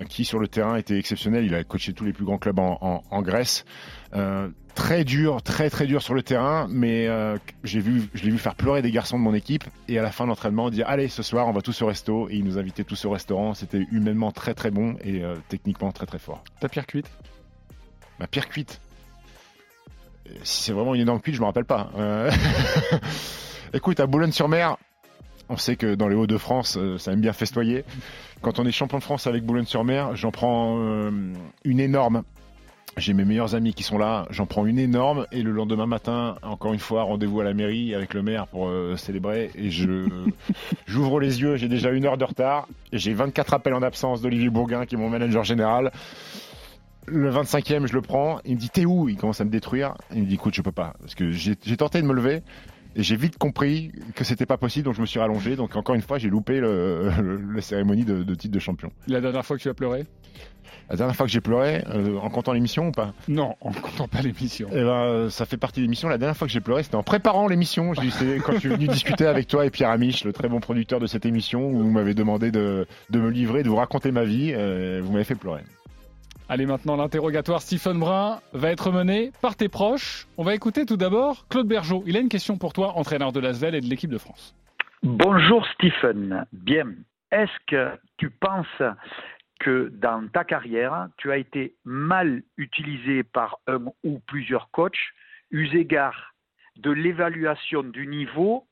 qui 0.09 0.25
sur 0.25 0.39
le 0.39 0.49
terrain 0.49 0.77
était 0.77 0.99
exceptionnel. 0.99 1.45
Il 1.45 1.55
a 1.55 1.63
coaché 1.65 1.93
tous 1.93 2.05
les 2.05 2.13
plus 2.13 2.25
grands 2.25 2.39
clubs 2.39 2.59
en, 2.59 3.23
Grèce. 3.23 3.65
Euh, 4.15 4.49
très 4.75 5.05
dur, 5.05 5.43
très 5.43 5.69
très 5.69 5.87
dur 5.87 6.01
sur 6.01 6.15
le 6.15 6.23
terrain, 6.23 6.67
mais 6.71 7.07
euh, 7.09 7.37
j'ai 7.65 7.81
vu, 7.81 8.05
je 8.15 8.25
l'ai 8.25 8.31
vu 8.31 8.39
faire 8.39 8.55
pleurer 8.55 8.81
des 8.81 8.93
garçons 8.93 9.19
de 9.19 9.23
mon 9.23 9.35
équipe 9.35 9.65
et 9.89 9.99
à 9.99 10.03
la 10.03 10.11
fin 10.11 10.25
de 10.25 10.29
l'entraînement 10.31 10.71
dire 10.71 10.89
allez 10.89 11.09
ce 11.09 11.23
soir 11.23 11.49
on 11.49 11.53
va 11.53 11.61
tous 11.61 11.83
au 11.83 11.87
resto 11.87 12.29
et 12.31 12.37
il 12.37 12.45
nous 12.45 12.57
invitait 12.57 12.85
tous 12.85 13.05
au 13.05 13.11
restaurant. 13.11 13.53
C'était 13.55 13.87
humainement 13.91 14.31
très 14.31 14.55
très 14.55 14.71
bon 14.71 14.97
et 15.05 15.23
techniquement 15.49 15.93
très 15.93 16.07
très 16.07 16.19
fort. 16.19 16.45
Ta 16.61 16.69
pire 16.69 16.87
cuite 16.87 17.11
Ma 18.21 18.27
pire 18.27 18.49
cuite 18.49 18.81
Si 20.43 20.63
c'est 20.63 20.73
vraiment 20.73 20.95
une 20.95 21.01
énorme 21.01 21.21
cuite, 21.21 21.35
je 21.35 21.41
me 21.41 21.47
rappelle 21.47 21.65
pas. 21.65 21.91
Écoute, 23.73 23.99
à 23.99 24.07
Boulogne-sur-Mer, 24.07 24.77
on 25.49 25.57
sait 25.57 25.77
que 25.77 25.95
dans 25.95 26.07
les 26.07 26.15
Hauts-de-France, 26.15 26.79
ça 26.99 27.13
aime 27.13 27.21
bien 27.21 27.33
festoyer. 27.33 27.85
Quand 28.43 28.59
on 28.59 28.67
est 28.67 28.73
champion 28.73 28.99
de 28.99 29.03
France 29.03 29.27
avec 29.27 29.45
Boulogne-sur-Mer, 29.45 30.17
j'en 30.17 30.31
prends 30.31 30.79
euh, 30.79 31.11
une 31.65 31.81
énorme. 31.81 32.23
J'ai 32.97 33.15
mes 33.15 33.25
meilleurs 33.25 33.55
amis 33.55 33.73
qui 33.73 33.83
sont 33.83 33.99
là, 33.99 34.27
j'en 34.31 34.47
prends 34.47 34.67
une 34.67 34.79
énorme 34.79 35.27
et 35.31 35.43
le 35.43 35.53
lendemain 35.53 35.87
matin, 35.87 36.37
encore 36.43 36.73
une 36.73 36.81
fois, 36.81 37.05
rendez-vous 37.05 37.41
à 37.41 37.45
la 37.45 37.55
mairie 37.55 37.95
avec 37.95 38.15
le 38.15 38.23
maire 38.23 38.47
pour 38.49 38.69
euh, 38.69 38.97
célébrer 38.97 39.51
et 39.55 39.71
je 39.71 40.09
j'ouvre 40.87 41.21
les 41.21 41.41
yeux, 41.41 41.57
j'ai 41.57 41.69
déjà 41.69 41.91
une 41.91 42.05
heure 42.05 42.19
de 42.19 42.25
retard 42.25 42.67
et 42.93 42.99
j'ai 42.99 43.15
24 43.15 43.55
appels 43.55 43.75
en 43.75 43.83
absence 43.83 44.21
d'Olivier 44.23 44.51
Bourguin 44.51 44.87
qui 44.87 44.97
est 44.97 44.99
mon 44.99 45.09
manager 45.09 45.45
général. 45.45 45.93
Le 47.07 47.31
25e, 47.31 47.87
je 47.87 47.95
le 47.95 48.03
prends, 48.03 48.41
il 48.45 48.55
me 48.55 48.61
dit 48.61 48.71
t'es 48.71 48.85
où? 48.85 49.09
Il 49.09 49.17
commence 49.17 49.41
à 49.41 49.45
me 49.45 49.51
détruire, 49.51 49.95
il 50.13 50.23
me 50.23 50.27
dit 50.27 50.35
écoute 50.35 50.55
je 50.55 50.63
peux 50.63 50.73
pas 50.73 50.95
parce 51.01 51.15
que 51.15 51.31
j'ai 51.31 51.57
tenté 51.77 52.01
de 52.03 52.07
me 52.07 52.13
lever, 52.13 52.43
et 52.97 53.03
j'ai 53.03 53.17
vite 53.17 53.39
compris 53.39 53.93
que 54.17 54.25
c'était 54.25 54.47
pas 54.47 54.57
possible, 54.57 54.87
donc 54.87 54.95
je 54.95 55.01
me 55.01 55.07
suis 55.07 55.21
rallongé. 55.21 55.55
Donc 55.57 55.77
encore 55.77 55.95
une 55.95 56.03
fois, 56.03 56.19
j'ai 56.19 56.29
loupé 56.29 56.61
la 57.55 57.61
cérémonie 57.61 58.05
de, 58.05 58.35
titre 58.35 58.55
de 58.55 58.59
champion. 58.59 58.91
La 59.07 59.21
dernière 59.21 59.45
fois 59.45 59.57
que 59.57 59.63
tu 59.63 59.69
as 59.69 59.75
pleuré? 59.75 60.07
La 60.89 60.97
dernière 60.97 61.15
fois 61.15 61.27
que 61.27 61.33
j'ai 61.33 61.41
pleuré, 61.41 61.85
euh, 61.89 62.19
en 62.19 62.31
comptant 62.31 62.53
l'émission 62.53 62.89
ou 62.89 62.91
pas? 62.91 63.15
Non, 63.29 63.55
en 63.61 63.71
comptant 63.71 64.09
pas 64.09 64.23
l'émission. 64.23 64.69
Eh 64.73 64.83
ben, 64.83 65.29
ça 65.31 65.47
fait 65.47 65.57
partie 65.57 65.79
de 65.81 65.85
l'émission. 65.85 66.09
La 66.09 66.19
dernière 66.19 66.37
fois 66.37 66.49
que 66.49 66.53
j'ai 66.53 66.61
pleuré, 66.61 66.83
c'était 66.83 66.97
en 66.97 67.05
préparant 67.05 67.47
l'émission. 67.47 67.93
quand 67.93 68.53
je 68.55 68.59
suis 68.59 68.69
venu 68.69 68.89
discuter 68.89 69.27
avec 69.27 69.47
toi 69.47 69.65
et 69.65 69.71
Pierre 69.71 69.91
Amiche, 69.91 70.25
le 70.25 70.33
très 70.33 70.49
bon 70.49 70.59
producteur 70.59 70.99
de 70.99 71.07
cette 71.07 71.27
émission, 71.27 71.71
où 71.71 71.79
vous 71.79 71.91
m'avez 71.91 72.15
demandé 72.15 72.51
de, 72.51 72.87
me 73.13 73.31
livrer, 73.31 73.63
de 73.63 73.69
vous 73.69 73.77
raconter 73.77 74.11
ma 74.11 74.25
vie. 74.25 74.53
Euh, 74.53 75.01
vous 75.03 75.13
m'avez 75.13 75.25
fait 75.25 75.37
pleurer. 75.37 75.63
Allez, 76.53 76.67
maintenant, 76.67 76.97
l'interrogatoire 76.97 77.63
Stephen 77.63 78.01
Brun 78.01 78.41
va 78.53 78.73
être 78.73 78.91
mené 78.91 79.31
par 79.41 79.55
tes 79.55 79.69
proches. 79.69 80.27
On 80.37 80.43
va 80.43 80.53
écouter 80.53 80.85
tout 80.85 80.97
d'abord 80.97 81.47
Claude 81.47 81.69
Bergeau. 81.69 82.03
Il 82.09 82.17
a 82.17 82.21
une 82.21 82.29
question 82.29 82.59
pour 82.59 82.73
toi, 82.73 82.97
entraîneur 82.97 83.31
de 83.31 83.39
l'Asvel 83.39 83.77
et 83.77 83.81
de 83.81 83.87
l'équipe 83.87 84.11
de 84.11 84.19
France. 84.19 84.57
Bonjour 85.05 85.65
Stephen. 85.75 86.45
Bien. 86.53 86.93
Est-ce 87.31 87.53
que 87.69 87.97
tu 88.17 88.31
penses 88.31 88.83
que 89.61 89.93
dans 89.95 90.27
ta 90.27 90.43
carrière, 90.43 91.07
tu 91.19 91.31
as 91.31 91.37
été 91.37 91.77
mal 91.85 92.43
utilisé 92.57 93.23
par 93.23 93.61
un 93.69 93.85
ou 94.03 94.19
plusieurs 94.27 94.73
coachs, 94.73 94.99
eu 95.53 95.69
égard 95.79 96.35
de 96.79 96.91
l'évaluation 96.91 97.85
du 97.85 98.09
niveau 98.09 98.67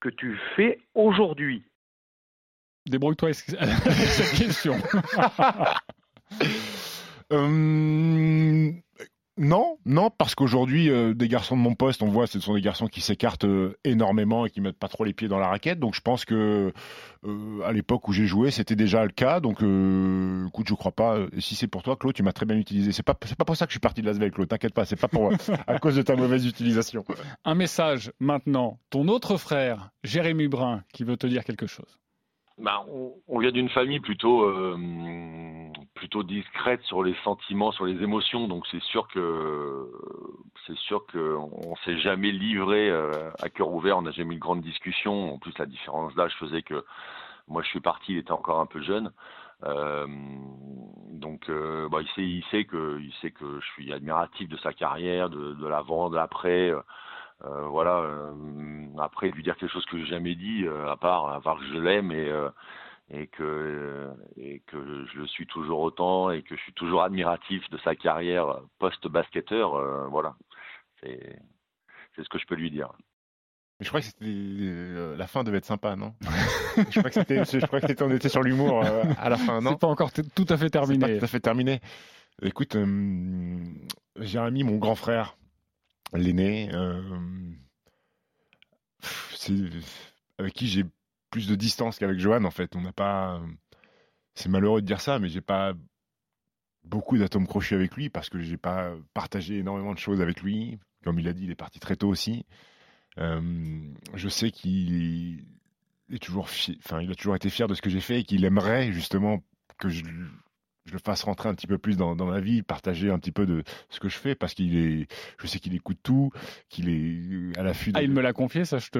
que 0.00 0.10
tu 0.10 0.38
fais 0.56 0.78
aujourd'hui? 0.94 1.64
Débrouille-toi 2.84 3.30
avec 3.30 3.36
cette 3.80 4.38
question. 4.38 4.74
Euh, 7.34 8.72
non, 9.36 9.78
non, 9.84 10.10
parce 10.10 10.36
qu'aujourd'hui, 10.36 10.90
euh, 10.90 11.12
des 11.12 11.26
garçons 11.26 11.56
de 11.56 11.60
mon 11.60 11.74
poste, 11.74 12.02
on 12.02 12.08
voit, 12.08 12.28
ce 12.28 12.38
sont 12.38 12.54
des 12.54 12.60
garçons 12.60 12.86
qui 12.86 13.00
s'écartent 13.00 13.46
euh, 13.46 13.76
énormément 13.82 14.46
et 14.46 14.50
qui 14.50 14.60
mettent 14.60 14.78
pas 14.78 14.86
trop 14.86 15.02
les 15.02 15.12
pieds 15.12 15.26
dans 15.26 15.40
la 15.40 15.48
raquette. 15.48 15.80
Donc, 15.80 15.94
je 15.94 16.00
pense 16.00 16.24
que 16.24 16.72
à 17.64 17.72
l'époque 17.72 18.06
où 18.06 18.12
j'ai 18.12 18.26
joué, 18.26 18.50
c'était 18.50 18.76
déjà 18.76 19.02
le 19.02 19.10
cas. 19.10 19.40
Donc, 19.40 19.56
écoute, 20.48 20.68
je 20.68 20.74
crois 20.74 20.92
pas. 20.92 21.18
Si 21.38 21.56
c'est 21.56 21.66
pour 21.66 21.82
toi, 21.82 21.96
Claude, 21.96 22.14
tu 22.14 22.22
m'as 22.22 22.32
très 22.32 22.46
bien 22.46 22.56
utilisé. 22.56 22.92
C'est 22.92 23.02
pas, 23.02 23.16
c'est 23.24 23.36
pas 23.36 23.46
pour 23.46 23.56
ça 23.56 23.64
que 23.66 23.70
je 23.70 23.74
suis 23.74 23.80
parti 23.80 24.02
de 24.02 24.06
l'Asvel, 24.06 24.30
Claude. 24.30 24.48
T'inquiète 24.48 24.74
pas, 24.74 24.84
c'est 24.84 25.00
pas 25.00 25.08
pour 25.08 25.32
à 25.66 25.78
cause 25.78 25.96
de 25.96 26.02
ta 26.02 26.16
mauvaise 26.16 26.46
utilisation. 26.46 27.04
Un 27.44 27.54
message 27.54 28.12
maintenant. 28.20 28.78
Ton 28.90 29.08
autre 29.08 29.38
frère, 29.38 29.90
Jérémy 30.04 30.48
Brun, 30.48 30.84
qui 30.92 31.02
veut 31.02 31.16
te 31.16 31.26
dire 31.26 31.44
quelque 31.44 31.66
chose. 31.66 31.98
Bah, 32.58 32.84
on, 33.28 33.38
vient 33.38 33.50
d'une 33.50 33.68
famille 33.68 34.00
plutôt 34.00 34.48
plutôt 35.94 36.22
discrète 36.22 36.82
sur 36.82 37.02
les 37.02 37.14
sentiments, 37.24 37.72
sur 37.72 37.86
les 37.86 38.02
émotions. 38.02 38.48
Donc 38.48 38.66
c'est 38.70 38.82
sûr 38.82 39.08
que 39.08 39.90
c'est 40.66 40.76
sûr 40.76 41.06
qu'on 41.06 41.74
s'est 41.84 41.98
jamais 41.98 42.30
livré 42.30 42.90
euh, 42.90 43.30
à 43.40 43.48
cœur 43.48 43.72
ouvert. 43.72 43.98
On 43.98 44.02
n'a 44.02 44.10
jamais 44.10 44.32
eu 44.32 44.34
une 44.34 44.40
grande 44.40 44.60
discussion. 44.60 45.34
En 45.34 45.38
plus, 45.38 45.56
la 45.58 45.66
différence 45.66 46.14
d'âge 46.14 46.34
faisait 46.38 46.62
que 46.62 46.84
moi 47.48 47.62
je 47.62 47.68
suis 47.68 47.80
parti, 47.80 48.12
il 48.12 48.18
était 48.18 48.32
encore 48.32 48.60
un 48.60 48.66
peu 48.66 48.82
jeune. 48.82 49.12
Euh, 49.64 50.06
donc, 51.12 51.48
euh, 51.48 51.88
bah, 51.88 51.98
il 52.02 52.08
sait, 52.08 52.22
il 52.22 52.44
sait 52.50 52.64
que, 52.64 52.98
il 53.00 53.12
sait 53.22 53.30
que 53.30 53.60
je 53.60 53.66
suis 53.72 53.92
admiratif 53.92 54.48
de 54.48 54.56
sa 54.58 54.72
carrière, 54.72 55.30
de, 55.30 55.54
de 55.54 55.66
l'avant, 55.66 56.10
de 56.10 56.16
l'après. 56.16 56.72
Voilà. 57.40 58.32
après, 58.98 59.30
lui 59.30 59.42
dire 59.42 59.56
quelque 59.56 59.72
chose 59.72 59.84
que 59.86 59.98
j'ai 59.98 60.06
jamais 60.06 60.34
dit, 60.34 60.66
à 60.88 60.96
part, 60.96 61.28
à 61.28 61.40
part 61.40 61.58
que 61.58 61.66
je 61.66 61.78
l'aime 61.78 62.12
et 62.12 62.30
et 63.10 63.26
que 63.26 64.10
et 64.36 64.62
que 64.66 65.06
je 65.12 65.18
le 65.18 65.26
suis 65.26 65.46
toujours 65.46 65.80
autant 65.80 66.30
et 66.30 66.42
que 66.42 66.56
je 66.56 66.60
suis 66.62 66.72
toujours 66.72 67.02
admiratif 67.02 67.68
de 67.70 67.78
sa 67.78 67.94
carrière 67.94 68.60
post-basketteur. 68.78 69.74
Euh, 69.74 70.06
voilà, 70.08 70.36
c'est 71.02 71.38
c'est 72.16 72.22
ce 72.22 72.28
que 72.28 72.38
je 72.38 72.46
peux 72.46 72.54
lui 72.54 72.70
dire. 72.70 72.92
je 73.80 73.88
crois 73.88 74.00
que 74.00 74.06
c'était 74.06 74.24
euh, 74.26 75.16
la 75.16 75.26
fin 75.26 75.44
devait 75.44 75.58
être 75.58 75.64
sympa, 75.64 75.96
non? 75.96 76.14
Je 76.90 76.98
crois 76.98 77.10
que 77.10 77.14
c'était, 77.14 77.44
je 77.44 77.66
crois 77.66 77.80
que 77.80 77.86
c'était, 77.86 78.02
on 78.02 78.10
était 78.10 78.28
sur 78.28 78.42
l'humour 78.42 78.84
euh, 78.84 79.04
à 79.16 79.28
la 79.28 79.36
fin, 79.36 79.60
non? 79.60 79.70
C'est 79.70 79.78
pas 79.80 79.86
encore 79.86 80.10
tout 80.12 80.46
à 80.48 80.56
fait 80.56 80.70
terminé. 80.70 80.98
pas 80.98 81.18
tout 81.18 81.24
à 81.24 81.28
fait 81.28 81.38
terminé. 81.38 81.80
Écoute, 82.42 82.76
Jérémy, 84.16 84.64
mon 84.64 84.78
grand 84.78 84.96
frère, 84.96 85.36
l'aîné, 86.12 86.70
c'est 89.34 89.54
avec 90.38 90.54
qui 90.54 90.68
j'ai 90.68 90.84
plus 91.30 91.48
de 91.48 91.54
distance 91.54 91.98
qu'avec 91.98 92.18
Johan 92.18 92.44
en 92.44 92.50
fait. 92.50 92.76
On 92.76 92.80
n'a 92.80 92.92
pas. 92.92 93.40
C'est 94.34 94.48
malheureux 94.48 94.80
de 94.80 94.86
dire 94.86 95.00
ça, 95.00 95.18
mais 95.18 95.28
j'ai 95.28 95.40
pas 95.40 95.74
beaucoup 96.84 97.18
d'atomes 97.18 97.46
crochus 97.46 97.74
avec 97.74 97.94
lui 97.96 98.10
parce 98.10 98.28
que 98.28 98.40
j'ai 98.40 98.56
pas 98.56 98.92
partagé 99.14 99.58
énormément 99.58 99.94
de 99.94 99.98
choses 99.98 100.20
avec 100.20 100.42
lui. 100.42 100.78
Comme 101.04 101.18
il 101.18 101.28
a 101.28 101.32
dit, 101.32 101.44
il 101.44 101.50
est 101.50 101.56
parti 101.56 101.80
très 101.80 101.96
tôt 101.96 102.08
aussi. 102.08 102.44
Euh, 103.18 103.40
je 104.14 104.28
sais 104.28 104.50
qu'il 104.50 105.44
est 106.10 106.22
toujours, 106.22 106.48
enfin, 106.78 107.00
il 107.00 107.10
a 107.10 107.14
toujours 107.14 107.36
été 107.36 107.50
fier 107.50 107.68
de 107.68 107.74
ce 107.74 107.82
que 107.82 107.90
j'ai 107.90 108.00
fait 108.00 108.20
et 108.20 108.24
qu'il 108.24 108.44
aimerait 108.44 108.92
justement 108.92 109.42
que 109.78 109.88
je 109.88 110.02
je 110.86 110.92
le 110.92 110.98
fasse 110.98 111.22
rentrer 111.22 111.48
un 111.48 111.54
petit 111.54 111.66
peu 111.66 111.78
plus 111.78 111.96
dans, 111.96 112.14
ma 112.14 112.40
vie, 112.40 112.62
partager 112.62 113.10
un 113.10 113.18
petit 113.18 113.32
peu 113.32 113.46
de 113.46 113.62
ce 113.88 114.00
que 114.00 114.08
je 114.08 114.16
fais, 114.16 114.34
parce 114.34 114.54
qu'il 114.54 114.76
est, 114.76 115.06
je 115.40 115.46
sais 115.46 115.58
qu'il 115.58 115.74
écoute 115.74 115.98
tout, 116.02 116.30
qu'il 116.68 116.88
est 116.88 117.58
à 117.58 117.62
l'affût. 117.62 117.92
Ah, 117.94 118.02
il 118.02 118.10
me 118.10 118.20
l'a 118.20 118.32
confié, 118.32 118.64
ça 118.64 118.78
je 118.78 118.90
te, 118.90 118.98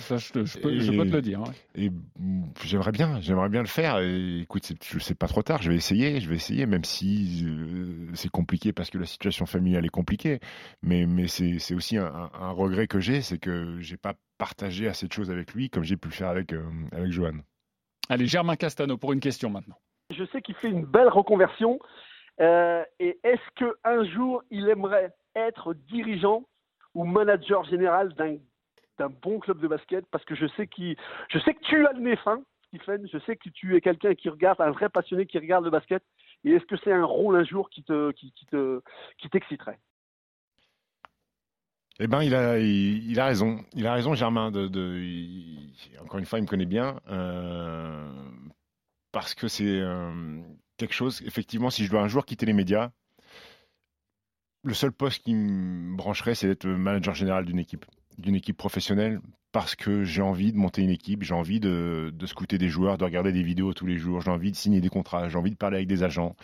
Ça, 0.00 0.16
je, 0.16 0.32
peux, 0.32 0.44
te 0.44 0.68
le 0.68 1.22
dire. 1.22 1.42
Et 1.74 1.90
j'aimerais 2.64 2.92
bien, 2.92 3.20
j'aimerais 3.20 3.48
bien 3.48 3.62
le 3.62 3.68
faire. 3.68 3.98
Et, 3.98 4.40
écoute, 4.40 4.72
je 4.82 4.98
sais 4.98 5.14
pas 5.14 5.28
trop 5.28 5.42
tard, 5.42 5.62
je 5.62 5.70
vais 5.70 5.76
essayer, 5.76 6.20
je 6.20 6.28
vais 6.28 6.36
essayer, 6.36 6.66
même 6.66 6.84
si 6.84 7.44
euh, 7.46 8.08
c'est 8.14 8.30
compliqué 8.30 8.72
parce 8.72 8.90
que 8.90 8.98
la 8.98 9.06
situation 9.06 9.46
familiale 9.46 9.86
est 9.86 9.90
compliquée. 9.90 10.40
Mais, 10.82 11.06
mais 11.06 11.28
c'est 11.28 11.74
aussi 11.74 11.96
un, 11.96 12.30
regret 12.52 12.88
que 12.88 13.00
j'ai, 13.00 13.22
c'est 13.22 13.38
que 13.38 13.78
j'ai 13.80 13.96
pas 13.96 14.14
partagé 14.38 14.88
assez 14.88 15.06
de 15.06 15.12
choses 15.12 15.30
avec 15.30 15.54
lui 15.54 15.70
comme 15.70 15.84
j'ai 15.84 15.96
pu 15.96 16.08
le 16.08 16.14
faire 16.14 16.28
avec, 16.28 16.52
euh, 16.52 16.64
avec 16.90 17.12
Johan. 17.12 17.38
Allez, 18.08 18.26
Germain 18.26 18.56
Castano 18.56 18.96
pour 18.96 19.12
une 19.12 19.20
question 19.20 19.48
maintenant. 19.48 19.78
Je 20.12 20.24
sais 20.26 20.42
qu'il 20.42 20.54
fait 20.54 20.68
une 20.68 20.84
belle 20.84 21.08
reconversion. 21.08 21.78
Euh, 22.40 22.84
et 22.98 23.18
est-ce 23.24 23.50
qu'un 23.56 24.04
jour, 24.04 24.42
il 24.50 24.68
aimerait 24.68 25.12
être 25.34 25.74
dirigeant 25.74 26.44
ou 26.94 27.04
manager 27.04 27.64
général 27.64 28.14
d'un, 28.14 28.36
bon 29.22 29.38
club 29.40 29.60
de 29.60 29.68
basket? 29.68 30.04
Parce 30.10 30.24
que 30.24 30.34
je 30.34 30.46
sais, 30.56 30.68
je 31.28 31.38
sais 31.40 31.54
que 31.54 31.62
tu 31.62 31.86
as 31.86 31.92
le 31.92 32.00
nez 32.00 32.16
fin, 32.16 32.42
Stephen. 32.68 33.06
Je 33.12 33.18
sais 33.20 33.36
que 33.36 33.48
tu 33.50 33.76
es 33.76 33.80
quelqu'un 33.80 34.14
qui 34.14 34.28
regarde, 34.28 34.60
un 34.60 34.70
vrai 34.70 34.88
passionné 34.88 35.26
qui 35.26 35.38
regarde 35.38 35.64
le 35.64 35.70
basket. 35.70 36.02
Et 36.44 36.52
est-ce 36.52 36.64
que 36.64 36.76
c'est 36.82 36.92
un 36.92 37.04
rôle 37.04 37.36
un 37.36 37.44
jour 37.44 37.70
qui, 37.70 37.82
te, 37.84 38.10
qui, 38.12 38.32
te, 38.50 38.80
qui 39.18 39.28
t'exciterait? 39.28 39.78
Eh 42.00 42.06
ben, 42.06 42.22
il 42.22 42.34
a, 42.34 42.58
il, 42.58 43.20
a 43.20 43.26
raison. 43.26 43.58
Il 43.74 43.86
a 43.86 43.92
raison, 43.92 44.14
Germain. 44.14 44.50
Encore 46.00 46.18
une 46.18 46.26
fois, 46.26 46.38
il 46.38 46.42
me 46.42 46.48
connaît 46.48 46.66
bien. 46.66 46.98
Euh, 47.08 48.10
parce 49.12 49.34
que 49.34 49.46
c'est 49.46 49.64
euh, 49.64 50.40
quelque 50.78 50.94
chose, 50.94 51.22
effectivement, 51.26 51.70
si 51.70 51.84
je 51.84 51.90
dois 51.90 52.00
un 52.00 52.08
jour 52.08 52.24
quitter 52.24 52.46
les 52.46 52.52
médias, 52.54 52.90
le 54.64 54.74
seul 54.74 54.92
poste 54.92 55.22
qui 55.22 55.34
me 55.34 55.96
brancherait, 55.96 56.34
c'est 56.34 56.46
d'être 56.46 56.66
manager 56.66 57.14
général 57.14 57.44
d'une 57.44 57.58
équipe. 57.58 57.84
D'une 58.18 58.34
équipe 58.34 58.56
professionnelle 58.56 59.20
parce 59.52 59.76
que 59.76 60.02
j'ai 60.02 60.22
envie 60.22 60.50
de 60.52 60.56
monter 60.56 60.82
une 60.82 60.90
équipe, 60.90 61.22
j'ai 61.22 61.34
envie 61.34 61.60
de, 61.60 62.12
scouter 62.24 62.56
des 62.56 62.68
joueurs, 62.68 62.96
de 62.96 63.04
regarder 63.04 63.32
des 63.32 63.42
vidéos 63.42 63.74
tous 63.74 63.86
les 63.86 63.98
jours, 63.98 64.22
j'ai 64.22 64.30
envie 64.30 64.50
de 64.50 64.56
signer 64.56 64.80
des 64.80 64.88
contrats, 64.88 65.28
j'ai 65.28 65.36
envie 65.36 65.50
de 65.50 65.56
parler 65.56 65.76
avec 65.76 65.88
des 65.88 66.02
agents, 66.02 66.34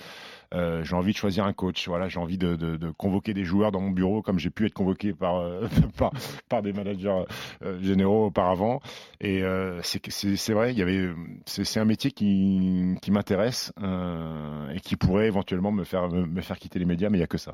euh, 0.54 0.84
j'ai 0.84 0.94
envie 0.94 1.12
de 1.12 1.16
choisir 1.16 1.46
un 1.46 1.54
coach, 1.54 1.88
voilà, 1.88 2.08
j'ai 2.08 2.20
envie 2.20 2.36
de, 2.36 2.54
de, 2.54 2.90
convoquer 2.90 3.32
des 3.32 3.44
joueurs 3.44 3.72
dans 3.72 3.80
mon 3.80 3.90
bureau 3.90 4.20
comme 4.20 4.38
j'ai 4.38 4.50
pu 4.50 4.66
être 4.66 4.74
convoqué 4.74 5.14
par, 5.14 5.38
euh, 5.38 5.66
par, 6.48 6.62
des 6.62 6.74
managers 6.74 7.24
euh, 7.62 7.80
généraux 7.80 8.26
auparavant. 8.26 8.80
Et 9.22 9.42
c'est 9.82 10.52
vrai, 10.52 10.72
il 10.72 10.78
y 10.78 10.82
avait, 10.82 11.08
c'est 11.46 11.80
un 11.80 11.86
métier 11.86 12.10
qui, 12.10 12.94
qui 13.00 13.10
m'intéresse 13.10 13.72
et 14.74 14.80
qui 14.80 14.96
pourrait 14.96 15.26
éventuellement 15.26 15.72
me 15.72 15.84
faire, 15.84 16.10
me, 16.10 16.26
me 16.26 16.40
faire 16.42 16.58
quitter 16.58 16.78
les 16.78 16.84
médias, 16.84 17.08
mais 17.08 17.16
il 17.16 17.20
n'y 17.20 17.24
a 17.24 17.28
que 17.28 17.38
ça. 17.38 17.52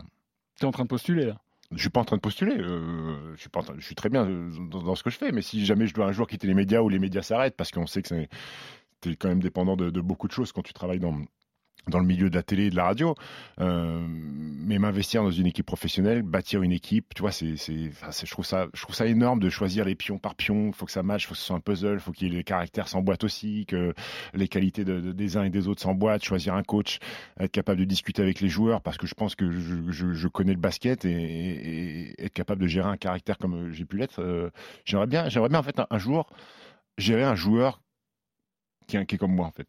Tu 0.58 0.64
es 0.64 0.68
en 0.68 0.72
train 0.72 0.84
de 0.84 0.88
postuler 0.88 1.26
là? 1.26 1.40
Je 1.72 1.78
suis 1.78 1.90
pas 1.90 2.00
en 2.00 2.04
train 2.04 2.16
de 2.16 2.20
postuler. 2.20 2.56
Euh, 2.58 3.34
je 3.36 3.80
suis 3.80 3.94
très 3.94 4.08
bien 4.08 4.26
dans, 4.70 4.94
ce 4.94 5.02
que 5.02 5.10
je 5.10 5.18
fais. 5.18 5.32
Mais 5.32 5.42
si 5.42 5.64
jamais 5.64 5.86
je 5.86 5.94
dois 5.94 6.06
un 6.06 6.12
jour 6.12 6.26
quitter 6.26 6.46
les 6.46 6.54
médias 6.54 6.80
ou 6.80 6.88
les 6.88 6.98
médias 6.98 7.22
s'arrêtent, 7.22 7.56
parce 7.56 7.70
qu'on 7.70 7.86
sait 7.86 8.02
que 8.02 8.08
c'est, 8.08 8.28
es 9.10 9.16
quand 9.16 9.28
même 9.28 9.42
dépendant 9.42 9.76
de, 9.76 10.00
beaucoup 10.00 10.28
de 10.28 10.32
choses 10.32 10.52
quand 10.52 10.62
tu 10.62 10.72
travailles 10.72 11.00
dans 11.00 11.18
dans 11.88 11.98
le 11.98 12.06
milieu 12.06 12.30
de 12.30 12.34
la 12.34 12.42
télé 12.42 12.66
et 12.66 12.70
de 12.70 12.76
la 12.76 12.84
radio, 12.84 13.14
euh, 13.60 14.04
mais 14.08 14.78
m'investir 14.78 15.22
dans 15.22 15.30
une 15.30 15.46
équipe 15.46 15.66
professionnelle, 15.66 16.22
bâtir 16.22 16.62
une 16.62 16.72
équipe, 16.72 17.14
tu 17.14 17.22
vois, 17.22 17.32
c'est, 17.32 17.56
c'est, 17.56 17.90
je 17.92 18.30
trouve 18.30 18.44
ça, 18.44 18.66
je 18.74 18.82
trouve 18.82 18.94
ça 18.94 19.06
énorme 19.06 19.40
de 19.40 19.50
choisir 19.50 19.84
les 19.84 19.94
pions 19.94 20.18
par 20.18 20.34
pion. 20.34 20.72
Faut 20.72 20.86
que 20.86 20.92
ça 20.92 21.02
matche, 21.02 21.26
faut 21.26 21.34
que 21.34 21.38
ce 21.38 21.46
soit 21.46 21.56
un 21.56 21.60
puzzle, 21.60 22.00
faut 22.00 22.12
qu'il 22.12 22.32
les 22.32 22.44
caractères 22.44 22.88
s'emboîtent 22.88 23.24
aussi, 23.24 23.66
que 23.66 23.94
les 24.32 24.48
qualités 24.48 24.84
de, 24.84 25.00
de, 25.00 25.12
des 25.12 25.36
uns 25.36 25.44
et 25.44 25.50
des 25.50 25.68
autres 25.68 25.82
s'emboîtent. 25.82 26.24
Choisir 26.24 26.54
un 26.54 26.62
coach, 26.62 26.98
être 27.38 27.52
capable 27.52 27.80
de 27.80 27.84
discuter 27.84 28.22
avec 28.22 28.40
les 28.40 28.48
joueurs, 28.48 28.80
parce 28.80 28.96
que 28.96 29.06
je 29.06 29.14
pense 29.14 29.34
que 29.34 29.50
je, 29.50 29.90
je, 29.90 30.12
je 30.12 30.28
connais 30.28 30.52
le 30.52 30.60
basket 30.60 31.04
et, 31.04 31.10
et, 31.10 32.10
et, 32.20 32.24
être 32.24 32.32
capable 32.32 32.62
de 32.62 32.66
gérer 32.66 32.88
un 32.88 32.96
caractère 32.96 33.38
comme 33.38 33.70
j'ai 33.72 33.84
pu 33.84 33.98
l'être. 33.98 34.20
Euh, 34.20 34.50
j'aimerais 34.84 35.06
bien, 35.06 35.28
j'aimerais 35.28 35.48
bien 35.50 35.58
en 35.58 35.62
fait 35.62 35.78
un, 35.78 35.86
un 35.90 35.98
jour 35.98 36.28
gérer 36.98 37.24
un 37.24 37.34
joueur 37.34 37.80
qui, 38.86 39.04
qui 39.06 39.14
est 39.14 39.18
comme 39.18 39.34
moi 39.34 39.46
en 39.46 39.50
fait, 39.50 39.66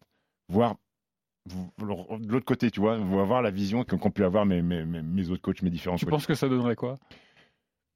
voir 0.48 0.76
de 1.46 2.32
l'autre 2.32 2.44
côté, 2.44 2.70
tu 2.70 2.80
vois, 2.80 2.96
vous 2.98 3.20
avoir 3.20 3.42
la 3.42 3.50
vision 3.50 3.84
qu'ont 3.84 4.10
pu 4.10 4.24
avoir 4.24 4.46
mes, 4.46 4.62
mes, 4.62 4.84
mes, 4.84 5.30
autres 5.30 5.42
coachs, 5.42 5.62
mes 5.62 5.70
différents 5.70 5.96
tu 5.96 6.04
coachs. 6.04 6.10
Tu 6.10 6.16
penses 6.16 6.26
que 6.26 6.34
ça 6.34 6.48
donnerait 6.48 6.76
quoi? 6.76 6.96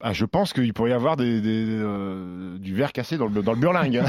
Ah, 0.02 0.14
je 0.14 0.24
pense 0.24 0.54
qu'il 0.54 0.72
pourrait 0.72 0.90
y 0.90 0.94
avoir 0.94 1.16
des, 1.16 1.42
des, 1.42 1.66
euh, 1.68 2.56
du 2.58 2.74
verre 2.74 2.92
cassé 2.92 3.18
dans 3.18 3.26
le, 3.26 3.42
dans 3.42 3.52
le 3.52 3.60
burlingue. 3.60 4.00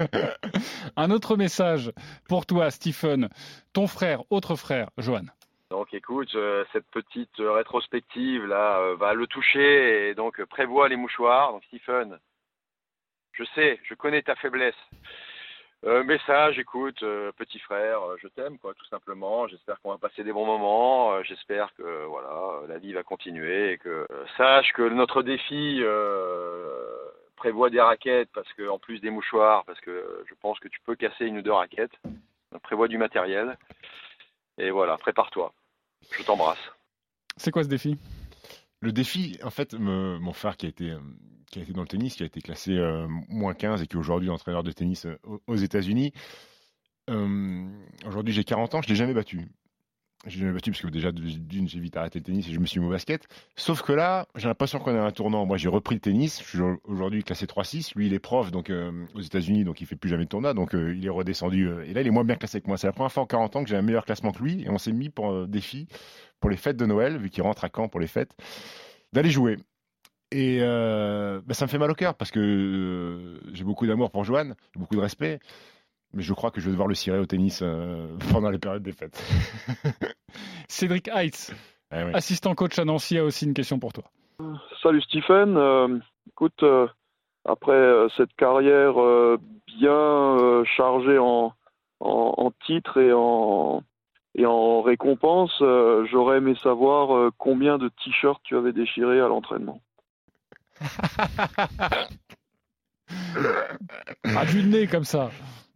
Un 0.96 1.10
autre 1.10 1.36
message 1.36 1.90
pour 2.28 2.44
toi, 2.44 2.70
Stephen, 2.70 3.30
ton 3.72 3.86
frère, 3.86 4.22
autre 4.28 4.56
frère, 4.56 4.90
Johan. 4.98 5.24
Donc 5.70 5.94
écoute, 5.94 6.34
euh, 6.34 6.64
cette 6.72 6.86
petite 6.90 7.38
rétrospective 7.38 8.44
là 8.44 8.78
euh, 8.80 8.96
va 8.96 9.14
le 9.14 9.26
toucher 9.26 10.10
et 10.10 10.14
donc 10.14 10.44
prévois 10.44 10.88
les 10.88 10.96
mouchoirs. 10.96 11.52
Donc 11.52 11.62
Stephen, 11.68 12.18
je 13.32 13.44
sais, 13.54 13.80
je 13.84 13.94
connais 13.94 14.20
ta 14.20 14.34
faiblesse. 14.34 14.74
Euh, 15.86 16.04
message, 16.04 16.58
écoute, 16.58 17.02
euh, 17.02 17.32
petit 17.32 17.58
frère, 17.58 18.02
euh, 18.02 18.16
je 18.20 18.28
t'aime, 18.28 18.58
quoi, 18.58 18.74
tout 18.74 18.84
simplement. 18.86 19.48
J'espère 19.48 19.80
qu'on 19.80 19.92
va 19.92 19.98
passer 19.98 20.22
des 20.22 20.32
bons 20.32 20.44
moments. 20.44 21.14
Euh, 21.14 21.22
J'espère 21.22 21.74
que 21.74 22.04
voilà, 22.04 22.66
la 22.68 22.76
vie 22.76 22.92
va 22.92 23.02
continuer 23.02 23.72
et 23.72 23.78
que 23.78 24.06
sache 24.36 24.72
que 24.74 24.86
notre 24.88 25.22
défi 25.22 25.82
prévoit 27.36 27.70
des 27.70 27.80
raquettes 27.80 28.28
parce 28.34 28.52
que 28.52 28.68
en 28.68 28.78
plus 28.78 29.00
des 29.00 29.08
mouchoirs, 29.08 29.64
parce 29.64 29.80
que 29.80 30.22
je 30.28 30.34
pense 30.42 30.60
que 30.60 30.68
tu 30.68 30.80
peux 30.80 30.96
casser 30.96 31.24
une 31.24 31.38
ou 31.38 31.42
deux 31.42 31.52
raquettes. 31.52 31.96
Prévoit 32.62 32.88
du 32.88 32.98
matériel. 32.98 33.56
Et 34.58 34.70
voilà, 34.70 34.98
prépare-toi. 34.98 35.52
Je 36.10 36.22
t'embrasse. 36.24 36.72
C'est 37.38 37.50
quoi 37.50 37.62
ce 37.62 37.68
défi? 37.68 37.96
Le 38.80 38.92
défi, 38.92 39.38
en 39.42 39.50
fait, 39.50 39.74
mon 39.74 40.32
frère 40.32 40.56
qui 40.56 40.66
a 40.66 40.68
été 40.68 40.96
qui 41.50 41.58
a 41.58 41.62
été 41.62 41.72
dans 41.72 41.82
le 41.82 41.88
tennis, 41.88 42.14
qui 42.14 42.22
a 42.22 42.26
été 42.26 42.40
classé 42.40 42.76
euh, 42.76 43.06
moins 43.28 43.54
15 43.54 43.82
et 43.82 43.86
qui 43.86 43.96
est 43.96 43.98
aujourd'hui 43.98 44.30
entraîneur 44.30 44.62
de 44.62 44.72
tennis 44.72 45.04
euh, 45.06 45.18
aux 45.46 45.56
États-Unis. 45.56 46.12
Euh, 47.10 47.68
aujourd'hui, 48.06 48.32
j'ai 48.32 48.44
40 48.44 48.74
ans, 48.76 48.82
je 48.82 48.86
ne 48.88 48.90
l'ai 48.90 48.96
jamais 48.96 49.14
battu. 49.14 49.50
Je 50.26 50.34
l'ai 50.34 50.40
jamais 50.40 50.52
battu 50.52 50.70
parce 50.70 50.82
que 50.82 50.88
déjà, 50.88 51.12
d'une, 51.12 51.66
j'ai 51.66 51.80
vite 51.80 51.96
arrêté 51.96 52.18
le 52.18 52.24
tennis 52.24 52.46
et 52.46 52.52
je 52.52 52.60
me 52.60 52.66
suis 52.66 52.78
mis 52.78 52.86
au 52.86 52.90
basket. 52.90 53.26
Sauf 53.56 53.80
que 53.80 53.92
là, 53.92 54.26
j'ai 54.36 54.48
l'impression 54.48 54.78
qu'on 54.78 54.94
à 54.94 55.00
un 55.00 55.10
tournant. 55.12 55.46
Moi, 55.46 55.56
j'ai 55.56 55.70
repris 55.70 55.94
le 55.94 56.00
tennis. 56.00 56.42
Je 56.42 56.48
suis 56.48 56.58
aujourd'hui 56.84 57.24
classé 57.24 57.46
3-6. 57.46 57.92
Lui, 57.96 58.06
il 58.06 58.12
est 58.12 58.18
prof 58.18 58.50
donc, 58.50 58.68
euh, 58.68 59.06
aux 59.14 59.20
États-Unis, 59.20 59.64
donc 59.64 59.80
il 59.80 59.86
fait 59.86 59.96
plus 59.96 60.10
jamais 60.10 60.24
de 60.24 60.28
tournoi. 60.28 60.52
Donc, 60.52 60.74
euh, 60.74 60.94
il 60.94 61.06
est 61.06 61.10
redescendu. 61.10 61.68
Euh, 61.68 61.86
et 61.86 61.94
là, 61.94 62.02
il 62.02 62.06
est 62.06 62.10
moins 62.10 62.24
bien 62.24 62.36
classé 62.36 62.60
que 62.60 62.66
moi. 62.66 62.76
C'est 62.76 62.86
la 62.86 62.92
première 62.92 63.10
fois 63.10 63.22
en 63.22 63.26
40 63.26 63.56
ans 63.56 63.64
que 63.64 63.70
j'ai 63.70 63.76
un 63.76 63.82
meilleur 63.82 64.04
classement 64.04 64.32
que 64.32 64.42
lui. 64.42 64.62
Et 64.62 64.68
on 64.68 64.76
s'est 64.76 64.92
mis 64.92 65.08
pour 65.08 65.46
défi 65.48 65.88
pour 66.38 66.50
les 66.50 66.56
fêtes 66.56 66.76
de 66.76 66.86
Noël, 66.86 67.16
vu 67.16 67.30
qu'il 67.30 67.42
rentre 67.42 67.64
à 67.64 67.70
Caen 67.74 67.88
pour 67.88 68.00
les 68.00 68.06
fêtes, 68.06 68.32
d'aller 69.12 69.30
jouer. 69.30 69.56
Et 70.32 70.60
bah 70.60 71.54
ça 71.54 71.66
me 71.66 71.70
fait 71.70 71.78
mal 71.78 71.90
au 71.90 71.94
cœur 71.94 72.14
parce 72.14 72.30
que 72.30 73.40
j'ai 73.52 73.64
beaucoup 73.64 73.86
d'amour 73.86 74.10
pour 74.10 74.24
Joanne, 74.24 74.54
beaucoup 74.76 74.94
de 74.94 75.00
respect, 75.00 75.40
mais 76.12 76.22
je 76.22 76.32
crois 76.32 76.50
que 76.50 76.60
je 76.60 76.66
vais 76.66 76.72
devoir 76.72 76.88
le 76.88 76.94
cirer 76.94 77.18
au 77.18 77.26
tennis 77.26 77.60
euh, 77.62 78.06
pendant 78.32 78.50
les 78.50 78.58
périodes 78.58 78.82
des 78.82 78.92
fêtes. 78.92 79.22
Cédric 80.68 81.08
Heitz, 81.08 81.52
eh 81.92 82.04
oui. 82.04 82.10
assistant 82.14 82.54
coach 82.54 82.78
à 82.78 82.84
Nancy, 82.84 83.18
a 83.18 83.24
aussi 83.24 83.46
une 83.46 83.54
question 83.54 83.78
pour 83.78 83.92
toi. 83.92 84.04
Salut 84.82 85.02
Stephen, 85.02 85.56
euh, 85.56 85.98
écoute, 86.28 86.64
après 87.44 88.06
cette 88.16 88.34
carrière 88.36 88.94
bien 89.66 90.64
chargée 90.64 91.18
en, 91.18 91.52
en, 92.00 92.34
en 92.36 92.50
titres 92.64 92.98
et 92.98 93.12
en, 93.12 93.82
et 94.34 94.46
en 94.46 94.80
récompense, 94.82 95.52
j'aurais 96.10 96.38
aimé 96.38 96.54
savoir 96.62 97.30
combien 97.36 97.76
de 97.76 97.88
t-shirts 97.88 98.40
tu 98.44 98.56
avais 98.56 98.72
déchiré 98.72 99.20
à 99.20 99.28
l'entraînement. 99.28 99.82
à 104.24 104.44
vue 104.44 104.62
de 104.62 104.68
nez 104.68 104.86
comme 104.86 105.04
ça. 105.04 105.30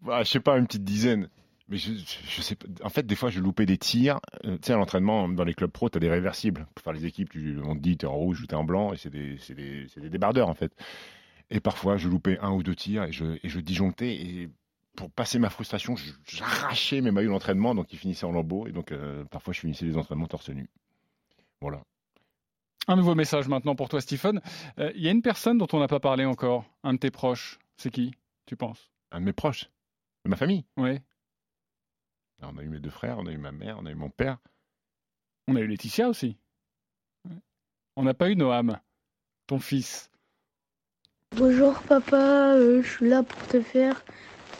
Bah, 0.04 0.22
je 0.22 0.30
sais 0.30 0.40
pas, 0.40 0.58
une 0.58 0.66
petite 0.66 0.84
dizaine. 0.84 1.28
Mais 1.68 1.78
je, 1.78 1.92
je, 2.28 2.42
sais 2.42 2.56
pas. 2.56 2.66
En 2.82 2.90
fait, 2.90 3.06
des 3.06 3.16
fois, 3.16 3.30
je 3.30 3.40
loupais 3.40 3.64
des 3.64 3.78
tirs. 3.78 4.20
Euh, 4.44 4.56
tu 4.56 4.66
sais, 4.66 4.72
à 4.74 4.76
l'entraînement, 4.76 5.28
dans 5.28 5.44
les 5.44 5.54
clubs 5.54 5.70
pro, 5.70 5.88
tu 5.88 5.96
as 5.96 6.00
des 6.00 6.10
réversibles. 6.10 6.66
Pour 6.74 6.84
faire 6.84 6.92
les 6.92 7.06
équipes, 7.06 7.30
tu, 7.30 7.58
on 7.64 7.74
te 7.74 7.80
dit 7.80 7.96
t'es 7.96 8.06
en 8.06 8.14
rouge 8.14 8.42
ou 8.42 8.46
t'es 8.46 8.54
en 8.54 8.64
blanc, 8.64 8.92
et 8.92 8.98
c'est 8.98 9.08
des, 9.08 9.38
des, 9.48 9.86
des, 9.96 10.10
débardeurs, 10.10 10.48
en 10.48 10.54
fait. 10.54 10.72
Et 11.50 11.60
parfois, 11.60 11.96
je 11.96 12.08
loupais 12.08 12.38
un 12.40 12.52
ou 12.52 12.62
deux 12.62 12.74
tirs 12.74 13.04
et 13.04 13.12
je, 13.12 13.38
et 13.42 13.48
je 13.48 13.60
disjonctais. 13.60 14.14
Et 14.14 14.50
pour 14.94 15.10
passer 15.10 15.38
ma 15.38 15.48
frustration, 15.48 15.94
j'arrachais 16.26 17.00
mes 17.00 17.10
maillots 17.10 17.32
d'entraînement, 17.32 17.74
donc 17.74 17.92
ils 17.94 17.98
finissaient 17.98 18.26
en 18.26 18.32
lambeaux. 18.32 18.66
Et 18.66 18.72
donc, 18.72 18.92
euh, 18.92 19.24
parfois, 19.24 19.54
je 19.54 19.60
finissais 19.60 19.86
les 19.86 19.96
entraînements 19.96 20.26
torse 20.26 20.50
nu. 20.50 20.68
Voilà. 21.62 21.82
Un 22.88 22.96
nouveau 22.96 23.14
message 23.14 23.48
maintenant 23.48 23.74
pour 23.74 23.88
toi, 23.88 24.02
Stephen. 24.02 24.42
Il 24.76 24.82
euh, 24.82 24.92
y 24.96 25.08
a 25.08 25.10
une 25.10 25.22
personne 25.22 25.56
dont 25.56 25.68
on 25.72 25.78
n'a 25.78 25.88
pas 25.88 26.00
parlé 26.00 26.26
encore, 26.26 26.66
un 26.82 26.92
de 26.92 26.98
tes 26.98 27.10
proches. 27.10 27.58
C'est 27.78 27.90
qui, 27.90 28.12
tu 28.44 28.56
penses? 28.56 28.90
Un 29.10 29.20
de 29.20 29.24
mes 29.24 29.32
proches? 29.32 29.70
De 30.24 30.30
ma 30.30 30.36
famille 30.36 30.64
Oui. 30.78 30.98
On 32.40 32.56
a 32.56 32.62
eu 32.62 32.68
mes 32.68 32.80
deux 32.80 32.90
frères, 32.90 33.18
on 33.18 33.26
a 33.26 33.30
eu 33.30 33.36
ma 33.36 33.52
mère, 33.52 33.76
on 33.78 33.86
a 33.86 33.90
eu 33.90 33.94
mon 33.94 34.10
père. 34.10 34.38
On 35.48 35.56
a 35.56 35.60
eu 35.60 35.66
Laetitia 35.66 36.08
aussi. 36.08 36.38
On 37.96 38.02
n'a 38.02 38.14
pas 38.14 38.30
eu 38.30 38.36
Noam, 38.36 38.78
ton 39.46 39.58
fils. 39.58 40.10
Bonjour 41.36 41.78
papa, 41.82 42.54
euh, 42.54 42.82
je 42.82 42.88
suis 42.88 43.08
là 43.08 43.22
pour 43.22 43.46
te 43.48 43.60
faire 43.60 44.02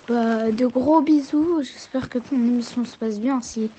bah, 0.07 0.51
de 0.51 0.67
gros 0.67 1.01
bisous. 1.01 1.63
J'espère 1.63 2.09
que 2.09 2.19
ton 2.19 2.37
émission 2.37 2.85
se 2.85 2.97
passe 2.97 3.19
bien. 3.19 3.41
Si 3.41 3.71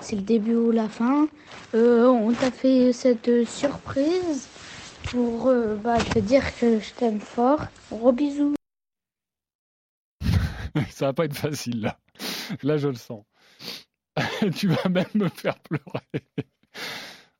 c'est 0.00 0.16
le 0.16 0.22
début 0.22 0.56
ou 0.56 0.70
la 0.70 0.88
fin. 0.88 1.28
Euh, 1.74 2.06
on 2.06 2.32
t'a 2.32 2.50
fait 2.50 2.92
cette 2.92 3.46
surprise 3.46 4.48
pour 5.04 5.48
euh, 5.48 5.74
bah, 5.76 5.98
te 5.98 6.18
dire 6.18 6.44
que 6.58 6.80
je 6.80 6.92
t'aime 6.92 7.20
fort. 7.20 7.64
Gros 7.90 8.12
bisous. 8.12 8.54
ça 10.90 11.06
va 11.06 11.12
pas 11.12 11.24
être 11.24 11.36
facile 11.36 11.82
là. 11.82 11.98
Là, 12.62 12.76
je 12.76 12.88
le 12.88 12.94
sens. 12.94 13.24
tu 14.56 14.68
vas 14.68 14.88
même 14.88 15.06
me 15.14 15.28
faire 15.28 15.58
pleurer. 15.60 16.24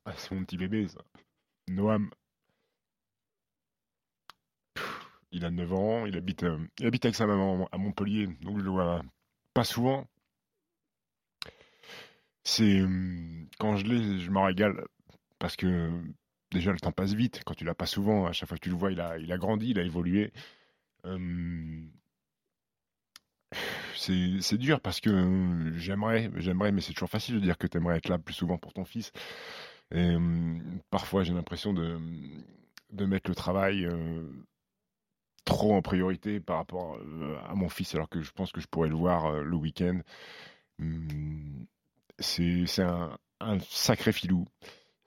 Ah, 0.05 0.12
c'est 0.16 0.33
mon 0.33 0.45
petit 0.45 0.57
bébé, 0.57 0.89
ça. 0.89 1.01
Noam. 1.68 2.11
Il 5.33 5.45
a 5.45 5.51
9 5.51 5.72
ans, 5.72 6.07
il 6.07 6.16
habite, 6.16 6.43
euh, 6.43 6.59
il 6.78 6.87
habite 6.87 7.05
avec 7.05 7.14
sa 7.14 7.26
maman 7.26 7.68
à 7.70 7.78
Montpellier, 7.78 8.26
donc 8.41 8.59
je 8.59 8.64
le 8.64 8.70
vois 8.70 9.03
pas 9.55 9.62
souvent 9.62 10.09
c'est 12.45 12.83
quand 13.59 13.76
je 13.76 13.87
l'ai, 13.87 14.20
je 14.20 14.31
m'en 14.31 14.45
régale 14.45 14.85
parce 15.39 15.57
que 15.57 15.91
déjà 16.51 16.72
le 16.72 16.81
temps 16.81 16.93
passe 16.93 17.14
vite 17.14 17.43
quand 17.45 17.55
tu 17.55 17.64
l'as 17.64 17.74
pas 17.74 17.87
souvent. 17.87 18.26
À 18.26 18.33
chaque 18.33 18.49
fois 18.49 18.59
que 18.59 18.64
tu 18.64 18.70
le 18.70 18.76
vois, 18.76 18.93
il 18.93 19.01
a, 19.01 19.18
il 19.18 19.33
a 19.33 19.39
grandi, 19.39 19.70
il 19.70 19.78
a 19.78 19.83
évolué. 19.83 20.33
C'est 23.97 24.59
dur 24.59 24.81
parce 24.81 25.01
que 25.01 25.72
j'aimerais, 25.77 26.31
j'aimerais, 26.37 26.72
mais 26.72 26.81
c'est 26.81 26.93
toujours 26.93 27.11
facile 27.11 27.37
de 27.37 27.41
dire 27.41 27.59
que 27.59 27.67
tu 27.67 27.77
aimerais 27.77 27.99
être 27.99 28.09
là 28.09 28.18
plus 28.18 28.35
souvent 28.35 28.59
pour 28.59 28.72
ton 28.72 28.85
fils. 28.85 29.13
Et 29.93 30.17
parfois, 30.91 31.25
j'ai 31.25 31.35
l'impression 31.35 31.72
de, 31.72 31.99
mettre 32.93 33.31
le 33.31 33.35
travail 33.35 33.89
trop 35.45 35.75
en 35.75 35.83
priorité 35.83 36.39
par 36.39 36.59
rapport 36.59 36.99
à 37.49 37.55
mon 37.55 37.68
fils, 37.68 37.95
alors 37.95 38.09
que 38.09 38.22
je 38.22 38.31
pense 38.31 38.53
que 38.53 38.61
je 38.61 38.68
pourrais 38.68 38.89
le 38.89 38.95
voir 38.95 39.33
le 39.33 39.57
week-end 39.57 40.01
c'est 42.21 42.83
un, 42.83 43.59
sacré 43.68 44.13
filou. 44.13 44.47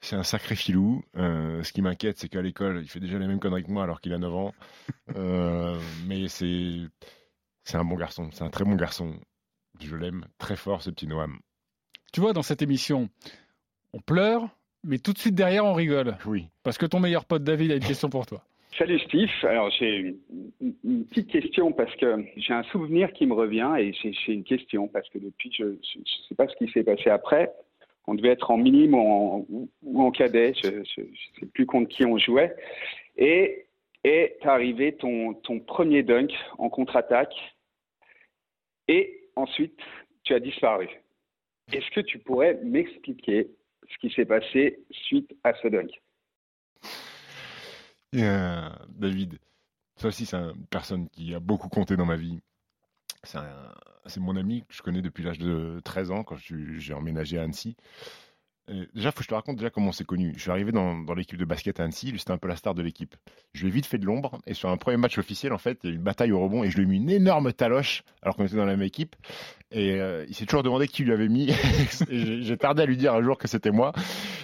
C'est 0.01 0.15
un 0.15 0.23
sacré 0.23 0.55
filou. 0.55 1.03
Euh, 1.15 1.63
ce 1.63 1.71
qui 1.71 1.81
m'inquiète, 1.81 2.17
c'est 2.17 2.29
qu'à 2.29 2.41
l'école, 2.41 2.81
il 2.81 2.89
fait 2.89 2.99
déjà 2.99 3.17
les 3.17 3.27
mêmes 3.27 3.39
conneries 3.39 3.63
que 3.63 3.71
moi 3.71 3.83
alors 3.83 4.01
qu'il 4.01 4.13
a 4.13 4.17
9 4.17 4.33
ans. 4.33 4.53
Euh, 5.15 5.79
mais 6.07 6.27
c'est 6.27 6.81
c'est 7.63 7.77
un 7.77 7.85
bon 7.85 7.95
garçon. 7.95 8.29
C'est 8.31 8.43
un 8.43 8.49
très 8.49 8.65
bon 8.65 8.75
garçon. 8.75 9.13
Je 9.79 9.95
l'aime 9.95 10.25
très 10.37 10.55
fort, 10.55 10.81
ce 10.81 10.89
petit 10.89 11.07
Noam. 11.07 11.39
Tu 12.11 12.21
vois, 12.21 12.33
dans 12.33 12.43
cette 12.43 12.61
émission, 12.61 13.09
on 13.93 13.99
pleure, 13.99 14.47
mais 14.83 14.99
tout 14.99 15.13
de 15.13 15.17
suite 15.17 15.35
derrière, 15.35 15.65
on 15.65 15.73
rigole. 15.73 16.17
Oui. 16.25 16.47
Parce 16.63 16.77
que 16.77 16.85
ton 16.85 16.99
meilleur 16.99 17.25
pote 17.25 17.43
David 17.43 17.71
a 17.71 17.75
une 17.75 17.83
question 17.83 18.09
pour 18.09 18.25
toi. 18.25 18.43
Salut 18.77 18.99
Steve. 18.99 19.29
Alors 19.43 19.69
j'ai 19.69 19.97
une, 20.61 20.73
une 20.83 21.05
petite 21.05 21.29
question 21.29 21.71
parce 21.71 21.95
que 21.95 22.25
j'ai 22.37 22.53
un 22.53 22.63
souvenir 22.63 23.13
qui 23.13 23.27
me 23.27 23.33
revient 23.33 23.71
et 23.77 23.93
j'ai 23.93 24.33
une 24.33 24.43
question 24.43 24.87
parce 24.87 25.07
que 25.09 25.19
depuis 25.19 25.53
je 25.55 25.65
ne 25.65 25.77
sais 26.27 26.35
pas 26.35 26.47
ce 26.47 26.55
qui 26.55 26.71
s'est 26.71 26.83
passé 26.83 27.09
après. 27.11 27.51
On 28.07 28.15
devait 28.15 28.29
être 28.29 28.49
en 28.49 28.57
minime 28.57 28.95
ou 28.95 28.99
en, 28.99 29.45
ou 29.83 30.01
en 30.01 30.11
cadet, 30.11 30.53
je 30.61 30.69
ne 30.69 30.83
sais 30.83 31.45
plus 31.53 31.65
contre 31.65 31.87
qui 31.87 32.03
on 32.05 32.17
jouait. 32.17 32.55
Et 33.15 33.67
est 34.03 34.37
arrivé 34.43 34.93
ton, 34.93 35.33
ton 35.33 35.59
premier 35.59 36.03
dunk 36.03 36.33
en 36.57 36.69
contre-attaque 36.69 37.33
et 38.87 39.29
ensuite 39.35 39.79
tu 40.23 40.33
as 40.33 40.39
disparu. 40.39 40.87
Est-ce 41.71 41.89
que 41.91 42.01
tu 42.01 42.19
pourrais 42.19 42.55
m'expliquer 42.63 43.49
ce 43.89 43.97
qui 43.99 44.13
s'est 44.13 44.25
passé 44.25 44.79
suite 44.91 45.33
à 45.43 45.53
ce 45.55 45.67
dunk? 45.67 46.01
Euh, 48.15 48.69
David, 48.89 49.39
ça 49.95 50.07
aussi 50.07 50.25
c'est 50.25 50.35
une 50.35 50.65
personne 50.69 51.09
qui 51.09 51.33
a 51.33 51.39
beaucoup 51.39 51.69
compté 51.69 51.95
dans 51.95 52.05
ma 52.05 52.15
vie. 52.15 52.39
C'est 53.23 54.19
mon 54.19 54.35
ami 54.35 54.63
que 54.67 54.73
je 54.73 54.81
connais 54.81 55.01
depuis 55.01 55.23
l'âge 55.23 55.39
de 55.39 55.79
13 55.85 56.11
ans 56.11 56.23
quand 56.23 56.35
j'ai 56.35 56.93
emménagé 56.93 57.39
à 57.39 57.43
Annecy. 57.43 57.77
Euh, 58.69 58.85
déjà, 58.93 59.11
faut 59.11 59.17
que 59.17 59.23
je 59.23 59.27
te 59.27 59.33
raconte 59.33 59.57
déjà 59.57 59.69
comment 59.69 59.89
on 59.89 59.91
s'est 59.91 60.05
connu. 60.05 60.33
Je 60.35 60.41
suis 60.41 60.51
arrivé 60.51 60.71
dans, 60.71 60.97
dans 60.97 61.13
l'équipe 61.13 61.37
de 61.37 61.45
basket 61.45 61.79
à 61.79 61.83
Annecy, 61.83 62.13
c'était 62.17 62.31
un 62.31 62.37
peu 62.37 62.47
la 62.47 62.55
star 62.55 62.73
de 62.73 62.81
l'équipe. 62.81 63.15
Je 63.53 63.63
lui 63.63 63.69
ai 63.69 63.71
vite 63.71 63.85
fait 63.85 63.97
de 63.97 64.05
l'ombre 64.05 64.39
et 64.47 64.53
sur 64.53 64.69
un 64.69 64.77
premier 64.77 64.97
match 64.97 65.17
officiel, 65.17 65.51
en 65.51 65.57
fait, 65.57 65.79
il 65.83 65.87
y 65.87 65.89
a 65.91 65.93
eu 65.93 65.97
une 65.97 66.03
bataille 66.03 66.31
au 66.31 66.39
rebond 66.39 66.63
et 66.63 66.69
je 66.69 66.77
lui 66.77 66.83
ai 66.83 66.87
mis 66.87 66.97
une 66.97 67.09
énorme 67.09 67.51
taloche 67.51 68.03
alors 68.21 68.35
qu'on 68.35 68.45
était 68.45 68.55
dans 68.55 68.65
la 68.65 68.75
même 68.75 68.85
équipe. 68.85 69.15
Et 69.71 69.99
euh, 69.99 70.25
il 70.29 70.35
s'est 70.35 70.45
toujours 70.45 70.63
demandé 70.63 70.87
qui 70.87 71.03
lui 71.03 71.11
avait 71.11 71.27
mis. 71.27 71.51
J'ai 72.09 72.57
tardé 72.57 72.83
à 72.83 72.85
lui 72.85 72.95
dire 72.95 73.13
un 73.13 73.21
jour 73.21 73.37
que 73.37 73.47
c'était 73.47 73.71
moi. 73.71 73.91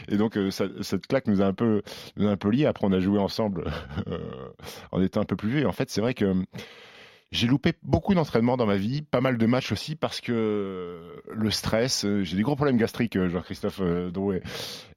Et 0.10 0.18
donc 0.18 0.38
euh, 0.38 0.50
cette 0.52 1.08
claque 1.08 1.28
nous 1.28 1.42
a 1.42 1.46
un 1.46 1.54
peu, 1.54 1.82
nous 2.18 2.28
a 2.28 2.32
un 2.32 2.38
peu 2.38 2.50
liés. 2.50 2.66
Après, 2.66 2.86
on 2.86 2.92
a 2.92 3.00
joué 3.00 3.20
ensemble 3.20 3.72
en 4.92 5.02
étant 5.02 5.22
un 5.22 5.26
peu 5.26 5.36
plus 5.36 5.50
vieux. 5.50 5.62
Et 5.62 5.66
en 5.66 5.72
fait, 5.72 5.90
c'est 5.90 6.02
vrai 6.02 6.14
que 6.14 6.34
j'ai 7.32 7.48
loupé 7.48 7.74
beaucoup 7.84 8.16
d'entraînements 8.16 8.58
dans 8.58 8.66
ma 8.66 8.78
vie, 8.78 9.04
pas 9.04 9.22
mal 9.22 9.38
de 9.38 9.46
matchs 9.46 9.72
aussi 9.72 9.96
parce 9.96 10.20
que 10.20 11.22
le 11.30 11.52
stress, 11.52 12.06
euh, 12.06 12.24
j'ai 12.24 12.36
des 12.36 12.42
gros 12.42 12.56
problèmes 12.56 12.78
gastriques, 12.78 13.16
euh, 13.16 13.30
Jean-Christophe 13.30 13.82
euh, 13.82 14.10
Drouet, 14.10 14.42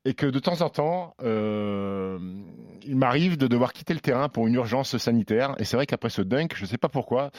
et 0.07 0.15
que 0.15 0.27
de 0.27 0.39
temps 0.39 0.63
en 0.63 0.71
temps, 0.71 1.15
il 1.21 2.97
m'arrive 2.97 3.37
de 3.37 3.47
devoir 3.47 3.73
quitter 3.73 3.93
le 3.95 4.01
terrain 4.01 4.29
pour 4.29 4.47
une 4.47 4.55
urgence 4.55 4.97
sanitaire. 4.97 5.55
Et 5.59 5.65
c'est 5.65 5.77
vrai 5.77 5.87
qu'après 5.87 6.11
ce 6.11 6.23
dunk, 6.23 6.57
je 6.57 6.63
ne 6.63 6.67
sais 6.67 6.79
pas 6.79 6.89
pourquoi, 6.89 7.31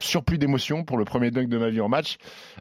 surplus 0.00 0.38
d'émotion 0.38 0.84
pour 0.84 0.96
le 0.96 1.04
premier 1.04 1.30
dunk 1.30 1.48
de 1.48 1.58
ma 1.58 1.70
vie 1.70 1.80
en 1.80 1.88
match. 1.88 2.16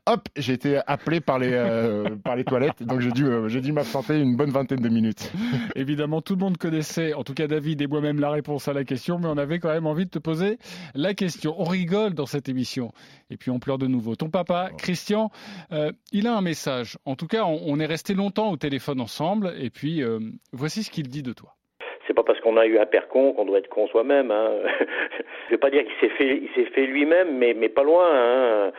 Hop, 0.06 0.28
j'ai 0.36 0.54
été 0.54 0.80
appelé 0.88 1.22
par 1.22 1.38
les, 1.40 1.52
euh, 1.52 2.16
par 2.24 2.36
les 2.36 2.44
toilettes, 2.44 2.82
donc 2.84 3.00
j'ai 3.00 3.12
dû, 3.12 3.26
euh, 3.26 3.48
j'ai 3.48 3.62
dû 3.62 3.72
m'absenter 3.72 4.20
une 4.20 4.36
bonne 4.36 4.50
vingtaine 4.50 4.80
de 4.80 4.90
minutes. 4.90 5.32
Évidemment, 5.76 6.22
tout 6.22 6.34
le 6.34 6.40
monde 6.40 6.58
connaissait, 6.58 7.14
en 7.14 7.24
tout 7.24 7.34
cas 7.34 7.48
David 7.48 7.82
et 7.82 7.88
moi-même, 7.88 8.20
la 8.20 8.32
réponse 8.32 8.68
à 8.68 8.74
la 8.74 8.84
question, 8.84 9.20
mais 9.20 9.28
on 9.28 9.38
avait 9.38 9.60
quand 9.60 9.70
même 9.70 9.86
envie 9.86 10.06
de 10.06 10.10
te 10.10 10.20
poser 10.20 10.58
la 10.96 11.14
question. 11.14 11.56
On 11.60 11.66
rigole 11.66 12.14
dans 12.14 12.26
cette 12.26 12.50
émission, 12.50 12.92
et 13.30 13.38
puis 13.38 13.52
on 13.52 13.60
pleure 13.60 13.78
de 13.78 13.88
nouveau. 13.88 14.16
Ton 14.16 14.30
papa, 14.30 14.72
Christian, 14.78 15.32
euh, 15.72 15.92
il 16.12 16.28
a 16.28 16.36
un 16.36 16.42
message. 16.42 16.98
En 17.06 17.16
tout 17.16 17.28
cas, 17.28 17.44
on, 17.44 17.62
on, 17.66 17.80
est 17.80 17.86
resté 17.86 18.14
longtemps 18.14 18.50
au 18.50 18.58
téléphone 18.58 19.02
ensemble, 19.02 19.54
et 19.60 19.70
puis 19.70 20.02
euh, 20.02 20.20
voici 20.54 20.84
ce 20.84 20.90
qu'il 20.90 21.08
dit 21.08 21.24
de 21.24 21.34
toi 21.34 21.57
c'est 22.08 22.14
pas 22.14 22.24
parce 22.24 22.40
qu'on 22.40 22.58
a 22.58 22.66
eu 22.66 22.80
un 22.80 22.86
père 22.86 23.08
con 23.08 23.34
qu'on 23.34 23.46
doit 23.46 23.60
être 23.60 23.70
con 23.70 23.88
soi-même. 23.88 24.32
Hein. 24.32 24.52
Je 25.48 25.52
vais 25.52 25.58
pas 25.58 25.70
dire 25.70 25.84
qu'il 25.84 25.96
s'est 26.00 26.16
fait, 26.16 26.42
il 26.42 26.50
s'est 26.56 26.70
fait 26.72 26.86
lui-même, 26.86 27.38
mais 27.38 27.54
mais 27.54 27.70
pas 27.70 27.84
loin. 27.84 28.10
Hein. 28.12 28.72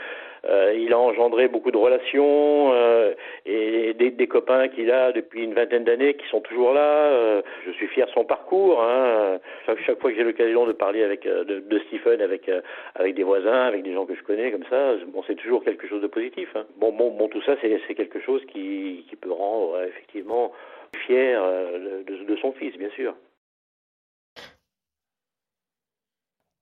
Euh, 0.46 0.74
il 0.78 0.92
a 0.92 0.98
engendré 0.98 1.48
beaucoup 1.48 1.70
de 1.70 1.76
relations 1.76 2.72
euh, 2.72 3.12
et 3.44 3.92
des, 3.94 4.10
des 4.10 4.26
copains 4.26 4.68
qu'il 4.68 4.90
a 4.90 5.12
depuis 5.12 5.42
une 5.42 5.54
vingtaine 5.54 5.84
d'années 5.84 6.14
qui 6.14 6.26
sont 6.28 6.40
toujours 6.40 6.72
là. 6.72 7.06
Euh, 7.06 7.42
je 7.66 7.72
suis 7.72 7.88
fier 7.88 8.06
de 8.06 8.12
son 8.12 8.24
parcours. 8.24 8.82
Hein. 8.82 9.38
Chaque, 9.66 10.00
fois 10.00 10.10
que 10.10 10.16
j'ai 10.16 10.24
l'occasion 10.24 10.66
de 10.66 10.72
parler 10.72 11.02
avec 11.02 11.24
de, 11.24 11.60
de 11.60 11.78
Stephen, 11.88 12.20
avec 12.20 12.50
avec 12.94 13.14
des 13.14 13.24
voisins, 13.24 13.66
avec 13.66 13.82
des 13.82 13.92
gens 13.92 14.06
que 14.06 14.14
je 14.14 14.22
connais 14.22 14.50
comme 14.50 14.64
ça, 14.70 14.94
bon, 15.08 15.22
c'est 15.26 15.34
toujours 15.34 15.64
quelque 15.64 15.86
chose 15.88 16.02
de 16.02 16.06
positif. 16.06 16.48
Hein. 16.54 16.64
Bon, 16.76 16.92
bon, 16.92 17.10
bon, 17.10 17.28
tout 17.28 17.42
ça, 17.42 17.56
c'est 17.60 17.80
c'est 17.86 17.94
quelque 17.94 18.20
chose 18.20 18.44
qui 18.46 19.04
qui 19.08 19.16
peut 19.16 19.32
rendre 19.32 19.82
effectivement 19.82 20.52
fier 20.96 21.40
de, 21.40 22.24
de, 22.24 22.36
son 22.36 22.52
fils, 22.52 22.76
bien 22.76 22.90
sûr. 22.90 23.16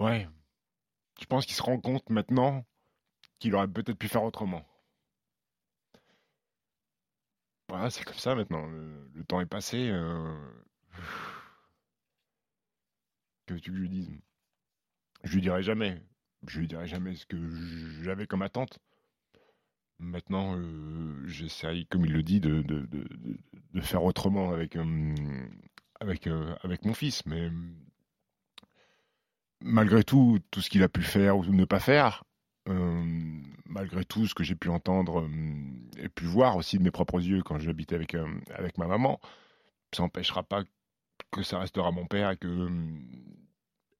Ouais. 0.00 0.26
Je 1.20 1.26
pense 1.26 1.46
qu'il 1.46 1.54
se 1.54 1.62
rend 1.62 1.80
compte 1.80 2.08
maintenant 2.10 2.64
qu'il 3.38 3.54
aurait 3.54 3.68
peut-être 3.68 3.98
pu 3.98 4.08
faire 4.08 4.24
autrement. 4.24 4.64
Voilà, 7.68 7.90
c'est 7.90 8.04
comme 8.04 8.14
ça 8.14 8.34
maintenant. 8.34 8.66
Le, 8.66 9.10
le 9.14 9.24
temps 9.24 9.40
est 9.40 9.46
passé. 9.46 9.88
Euh... 9.90 10.34
Que 13.46 13.54
tu 13.54 13.70
lui 13.70 13.88
dises 13.88 14.10
Je 15.24 15.34
lui 15.34 15.40
dirai 15.40 15.62
jamais. 15.62 16.02
Je 16.46 16.60
lui 16.60 16.68
dirai 16.68 16.86
jamais 16.86 17.14
ce 17.14 17.26
que 17.26 17.36
j'avais 18.02 18.26
comme 18.26 18.42
attente. 18.42 18.78
Maintenant, 19.98 20.56
euh, 20.56 21.22
j'essaye, 21.26 21.86
comme 21.86 22.04
il 22.04 22.12
le 22.12 22.22
dit, 22.22 22.40
de, 22.40 22.62
faire 23.80 24.04
autrement 24.04 24.52
avec, 24.52 24.76
euh, 24.76 25.14
euh, 26.02 26.54
avec 26.62 26.84
mon 26.84 26.94
fils. 26.94 27.24
Mais 27.26 27.50
malgré 29.60 30.04
tout, 30.04 30.38
tout 30.50 30.60
ce 30.60 30.70
qu'il 30.70 30.82
a 30.82 30.88
pu 30.88 31.02
faire 31.02 31.38
ou 31.38 31.44
ne 31.44 31.64
pas 31.64 31.80
faire, 31.80 32.24
euh, 32.68 33.04
malgré 33.64 34.04
tout 34.04 34.26
ce 34.26 34.34
que 34.34 34.42
j'ai 34.44 34.56
pu 34.56 34.68
entendre 34.68 35.20
euh, 35.20 35.28
et 35.98 36.08
pu 36.08 36.24
voir 36.24 36.56
aussi 36.56 36.78
de 36.78 36.82
mes 36.82 36.90
propres 36.90 37.20
yeux 37.20 37.42
quand 37.42 37.58
j'habitais 37.58 37.94
avec, 37.94 38.14
euh, 38.14 38.26
ma 38.76 38.86
maman, 38.86 39.20
ça 39.94 40.02
n'empêchera 40.02 40.42
pas 40.42 40.64
que 41.30 41.42
ça 41.42 41.58
restera 41.58 41.90
mon 41.92 42.06
père 42.06 42.30
et 42.30 42.38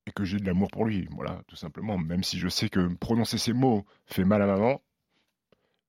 et 0.08 0.12
que 0.12 0.24
j'ai 0.24 0.38
de 0.38 0.46
l'amour 0.46 0.70
pour 0.70 0.84
lui. 0.84 1.08
Voilà, 1.10 1.42
tout 1.48 1.56
simplement. 1.56 1.98
Même 1.98 2.22
si 2.22 2.38
je 2.38 2.48
sais 2.48 2.68
que 2.68 2.94
prononcer 2.94 3.38
ces 3.38 3.52
mots 3.52 3.84
fait 4.06 4.24
mal 4.24 4.40
à 4.42 4.46
maman, 4.46 4.80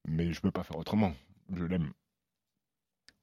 mais 0.08 0.34
je 0.34 0.40
ne 0.40 0.42
peux 0.42 0.52
pas 0.52 0.64
faire 0.64 0.78
autrement. 0.78 1.14
Je 1.54 1.64
l'aime. 1.64 1.92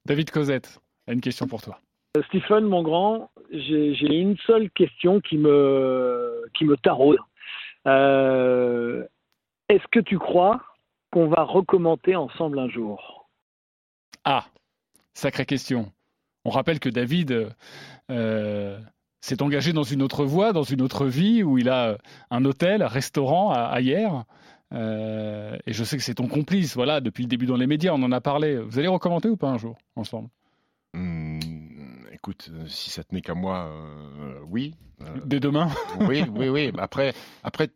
David 0.05 0.31
Cosette 0.31 0.79
a 1.07 1.13
une 1.13 1.21
question 1.21 1.47
pour 1.47 1.61
toi. 1.61 1.79
Stephen, 2.27 2.65
mon 2.65 2.81
grand, 2.81 3.29
j'ai 3.51 4.19
une 4.19 4.37
seule 4.45 4.69
question 4.71 5.19
qui 5.19 5.37
me, 5.37 6.43
qui 6.57 6.63
me 6.65 6.77
taraude. 6.77 7.17
Euh, 7.87 9.05
Est-ce 9.67 9.85
que 9.91 9.99
tu 9.99 10.17
crois 10.17 10.61
qu'on 11.11 11.27
va 11.27 11.43
recommencer 11.43 12.15
ensemble 12.15 12.59
un 12.59 12.69
jour? 12.69 13.27
Ah, 14.23 14.45
sacrée 15.13 15.45
question. 15.45 15.91
On 16.45 16.51
rappelle 16.51 16.79
que 16.79 16.89
David 16.89 17.53
euh, 18.11 18.79
s'est 19.21 19.41
engagé 19.41 19.73
dans 19.73 19.83
une 19.83 20.01
autre 20.01 20.25
voie, 20.25 20.53
dans 20.53 20.63
une 20.63 20.81
autre 20.81 21.05
vie, 21.07 21.43
où 21.43 21.57
il 21.57 21.69
a 21.69 21.97
un 22.29 22.45
hôtel, 22.45 22.81
un 22.81 22.87
restaurant 22.87 23.51
à, 23.51 23.61
à 23.61 23.81
hier. 23.81 24.23
Euh, 24.75 25.57
et 25.65 25.73
je 25.73 25.83
sais 25.83 25.97
que 25.97 26.03
c'est 26.03 26.15
ton 26.15 26.27
complice, 26.27 26.75
voilà, 26.75 26.99
depuis 26.99 27.23
le 27.23 27.29
début 27.29 27.45
dans 27.45 27.55
les 27.55 27.67
médias, 27.67 27.93
on 27.93 28.03
en 28.03 28.11
a 28.11 28.21
parlé. 28.21 28.57
Vous 28.57 28.77
allez 28.77 28.87
recommencer 28.87 29.29
ou 29.29 29.37
pas 29.37 29.49
un 29.49 29.57
jour 29.57 29.77
ensemble? 29.95 30.29
Mmh, 30.93 31.39
Écoute, 32.11 32.49
si 32.67 32.89
ça 32.89 33.03
tenait 33.03 33.21
qu'à 33.21 33.35
moi, 33.35 33.67
euh, 33.67 34.39
oui. 34.49 34.73
Euh, 35.01 35.05
Dès 35.25 35.39
demain? 35.39 35.69
Oui, 35.99 36.23
oui, 36.35 36.49
oui. 36.49 36.71
Après, 36.77 37.13
après 37.43 37.69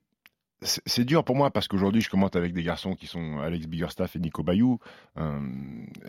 c'est 0.61 1.05
dur 1.05 1.23
pour 1.23 1.37
moi 1.37 1.51
parce 1.51 1.69
qu'aujourd'hui 1.69 2.01
je 2.01 2.09
commente 2.09 2.35
avec 2.35 2.51
des 2.51 2.63
garçons 2.63 2.93
qui 2.93 3.07
sont 3.07 3.37
Alex 3.39 3.67
Biggerstaff 3.67 4.17
et 4.17 4.19
Nico 4.19 4.43
Bayou. 4.43 4.79
Euh, 5.17 5.39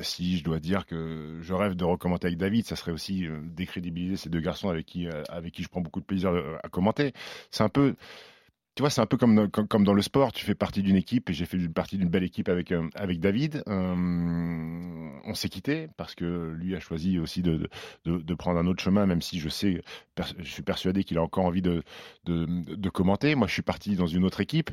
si 0.00 0.38
je 0.38 0.42
dois 0.42 0.58
dire 0.58 0.86
que 0.86 1.38
je 1.40 1.52
rêve 1.54 1.76
de 1.76 1.84
recommenter 1.84 2.26
avec 2.26 2.38
David, 2.38 2.66
ça 2.66 2.74
serait 2.74 2.90
aussi 2.90 3.28
décrédibiliser 3.44 4.16
ces 4.16 4.28
deux 4.28 4.40
garçons 4.40 4.68
avec 4.68 4.86
qui, 4.86 5.06
avec 5.28 5.52
qui 5.52 5.62
je 5.62 5.68
prends 5.68 5.82
beaucoup 5.82 6.00
de 6.00 6.04
plaisir 6.04 6.32
à 6.64 6.68
commenter. 6.68 7.12
C'est 7.52 7.62
un 7.62 7.68
peu 7.68 7.94
tu 8.80 8.82
vois, 8.82 8.88
c'est 8.88 9.02
un 9.02 9.06
peu 9.06 9.18
comme, 9.18 9.50
comme, 9.50 9.84
dans 9.84 9.92
le 9.92 10.00
sport. 10.00 10.32
Tu 10.32 10.46
fais 10.46 10.54
partie 10.54 10.82
d'une 10.82 10.96
équipe 10.96 11.28
et 11.28 11.34
j'ai 11.34 11.44
fait 11.44 11.58
partie 11.68 11.98
d'une 11.98 12.08
belle 12.08 12.24
équipe 12.24 12.48
avec, 12.48 12.72
euh, 12.72 12.88
avec 12.94 13.20
David. 13.20 13.62
Euh, 13.68 13.94
on 15.22 15.34
s'est 15.34 15.50
quitté 15.50 15.88
parce 15.98 16.14
que 16.14 16.54
lui 16.56 16.74
a 16.74 16.80
choisi 16.80 17.18
aussi 17.18 17.42
de, 17.42 17.68
de, 18.06 18.34
prendre 18.34 18.58
un 18.58 18.66
autre 18.66 18.82
chemin, 18.82 19.04
même 19.04 19.20
si 19.20 19.38
je 19.38 19.50
sais, 19.50 19.82
je 20.38 20.50
suis 20.50 20.62
persuadé 20.62 21.04
qu'il 21.04 21.18
a 21.18 21.22
encore 21.22 21.44
envie 21.44 21.60
de, 21.60 21.82
de, 22.24 22.88
commenter. 22.88 23.34
Moi, 23.34 23.48
je 23.48 23.52
suis 23.52 23.60
parti 23.60 23.96
dans 23.96 24.06
une 24.06 24.24
autre 24.24 24.40
équipe. 24.40 24.70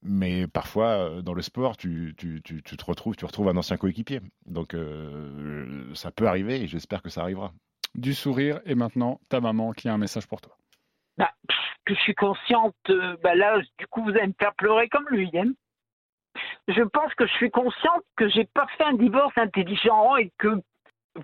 Mais 0.00 0.46
parfois, 0.46 1.20
dans 1.20 1.34
le 1.34 1.42
sport, 1.42 1.76
tu, 1.76 2.14
tu, 2.16 2.40
tu, 2.44 2.62
te 2.62 2.84
retrouves, 2.84 3.16
tu 3.16 3.24
retrouves 3.24 3.48
un 3.48 3.56
ancien 3.56 3.78
coéquipier. 3.78 4.20
Donc, 4.46 4.74
euh, 4.74 5.92
ça 5.94 6.12
peut 6.12 6.28
arriver 6.28 6.62
et 6.62 6.68
j'espère 6.68 7.02
que 7.02 7.10
ça 7.10 7.22
arrivera. 7.22 7.52
Du 7.96 8.14
sourire 8.14 8.60
et 8.64 8.76
maintenant 8.76 9.20
ta 9.28 9.40
maman 9.40 9.72
qui 9.72 9.88
a 9.88 9.92
un 9.92 9.98
message 9.98 10.28
pour 10.28 10.40
toi. 10.40 10.57
Bah, 11.18 11.32
que 11.84 11.94
je 11.94 12.00
suis 12.00 12.14
consciente, 12.14 12.76
euh, 12.90 13.16
bah 13.22 13.34
là, 13.34 13.58
du 13.78 13.86
coup, 13.88 14.04
vous 14.04 14.10
allez 14.10 14.28
me 14.28 14.34
faire 14.38 14.54
pleurer 14.54 14.88
comme 14.88 15.06
lui. 15.10 15.30
Hein. 15.34 15.52
Je 16.68 16.82
pense 16.82 17.12
que 17.14 17.26
je 17.26 17.32
suis 17.32 17.50
consciente 17.50 18.04
que 18.16 18.28
j'ai 18.28 18.44
pas 18.44 18.66
fait 18.76 18.84
un 18.84 18.94
divorce 18.94 19.36
intelligent 19.36 20.16
et 20.16 20.30
que 20.38 20.60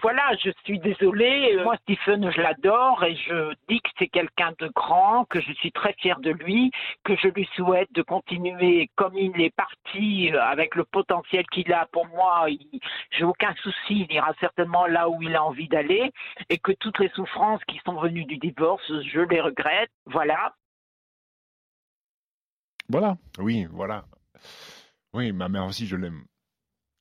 voilà, 0.03 0.23
je 0.43 0.51
suis 0.65 0.79
désolée. 0.81 1.57
Moi, 1.63 1.77
Stephen, 1.83 2.31
je 2.31 2.41
l'adore 2.41 3.05
et 3.05 3.15
je 3.17 3.55
dis 3.69 3.81
que 3.81 3.91
c'est 3.99 4.09
quelqu'un 4.09 4.53
de 4.59 4.69
grand, 4.69 5.25
que 5.27 5.41
je 5.41 5.53
suis 5.53 5.71
très 5.73 5.93
fière 5.95 6.19
de 6.21 6.31
lui, 6.31 6.71
que 7.05 7.15
je 7.17 7.29
lui 7.29 7.49
souhaite 7.55 7.93
de 7.93 8.03
continuer 8.03 8.91
comme 8.97 9.17
il 9.17 9.41
est 9.41 9.55
parti 9.55 10.33
euh, 10.33 10.43
avec 10.43 10.75
le 10.75 10.85
potentiel 10.85 11.45
qu'il 11.47 11.73
a. 11.73 11.87
Pour 11.93 12.07
moi, 12.09 12.47
j'ai 13.11 13.25
aucun 13.25 13.55
souci. 13.63 14.07
Il 14.09 14.13
ira 14.13 14.33
certainement 14.41 14.87
là 14.87 15.09
où 15.09 15.23
il 15.23 15.35
a 15.37 15.45
envie 15.45 15.69
d'aller 15.69 16.13
et 16.49 16.59
que 16.59 16.73
toutes 16.73 16.99
les 16.99 17.11
souffrances 17.11 17.63
qui 17.69 17.81
sont 17.85 18.01
venues 18.01 18.25
du 18.25 18.39
divorce, 18.39 18.91
je 19.07 19.21
les 19.21 19.41
regrette. 19.41 19.91
Voilà. 20.07 20.55
Voilà. 22.89 23.17
Oui, 23.39 23.67
voilà. 23.71 24.05
Oui, 25.13 25.33
ma 25.33 25.49
mère 25.49 25.67
aussi, 25.67 25.87
je 25.87 25.97
l'aime. 25.97 26.25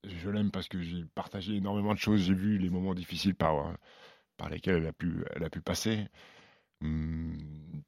Je 0.04 0.30
l'aime 0.30 0.52
parce 0.52 0.68
que 0.68 0.82
j'ai 0.82 1.06
partagé 1.16 1.56
énormément 1.56 1.94
de 1.94 2.00
choses. 2.00 2.22
J'ai 2.22 2.34
vu 2.34 2.58
les 2.58 2.70
moments 2.70 2.94
difficiles 2.94 3.36
par, 3.36 3.68
euh, 3.68 4.50
lesquels 4.50 4.76
elle 4.78 5.44
a 5.44 5.50
pu, 5.50 5.62
passer. 5.62 6.08
Hum, 6.82 7.84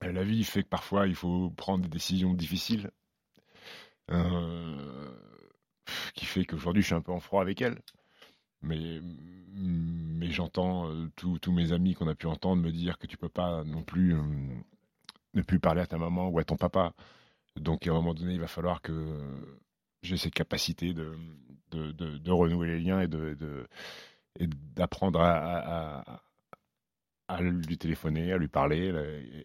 La 0.00 0.24
vie 0.24 0.44
fait 0.44 0.62
que 0.62 0.68
parfois 0.68 1.06
il 1.06 1.14
faut 1.14 1.50
prendre 1.50 1.82
des 1.84 1.90
décisions 1.90 2.32
difficiles. 2.34 2.90
Euh, 4.10 5.10
qui 6.14 6.24
fait 6.26 6.44
qu'aujourd'hui 6.44 6.82
je 6.82 6.86
suis 6.88 6.94
un 6.94 7.00
peu 7.02 7.12
en 7.12 7.20
froid 7.20 7.42
avec 7.42 7.60
elle. 7.62 7.80
Mais, 8.62 9.00
j'entends 10.30 10.90
euh, 10.90 11.08
tous 11.16 11.38
tous 11.38 11.52
mes 11.52 11.72
amis 11.72 11.94
qu'on 11.94 12.08
a 12.08 12.14
pu 12.14 12.26
entendre 12.26 12.62
me 12.62 12.70
dire 12.72 12.98
que 12.98 13.06
tu 13.06 13.16
peux 13.16 13.28
pas 13.28 13.64
non 13.64 13.82
plus 13.84 14.14
euh, 14.14 14.22
ne 15.34 15.42
plus 15.42 15.60
parler 15.60 15.80
à 15.82 15.86
ta 15.86 15.98
maman 15.98 16.28
ou 16.28 16.38
à 16.38 16.44
ton 16.44 16.56
papa. 16.56 16.94
Donc 17.56 17.86
à 17.86 17.90
un 17.90 17.94
moment 17.94 18.14
donné, 18.14 18.34
il 18.34 18.40
va 18.40 18.48
falloir 18.48 18.82
que 18.82 18.92
j'ai 20.06 20.16
cette 20.16 20.34
capacité 20.34 20.94
de, 20.94 21.12
de, 21.70 21.92
de- 21.92 22.30
renouer 22.30 22.68
les 22.68 22.80
liens 22.80 23.00
et 23.00 23.08
de, 23.08 23.36
d'apprendre 24.74 25.20
à, 25.20 25.98
à- 27.28 27.40
lui 27.40 27.76
téléphoner, 27.76 28.32
à 28.32 28.38
lui 28.38 28.48
parler 28.48 28.92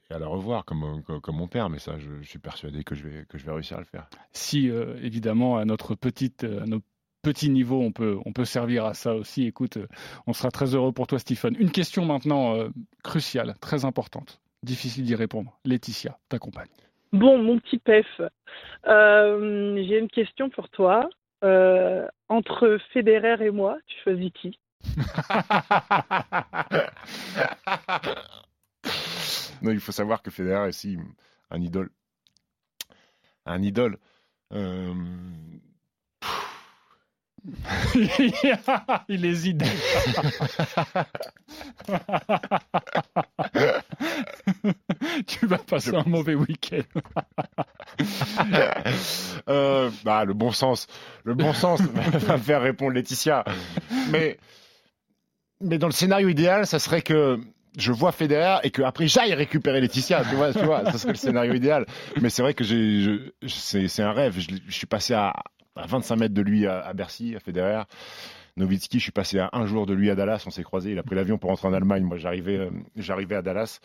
et 0.09 0.13
à 0.13 0.19
la 0.19 0.27
revoir 0.27 0.65
comme, 0.65 1.01
comme, 1.03 1.35
mon 1.35 1.47
père. 1.47 1.69
Mais 1.69 1.79
ça, 1.79 1.97
je, 1.97 2.21
suis 2.21 2.39
persuadé 2.39 2.83
que 2.83 2.93
je 2.93 3.07
vais, 3.07 3.25
que 3.25 3.37
je 3.37 3.45
vais 3.45 3.51
réussir 3.51 3.77
à 3.77 3.79
le 3.79 3.85
faire. 3.87 4.07
Si 4.33 4.69
euh, 4.69 4.99
évidemment 5.01 5.57
à 5.57 5.65
notre 5.65 5.95
petite, 5.95 6.43
euh, 6.43 6.61
à 6.61 6.65
notre 6.67 6.85
petit 7.23 7.49
niveau, 7.49 7.81
on 7.81 7.91
peut, 7.91 8.19
on 8.25 8.33
peut 8.33 8.45
servir 8.45 8.85
à 8.85 8.93
ça 8.93 9.15
aussi. 9.15 9.45
Écoute, 9.45 9.77
euh, 9.77 9.87
on 10.27 10.33
sera 10.33 10.51
très 10.51 10.75
heureux 10.75 10.91
pour 10.91 11.07
toi, 11.07 11.17
Stephen. 11.17 11.55
Une 11.59 11.71
question 11.71 12.05
maintenant 12.05 12.55
cruciale, 13.03 13.55
très 13.61 13.83
importante, 13.83 14.41
difficile 14.63 15.05
d'y 15.05 15.15
répondre. 15.15 15.59
Laetitia, 15.65 16.19
t'accompagne. 16.29 16.69
Bon, 17.13 17.37
mon 17.37 17.59
petit 17.59 17.77
Pef, 17.77 18.05
euh, 18.87 19.75
j'ai 19.87 19.99
une 19.99 20.09
question 20.09 20.49
pour 20.49 20.69
toi. 20.69 21.09
Euh, 21.43 22.07
entre 22.29 22.77
Federer 22.93 23.45
et 23.45 23.51
moi, 23.51 23.77
tu 23.87 23.97
choisis 24.03 24.31
qui? 24.33 24.59
Non, 29.61 29.71
il 29.71 29.79
faut 29.79 29.91
savoir 29.91 30.23
que 30.23 30.31
Federer 30.31 30.65
est 30.65 30.69
aussi 30.69 30.97
un 31.51 31.61
idole. 31.61 31.91
Un 33.45 33.61
idole. 33.61 33.97
Euh, 34.53 34.93
il 39.07 39.25
hésite. 39.25 39.63
tu 45.27 45.45
vas 45.47 45.57
passer 45.57 45.95
un 45.95 46.03
mauvais 46.05 46.35
week-end. 46.35 46.81
Euh, 49.49 49.89
bah, 50.05 50.23
le 50.23 50.33
bon 50.33 50.51
sens, 50.51 50.87
le 51.23 51.33
bon 51.33 51.51
sens 51.51 51.81
va 51.81 52.33
me 52.37 52.41
faire 52.41 52.61
répondre 52.61 52.93
Laetitia. 52.93 53.43
Mais, 54.11 54.37
mais 55.59 55.77
dans 55.77 55.87
le 55.87 55.93
scénario 55.93 56.29
idéal, 56.29 56.67
ça 56.67 56.77
serait 56.79 57.01
que 57.01 57.39
je 57.77 57.91
vois 57.91 58.11
Federer 58.11 58.57
et 58.63 58.69
que 58.69 58.81
après 58.83 59.07
j'aille 59.07 59.33
récupérer 59.33 59.81
Laetitia. 59.81 60.23
Tu 60.29 60.35
vois, 60.35 60.53
tu 60.53 60.63
vois, 60.63 60.85
ça 60.85 60.97
serait 60.97 61.13
le 61.13 61.17
scénario 61.17 61.53
idéal. 61.53 61.85
Mais 62.21 62.29
c'est 62.29 62.43
vrai 62.43 62.53
que 62.53 62.63
c'est, 62.63 63.87
c'est 63.87 64.03
un 64.03 64.11
rêve. 64.11 64.39
Je, 64.39 64.55
je 64.67 64.73
suis 64.73 64.87
passé 64.87 65.13
à, 65.13 65.33
à 65.75 65.85
25 65.87 66.15
mètres 66.17 66.33
de 66.33 66.41
lui 66.41 66.67
à, 66.67 66.79
à 66.79 66.93
Bercy, 66.93 67.35
à 67.35 67.39
Federer. 67.39 67.83
Nowitzki, 68.61 68.99
je 68.99 69.03
suis 69.03 69.11
passé 69.11 69.39
à 69.39 69.49
un 69.53 69.65
jour 69.65 69.85
de 69.85 69.93
lui 69.93 70.09
à 70.09 70.15
Dallas, 70.15 70.43
on 70.47 70.49
s'est 70.51 70.63
croisés, 70.63 70.91
il 70.91 70.99
a 70.99 71.03
pris 71.03 71.15
l'avion 71.15 71.37
pour 71.37 71.49
rentrer 71.49 71.67
en 71.67 71.73
Allemagne, 71.73 72.03
moi 72.03 72.17
j'arrivais, 72.17 72.57
euh, 72.57 72.69
j'arrivais 72.95 73.35
à 73.35 73.41
Dallas, 73.41 73.79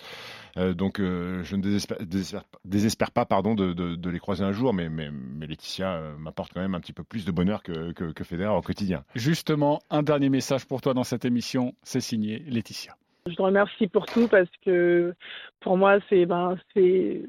Euh, 0.58 0.72
donc 0.72 1.00
euh, 1.00 1.42
je 1.42 1.54
ne 1.56 1.62
désespère, 1.62 1.98
désespère, 2.00 2.44
désespère 2.64 3.10
pas 3.10 3.26
pardon, 3.26 3.54
de, 3.54 3.72
de- 3.74 3.94
de 3.96 4.10
les 4.10 4.18
croiser 4.18 4.44
un 4.44 4.52
jour, 4.52 4.72
mais, 4.72 4.88
mais, 4.88 5.10
mais 5.10 5.46
Laetitia 5.46 6.00
m'apporte 6.18 6.52
quand 6.54 6.60
même 6.60 6.74
un 6.74 6.80
petit 6.80 6.92
peu 6.94 7.02
plus 7.04 7.24
de 7.26 7.32
bonheur 7.32 7.62
que, 7.62 7.92
que, 7.92 8.12
que 8.12 8.24
Federer 8.24 8.54
au 8.54 8.62
quotidien. 8.62 9.04
Justement, 9.14 9.80
un 9.90 10.02
dernier 10.02 10.28
message 10.30 10.64
pour 10.66 10.80
toi 10.80 10.94
dans 10.94 11.04
cette 11.04 11.24
émission, 11.24 11.74
c'est 11.82 12.00
signé 12.00 12.38
Laetitia. 12.46 12.94
Je 13.26 13.34
te 13.34 13.42
remercie 13.42 13.88
pour 13.88 14.06
tout 14.06 14.28
parce 14.28 14.48
que 14.64 15.14
pour 15.60 15.76
moi, 15.76 15.98
c'est 16.08 16.26
ben, 16.26 16.56
c'est 16.74 17.26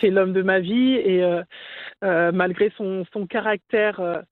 c'est 0.00 0.08
l'homme 0.10 0.32
de 0.32 0.42
ma 0.42 0.60
vie 0.60 0.94
et 0.94 1.22
euh, 1.22 1.42
euh, 2.02 2.32
malgré 2.32 2.72
son, 2.78 3.04
son 3.12 3.26
caractère, 3.26 4.00
euh, 4.00 4.22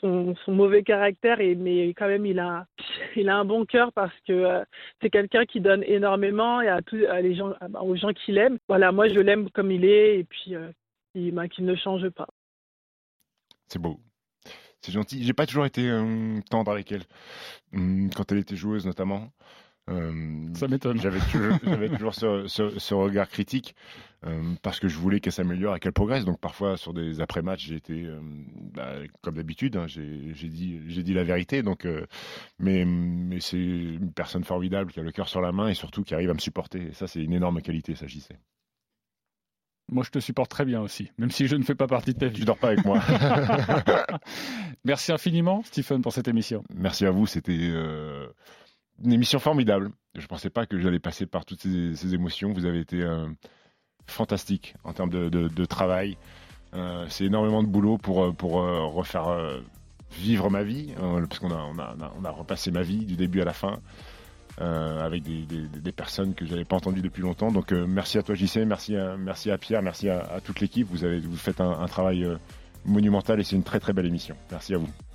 son, 0.00 0.34
son 0.44 0.52
mauvais 0.52 0.82
caractère, 0.82 1.40
et, 1.40 1.54
mais 1.54 1.88
quand 1.90 2.08
même, 2.08 2.26
il 2.26 2.38
a, 2.38 2.66
il 3.16 3.28
a 3.28 3.36
un 3.36 3.44
bon 3.44 3.64
cœur 3.64 3.92
parce 3.92 4.14
que 4.26 4.32
euh, 4.32 4.64
c'est 5.00 5.10
quelqu'un 5.10 5.44
qui 5.46 5.60
donne 5.60 5.82
énormément 5.84 6.60
et 6.60 6.68
à 6.68 6.82
tous 6.82 7.04
à 7.06 7.20
les 7.20 7.34
gens, 7.34 7.52
à- 7.60 7.82
aux 7.82 7.96
gens 7.96 8.12
qu'il 8.12 8.38
aime. 8.38 8.58
Voilà, 8.68 8.92
moi, 8.92 9.08
je 9.08 9.20
l'aime 9.20 9.50
comme 9.50 9.70
il 9.70 9.84
est 9.84 10.18
et 10.20 10.24
puis 10.24 10.54
euh, 10.54 10.70
il, 11.14 11.32
ben, 11.32 11.48
qu'il 11.48 11.64
ne 11.64 11.74
change 11.76 12.08
pas. 12.10 12.28
C'est 13.68 13.80
beau. 13.80 14.00
C'est 14.80 14.92
gentil. 14.92 15.22
J'ai 15.22 15.34
pas 15.34 15.46
toujours 15.46 15.66
été 15.66 15.88
euh, 15.88 16.40
tendre 16.50 16.72
avec 16.72 16.90
elle. 16.92 17.02
Hum, 17.74 18.10
Quand 18.16 18.32
elle 18.32 18.38
était 18.38 18.56
joueuse, 18.56 18.86
notamment. 18.86 19.30
Ça 20.54 20.68
m'étonne. 20.68 21.00
J'avais 21.00 21.18
toujours, 21.18 21.58
j'avais 21.64 21.88
toujours 21.88 22.14
ce, 22.14 22.46
ce- 22.46 22.78
ce 22.78 22.94
regard 22.94 23.28
critique 23.28 23.74
parce 24.62 24.80
que 24.80 24.88
je 24.88 24.98
voulais 24.98 25.20
qu'elle 25.20 25.32
s'améliore 25.32 25.76
et 25.76 25.80
qu'elle 25.80 25.92
progresse. 25.92 26.24
Donc 26.24 26.40
parfois 26.40 26.76
sur 26.76 26.92
des 26.92 27.20
après-matchs, 27.20 27.66
j'ai 27.66 27.76
été 27.76 28.04
euh, 28.04 28.20
bah, 28.74 28.96
comme 29.22 29.36
d'habitude. 29.36 29.76
hein, 29.76 29.86
j'ai 29.86 30.48
dit, 30.48 31.14
la 31.14 31.24
vérité. 31.24 31.62
Donc, 31.62 31.86
euh, 31.86 32.06
mais 32.58 32.84
mais 32.84 33.40
c'est 33.40 33.58
une 33.58 34.12
personne 34.12 34.44
formidable 34.44 34.92
qui 34.92 35.00
a 35.00 35.02
le 35.02 35.12
cœur 35.12 35.28
sur 35.28 35.40
la 35.40 35.52
main 35.52 35.68
et 35.68 35.74
surtout 35.74 36.02
qui 36.02 36.14
arrive 36.14 36.30
à 36.30 36.34
me 36.34 36.38
supporter. 36.38 36.88
Et 36.88 36.92
ça, 36.92 37.06
c'est 37.06 37.22
une 37.22 37.32
énorme 37.32 37.62
qualité, 37.62 37.94
sais. 37.94 38.08
Moi, 39.92 40.04
je 40.04 40.10
te 40.10 40.20
supporte 40.20 40.50
très 40.50 40.64
bien 40.64 40.80
aussi, 40.80 41.10
même 41.18 41.32
si 41.32 41.48
je 41.48 41.56
ne 41.56 41.64
fais 41.64 41.74
pas 41.74 41.88
partie 41.88 42.14
de 42.14 42.18
ta 42.18 42.28
vie. 42.28 42.38
Tu 42.40 42.44
dors 42.44 42.58
pas 42.58 42.68
avec 42.68 42.84
moi. 42.84 43.00
Merci 44.84 45.10
infiniment, 45.10 45.62
Stephen, 45.64 46.00
pour 46.00 46.12
cette 46.12 46.28
émission. 46.28 46.62
Merci 46.72 47.06
à 47.06 47.10
vous, 47.10 47.26
c'était 47.26 47.58
euh, 47.58 48.28
une 49.02 49.12
émission 49.12 49.40
formidable. 49.40 49.90
Je 50.14 50.22
ne 50.22 50.26
pensais 50.26 50.50
pas 50.50 50.66
que 50.66 50.78
j'allais 50.78 51.00
passer 51.00 51.26
par 51.26 51.44
toutes 51.44 51.62
ces, 51.62 51.96
ces 51.96 52.14
émotions. 52.14 52.52
Vous 52.52 52.66
avez 52.66 52.78
été 52.78 53.02
euh, 53.02 53.26
fantastique 54.10 54.74
en 54.84 54.92
termes 54.92 55.10
de, 55.10 55.64
travail. 55.64 56.16
Euh, 56.74 57.06
c'est 57.08 57.24
énormément 57.24 57.62
de 57.62 57.68
boulot 57.68 57.98
pour, 57.98 58.22
euh, 58.24 58.32
euh, 58.42 58.84
refaire 58.84 59.28
vivre 60.18 60.50
ma 60.50 60.62
vie, 60.62 60.92
parce 61.28 61.38
qu'on 61.38 61.52
a, 61.52 61.70
on 62.18 62.24
a, 62.24 62.30
repassé 62.30 62.70
ma 62.70 62.82
vie 62.82 63.04
du 63.06 63.16
début 63.16 63.40
à 63.40 63.44
la 63.44 63.52
fin. 63.52 63.78
avec 64.58 65.22
des, 65.22 65.92
personnes 65.92 66.34
que 66.34 66.44
j'avais 66.46 66.64
pas 66.64 66.76
entendues 66.76 67.02
depuis 67.02 67.22
longtemps. 67.22 67.50
Donc 67.50 67.72
merci 67.72 68.18
à 68.18 68.22
toi 68.22 68.34
JC, 68.34 68.58
merci 68.66 68.96
à, 68.96 69.58
Pierre, 69.58 69.82
merci 69.82 70.08
à, 70.08 70.40
toute 70.44 70.60
l'équipe. 70.60 70.86
Vous 70.90 71.04
avez 71.04 71.20
vous 71.20 71.36
faites 71.36 71.60
un, 71.60 71.70
un 71.80 71.86
travail 71.86 72.26
monumental 72.84 73.40
et 73.40 73.44
c'est 73.44 73.56
une 73.56 73.62
très 73.62 73.80
très 73.80 73.92
belle 73.92 74.06
émission. 74.06 74.36
Merci 74.50 74.74
à 74.74 74.78
vous. 74.78 74.88